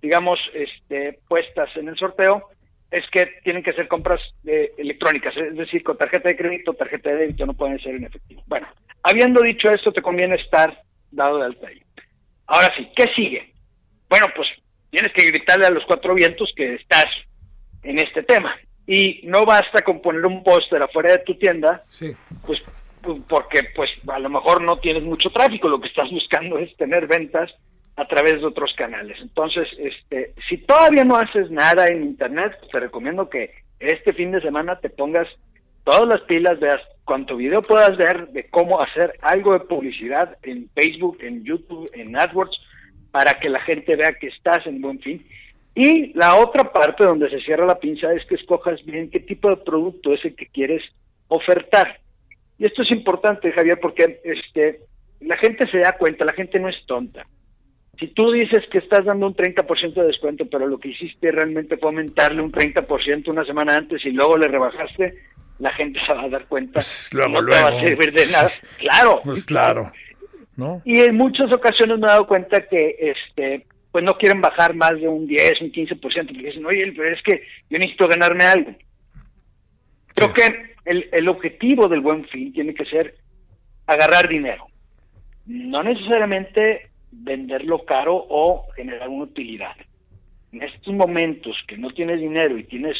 digamos, 0.00 0.38
este, 0.54 1.18
puestas 1.28 1.68
en 1.76 1.88
el 1.88 1.98
sorteo 1.98 2.48
es 2.90 3.04
que 3.10 3.26
tienen 3.44 3.62
que 3.62 3.72
ser 3.74 3.86
compras 3.86 4.20
eh, 4.46 4.72
electrónicas, 4.78 5.36
es 5.36 5.56
decir, 5.56 5.82
con 5.82 5.98
tarjeta 5.98 6.28
de 6.28 6.36
crédito, 6.36 6.72
tarjeta 6.74 7.10
de 7.10 7.16
débito, 7.16 7.44
no 7.44 7.54
pueden 7.54 7.78
ser 7.80 7.96
en 7.96 8.04
efectivo. 8.04 8.42
Bueno, 8.46 8.66
habiendo 9.02 9.42
dicho 9.42 9.70
esto, 9.70 9.92
te 9.92 10.02
conviene 10.02 10.36
estar 10.36 10.82
dado 11.10 11.38
de 11.38 11.46
alta 11.46 11.68
ahí. 11.68 11.82
Ahora 12.46 12.72
sí, 12.76 12.88
¿qué 12.96 13.04
sigue? 13.14 13.52
Bueno, 14.08 14.26
pues 14.34 14.48
tienes 14.90 15.12
que 15.12 15.26
gritarle 15.30 15.66
a 15.66 15.70
los 15.70 15.84
cuatro 15.84 16.14
vientos 16.14 16.50
que 16.56 16.74
estás 16.76 17.06
en 17.82 17.98
este 17.98 18.22
tema. 18.22 18.56
Y 18.86 19.20
no 19.24 19.44
basta 19.44 19.82
con 19.82 20.00
poner 20.00 20.24
un 20.24 20.42
póster 20.42 20.82
afuera 20.82 21.12
de 21.12 21.18
tu 21.18 21.34
tienda, 21.34 21.84
sí. 21.88 22.10
pues 22.46 22.58
porque 23.28 23.60
pues 23.74 23.90
a 24.08 24.18
lo 24.18 24.28
mejor 24.28 24.62
no 24.62 24.78
tienes 24.78 25.02
mucho 25.02 25.30
tráfico, 25.30 25.68
lo 25.68 25.80
que 25.80 25.88
estás 25.88 26.10
buscando 26.10 26.58
es 26.58 26.74
tener 26.76 27.06
ventas 27.06 27.50
a 27.98 28.06
través 28.06 28.40
de 28.40 28.46
otros 28.46 28.72
canales. 28.76 29.18
Entonces, 29.20 29.66
este, 29.76 30.32
si 30.48 30.58
todavía 30.58 31.04
no 31.04 31.16
haces 31.16 31.50
nada 31.50 31.88
en 31.88 32.04
internet, 32.04 32.52
pues 32.60 32.70
te 32.70 32.78
recomiendo 32.78 33.28
que 33.28 33.50
este 33.80 34.12
fin 34.12 34.30
de 34.30 34.40
semana 34.40 34.78
te 34.78 34.88
pongas 34.88 35.26
todas 35.82 36.06
las 36.06 36.20
pilas, 36.22 36.60
veas 36.60 36.80
cuánto 37.04 37.36
video 37.36 37.60
puedas 37.60 37.96
ver 37.96 38.28
de 38.28 38.48
cómo 38.50 38.80
hacer 38.80 39.14
algo 39.20 39.52
de 39.52 39.60
publicidad 39.60 40.36
en 40.44 40.68
Facebook, 40.76 41.18
en 41.22 41.42
YouTube, 41.42 41.90
en 41.92 42.14
AdWords, 42.14 42.56
para 43.10 43.40
que 43.40 43.48
la 43.48 43.60
gente 43.62 43.96
vea 43.96 44.12
que 44.12 44.28
estás 44.28 44.64
en 44.66 44.80
buen 44.80 45.00
fin. 45.00 45.26
Y 45.74 46.12
la 46.14 46.36
otra 46.36 46.72
parte 46.72 47.04
donde 47.04 47.28
se 47.30 47.40
cierra 47.40 47.66
la 47.66 47.80
pinza 47.80 48.12
es 48.12 48.24
que 48.26 48.36
escojas 48.36 48.84
bien 48.84 49.10
qué 49.10 49.20
tipo 49.20 49.50
de 49.50 49.56
producto 49.56 50.14
es 50.14 50.24
el 50.24 50.36
que 50.36 50.46
quieres 50.46 50.82
ofertar. 51.26 51.98
Y 52.58 52.66
esto 52.66 52.82
es 52.82 52.92
importante, 52.92 53.50
Javier, 53.50 53.80
porque 53.80 54.20
este, 54.22 54.82
la 55.20 55.36
gente 55.36 55.68
se 55.68 55.78
da 55.78 55.96
cuenta, 55.98 56.24
la 56.24 56.32
gente 56.32 56.60
no 56.60 56.68
es 56.68 56.76
tonta. 56.86 57.26
Si 57.98 58.06
tú 58.08 58.30
dices 58.30 58.64
que 58.70 58.78
estás 58.78 59.04
dando 59.04 59.26
un 59.26 59.34
30% 59.34 59.94
de 59.94 60.06
descuento, 60.06 60.46
pero 60.48 60.66
lo 60.66 60.78
que 60.78 60.88
hiciste 60.88 61.32
realmente 61.32 61.76
fue 61.76 61.88
aumentarle 61.88 62.42
un 62.42 62.52
30% 62.52 63.28
una 63.28 63.44
semana 63.44 63.76
antes 63.76 64.04
y 64.04 64.10
luego 64.10 64.36
le 64.36 64.46
rebajaste, 64.46 65.14
la 65.58 65.72
gente 65.72 65.98
se 66.06 66.12
va 66.12 66.22
a 66.22 66.28
dar 66.28 66.46
cuenta. 66.46 66.74
Pues 66.74 67.10
luego, 67.12 67.32
no 67.32 67.42
luego. 67.42 67.68
te 67.68 67.74
va 67.74 67.80
a 67.80 67.86
servir 67.86 68.12
de 68.12 68.26
nada. 68.26 68.50
Claro. 68.78 69.20
Pues 69.24 69.44
claro. 69.44 69.92
¿No? 70.56 70.80
Y 70.84 71.00
en 71.00 71.16
muchas 71.16 71.52
ocasiones 71.52 71.98
me 71.98 72.06
he 72.06 72.10
dado 72.10 72.26
cuenta 72.26 72.66
que 72.66 72.96
este 72.98 73.66
pues 73.90 74.04
no 74.04 74.16
quieren 74.16 74.40
bajar 74.40 74.74
más 74.74 74.92
de 75.00 75.08
un 75.08 75.26
10, 75.26 75.62
un 75.62 75.72
15%, 75.72 75.98
porque 76.00 76.46
dicen, 76.46 76.66
oye, 76.66 76.92
pero 76.94 77.12
es 77.12 77.22
que 77.22 77.42
yo 77.70 77.78
necesito 77.78 78.06
ganarme 78.06 78.44
algo. 78.44 78.74
Creo 80.14 80.28
sí. 80.28 80.34
que 80.34 80.74
el, 80.84 81.08
el 81.10 81.28
objetivo 81.28 81.88
del 81.88 82.00
buen 82.00 82.24
fin 82.28 82.52
tiene 82.52 82.74
que 82.74 82.84
ser 82.84 83.14
agarrar 83.86 84.28
dinero, 84.28 84.66
no 85.46 85.82
necesariamente 85.82 86.87
venderlo 87.10 87.84
caro 87.84 88.14
o 88.28 88.66
generar 88.74 89.08
una 89.08 89.24
utilidad. 89.24 89.76
En 90.52 90.62
estos 90.62 90.94
momentos 90.94 91.56
que 91.66 91.76
no 91.76 91.90
tienes 91.90 92.20
dinero 92.20 92.58
y 92.58 92.64
tienes 92.64 92.96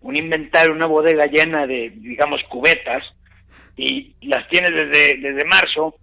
un 0.00 0.16
inventario, 0.16 0.74
una 0.74 0.86
bodega 0.86 1.26
llena 1.26 1.66
de, 1.66 1.90
digamos, 1.90 2.40
cubetas, 2.48 3.04
y 3.76 4.14
las 4.22 4.46
tienes 4.48 4.70
desde, 4.70 5.18
desde 5.18 5.44
marzo, 5.46 5.94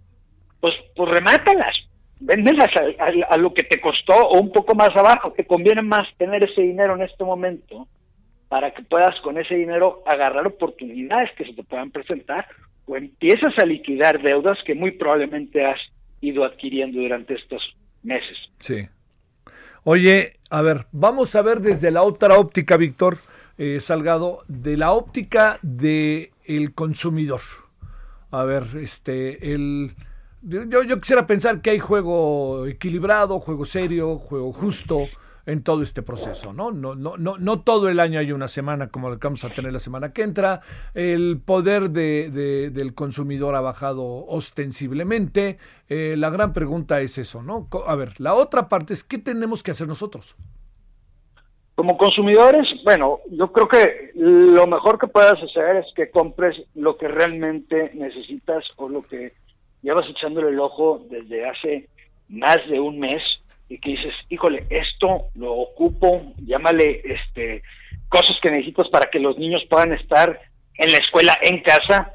pues, 0.60 0.74
pues 0.96 1.10
remátalas, 1.10 1.74
véndelas 2.20 2.68
a, 3.28 3.36
lo 3.36 3.54
que 3.54 3.62
te 3.62 3.80
costó 3.80 4.14
o 4.14 4.40
un 4.40 4.50
poco 4.50 4.74
más 4.74 4.90
abajo. 4.96 5.30
Te 5.30 5.46
conviene 5.46 5.82
más 5.82 6.08
tener 6.16 6.42
ese 6.44 6.62
dinero 6.62 6.94
en 6.96 7.02
este 7.02 7.24
momento 7.24 7.86
para 8.48 8.72
que 8.72 8.82
puedas 8.82 9.18
con 9.20 9.38
ese 9.38 9.54
dinero 9.54 10.02
agarrar 10.06 10.46
oportunidades 10.46 11.30
que 11.36 11.44
se 11.44 11.52
te 11.52 11.62
puedan 11.62 11.90
presentar 11.90 12.46
o 12.86 12.96
empiezas 12.96 13.56
a 13.58 13.66
liquidar 13.66 14.20
deudas 14.22 14.58
que 14.64 14.74
muy 14.74 14.92
probablemente 14.92 15.64
has 15.64 15.78
ido 16.20 16.44
adquiriendo 16.44 17.00
durante 17.00 17.34
estos 17.34 17.62
meses. 18.02 18.36
Sí. 18.58 18.88
Oye, 19.84 20.34
a 20.50 20.62
ver, 20.62 20.86
vamos 20.92 21.34
a 21.36 21.42
ver 21.42 21.60
desde 21.60 21.90
la 21.90 22.02
otra 22.02 22.38
óptica, 22.38 22.76
Víctor 22.76 23.18
eh, 23.56 23.80
Salgado, 23.80 24.40
de 24.48 24.76
la 24.76 24.92
óptica 24.92 25.58
del 25.62 26.30
el 26.44 26.74
consumidor. 26.74 27.40
A 28.30 28.44
ver, 28.44 28.64
este, 28.80 29.52
el, 29.52 29.94
yo, 30.42 30.82
yo 30.82 31.00
quisiera 31.00 31.26
pensar 31.26 31.62
que 31.62 31.70
hay 31.70 31.78
juego 31.78 32.66
equilibrado, 32.66 33.38
juego 33.40 33.64
serio, 33.64 34.16
juego 34.16 34.52
justo 34.52 35.08
en 35.48 35.62
todo 35.62 35.82
este 35.82 36.02
proceso, 36.02 36.52
¿no? 36.52 36.70
No, 36.70 36.94
no, 36.94 37.16
no, 37.16 37.38
no 37.38 37.60
todo 37.62 37.88
el 37.88 38.00
año 38.00 38.20
hay 38.20 38.32
una 38.32 38.48
semana 38.48 38.88
como 38.88 39.08
la 39.08 39.16
que 39.16 39.26
vamos 39.26 39.44
a 39.44 39.48
tener 39.48 39.72
la 39.72 39.78
semana 39.78 40.12
que 40.12 40.22
entra. 40.22 40.60
El 40.94 41.40
poder 41.42 41.88
de, 41.88 42.70
del 42.70 42.94
consumidor 42.94 43.56
ha 43.56 43.62
bajado 43.62 44.04
ostensiblemente. 44.26 45.56
Eh, 45.88 46.16
la 46.18 46.28
gran 46.28 46.52
pregunta 46.52 47.00
es 47.00 47.16
eso, 47.16 47.42
¿no? 47.42 47.66
A 47.86 47.96
ver, 47.96 48.20
la 48.20 48.34
otra 48.34 48.68
parte 48.68 48.92
es 48.92 49.02
qué 49.02 49.16
tenemos 49.16 49.62
que 49.62 49.70
hacer 49.70 49.88
nosotros. 49.88 50.36
Como 51.74 51.96
consumidores, 51.96 52.66
bueno, 52.84 53.20
yo 53.30 53.50
creo 53.50 53.68
que 53.68 54.10
lo 54.14 54.66
mejor 54.66 54.98
que 54.98 55.06
puedas 55.06 55.42
hacer 55.42 55.76
es 55.76 55.86
que 55.94 56.10
compres 56.10 56.56
lo 56.74 56.98
que 56.98 57.08
realmente 57.08 57.92
necesitas 57.94 58.64
o 58.76 58.90
lo 58.90 59.00
que 59.02 59.32
llevas 59.80 60.04
echándole 60.10 60.50
el 60.50 60.60
ojo 60.60 61.06
desde 61.08 61.48
hace 61.48 61.88
más 62.28 62.58
de 62.68 62.80
un 62.80 62.98
mes 62.98 63.22
y 63.68 63.78
que 63.78 63.90
dices, 63.90 64.14
híjole, 64.28 64.66
esto 64.70 65.26
lo 65.34 65.52
ocupo, 65.52 66.32
llámale 66.38 67.02
este 67.04 67.62
cosas 68.08 68.36
que 68.42 68.50
necesitas 68.50 68.88
para 68.88 69.10
que 69.10 69.18
los 69.18 69.36
niños 69.36 69.62
puedan 69.68 69.92
estar 69.92 70.40
en 70.74 70.92
la 70.92 70.98
escuela 70.98 71.36
en 71.42 71.62
casa, 71.62 72.12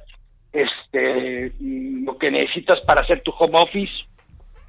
este 0.52 1.52
lo 1.60 2.18
que 2.18 2.32
necesitas 2.32 2.80
para 2.82 3.02
hacer 3.02 3.22
tu 3.22 3.32
home 3.38 3.60
office, 3.60 4.04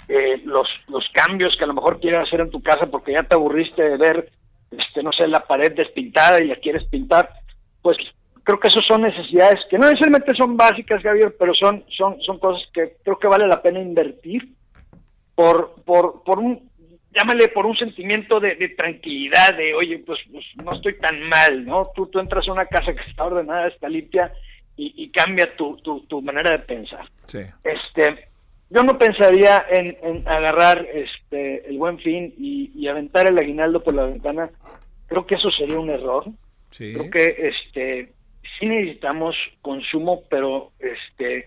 eh, 0.08 0.40
los 0.44 0.68
los 0.88 1.04
cambios 1.12 1.56
que 1.56 1.64
a 1.64 1.66
lo 1.66 1.74
mejor 1.74 2.00
quieres 2.00 2.20
hacer 2.20 2.40
en 2.40 2.50
tu 2.50 2.62
casa 2.62 2.86
porque 2.86 3.12
ya 3.12 3.22
te 3.22 3.34
aburriste 3.34 3.82
de 3.82 3.96
ver 3.96 4.30
este 4.70 5.02
no 5.02 5.12
sé 5.12 5.26
la 5.28 5.46
pared 5.46 5.72
despintada 5.74 6.42
y 6.42 6.48
la 6.48 6.56
quieres 6.56 6.84
pintar, 6.88 7.30
pues 7.80 7.96
creo 8.42 8.60
que 8.60 8.68
esas 8.68 8.84
son 8.86 9.02
necesidades 9.02 9.60
que 9.70 9.78
no 9.78 9.86
necesariamente 9.86 10.34
son 10.34 10.56
básicas, 10.56 11.02
Javier, 11.02 11.34
pero 11.38 11.54
son 11.54 11.84
son 11.96 12.20
son 12.20 12.38
cosas 12.38 12.62
que 12.72 12.96
creo 13.02 13.18
que 13.18 13.28
vale 13.28 13.46
la 13.46 13.62
pena 13.62 13.80
invertir 13.80 14.48
por 15.34 15.76
por 15.84 16.22
por 16.24 16.38
un 16.38 16.70
llámale 17.14 17.48
por 17.48 17.66
un 17.66 17.76
sentimiento 17.76 18.40
de, 18.40 18.56
tranquilidad, 18.76 19.56
de, 19.56 19.74
oye, 19.74 19.98
pues, 20.04 20.18
pues, 20.30 20.44
no 20.62 20.72
estoy 20.72 20.98
tan 20.98 21.20
mal, 21.28 21.64
¿no? 21.64 21.90
Tú, 21.94 22.06
tú 22.06 22.18
entras 22.18 22.46
a 22.48 22.52
una 22.52 22.66
casa 22.66 22.92
que 22.92 23.10
está 23.10 23.24
ordenada, 23.24 23.68
está 23.68 23.88
limpia 23.88 24.32
y, 24.76 25.08
cambia 25.10 25.54
tu, 25.56 25.76
tu, 25.76 26.22
manera 26.22 26.50
de 26.50 26.58
pensar. 26.58 27.08
Sí. 27.26 27.38
Este, 27.62 28.28
yo 28.70 28.82
no 28.82 28.98
pensaría 28.98 29.64
en, 29.70 30.26
agarrar 30.26 30.84
este 30.92 31.68
el 31.68 31.78
buen 31.78 31.98
fin 32.00 32.34
y, 32.36 32.86
aventar 32.88 33.26
el 33.26 33.38
aguinaldo 33.38 33.82
por 33.82 33.94
la 33.94 34.04
ventana. 34.04 34.50
Creo 35.06 35.26
que 35.26 35.36
eso 35.36 35.50
sería 35.52 35.78
un 35.78 35.90
error. 35.90 36.24
Sí. 36.70 36.92
Creo 36.92 37.10
que 37.10 37.36
este 37.38 38.12
sí 38.58 38.66
necesitamos 38.66 39.36
consumo, 39.62 40.22
pero 40.28 40.72
este 40.80 41.46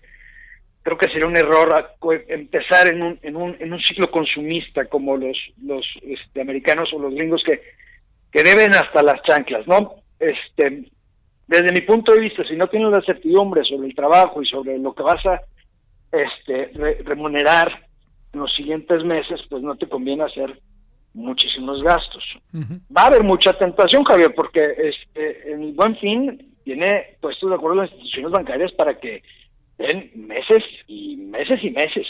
creo 0.88 0.96
que 0.96 1.08
sería 1.10 1.26
un 1.26 1.36
error 1.36 1.90
empezar 2.28 2.88
en 2.88 3.02
un, 3.02 3.18
en 3.20 3.36
un, 3.36 3.54
en 3.60 3.74
un 3.74 3.80
ciclo 3.80 4.10
consumista 4.10 4.86
como 4.86 5.18
los, 5.18 5.36
los 5.62 5.84
este, 6.00 6.40
americanos 6.40 6.88
o 6.94 6.98
los 6.98 7.14
gringos 7.14 7.42
que, 7.44 7.60
que 8.32 8.42
deben 8.42 8.70
hasta 8.74 9.02
las 9.02 9.20
chanclas, 9.22 9.66
¿no? 9.66 9.96
Este, 10.18 10.90
desde 11.46 11.72
mi 11.74 11.82
punto 11.82 12.14
de 12.14 12.20
vista, 12.20 12.42
si 12.44 12.56
no 12.56 12.68
tienes 12.68 12.90
la 12.90 13.02
certidumbre 13.02 13.64
sobre 13.64 13.88
el 13.88 13.94
trabajo 13.94 14.42
y 14.42 14.46
sobre 14.46 14.78
lo 14.78 14.94
que 14.94 15.02
vas 15.02 15.24
a 15.26 15.42
este, 16.10 16.70
remunerar 17.04 17.86
en 18.32 18.40
los 18.40 18.54
siguientes 18.54 19.04
meses, 19.04 19.40
pues 19.50 19.62
no 19.62 19.76
te 19.76 19.90
conviene 19.90 20.24
hacer 20.24 20.58
muchísimos 21.12 21.82
gastos. 21.82 22.24
Va 22.54 23.02
a 23.02 23.06
haber 23.08 23.24
mucha 23.24 23.52
tentación, 23.52 24.04
Javier, 24.04 24.34
porque 24.34 24.72
este, 24.78 25.52
el 25.52 25.74
buen 25.74 25.96
fin 25.98 26.56
tiene 26.64 27.18
puestos 27.20 27.50
de 27.50 27.56
acuerdo 27.56 27.82
las 27.82 27.90
instituciones 27.90 28.30
bancarias 28.30 28.72
para 28.72 28.98
que 28.98 29.22
en 29.78 30.10
meses 30.26 30.62
y 30.86 31.16
meses 31.16 31.60
y 31.62 31.70
meses 31.70 32.06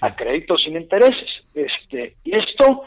a 0.00 0.16
créditos 0.16 0.62
sin 0.62 0.76
intereses. 0.76 1.28
Este, 1.54 2.16
y 2.24 2.34
esto, 2.34 2.82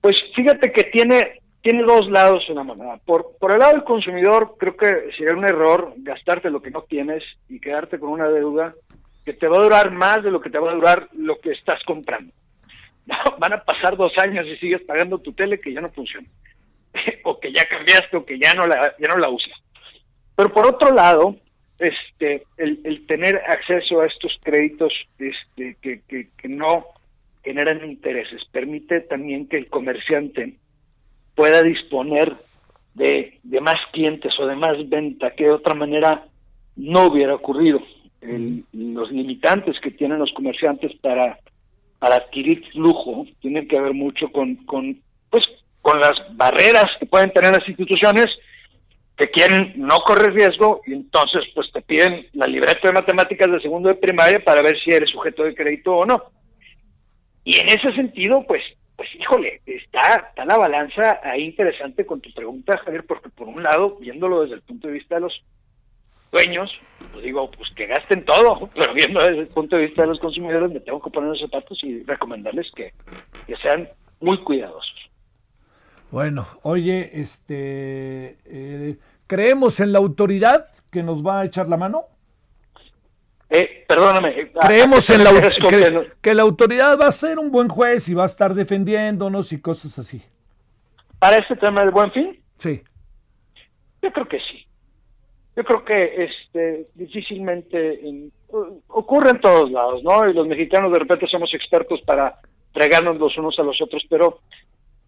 pues 0.00 0.16
fíjate 0.34 0.70
que 0.70 0.84
tiene, 0.84 1.40
tiene 1.62 1.82
dos 1.82 2.10
lados 2.10 2.44
en 2.48 2.56
la 2.56 2.62
moneda. 2.62 2.98
Por, 3.04 3.36
por 3.38 3.52
el 3.52 3.58
lado 3.58 3.72
del 3.72 3.84
consumidor, 3.84 4.56
creo 4.58 4.76
que 4.76 5.10
sería 5.16 5.34
un 5.34 5.44
error 5.44 5.94
gastarte 5.98 6.50
lo 6.50 6.60
que 6.60 6.70
no 6.70 6.82
tienes 6.82 7.22
y 7.48 7.58
quedarte 7.58 7.98
con 7.98 8.10
una 8.10 8.28
deuda 8.28 8.74
que 9.24 9.32
te 9.32 9.48
va 9.48 9.58
a 9.58 9.62
durar 9.62 9.90
más 9.90 10.22
de 10.22 10.30
lo 10.30 10.40
que 10.40 10.50
te 10.50 10.58
va 10.58 10.70
a 10.70 10.74
durar 10.74 11.08
lo 11.16 11.38
que 11.38 11.52
estás 11.52 11.82
comprando. 11.84 12.32
van 13.38 13.52
a 13.52 13.64
pasar 13.64 13.96
dos 13.96 14.12
años 14.18 14.46
y 14.46 14.56
sigues 14.58 14.82
pagando 14.82 15.18
tu 15.18 15.32
tele 15.32 15.58
que 15.58 15.72
ya 15.72 15.80
no 15.80 15.90
funciona. 15.90 16.28
o 17.24 17.40
que 17.40 17.52
ya 17.52 17.64
cambiaste 17.64 18.16
o 18.16 18.24
que 18.24 18.38
ya 18.38 18.52
no 18.54 18.66
la, 18.66 18.94
ya 18.98 19.08
no 19.08 19.16
la 19.16 19.28
usas. 19.30 19.52
Pero 20.36 20.52
por 20.52 20.66
otro 20.66 20.92
lado, 20.92 21.36
este 21.82 22.44
el, 22.56 23.06
tener 23.06 23.36
acceso 23.48 24.00
a 24.00 24.06
estos 24.06 24.32
créditos 24.42 24.92
este, 25.18 25.76
que, 25.80 26.00
que, 26.08 26.48
no 26.48 26.86
generan 27.42 27.84
intereses 27.84 28.42
permite 28.50 29.00
también 29.00 29.48
que 29.48 29.56
el 29.56 29.68
comerciante 29.68 30.54
pueda 31.34 31.62
disponer 31.62 32.36
de, 32.94 33.38
más 33.60 33.76
clientes 33.92 34.32
o 34.38 34.46
de 34.46 34.56
más 34.56 34.88
venta 34.88 35.32
que 35.32 35.44
de 35.44 35.52
otra 35.52 35.74
manera 35.74 36.26
no 36.76 37.06
hubiera 37.06 37.34
ocurrido. 37.34 37.80
los 38.72 39.10
limitantes 39.10 39.76
que 39.80 39.90
tienen 39.90 40.18
los 40.18 40.32
comerciantes 40.32 40.92
para, 41.00 41.38
para 41.98 42.16
adquirir 42.16 42.64
flujo 42.72 43.26
tienen 43.40 43.66
que 43.66 43.80
ver 43.80 43.94
mucho 43.94 44.30
con, 44.30 44.56
con, 44.66 45.00
pues, 45.30 45.44
con 45.80 45.98
las 45.98 46.12
barreras 46.32 46.86
que 47.00 47.06
pueden 47.06 47.32
tener 47.32 47.52
las 47.52 47.68
instituciones 47.68 48.26
que 49.22 49.30
quieren 49.30 49.74
no 49.76 49.98
correr 50.00 50.32
riesgo 50.32 50.80
y 50.84 50.94
entonces 50.94 51.44
pues 51.54 51.70
te 51.72 51.80
piden 51.80 52.26
la 52.32 52.46
libreta 52.46 52.88
de 52.88 52.92
matemáticas 52.92 53.52
de 53.52 53.60
segundo 53.60 53.88
de 53.88 53.94
primaria 53.94 54.42
para 54.42 54.62
ver 54.62 54.76
si 54.82 54.90
eres 54.90 55.10
sujeto 55.10 55.44
de 55.44 55.54
crédito 55.54 55.94
o 55.94 56.04
no. 56.04 56.24
Y 57.44 57.58
en 57.58 57.68
ese 57.68 57.92
sentido, 57.92 58.44
pues, 58.48 58.62
pues 58.96 59.08
híjole, 59.14 59.60
está, 59.64 60.26
está 60.28 60.44
la 60.44 60.56
balanza 60.56 61.20
ahí 61.22 61.44
interesante 61.44 62.04
con 62.04 62.20
tu 62.20 62.32
pregunta, 62.32 62.78
Javier, 62.78 63.04
porque 63.06 63.28
por 63.28 63.46
un 63.46 63.62
lado, 63.62 63.96
viéndolo 64.00 64.42
desde 64.42 64.56
el 64.56 64.62
punto 64.62 64.88
de 64.88 64.94
vista 64.94 65.14
de 65.14 65.20
los 65.20 65.44
dueños, 66.32 66.72
pues 67.12 67.24
digo, 67.24 67.48
pues 67.48 67.70
que 67.76 67.86
gasten 67.86 68.24
todo, 68.24 68.68
pero 68.74 68.92
viendo 68.92 69.20
desde 69.20 69.40
el 69.40 69.48
punto 69.48 69.76
de 69.76 69.86
vista 69.86 70.02
de 70.02 70.08
los 70.08 70.18
consumidores, 70.18 70.72
me 70.72 70.80
tengo 70.80 71.00
que 71.00 71.10
poner 71.10 71.30
los 71.30 71.40
zapatos 71.40 71.78
y 71.84 72.02
recomendarles 72.02 72.66
que, 72.74 72.92
que 73.46 73.56
sean 73.58 73.88
muy 74.20 74.42
cuidadosos. 74.42 75.02
Bueno, 76.12 76.46
oye, 76.60 77.08
este, 77.14 78.36
eh, 78.44 78.96
¿creemos 79.32 79.80
en 79.80 79.92
la 79.92 79.98
autoridad 79.98 80.66
que 80.90 81.02
nos 81.02 81.26
va 81.26 81.40
a 81.40 81.44
echar 81.46 81.66
la 81.66 81.78
mano? 81.78 82.04
Eh, 83.48 83.82
perdóname. 83.88 84.28
Eh, 84.28 84.52
Creemos 84.60 85.08
en 85.08 85.24
la 85.24 85.30
que, 86.20 86.34
la 86.34 86.42
autoridad 86.42 86.98
va 87.00 87.06
a 87.06 87.12
ser 87.12 87.38
un 87.38 87.50
buen 87.50 87.70
juez 87.70 88.10
y 88.10 88.14
va 88.14 88.24
a 88.24 88.26
estar 88.26 88.52
defendiéndonos 88.52 89.50
y 89.54 89.62
cosas 89.62 89.98
así. 89.98 90.22
¿Para 91.18 91.38
este 91.38 91.56
tema 91.56 91.80
del 91.80 91.92
buen 91.92 92.12
fin? 92.12 92.42
Sí. 92.58 92.82
Yo 94.02 94.12
creo 94.12 94.28
que 94.28 94.38
sí. 94.38 94.66
Yo 95.56 95.64
creo 95.64 95.82
que 95.82 96.24
este 96.24 96.88
difícilmente 96.92 98.00
ocurre 98.88 99.30
en 99.30 99.40
todos 99.40 99.70
lados, 99.70 100.02
¿no? 100.02 100.28
Y 100.28 100.34
los 100.34 100.46
mexicanos 100.46 100.92
de 100.92 100.98
repente 100.98 101.26
somos 101.26 101.54
expertos 101.54 102.02
para 102.02 102.38
fregarnos 102.74 103.16
los 103.16 103.34
unos 103.38 103.58
a 103.58 103.62
los 103.62 103.80
otros, 103.80 104.02
pero 104.10 104.40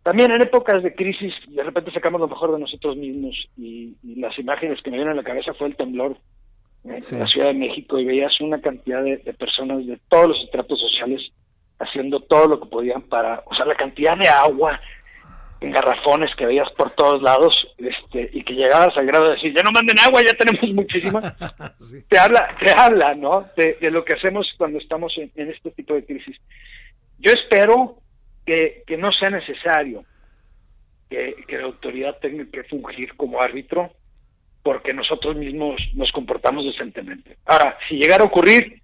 también 0.05 0.31
en 0.31 0.43
épocas 0.43 0.82
de 0.82 0.94
crisis, 0.94 1.32
de 1.48 1.62
repente 1.62 1.90
sacamos 1.90 2.20
lo 2.20 2.28
mejor 2.28 2.52
de 2.52 2.60
nosotros 2.60 2.94
mismos 2.94 3.35
y, 3.56 3.97
las 4.16 4.39
imágenes 4.39 4.81
que 4.82 4.90
me 4.90 4.98
vienen 4.98 5.14
a 5.14 5.16
la 5.16 5.24
cabeza 5.24 5.55
fue 5.55 5.66
el 5.66 5.76
temblor 5.76 6.16
en 6.85 7.18
la 7.18 7.26
Ciudad 7.26 7.47
de 7.48 7.55
México 7.55 7.98
y 7.98 8.05
veías 8.05 8.39
una 8.43 8.60
cantidad 8.60 9.02
de, 9.02 9.16
personas 9.32 9.86
de 9.86 9.98
todos 10.09 10.28
los 10.28 10.44
estratos 10.44 10.78
sociales 10.78 11.22
haciendo 11.78 12.20
todo 12.20 12.47
lo 12.47 12.60
que 12.60 12.68
podían 12.68 13.02
para, 13.02 13.43
o 13.47 13.55
sea, 13.55 13.64
la 13.64 13.74
cantidad 13.74 14.16
de 14.16 14.28
agua 14.28 14.78
en 15.60 15.72
garrafones 15.72 16.31
que 16.36 16.47
veías 16.47 16.70
por 16.72 16.90
todos 16.90 17.22
lados 17.22 17.56
este 17.78 18.28
y 18.35 18.44
que 18.44 18.52
llegabas 18.52 18.94
al 18.98 19.06
grado 19.06 19.24
de 19.24 19.36
decir, 19.36 19.55
ya 19.56 19.62
no 19.62 19.72
manden 19.72 19.98
agua, 20.01 20.20
ya 20.22 20.35
tenemos 20.35 20.70
muchísima, 20.74 21.35
te 22.09 22.18
habla, 22.18 22.47
te 22.60 22.70
habla, 22.78 23.14
¿no? 23.14 23.47
De, 23.56 23.90
lo 23.90 24.05
que 24.05 24.14
hacemos 24.14 24.47
cuando 24.59 24.78
estamos 24.78 25.14
en 25.16 25.51
este 25.51 25.70
tipo 25.70 25.94
de 25.94 26.05
crisis. 26.05 26.36
Yo 27.18 27.32
espero 27.32 28.03
que, 28.44 28.82
que 28.86 28.96
no 28.96 29.12
sea 29.12 29.30
necesario 29.30 30.04
que, 31.46 31.58
la 31.58 31.64
autoridad 31.64 32.18
tenga 32.20 32.44
que 32.50 32.64
fungir 32.64 33.14
como 33.16 33.40
árbitro, 33.40 33.92
porque 34.62 34.92
nosotros 34.92 35.36
mismos 35.36 35.80
nos 35.94 36.10
comportamos 36.12 36.64
decentemente. 36.64 37.36
Ahora, 37.46 37.76
si 37.88 37.96
llegara 37.96 38.24
a 38.24 38.26
ocurrir, 38.26 38.80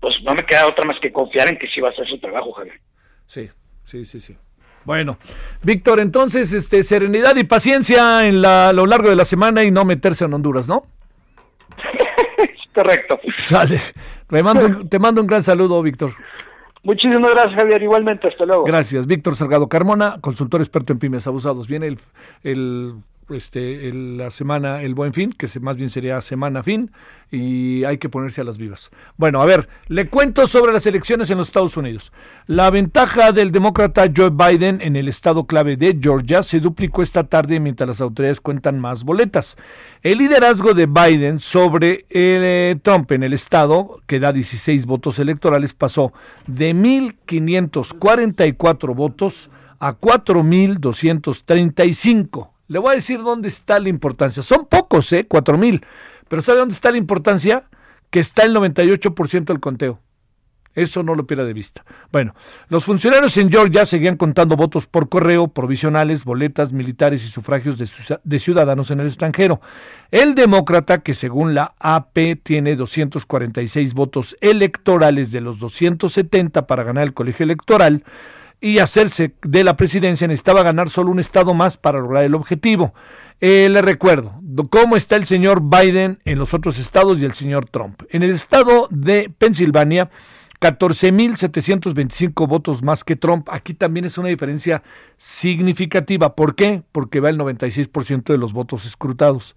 pues 0.00 0.14
no 0.24 0.34
me 0.34 0.44
queda 0.44 0.66
otra 0.66 0.86
más 0.86 0.96
que 1.00 1.12
confiar 1.12 1.48
en 1.48 1.58
que 1.58 1.68
sí 1.68 1.80
va 1.80 1.88
a 1.88 1.92
hacer 1.92 2.06
su 2.06 2.18
trabajo, 2.18 2.52
Javier. 2.52 2.80
Sí, 3.26 3.48
sí, 3.84 4.04
sí, 4.04 4.20
sí. 4.20 4.36
Bueno, 4.84 5.18
Víctor, 5.62 5.98
entonces, 6.00 6.52
este, 6.52 6.82
serenidad 6.82 7.36
y 7.36 7.44
paciencia 7.44 8.26
en 8.26 8.40
la, 8.40 8.68
a 8.68 8.72
lo 8.72 8.86
largo 8.86 9.10
de 9.10 9.16
la 9.16 9.24
semana 9.24 9.64
y 9.64 9.70
no 9.70 9.84
meterse 9.84 10.24
en 10.24 10.34
Honduras, 10.34 10.68
¿no? 10.68 10.86
Correcto. 12.74 13.18
Sale. 13.40 13.80
mando, 14.28 14.88
te 14.88 14.98
mando 14.98 15.20
un 15.20 15.26
gran 15.26 15.42
saludo, 15.42 15.82
Víctor. 15.82 16.12
Muchísimas 16.86 17.32
gracias, 17.32 17.56
Javier. 17.56 17.82
Igualmente, 17.82 18.28
hasta 18.28 18.46
luego. 18.46 18.62
Gracias. 18.62 19.08
Víctor 19.08 19.34
Salgado 19.34 19.68
Carmona, 19.68 20.18
consultor 20.20 20.60
experto 20.60 20.92
en 20.92 21.00
pymes 21.00 21.26
abusados. 21.26 21.66
Viene 21.66 21.88
el, 21.88 21.98
el 22.44 22.94
este, 23.30 23.92
la 23.92 24.30
semana, 24.30 24.82
el 24.82 24.94
buen 24.94 25.12
fin, 25.12 25.32
que 25.32 25.48
más 25.60 25.76
bien 25.76 25.90
sería 25.90 26.20
semana 26.20 26.62
fin, 26.62 26.92
y 27.30 27.84
hay 27.84 27.98
que 27.98 28.08
ponerse 28.08 28.40
a 28.40 28.44
las 28.44 28.56
vivas. 28.58 28.90
Bueno, 29.16 29.42
a 29.42 29.46
ver, 29.46 29.68
le 29.88 30.06
cuento 30.06 30.46
sobre 30.46 30.72
las 30.72 30.86
elecciones 30.86 31.28
en 31.30 31.38
los 31.38 31.48
Estados 31.48 31.76
Unidos. 31.76 32.12
La 32.46 32.70
ventaja 32.70 33.32
del 33.32 33.50
demócrata 33.50 34.06
Joe 34.14 34.30
Biden 34.30 34.80
en 34.80 34.94
el 34.96 35.08
estado 35.08 35.46
clave 35.46 35.76
de 35.76 35.98
Georgia 36.00 36.44
se 36.44 36.60
duplicó 36.60 37.02
esta 37.02 37.24
tarde 37.24 37.58
mientras 37.58 37.88
las 37.88 38.00
autoridades 38.00 38.40
cuentan 38.40 38.78
más 38.78 39.02
boletas. 39.02 39.56
El 40.02 40.18
liderazgo 40.18 40.74
de 40.74 40.86
Biden 40.86 41.40
sobre 41.40 42.06
eh, 42.10 42.76
Trump 42.82 43.10
en 43.12 43.22
el 43.24 43.32
estado, 43.32 44.02
que 44.06 44.20
da 44.20 44.32
16 44.32 44.86
votos 44.86 45.18
electorales, 45.18 45.74
pasó 45.74 46.12
de 46.46 46.72
1.544 46.74 48.94
votos 48.94 49.50
a 49.78 49.98
4.235 49.98 52.55
le 52.68 52.78
voy 52.78 52.92
a 52.92 52.94
decir 52.94 53.22
dónde 53.22 53.48
está 53.48 53.78
la 53.78 53.88
importancia. 53.88 54.42
Son 54.42 54.66
pocos, 54.66 55.12
¿eh? 55.12 55.26
Cuatro 55.28 55.58
mil. 55.58 55.84
Pero 56.28 56.42
¿sabe 56.42 56.58
dónde 56.58 56.74
está 56.74 56.90
la 56.90 56.98
importancia? 56.98 57.64
Que 58.10 58.20
está 58.20 58.42
el 58.42 58.54
98% 58.54 59.44
del 59.44 59.60
conteo. 59.60 60.00
Eso 60.76 61.02
no 61.02 61.14
lo 61.14 61.26
pierda 61.26 61.44
de 61.44 61.54
vista. 61.54 61.84
Bueno, 62.12 62.34
los 62.68 62.84
funcionarios 62.84 63.34
en 63.38 63.50
Georgia 63.50 63.86
seguían 63.86 64.18
contando 64.18 64.56
votos 64.56 64.86
por 64.86 65.08
correo, 65.08 65.48
provisionales, 65.48 66.24
boletas 66.24 66.70
militares 66.70 67.24
y 67.24 67.28
sufragios 67.28 67.78
de, 67.78 68.38
ciudadanos 68.38 68.90
en 68.90 69.00
el 69.00 69.06
extranjero. 69.06 69.62
El 70.10 70.34
demócrata, 70.34 70.98
que 70.98 71.14
según 71.14 71.54
la 71.54 71.74
AP 71.78 72.42
tiene 72.42 72.76
246 72.76 73.94
votos 73.94 74.36
electorales 74.42 75.32
de 75.32 75.40
los 75.40 75.58
270 75.60 76.66
para 76.66 76.84
ganar 76.84 77.04
el 77.04 77.14
colegio 77.14 77.44
electoral, 77.44 78.04
y 78.60 78.78
hacerse 78.78 79.34
de 79.42 79.64
la 79.64 79.76
presidencia 79.76 80.26
necesitaba 80.26 80.62
ganar 80.62 80.90
solo 80.90 81.10
un 81.10 81.20
estado 81.20 81.54
más 81.54 81.76
para 81.76 81.98
lograr 81.98 82.24
el 82.24 82.34
objetivo. 82.34 82.94
Eh, 83.40 83.68
le 83.70 83.82
recuerdo 83.82 84.40
cómo 84.70 84.96
está 84.96 85.16
el 85.16 85.26
señor 85.26 85.60
Biden 85.62 86.18
en 86.24 86.38
los 86.38 86.54
otros 86.54 86.78
estados 86.78 87.20
y 87.20 87.24
el 87.24 87.34
señor 87.34 87.68
Trump. 87.68 88.02
En 88.10 88.22
el 88.22 88.30
estado 88.30 88.88
de 88.90 89.30
Pensilvania, 89.36 90.08
14.725 90.60 92.48
votos 92.48 92.82
más 92.82 93.04
que 93.04 93.16
Trump. 93.16 93.48
Aquí 93.50 93.74
también 93.74 94.06
es 94.06 94.16
una 94.18 94.28
diferencia 94.28 94.82
significativa. 95.16 96.34
¿Por 96.34 96.54
qué? 96.54 96.82
Porque 96.92 97.20
va 97.20 97.28
el 97.28 97.38
96% 97.38 98.24
de 98.24 98.38
los 98.38 98.52
votos 98.52 98.86
escrutados. 98.86 99.54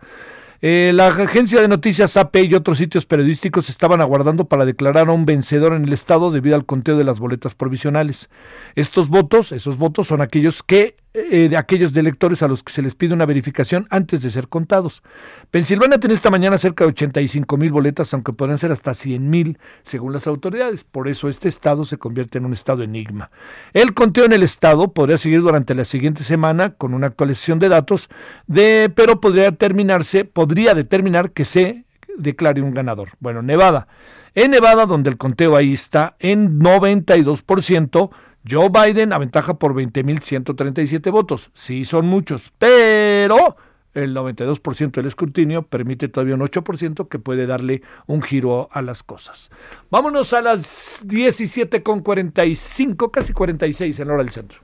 Eh, 0.62 0.92
la 0.94 1.08
agencia 1.08 1.62
de 1.62 1.70
noticias 1.70 2.18
AP 2.18 2.36
y 2.44 2.54
otros 2.54 2.80
sitios 2.80 3.06
periodísticos 3.06 3.70
estaban 3.70 4.02
aguardando 4.02 4.46
para 4.46 4.66
declarar 4.66 5.08
a 5.08 5.14
un 5.14 5.26
vencedor 5.26 5.74
en 5.74 5.86
el 5.86 5.94
estado 5.94 6.32
debido 6.32 6.56
al 6.56 6.66
conteo 6.66 6.98
de 6.98 7.06
las 7.06 7.20
boletas 7.20 7.56
provisionales. 7.56 8.30
Estos 8.76 9.08
votos, 9.08 9.54
esos 9.54 9.78
votos 9.78 10.08
son 10.08 10.22
aquellos 10.22 10.62
que 10.62 10.98
eh, 11.12 11.50
de 11.50 11.58
aquellos 11.58 11.96
electores 11.98 12.44
a 12.44 12.48
los 12.48 12.62
que 12.62 12.72
se 12.72 12.84
les 12.84 12.94
pide 12.94 13.16
una 13.16 13.26
verificación 13.26 13.88
antes 13.90 14.22
de 14.22 14.30
ser 14.30 14.48
contados. 14.48 15.02
Pensilvania 15.50 16.00
tiene 16.00 16.14
esta 16.14 16.30
mañana 16.30 16.60
cerca 16.60 16.84
de 16.84 16.90
85 16.90 17.58
mil 17.58 17.72
boletas, 17.72 18.14
aunque 18.14 18.32
podrían 18.32 18.60
ser 18.60 18.72
hasta 18.72 18.94
100 18.94 19.28
mil 19.28 19.58
según 19.82 20.14
las 20.14 20.28
autoridades. 20.28 20.84
Por 20.84 21.08
eso 21.08 21.28
este 21.28 21.48
estado 21.48 21.84
se 21.84 21.98
convierte 21.98 22.38
en 22.38 22.46
un 22.46 22.54
estado 22.54 22.84
enigma. 22.84 23.32
El 23.74 23.96
conteo 23.96 24.26
en 24.26 24.34
el 24.34 24.44
estado 24.44 24.94
podría 24.94 25.18
seguir 25.18 25.42
durante 25.42 25.74
la 25.74 25.84
siguiente 25.84 26.24
semana 26.24 26.76
con 26.76 26.94
una 26.94 27.08
actualización 27.08 27.58
de 27.58 27.70
datos, 27.70 28.08
pero 28.48 29.20
podría 29.20 29.52
terminarse, 29.52 30.26
podría 30.26 30.76
determinar 30.76 31.32
que 31.32 31.46
se 31.46 31.86
declare 32.18 32.62
un 32.62 32.74
ganador. 32.74 33.10
Bueno, 33.20 33.42
Nevada. 33.42 33.88
En 34.36 34.52
Nevada, 34.52 34.86
donde 34.86 35.10
el 35.10 35.18
conteo 35.18 35.56
ahí 35.56 35.74
está 35.74 36.16
en 36.20 36.60
92%, 36.60 38.12
Joe 38.50 38.70
Biden 38.70 39.12
aventaja 39.14 39.54
por 39.56 39.76
20.137 39.76 41.12
votos. 41.12 41.52
Sí, 41.54 41.84
son 41.86 42.08
muchos, 42.08 42.52
pero 42.58 43.56
el 43.94 44.16
92% 44.16 44.92
del 44.92 45.06
escrutinio 45.08 45.64
permite 45.64 46.08
todavía 46.08 46.36
un 46.36 46.42
8% 46.42 47.08
que 47.08 47.20
puede 47.20 47.46
darle 47.46 47.82
un 48.08 48.22
giro 48.22 48.70
a 48.72 48.82
las 48.82 49.04
cosas. 49.04 49.52
Vámonos 49.90 50.32
a 50.34 50.42
las 50.42 51.06
17.45, 51.06 53.12
casi 53.12 53.34
46 53.34 54.00
en 54.00 54.10
hora 54.10 54.24
del 54.24 54.30
centro. 54.30 54.62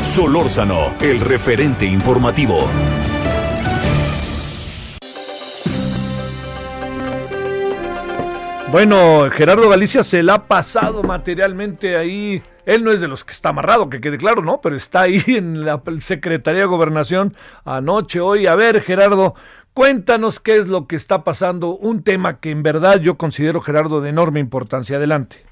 Solórzano, 0.00 0.94
el 1.00 1.20
referente 1.20 1.84
informativo. 1.84 2.64
Bueno, 8.70 9.28
Gerardo 9.32 9.68
Galicia 9.68 10.04
se 10.04 10.22
la 10.22 10.34
ha 10.34 10.46
pasado 10.46 11.02
materialmente 11.02 11.96
ahí. 11.96 12.40
Él 12.66 12.84
no 12.84 12.92
es 12.92 13.00
de 13.00 13.08
los 13.08 13.24
que 13.24 13.32
está 13.32 13.48
amarrado, 13.48 13.90
que 13.90 14.00
quede 14.00 14.16
claro, 14.16 14.42
¿no? 14.42 14.60
Pero 14.60 14.76
está 14.76 15.02
ahí 15.02 15.20
en 15.26 15.64
la 15.64 15.82
Secretaría 15.98 16.60
de 16.60 16.66
Gobernación 16.66 17.36
anoche, 17.64 18.20
hoy. 18.20 18.46
A 18.46 18.54
ver, 18.54 18.80
Gerardo, 18.80 19.34
cuéntanos 19.74 20.38
qué 20.38 20.56
es 20.56 20.68
lo 20.68 20.86
que 20.86 20.94
está 20.94 21.24
pasando. 21.24 21.70
Un 21.70 22.04
tema 22.04 22.38
que 22.38 22.52
en 22.52 22.62
verdad 22.62 23.00
yo 23.00 23.18
considero, 23.18 23.60
Gerardo, 23.60 24.00
de 24.00 24.10
enorme 24.10 24.38
importancia. 24.38 24.98
Adelante. 24.98 25.44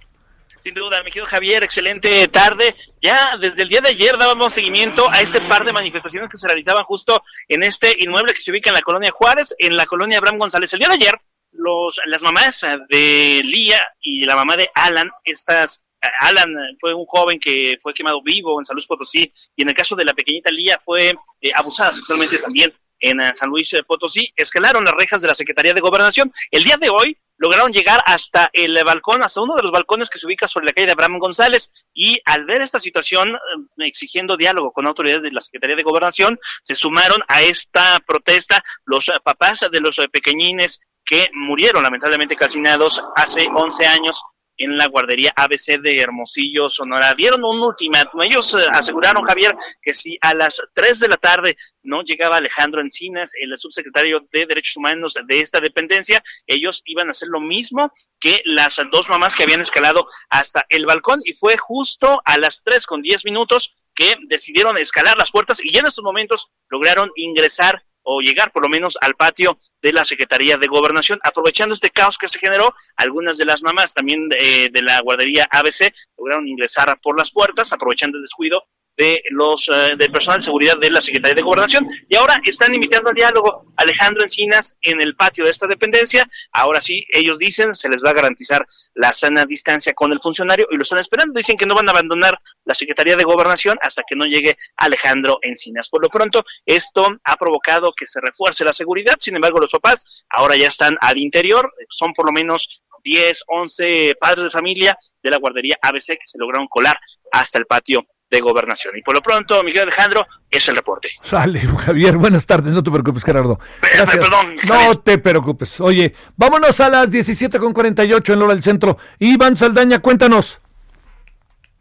Sin 0.61 0.75
duda, 0.75 1.03
mi 1.03 1.11
querido 1.11 1.27
Javier, 1.27 1.65
excelente 1.65 2.29
tarde. 2.29 2.77
Ya 3.03 3.37
desde 3.41 3.63
el 3.63 3.69
día 3.69 3.81
de 3.81 3.89
ayer 3.89 4.17
dábamos 4.17 4.55
seguimiento 4.55 5.11
a 5.11 5.21
este 5.21 5.41
par 5.41 5.65
de 5.65 5.73
manifestaciones 5.73 6.31
que 6.31 6.39
se 6.39 6.47
realizaban 6.47 6.85
justo 6.85 7.21
en 7.49 7.65
este 7.65 7.97
inmueble 7.99 8.33
que 8.33 8.41
se 8.41 8.53
ubica 8.53 8.71
en 8.71 8.75
la 8.75 8.83
colonia 8.83 9.11
Juárez, 9.11 9.57
en 9.59 9.77
la 9.77 9.87
colonia 9.87 10.19
Abraham 10.19 10.37
González. 10.37 10.73
El 10.73 10.79
día 10.79 10.89
de 10.89 10.95
ayer 10.95 11.21
los, 11.53 12.01
las 12.07 12.23
mamás 12.23 12.65
de 12.89 13.43
Lía 13.45 13.85
y 14.01 14.25
la 14.25 14.37
mamá 14.37 14.57
de 14.57 14.69
Alan, 14.75 15.11
estas 15.25 15.83
Alan 16.21 16.55
fue 16.79 16.95
un 16.95 17.07
joven 17.07 17.41
que 17.41 17.77
fue 17.81 17.93
quemado 17.93 18.23
vivo 18.23 18.61
en 18.61 18.65
San 18.65 18.75
Luis 18.75 18.87
Potosí 18.87 19.33
y 19.57 19.63
en 19.63 19.69
el 19.69 19.75
caso 19.75 19.97
de 19.97 20.05
la 20.05 20.15
pequeñita 20.15 20.51
Lía 20.51 20.79
fue 20.79 21.15
eh, 21.41 21.51
abusada 21.55 21.93
sexualmente 21.93 22.39
también 22.39 22.73
en 23.01 23.21
eh, 23.21 23.31
San 23.35 23.49
Luis 23.49 23.75
Potosí. 23.87 24.33
Escalaron 24.37 24.85
las 24.85 24.95
rejas 24.95 25.21
de 25.21 25.29
la 25.29 25.35
Secretaría 25.35 25.75
de 25.75 25.81
Gobernación. 25.81 26.33
El 26.51 26.65
día 26.65 26.77
de 26.77 26.91
hoy 26.91 27.17
lograron 27.39 27.73
llegar 27.73 28.03
hasta 28.05 28.51
el 28.53 28.79
balcón, 28.85 29.23
hasta 29.23 29.41
uno 29.41 29.57
de 29.57 29.63
los 29.63 29.73
balcones 29.73 30.11
que 30.11 30.19
se 30.19 30.27
ubica 30.27 30.47
sobre 30.47 30.67
la 30.67 30.73
calle 30.73 30.87
de 30.87 30.93
Abraham 30.93 31.19
González. 31.19 31.73
Y 31.95 32.21
al 32.25 32.45
ver 32.45 32.61
esta 32.61 32.79
situación, 32.79 33.31
eh, 33.31 33.87
exigiendo 33.87 34.37
diálogo 34.37 34.73
con 34.73 34.87
autoridades 34.87 35.23
de 35.23 35.33
la 35.33 35.41
Secretaría 35.41 35.77
de 35.77 35.83
Gobernación, 35.83 36.39
se 36.63 36.75
sumaron 36.75 37.19
a 37.29 37.43
esta 37.43 37.99
protesta 38.07 38.63
los 38.85 39.11
papás 39.25 39.65
de 39.71 39.81
los 39.81 39.97
pequeñines 40.13 40.81
que 41.05 41.31
murieron 41.33 41.83
lamentablemente 41.83 42.37
calcinados 42.37 43.03
hace 43.17 43.49
11 43.49 43.87
años 43.87 44.23
en 44.59 44.77
la 44.77 44.87
guardería 44.87 45.33
ABC 45.35 45.81
de 45.81 46.01
Hermosillo, 46.01 46.69
Sonora. 46.69 47.15
Dieron 47.15 47.45
un 47.45 47.63
ultimátum. 47.63 48.23
Ellos 48.23 48.55
eh, 48.55 48.67
aseguraron, 48.71 49.23
Javier, 49.23 49.57
que 49.81 49.95
si 49.95 50.19
a 50.21 50.35
las 50.35 50.61
3 50.75 51.01
de 51.01 51.09
la 51.09 51.17
tarde 51.17 51.57
no 51.83 52.03
llegaba 52.03 52.37
Alejandro 52.37 52.81
Encinas, 52.81 53.33
el 53.41 53.57
subsecretario 53.57 54.27
de 54.31 54.47
Derechos 54.47 54.77
Humanos 54.77 55.15
de 55.25 55.41
esta 55.41 55.61
dependencia, 55.61 56.23
ellos 56.47 56.83
iban 56.85 57.09
a 57.09 57.13
hacer 57.13 57.29
lo 57.29 57.41
mismo 57.41 57.93
que 58.21 58.43
las 58.45 58.81
dos 58.91 59.09
mamás 59.09 59.35
que 59.35 59.45
habían 59.45 59.61
escalado 59.61 60.07
hasta 60.29 60.67
el 60.69 60.85
balcón. 60.85 61.21
Y 61.25 61.33
fue 61.33 61.57
justo 61.57 62.21
a 62.25 62.37
las 62.39 62.63
3 62.65 62.85
con 62.87 63.01
10 63.01 63.25
minutos 63.25 63.77
que 63.95 64.17
decidieron 64.29 64.79
escalar 64.79 65.17
las 65.17 65.33
puertas 65.33 65.59
y 65.63 65.73
ya 65.73 65.81
en 65.81 65.87
estos 65.87 66.05
momentos 66.05 66.53
lograron 66.69 67.11
ingresar 67.17 67.83
o 68.11 68.23
llegar 68.23 68.51
por 68.53 68.63
lo 68.63 68.71
menos 68.71 68.97
al 69.03 69.15
patio 69.15 69.59
de 69.83 69.93
la 69.93 70.03
Secretaría 70.03 70.57
de 70.57 70.67
Gobernación. 70.67 71.21
Aprovechando 71.23 71.75
este 71.75 71.91
caos 71.91 72.17
que 72.17 72.27
se 72.27 72.39
generó, 72.39 72.75
algunas 72.97 73.37
de 73.37 73.45
las 73.45 73.63
mamás 73.63 73.93
también 73.93 74.31
de, 74.31 74.71
de 74.73 74.83
la 74.83 74.99
guardería 75.01 75.47
ABC 75.51 75.93
lograron 76.17 76.49
ingresar 76.49 76.99
por 77.03 77.19
las 77.19 77.31
puertas, 77.31 77.71
aprovechando 77.75 78.17
el 78.17 78.23
descuido 78.23 78.65
de 78.99 79.23
los 79.31 79.69
eh, 79.69 79.93
del 79.97 80.11
personal 80.11 80.41
de 80.41 80.45
seguridad 80.45 80.77
de 80.77 80.91
la 80.91 81.01
Secretaría 81.01 81.37
de 81.37 81.43
Gobernación 81.43 81.87
y 82.09 82.17
ahora 82.17 82.41
están 82.45 82.75
invitando 82.75 83.11
al 83.11 83.15
diálogo 83.15 83.65
Alejandro 83.77 84.25
Encinas 84.25 84.77
en 84.83 85.01
el 85.01 85.15
patio 85.15 85.45
de 85.45 85.53
esta 85.53 85.69
dependencia. 85.69 86.29
Ahora 86.51 86.81
sí, 86.81 87.07
ellos 87.11 87.39
dicen 87.39 87.77
se 87.77 87.89
les 87.89 88.03
va 88.05 88.11
a 88.11 88.15
garantizar 88.15 88.67
la 88.95 89.13
sana 89.13 89.47
distancia 89.47 89.95
con 89.95 90.13
el 90.13 90.19
funcionario 90.21 90.67
y 90.71 90.77
lo 90.77 90.83
están 90.83 90.99
esperando. 90.99 91.33
Dicen 91.33 91.57
que 91.57 91.65
no 91.65 91.77
van 91.77 91.89
a 91.89 91.93
abandonar 91.93 92.41
la 92.65 92.75
Secretaría 92.75 93.15
de 93.15 93.23
Gobernación 93.23 93.79
hasta 93.81 94.03
que 94.03 94.17
no 94.17 94.25
llegue 94.25 94.59
Alejandro 94.77 95.39
Encinas. 95.43 95.89
Por 95.89 96.03
lo 96.03 96.09
pronto, 96.09 96.45
esto 96.67 97.07
ha 97.23 97.37
provocado 97.37 97.93
que 97.97 98.05
se 98.05 98.21
refuerce 98.21 98.65
la 98.65 98.73
seguridad. 98.73 99.15
Sin 99.21 99.37
embargo, 99.37 99.61
los 99.61 99.71
papás 99.71 100.25
ahora 100.29 100.57
ya 100.57 100.67
están 100.67 100.97
al 101.01 101.19
interior. 101.19 101.73
Son 101.89 102.13
por 102.13 102.27
lo 102.27 102.33
menos 102.33 102.83
10, 103.05 103.45
11 103.47 104.17
padres 104.19 104.45
de 104.45 104.51
familia 104.51 104.99
de 105.23 105.31
la 105.31 105.39
guardería 105.39 105.79
ABC 105.81 106.19
que 106.19 106.27
se 106.27 106.39
lograron 106.39 106.67
colar 106.67 106.99
hasta 107.31 107.59
el 107.59 107.67
patio 107.67 108.05
de 108.31 108.41
Gobernación. 108.41 108.97
Y 108.97 109.03
por 109.03 109.15
lo 109.15 109.21
pronto, 109.21 109.63
Miguel 109.63 109.83
Alejandro, 109.83 110.27
es 110.51 110.69
el 110.69 110.77
reporte. 110.77 111.09
Sale, 111.23 111.61
Javier, 111.87 112.17
buenas 112.17 112.47
tardes, 112.47 112.75
no 112.75 112.83
te 112.83 112.91
preocupes, 112.91 113.25
Gerardo. 113.25 113.59
Perdón. 113.81 114.57
No 114.67 114.99
te 115.01 115.19
preocupes. 115.19 115.81
Oye, 115.81 116.15
vámonos 116.37 116.81
a 116.81 116.89
las 116.89 117.11
17.48 117.11 118.33
en 118.33 118.39
Lora 118.39 118.55
del 118.55 118.63
Centro. 118.63 118.99
Iván 119.19 119.57
Saldaña, 119.57 120.01
cuéntanos. 120.01 120.61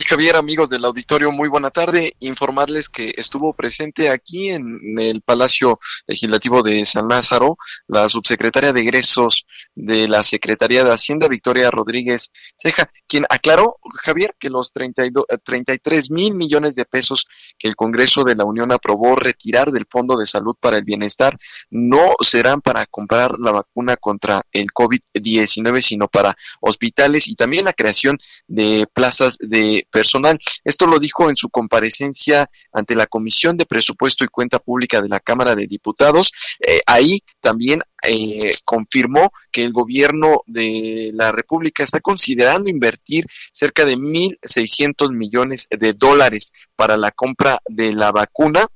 Javier, 0.07 0.37
amigos 0.37 0.69
del 0.69 0.85
auditorio, 0.85 1.33
muy 1.33 1.49
buena 1.49 1.69
tarde. 1.69 2.13
Informarles 2.21 2.87
que 2.87 3.13
estuvo 3.17 3.51
presente 3.51 4.09
aquí 4.09 4.47
en 4.47 4.97
el 4.97 5.21
Palacio 5.21 5.81
Legislativo 6.07 6.63
de 6.63 6.85
San 6.85 7.09
Lázaro 7.09 7.57
la 7.87 8.07
subsecretaria 8.07 8.71
de 8.71 8.79
egresos 8.79 9.45
de 9.75 10.07
la 10.07 10.23
Secretaría 10.23 10.85
de 10.85 10.93
Hacienda, 10.93 11.27
Victoria 11.27 11.69
Rodríguez 11.71 12.31
Ceja, 12.55 12.89
quien 13.05 13.25
aclaró, 13.27 13.79
Javier, 13.95 14.33
que 14.39 14.49
los 14.49 14.71
32, 14.71 15.25
33 15.43 16.05
eh, 16.05 16.13
mil 16.13 16.35
millones 16.35 16.75
de 16.75 16.85
pesos 16.85 17.27
que 17.59 17.67
el 17.67 17.75
Congreso 17.75 18.23
de 18.23 18.35
la 18.35 18.45
Unión 18.45 18.71
aprobó 18.71 19.17
retirar 19.17 19.73
del 19.73 19.87
Fondo 19.89 20.15
de 20.15 20.25
Salud 20.25 20.55
para 20.57 20.77
el 20.77 20.85
Bienestar 20.85 21.37
no 21.69 22.13
serán 22.21 22.61
para 22.61 22.85
comprar 22.85 23.37
la 23.39 23.51
vacuna 23.51 23.97
contra 23.97 24.41
el 24.53 24.67
COVID-19, 24.67 25.81
sino 25.81 26.07
para 26.07 26.37
hospitales 26.61 27.27
y 27.27 27.35
también 27.35 27.65
la 27.65 27.73
creación 27.73 28.17
de 28.47 28.87
plazas 28.93 29.37
de 29.41 29.85
personal. 29.97 30.37
Esto 30.63 30.85
lo 30.85 30.99
dijo 30.99 31.27
en 31.27 31.35
su 31.35 31.49
comparecencia 31.49 32.47
ante 32.71 32.93
la 32.93 33.07
Comisión 33.07 33.57
de 33.57 33.65
Presupuesto 33.65 34.23
y 34.23 34.27
Cuenta 34.27 34.59
Pública 34.59 35.01
de 35.01 35.09
la 35.09 35.19
Cámara 35.19 35.55
de 35.55 35.65
Diputados. 35.65 36.31
Eh, 36.59 36.81
ahí 36.85 37.23
también 37.41 37.81
eh, 38.03 38.51
confirmó 38.63 39.31
que 39.51 39.63
el 39.63 39.73
gobierno 39.73 40.43
de 40.45 41.09
la 41.15 41.31
República 41.31 41.83
está 41.83 41.99
considerando 41.99 42.69
invertir 42.69 43.25
cerca 43.51 43.85
de 43.85 43.97
1.600 43.97 45.11
millones 45.13 45.67
de 45.71 45.93
dólares 45.93 46.51
para 46.75 46.95
la 46.95 47.09
compra 47.09 47.59
de 47.67 47.93
la 47.93 48.11
vacuna 48.11 48.67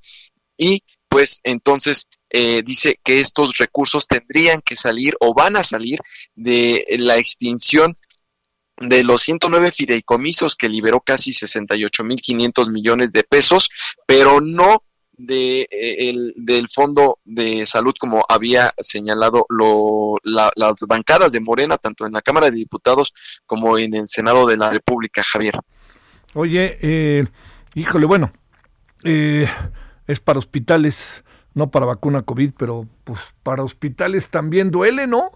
y 0.57 0.81
pues 1.07 1.39
entonces 1.43 2.07
eh, 2.31 2.63
dice 2.63 2.99
que 3.03 3.19
estos 3.19 3.57
recursos 3.57 4.07
tendrían 4.07 4.61
que 4.61 4.75
salir 4.75 5.13
o 5.19 5.35
van 5.35 5.55
a 5.55 5.63
salir 5.63 5.99
de 6.33 6.83
la 6.97 7.17
extinción 7.17 7.95
de 8.81 9.03
los 9.03 9.21
109 9.21 9.71
fideicomisos 9.71 10.55
que 10.55 10.69
liberó 10.69 11.01
casi 11.01 11.31
68.500 11.31 12.71
millones 12.71 13.11
de 13.11 13.23
pesos, 13.23 13.69
pero 14.05 14.41
no 14.41 14.83
de, 15.13 15.61
eh, 15.69 16.09
el, 16.09 16.33
del 16.35 16.67
Fondo 16.69 17.19
de 17.23 17.65
Salud, 17.65 17.93
como 17.99 18.25
había 18.27 18.71
señalado 18.77 19.45
lo, 19.49 20.15
las 20.23 20.75
bancadas 20.87 21.31
de 21.31 21.39
Morena, 21.39 21.77
tanto 21.77 22.05
en 22.05 22.13
la 22.13 22.21
Cámara 22.21 22.49
de 22.49 22.57
Diputados 22.57 23.13
como 23.45 23.77
en 23.77 23.93
el 23.93 24.09
Senado 24.09 24.47
de 24.47 24.57
la 24.57 24.69
República, 24.71 25.21
Javier. 25.23 25.59
Oye, 26.33 26.77
eh, 26.81 27.27
híjole, 27.75 28.05
bueno, 28.05 28.31
eh, 29.03 29.47
es 30.07 30.19
para 30.19 30.39
hospitales, 30.39 31.23
no 31.53 31.69
para 31.69 31.85
vacuna 31.85 32.23
COVID, 32.23 32.53
pero 32.57 32.87
pues 33.03 33.19
para 33.43 33.63
hospitales 33.63 34.29
también 34.29 34.71
duele, 34.71 35.07
¿no? 35.07 35.31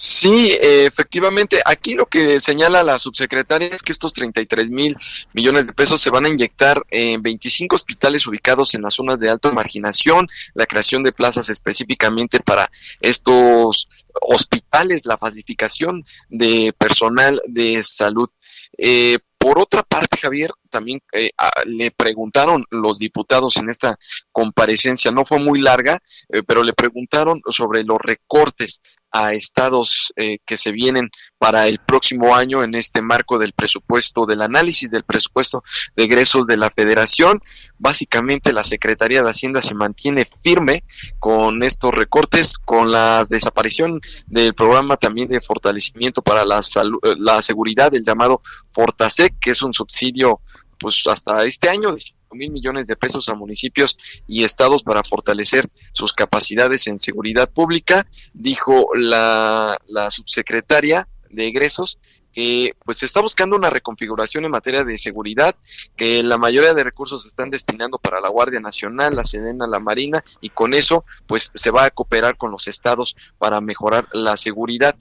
Sí, 0.00 0.56
efectivamente. 0.62 1.60
Aquí 1.64 1.94
lo 1.94 2.06
que 2.06 2.38
señala 2.38 2.84
la 2.84 3.00
subsecretaria 3.00 3.66
es 3.66 3.82
que 3.82 3.90
estos 3.90 4.12
33 4.12 4.70
mil 4.70 4.96
millones 5.32 5.66
de 5.66 5.72
pesos 5.72 6.00
se 6.00 6.10
van 6.10 6.24
a 6.24 6.28
inyectar 6.28 6.84
en 6.90 7.20
25 7.20 7.74
hospitales 7.74 8.24
ubicados 8.28 8.76
en 8.76 8.82
las 8.82 8.94
zonas 8.94 9.18
de 9.18 9.28
alta 9.28 9.50
marginación, 9.50 10.28
la 10.54 10.66
creación 10.66 11.02
de 11.02 11.10
plazas 11.10 11.48
específicamente 11.48 12.38
para 12.38 12.70
estos 13.00 13.88
hospitales, 14.22 15.04
la 15.04 15.16
pacificación 15.16 16.04
de 16.28 16.72
personal 16.78 17.42
de 17.48 17.82
salud. 17.82 18.28
Eh, 18.76 19.18
por 19.38 19.58
otra 19.60 19.84
parte, 19.84 20.16
Javier, 20.16 20.50
también 20.68 21.00
eh, 21.12 21.30
le 21.64 21.92
preguntaron 21.92 22.64
los 22.70 22.98
diputados 22.98 23.56
en 23.56 23.70
esta 23.70 23.96
comparecencia, 24.32 25.12
no 25.12 25.24
fue 25.24 25.38
muy 25.38 25.60
larga, 25.60 26.00
eh, 26.28 26.42
pero 26.44 26.64
le 26.64 26.72
preguntaron 26.72 27.40
sobre 27.48 27.84
los 27.84 27.98
recortes 28.00 28.82
a 29.10 29.32
estados 29.32 30.12
eh, 30.16 30.38
que 30.44 30.56
se 30.56 30.72
vienen 30.72 31.10
para 31.38 31.66
el 31.66 31.78
próximo 31.78 32.34
año 32.34 32.62
en 32.62 32.74
este 32.74 33.00
marco 33.02 33.38
del 33.38 33.52
presupuesto, 33.52 34.26
del 34.26 34.42
análisis 34.42 34.90
del 34.90 35.04
presupuesto 35.04 35.62
de 35.96 36.04
egresos 36.04 36.46
de 36.46 36.56
la 36.56 36.70
federación. 36.70 37.42
Básicamente 37.78 38.52
la 38.52 38.64
Secretaría 38.64 39.22
de 39.22 39.30
Hacienda 39.30 39.62
se 39.62 39.74
mantiene 39.74 40.24
firme 40.24 40.84
con 41.18 41.62
estos 41.62 41.94
recortes, 41.94 42.58
con 42.58 42.90
la 42.90 43.24
desaparición 43.28 44.00
del 44.26 44.54
programa 44.54 44.96
también 44.96 45.28
de 45.28 45.40
fortalecimiento 45.40 46.22
para 46.22 46.44
la, 46.44 46.62
salud, 46.62 46.98
la 47.18 47.40
seguridad, 47.42 47.94
el 47.94 48.04
llamado 48.04 48.42
Fortasec, 48.70 49.38
que 49.38 49.50
es 49.50 49.62
un 49.62 49.72
subsidio 49.72 50.40
pues 50.78 51.02
hasta 51.06 51.44
este 51.44 51.68
año 51.68 51.92
de 51.92 52.00
5 52.00 52.34
mil 52.34 52.50
millones 52.50 52.86
de 52.86 52.96
pesos 52.96 53.28
a 53.28 53.34
municipios 53.34 53.98
y 54.26 54.44
estados 54.44 54.82
para 54.82 55.02
fortalecer 55.02 55.68
sus 55.92 56.12
capacidades 56.12 56.86
en 56.86 57.00
seguridad 57.00 57.50
pública, 57.50 58.06
dijo 58.32 58.90
la, 58.94 59.78
la 59.86 60.10
subsecretaria 60.10 61.08
de 61.30 61.46
egresos 61.46 61.98
que 62.32 62.76
pues 62.84 62.98
se 62.98 63.06
está 63.06 63.20
buscando 63.20 63.56
una 63.56 63.70
reconfiguración 63.70 64.44
en 64.44 64.50
materia 64.50 64.84
de 64.84 64.98
seguridad, 64.98 65.56
que 65.96 66.22
la 66.22 66.38
mayoría 66.38 66.74
de 66.74 66.84
recursos 66.84 67.22
se 67.22 67.28
están 67.28 67.50
destinando 67.50 67.98
para 67.98 68.20
la 68.20 68.28
Guardia 68.28 68.60
Nacional, 68.60 69.16
la 69.16 69.24
Sedena, 69.24 69.66
la 69.66 69.80
Marina, 69.80 70.22
y 70.40 70.50
con 70.50 70.74
eso 70.74 71.04
pues 71.26 71.50
se 71.54 71.70
va 71.70 71.84
a 71.84 71.90
cooperar 71.90 72.36
con 72.36 72.50
los 72.50 72.68
estados 72.68 73.16
para 73.38 73.60
mejorar 73.60 74.06
la 74.12 74.36
seguridad. 74.36 74.96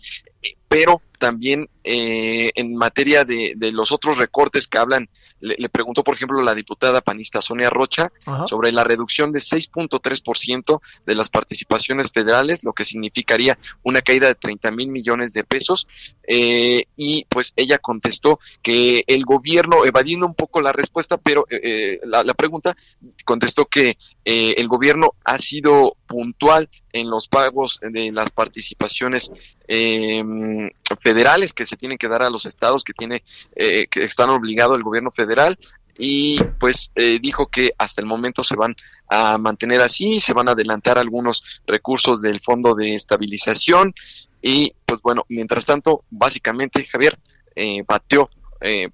Pero 0.68 1.02
también 1.20 1.70
eh, 1.84 2.52
en 2.56 2.76
materia 2.76 3.24
de, 3.24 3.54
de, 3.56 3.72
los 3.72 3.92
otros 3.92 4.18
recortes 4.18 4.68
que 4.68 4.80
hablan, 4.80 5.10
le, 5.40 5.70
preguntó, 5.70 6.04
por 6.04 6.16
ejemplo, 6.16 6.42
la 6.42 6.56
diputada 6.56 7.02
panista 7.02 7.42
Sonia 7.42 7.70
Rocha 7.70 8.12
sobre 8.48 8.72
la 8.72 8.84
reducción 8.84 9.32
de 9.32 9.40
6.3% 9.40 10.82
de 11.06 11.16
las 11.16 11.30
participaciones 11.30 12.12
federales, 12.12 12.64
lo 12.64 12.74
que 12.74 12.84
significaría 12.84 13.58
una 13.84 14.02
caída 14.02 14.28
de 14.28 14.36
30 14.36 14.72
mil 14.72 14.90
millones 14.90 15.34
de 15.34 15.44
pesos. 15.44 15.88
Eh, 16.28 16.86
y 16.96 17.26
pues 17.30 17.54
ella 17.56 17.78
contestó 17.78 18.40
que 18.62 19.04
el 19.08 19.24
gobierno, 19.26 19.86
evadiendo 19.86 20.26
un 20.26 20.36
poco 20.36 20.62
la 20.62 20.74
respuesta, 20.74 21.18
pero 21.18 21.46
eh, 21.50 22.00
la, 22.04 22.24
la, 22.24 22.34
pregunta, 22.34 22.76
contestó 23.26 23.66
que 23.66 23.98
el 24.26 24.68
gobierno 24.68 25.14
ha 25.24 25.38
sido 25.38 25.96
puntual 26.08 26.70
en 26.94 27.10
los 27.10 27.28
pagos 27.28 27.80
de 27.82 28.12
las 28.12 28.32
participaciones 28.32 29.32
eh, 29.68 30.24
federales 31.00 31.54
que 31.54 31.66
se 31.66 31.78
tienen 31.78 31.98
que 31.98 32.08
dar 32.08 32.24
a 32.24 32.30
los 32.30 32.46
estados 32.46 32.84
que 32.84 32.94
tiene 32.94 33.24
eh, 33.56 33.88
que 33.88 34.04
están 34.04 34.30
obligados 34.30 34.78
el 34.78 34.84
gobierno 34.84 35.12
federal 35.12 35.58
y 35.98 36.40
pues 36.60 36.92
eh, 36.96 37.20
dijo 37.20 37.48
que 37.48 37.74
hasta 37.78 38.02
el 38.02 38.08
momento 38.08 38.44
se 38.44 38.56
van 38.56 38.76
a 39.10 39.38
mantener 39.38 39.82
así, 39.82 40.20
se 40.20 40.34
van 40.34 40.48
a 40.48 40.52
adelantar 40.52 40.98
algunos 40.98 41.62
recursos 41.66 42.22
del 42.22 42.40
fondo 42.40 42.76
de 42.76 42.94
estabilización 42.94 43.94
y 44.42 44.74
pues 44.86 45.02
bueno, 45.02 45.26
mientras 45.30 45.66
tanto, 45.66 46.04
básicamente 46.10 46.86
Javier 46.86 47.18
eh, 47.56 47.84
bateó 47.88 48.30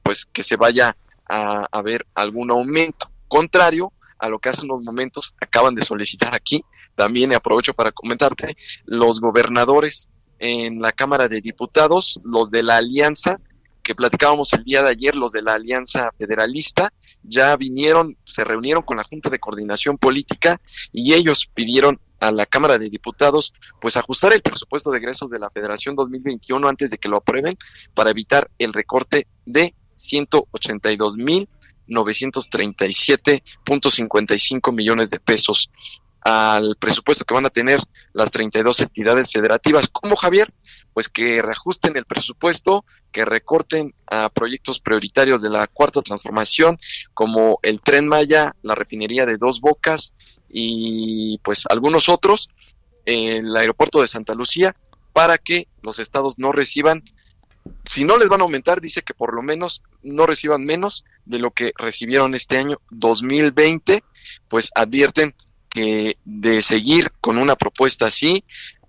pues 0.03 0.25
que 0.25 0.43
se 0.43 0.57
vaya 0.57 0.95
a, 1.27 1.81
ver 1.81 2.05
algún 2.15 2.51
aumento 2.51 3.09
contrario 3.27 3.93
a 4.19 4.29
lo 4.29 4.39
que 4.39 4.49
hace 4.49 4.65
unos 4.65 4.83
momentos 4.83 5.35
acaban 5.41 5.75
de 5.75 5.83
solicitar 5.83 6.33
aquí. 6.35 6.63
También 6.95 7.33
aprovecho 7.33 7.73
para 7.73 7.91
comentarte, 7.91 8.55
los 8.85 9.19
gobernadores 9.19 10.09
en 10.43 10.79
la 10.81 10.91
Cámara 10.91 11.29
de 11.29 11.39
Diputados, 11.39 12.19
los 12.25 12.51
de 12.51 12.63
la 12.63 12.75
Alianza, 12.75 13.39
que 13.81 13.95
platicábamos 13.95 14.51
el 14.51 14.65
día 14.65 14.83
de 14.83 14.89
ayer, 14.89 15.15
los 15.15 15.31
de 15.31 15.41
la 15.41 15.53
Alianza 15.53 16.11
Federalista, 16.17 16.91
ya 17.23 17.55
vinieron, 17.55 18.17
se 18.25 18.43
reunieron 18.43 18.83
con 18.83 18.97
la 18.97 19.05
Junta 19.05 19.29
de 19.29 19.39
Coordinación 19.39 19.97
Política 19.97 20.59
y 20.91 21.13
ellos 21.13 21.49
pidieron 21.53 21.97
a 22.19 22.29
la 22.31 22.45
Cámara 22.45 22.77
de 22.77 22.89
Diputados, 22.89 23.53
pues 23.79 23.95
ajustar 23.95 24.33
el 24.33 24.41
presupuesto 24.41 24.91
de 24.91 24.97
egresos 24.97 25.29
de 25.29 25.39
la 25.39 25.49
Federación 25.49 25.95
2021 25.95 26.67
antes 26.67 26.91
de 26.91 26.97
que 26.97 27.07
lo 27.07 27.15
aprueben 27.17 27.57
para 27.93 28.09
evitar 28.09 28.51
el 28.57 28.73
recorte 28.73 29.27
de 29.45 29.73
182 29.95 31.15
mil 31.15 31.47
937.55 31.87 34.73
millones 34.73 35.09
de 35.09 35.19
pesos 35.19 35.69
al 36.23 36.75
presupuesto 36.79 37.25
que 37.25 37.33
van 37.33 37.45
a 37.45 37.49
tener 37.49 37.79
las 38.13 38.31
32 38.31 38.79
entidades 38.81 39.31
federativas. 39.31 39.89
¿Cómo, 39.89 40.15
Javier? 40.15 40.53
Pues 40.93 41.09
que 41.09 41.41
reajusten 41.41 41.97
el 41.97 42.05
presupuesto, 42.05 42.85
que 43.11 43.25
recorten 43.25 43.93
a 44.07 44.29
proyectos 44.29 44.79
prioritarios 44.79 45.41
de 45.41 45.49
la 45.49 45.67
cuarta 45.67 46.01
transformación, 46.01 46.79
como 47.13 47.59
el 47.61 47.81
tren 47.81 48.07
Maya, 48.07 48.53
la 48.61 48.75
refinería 48.75 49.25
de 49.25 49.37
Dos 49.37 49.59
Bocas 49.59 50.13
y 50.49 51.39
pues 51.43 51.65
algunos 51.69 52.09
otros, 52.09 52.49
el 53.05 53.55
aeropuerto 53.55 54.01
de 54.01 54.07
Santa 54.07 54.33
Lucía, 54.33 54.75
para 55.11 55.37
que 55.37 55.67
los 55.81 55.99
estados 55.99 56.39
no 56.39 56.51
reciban 56.51 57.03
si 57.85 58.03
no 58.03 58.17
les 58.17 58.29
van 58.29 58.41
a 58.41 58.43
aumentar, 58.43 58.81
dice 58.81 59.01
que 59.01 59.13
por 59.13 59.33
lo 59.33 59.41
menos 59.41 59.83
no 60.01 60.25
reciban 60.25 60.65
menos 60.65 61.05
de 61.25 61.39
lo 61.39 61.51
que 61.51 61.71
recibieron 61.77 62.35
este 62.35 62.57
año 62.57 62.81
2020, 62.91 64.03
pues 64.49 64.71
advierten 64.75 65.33
que 65.73 66.17
de 66.23 66.61
seguir 66.61 67.11
con 67.19 67.37
una 67.37 67.55
propuesta 67.55 68.05
así, 68.05 68.43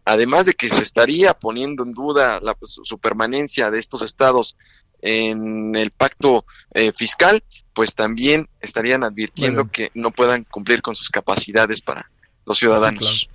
además 0.05 0.47
de 0.47 0.55
que 0.55 0.69
se 0.69 0.82
estaría 0.82 1.32
poniendo 1.35 1.82
en 1.82 1.94
duda 1.94 2.39
la, 2.40 2.56
su 2.61 2.98
permanencia 2.98 3.70
de 3.70 3.78
estos 3.78 4.02
estados 4.02 4.56
en 5.01 5.74
el 5.74 5.90
pacto 5.90 6.44
eh, 6.74 6.93
fiscal, 6.93 7.43
pues 7.73 7.94
también 7.94 8.48
estarían 8.61 9.02
advirtiendo 9.02 9.70
que 9.70 9.90
no 9.94 10.11
puedan 10.11 10.44
cumplir 10.44 10.82
con 10.82 10.94
sus 10.94 11.09
capacidades 11.09 11.81
para 11.81 12.11
los 12.47 12.59
ciudadanos. 12.59 13.28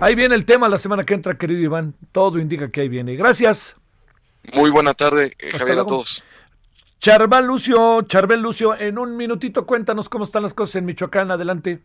Ahí 0.00 0.14
viene 0.14 0.34
el 0.34 0.44
tema 0.44 0.68
la 0.68 0.78
semana 0.78 1.04
que 1.04 1.14
entra, 1.14 1.36
querido 1.36 1.60
Iván. 1.60 1.94
Todo 2.12 2.38
indica 2.38 2.70
que 2.70 2.80
ahí 2.80 2.88
viene. 2.88 3.14
Gracias. 3.16 3.76
Muy 4.52 4.70
buena 4.70 4.94
tarde, 4.94 5.36
eh, 5.38 5.52
Javier, 5.56 5.80
a 5.80 5.86
todos. 5.86 6.22
Charbel 7.00 7.44
Lucio, 7.44 8.02
Charbel 8.02 8.40
Lucio, 8.40 8.74
en 8.76 8.98
un 8.98 9.16
minutito 9.16 9.66
cuéntanos 9.66 10.08
cómo 10.08 10.24
están 10.24 10.42
las 10.42 10.54
cosas 10.54 10.76
en 10.76 10.86
Michoacán. 10.86 11.30
Adelante. 11.30 11.82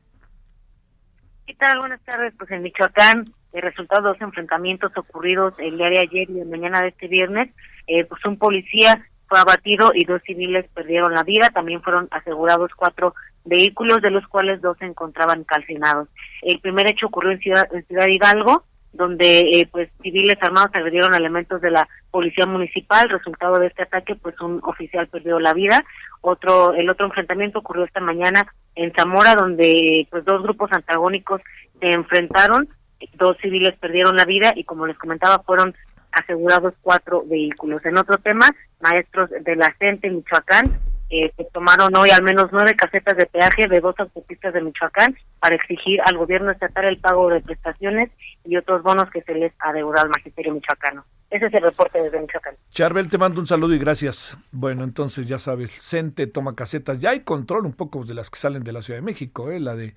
¿Qué 1.49 1.55
tal? 1.55 1.79
Buenas 1.79 2.01
tardes. 2.01 2.31
Pues 2.37 2.51
en 2.51 2.61
Michoacán, 2.61 3.25
el 3.53 3.61
resultado 3.63 4.03
de 4.03 4.09
dos 4.09 4.21
enfrentamientos 4.21 4.91
ocurridos 4.95 5.55
el 5.57 5.79
día 5.79 5.89
de 5.89 5.97
ayer 5.97 6.29
y 6.29 6.33
la 6.33 6.45
mañana 6.45 6.79
de 6.79 6.89
este 6.89 7.07
viernes, 7.07 7.49
eh, 7.87 8.05
pues 8.05 8.23
un 8.25 8.37
policía 8.37 9.03
fue 9.27 9.39
abatido 9.39 9.89
y 9.95 10.05
dos 10.05 10.21
civiles 10.21 10.67
perdieron 10.75 11.11
la 11.11 11.23
vida. 11.23 11.49
También 11.49 11.81
fueron 11.81 12.07
asegurados 12.11 12.69
cuatro 12.75 13.15
vehículos, 13.45 13.99
de 14.03 14.11
los 14.11 14.27
cuales 14.27 14.61
dos 14.61 14.77
se 14.77 14.85
encontraban 14.85 15.43
calcinados. 15.43 16.07
El 16.43 16.59
primer 16.59 16.87
hecho 16.87 17.07
ocurrió 17.07 17.31
en 17.31 17.39
Ciudad, 17.39 17.67
en 17.73 17.83
Ciudad 17.87 18.05
Hidalgo, 18.05 18.65
donde 18.93 19.39
eh, 19.39 19.67
pues 19.71 19.89
civiles 20.03 20.37
armados 20.41 20.69
agredieron 20.75 21.15
elementos 21.15 21.61
de 21.61 21.71
la 21.71 21.89
policía 22.11 22.45
municipal. 22.45 23.09
Resultado 23.09 23.57
de 23.57 23.67
este 23.67 23.81
ataque, 23.81 24.13
pues 24.13 24.39
un 24.39 24.59
oficial 24.65 25.07
perdió 25.07 25.39
la 25.39 25.55
vida. 25.55 25.83
Otro, 26.21 26.75
el 26.75 26.87
otro 26.91 27.07
enfrentamiento 27.07 27.57
ocurrió 27.57 27.85
esta 27.85 28.01
mañana 28.01 28.53
en 28.79 28.93
Zamora, 28.93 29.35
donde 29.35 30.07
pues 30.09 30.23
dos 30.23 30.41
grupos 30.41 30.71
antagónicos 30.71 31.41
se 31.79 31.91
enfrentaron. 31.91 32.69
Dos 33.13 33.37
civiles 33.41 33.75
perdieron 33.79 34.15
la 34.15 34.25
vida 34.25 34.53
y 34.55 34.63
como 34.63 34.87
les 34.87 34.97
comentaba 34.97 35.39
fueron 35.39 35.75
asegurados 36.11 36.73
cuatro 36.81 37.23
vehículos. 37.25 37.85
En 37.85 37.97
otro 37.97 38.17
tema, 38.17 38.49
maestros 38.79 39.29
de 39.29 39.55
la 39.55 39.73
CENTE 39.79 40.09
Michoacán 40.09 40.79
eh, 41.09 41.31
tomaron 41.51 41.95
hoy 41.95 42.11
al 42.11 42.21
menos 42.21 42.49
nueve 42.51 42.75
casetas 42.75 43.17
de 43.17 43.25
peaje 43.25 43.67
de 43.67 43.79
dos 43.79 43.95
autopistas 43.97 44.53
de 44.53 44.61
Michoacán 44.61 45.15
para 45.39 45.55
exigir 45.55 45.99
al 46.05 46.17
gobierno 46.17 46.51
estatal 46.51 46.85
el 46.85 46.99
pago 46.99 47.29
de 47.29 47.41
prestaciones 47.41 48.11
y 48.45 48.57
otros 48.57 48.83
bonos 48.83 49.09
que 49.09 49.21
se 49.23 49.33
les 49.33 49.51
adeudó 49.59 49.97
al 49.97 50.09
magisterio 50.09 50.53
michoacano. 50.53 51.05
Ese 51.29 51.45
es 51.45 51.53
el 51.53 51.61
reporte 51.61 52.01
desde 52.01 52.19
Michoacán. 52.19 52.55
Charbel, 52.71 53.09
te 53.09 53.17
mando 53.17 53.39
un 53.39 53.47
saludo 53.47 53.73
y 53.73 53.79
gracias. 53.79 54.37
Bueno, 54.51 54.83
entonces 54.83 55.27
ya 55.27 55.37
sabes, 55.37 55.71
CENTE 55.71 56.27
toma 56.27 56.55
casetas. 56.55 56.99
Ya 56.99 57.11
hay 57.11 57.21
control 57.21 57.65
un 57.65 57.73
poco 57.73 58.03
de 58.03 58.15
las 58.15 58.29
que 58.29 58.39
salen 58.39 58.63
de 58.63 58.71
la 58.71 58.81
Ciudad 58.81 58.99
de 58.99 59.05
México, 59.05 59.51
¿eh? 59.51 59.59
la 59.59 59.75
de 59.75 59.93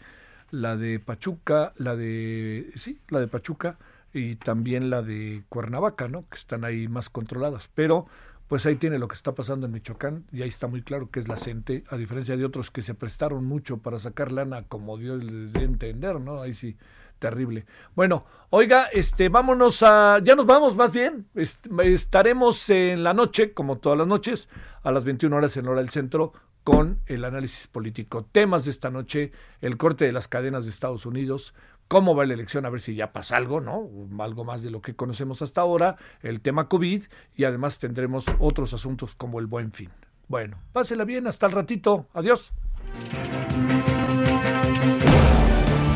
la 0.50 0.76
de 0.76 1.00
Pachuca, 1.00 1.72
la 1.78 1.96
de 1.96 2.66
sí, 2.76 3.00
la 3.08 3.20
de 3.20 3.28
Pachuca 3.28 3.78
y 4.12 4.36
también 4.36 4.90
la 4.90 5.00
de 5.00 5.42
Cuernavaca, 5.48 6.08
¿no? 6.08 6.28
Que 6.28 6.36
están 6.36 6.64
ahí 6.64 6.88
más 6.88 7.08
controladas, 7.08 7.68
pero 7.74 8.06
pues 8.52 8.66
ahí 8.66 8.76
tiene 8.76 8.98
lo 8.98 9.08
que 9.08 9.14
está 9.14 9.34
pasando 9.34 9.64
en 9.64 9.72
Michoacán 9.72 10.26
y 10.30 10.42
ahí 10.42 10.50
está 10.50 10.66
muy 10.66 10.82
claro 10.82 11.10
que 11.10 11.20
es 11.20 11.26
la 11.26 11.38
CENTE, 11.38 11.84
a 11.88 11.96
diferencia 11.96 12.36
de 12.36 12.44
otros 12.44 12.70
que 12.70 12.82
se 12.82 12.92
prestaron 12.92 13.46
mucho 13.46 13.78
para 13.78 13.98
sacar 13.98 14.30
lana 14.30 14.64
como 14.64 14.98
Dios 14.98 15.24
les 15.24 15.54
dé 15.54 15.62
entender, 15.64 16.20
¿no? 16.20 16.42
Ahí 16.42 16.52
sí, 16.52 16.76
terrible. 17.18 17.64
Bueno, 17.94 18.26
oiga, 18.50 18.88
este, 18.92 19.30
vámonos 19.30 19.82
a, 19.82 20.18
ya 20.22 20.36
nos 20.36 20.44
vamos 20.44 20.76
más 20.76 20.92
bien, 20.92 21.28
estaremos 21.34 22.68
en 22.68 23.02
la 23.02 23.14
noche, 23.14 23.54
como 23.54 23.78
todas 23.78 23.96
las 23.96 24.06
noches, 24.06 24.50
a 24.82 24.92
las 24.92 25.04
21 25.04 25.34
horas 25.34 25.56
en 25.56 25.68
hora 25.68 25.80
del 25.80 25.88
centro, 25.88 26.34
con 26.62 27.00
el 27.06 27.24
análisis 27.24 27.68
político. 27.68 28.26
Temas 28.30 28.66
de 28.66 28.70
esta 28.70 28.90
noche, 28.90 29.32
el 29.62 29.78
corte 29.78 30.04
de 30.04 30.12
las 30.12 30.28
cadenas 30.28 30.64
de 30.64 30.72
Estados 30.72 31.06
Unidos, 31.06 31.54
cómo 31.92 32.16
va 32.16 32.24
la 32.24 32.32
elección, 32.32 32.64
a 32.64 32.70
ver 32.70 32.80
si 32.80 32.94
ya 32.94 33.12
pasa 33.12 33.36
algo, 33.36 33.60
¿no? 33.60 33.86
Algo 34.24 34.46
más 34.46 34.62
de 34.62 34.70
lo 34.70 34.80
que 34.80 34.96
conocemos 34.96 35.42
hasta 35.42 35.60
ahora, 35.60 35.98
el 36.22 36.40
tema 36.40 36.66
COVID 36.66 37.02
y 37.36 37.44
además 37.44 37.78
tendremos 37.78 38.24
otros 38.38 38.72
asuntos 38.72 39.14
como 39.14 39.38
el 39.40 39.46
buen 39.46 39.72
fin. 39.72 39.90
Bueno, 40.26 40.56
pásela 40.72 41.04
bien, 41.04 41.26
hasta 41.26 41.44
el 41.44 41.52
ratito, 41.52 42.06
adiós. 42.14 42.50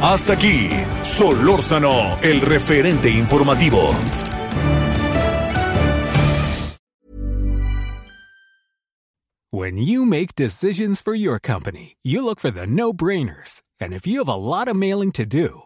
Hasta 0.02 0.34
aquí, 0.34 0.68
Solórzano, 1.00 2.18
el 2.20 2.42
referente 2.42 3.08
informativo. 3.08 3.78
When 9.50 9.78
you 9.78 10.04
make 10.04 10.34
decisions 10.34 11.00
for 11.00 11.14
your 11.14 11.38
company, 11.38 11.96
you 12.02 12.22
look 12.22 12.38
for 12.38 12.50
the 12.50 12.66
no-brainers. 12.66 13.62
And 13.80 13.94
if 13.94 14.06
you 14.06 14.18
have 14.18 14.28
a 14.28 14.34
lot 14.34 14.68
of 14.68 14.76
mailing 14.76 15.12
to 15.12 15.24
do, 15.24 15.65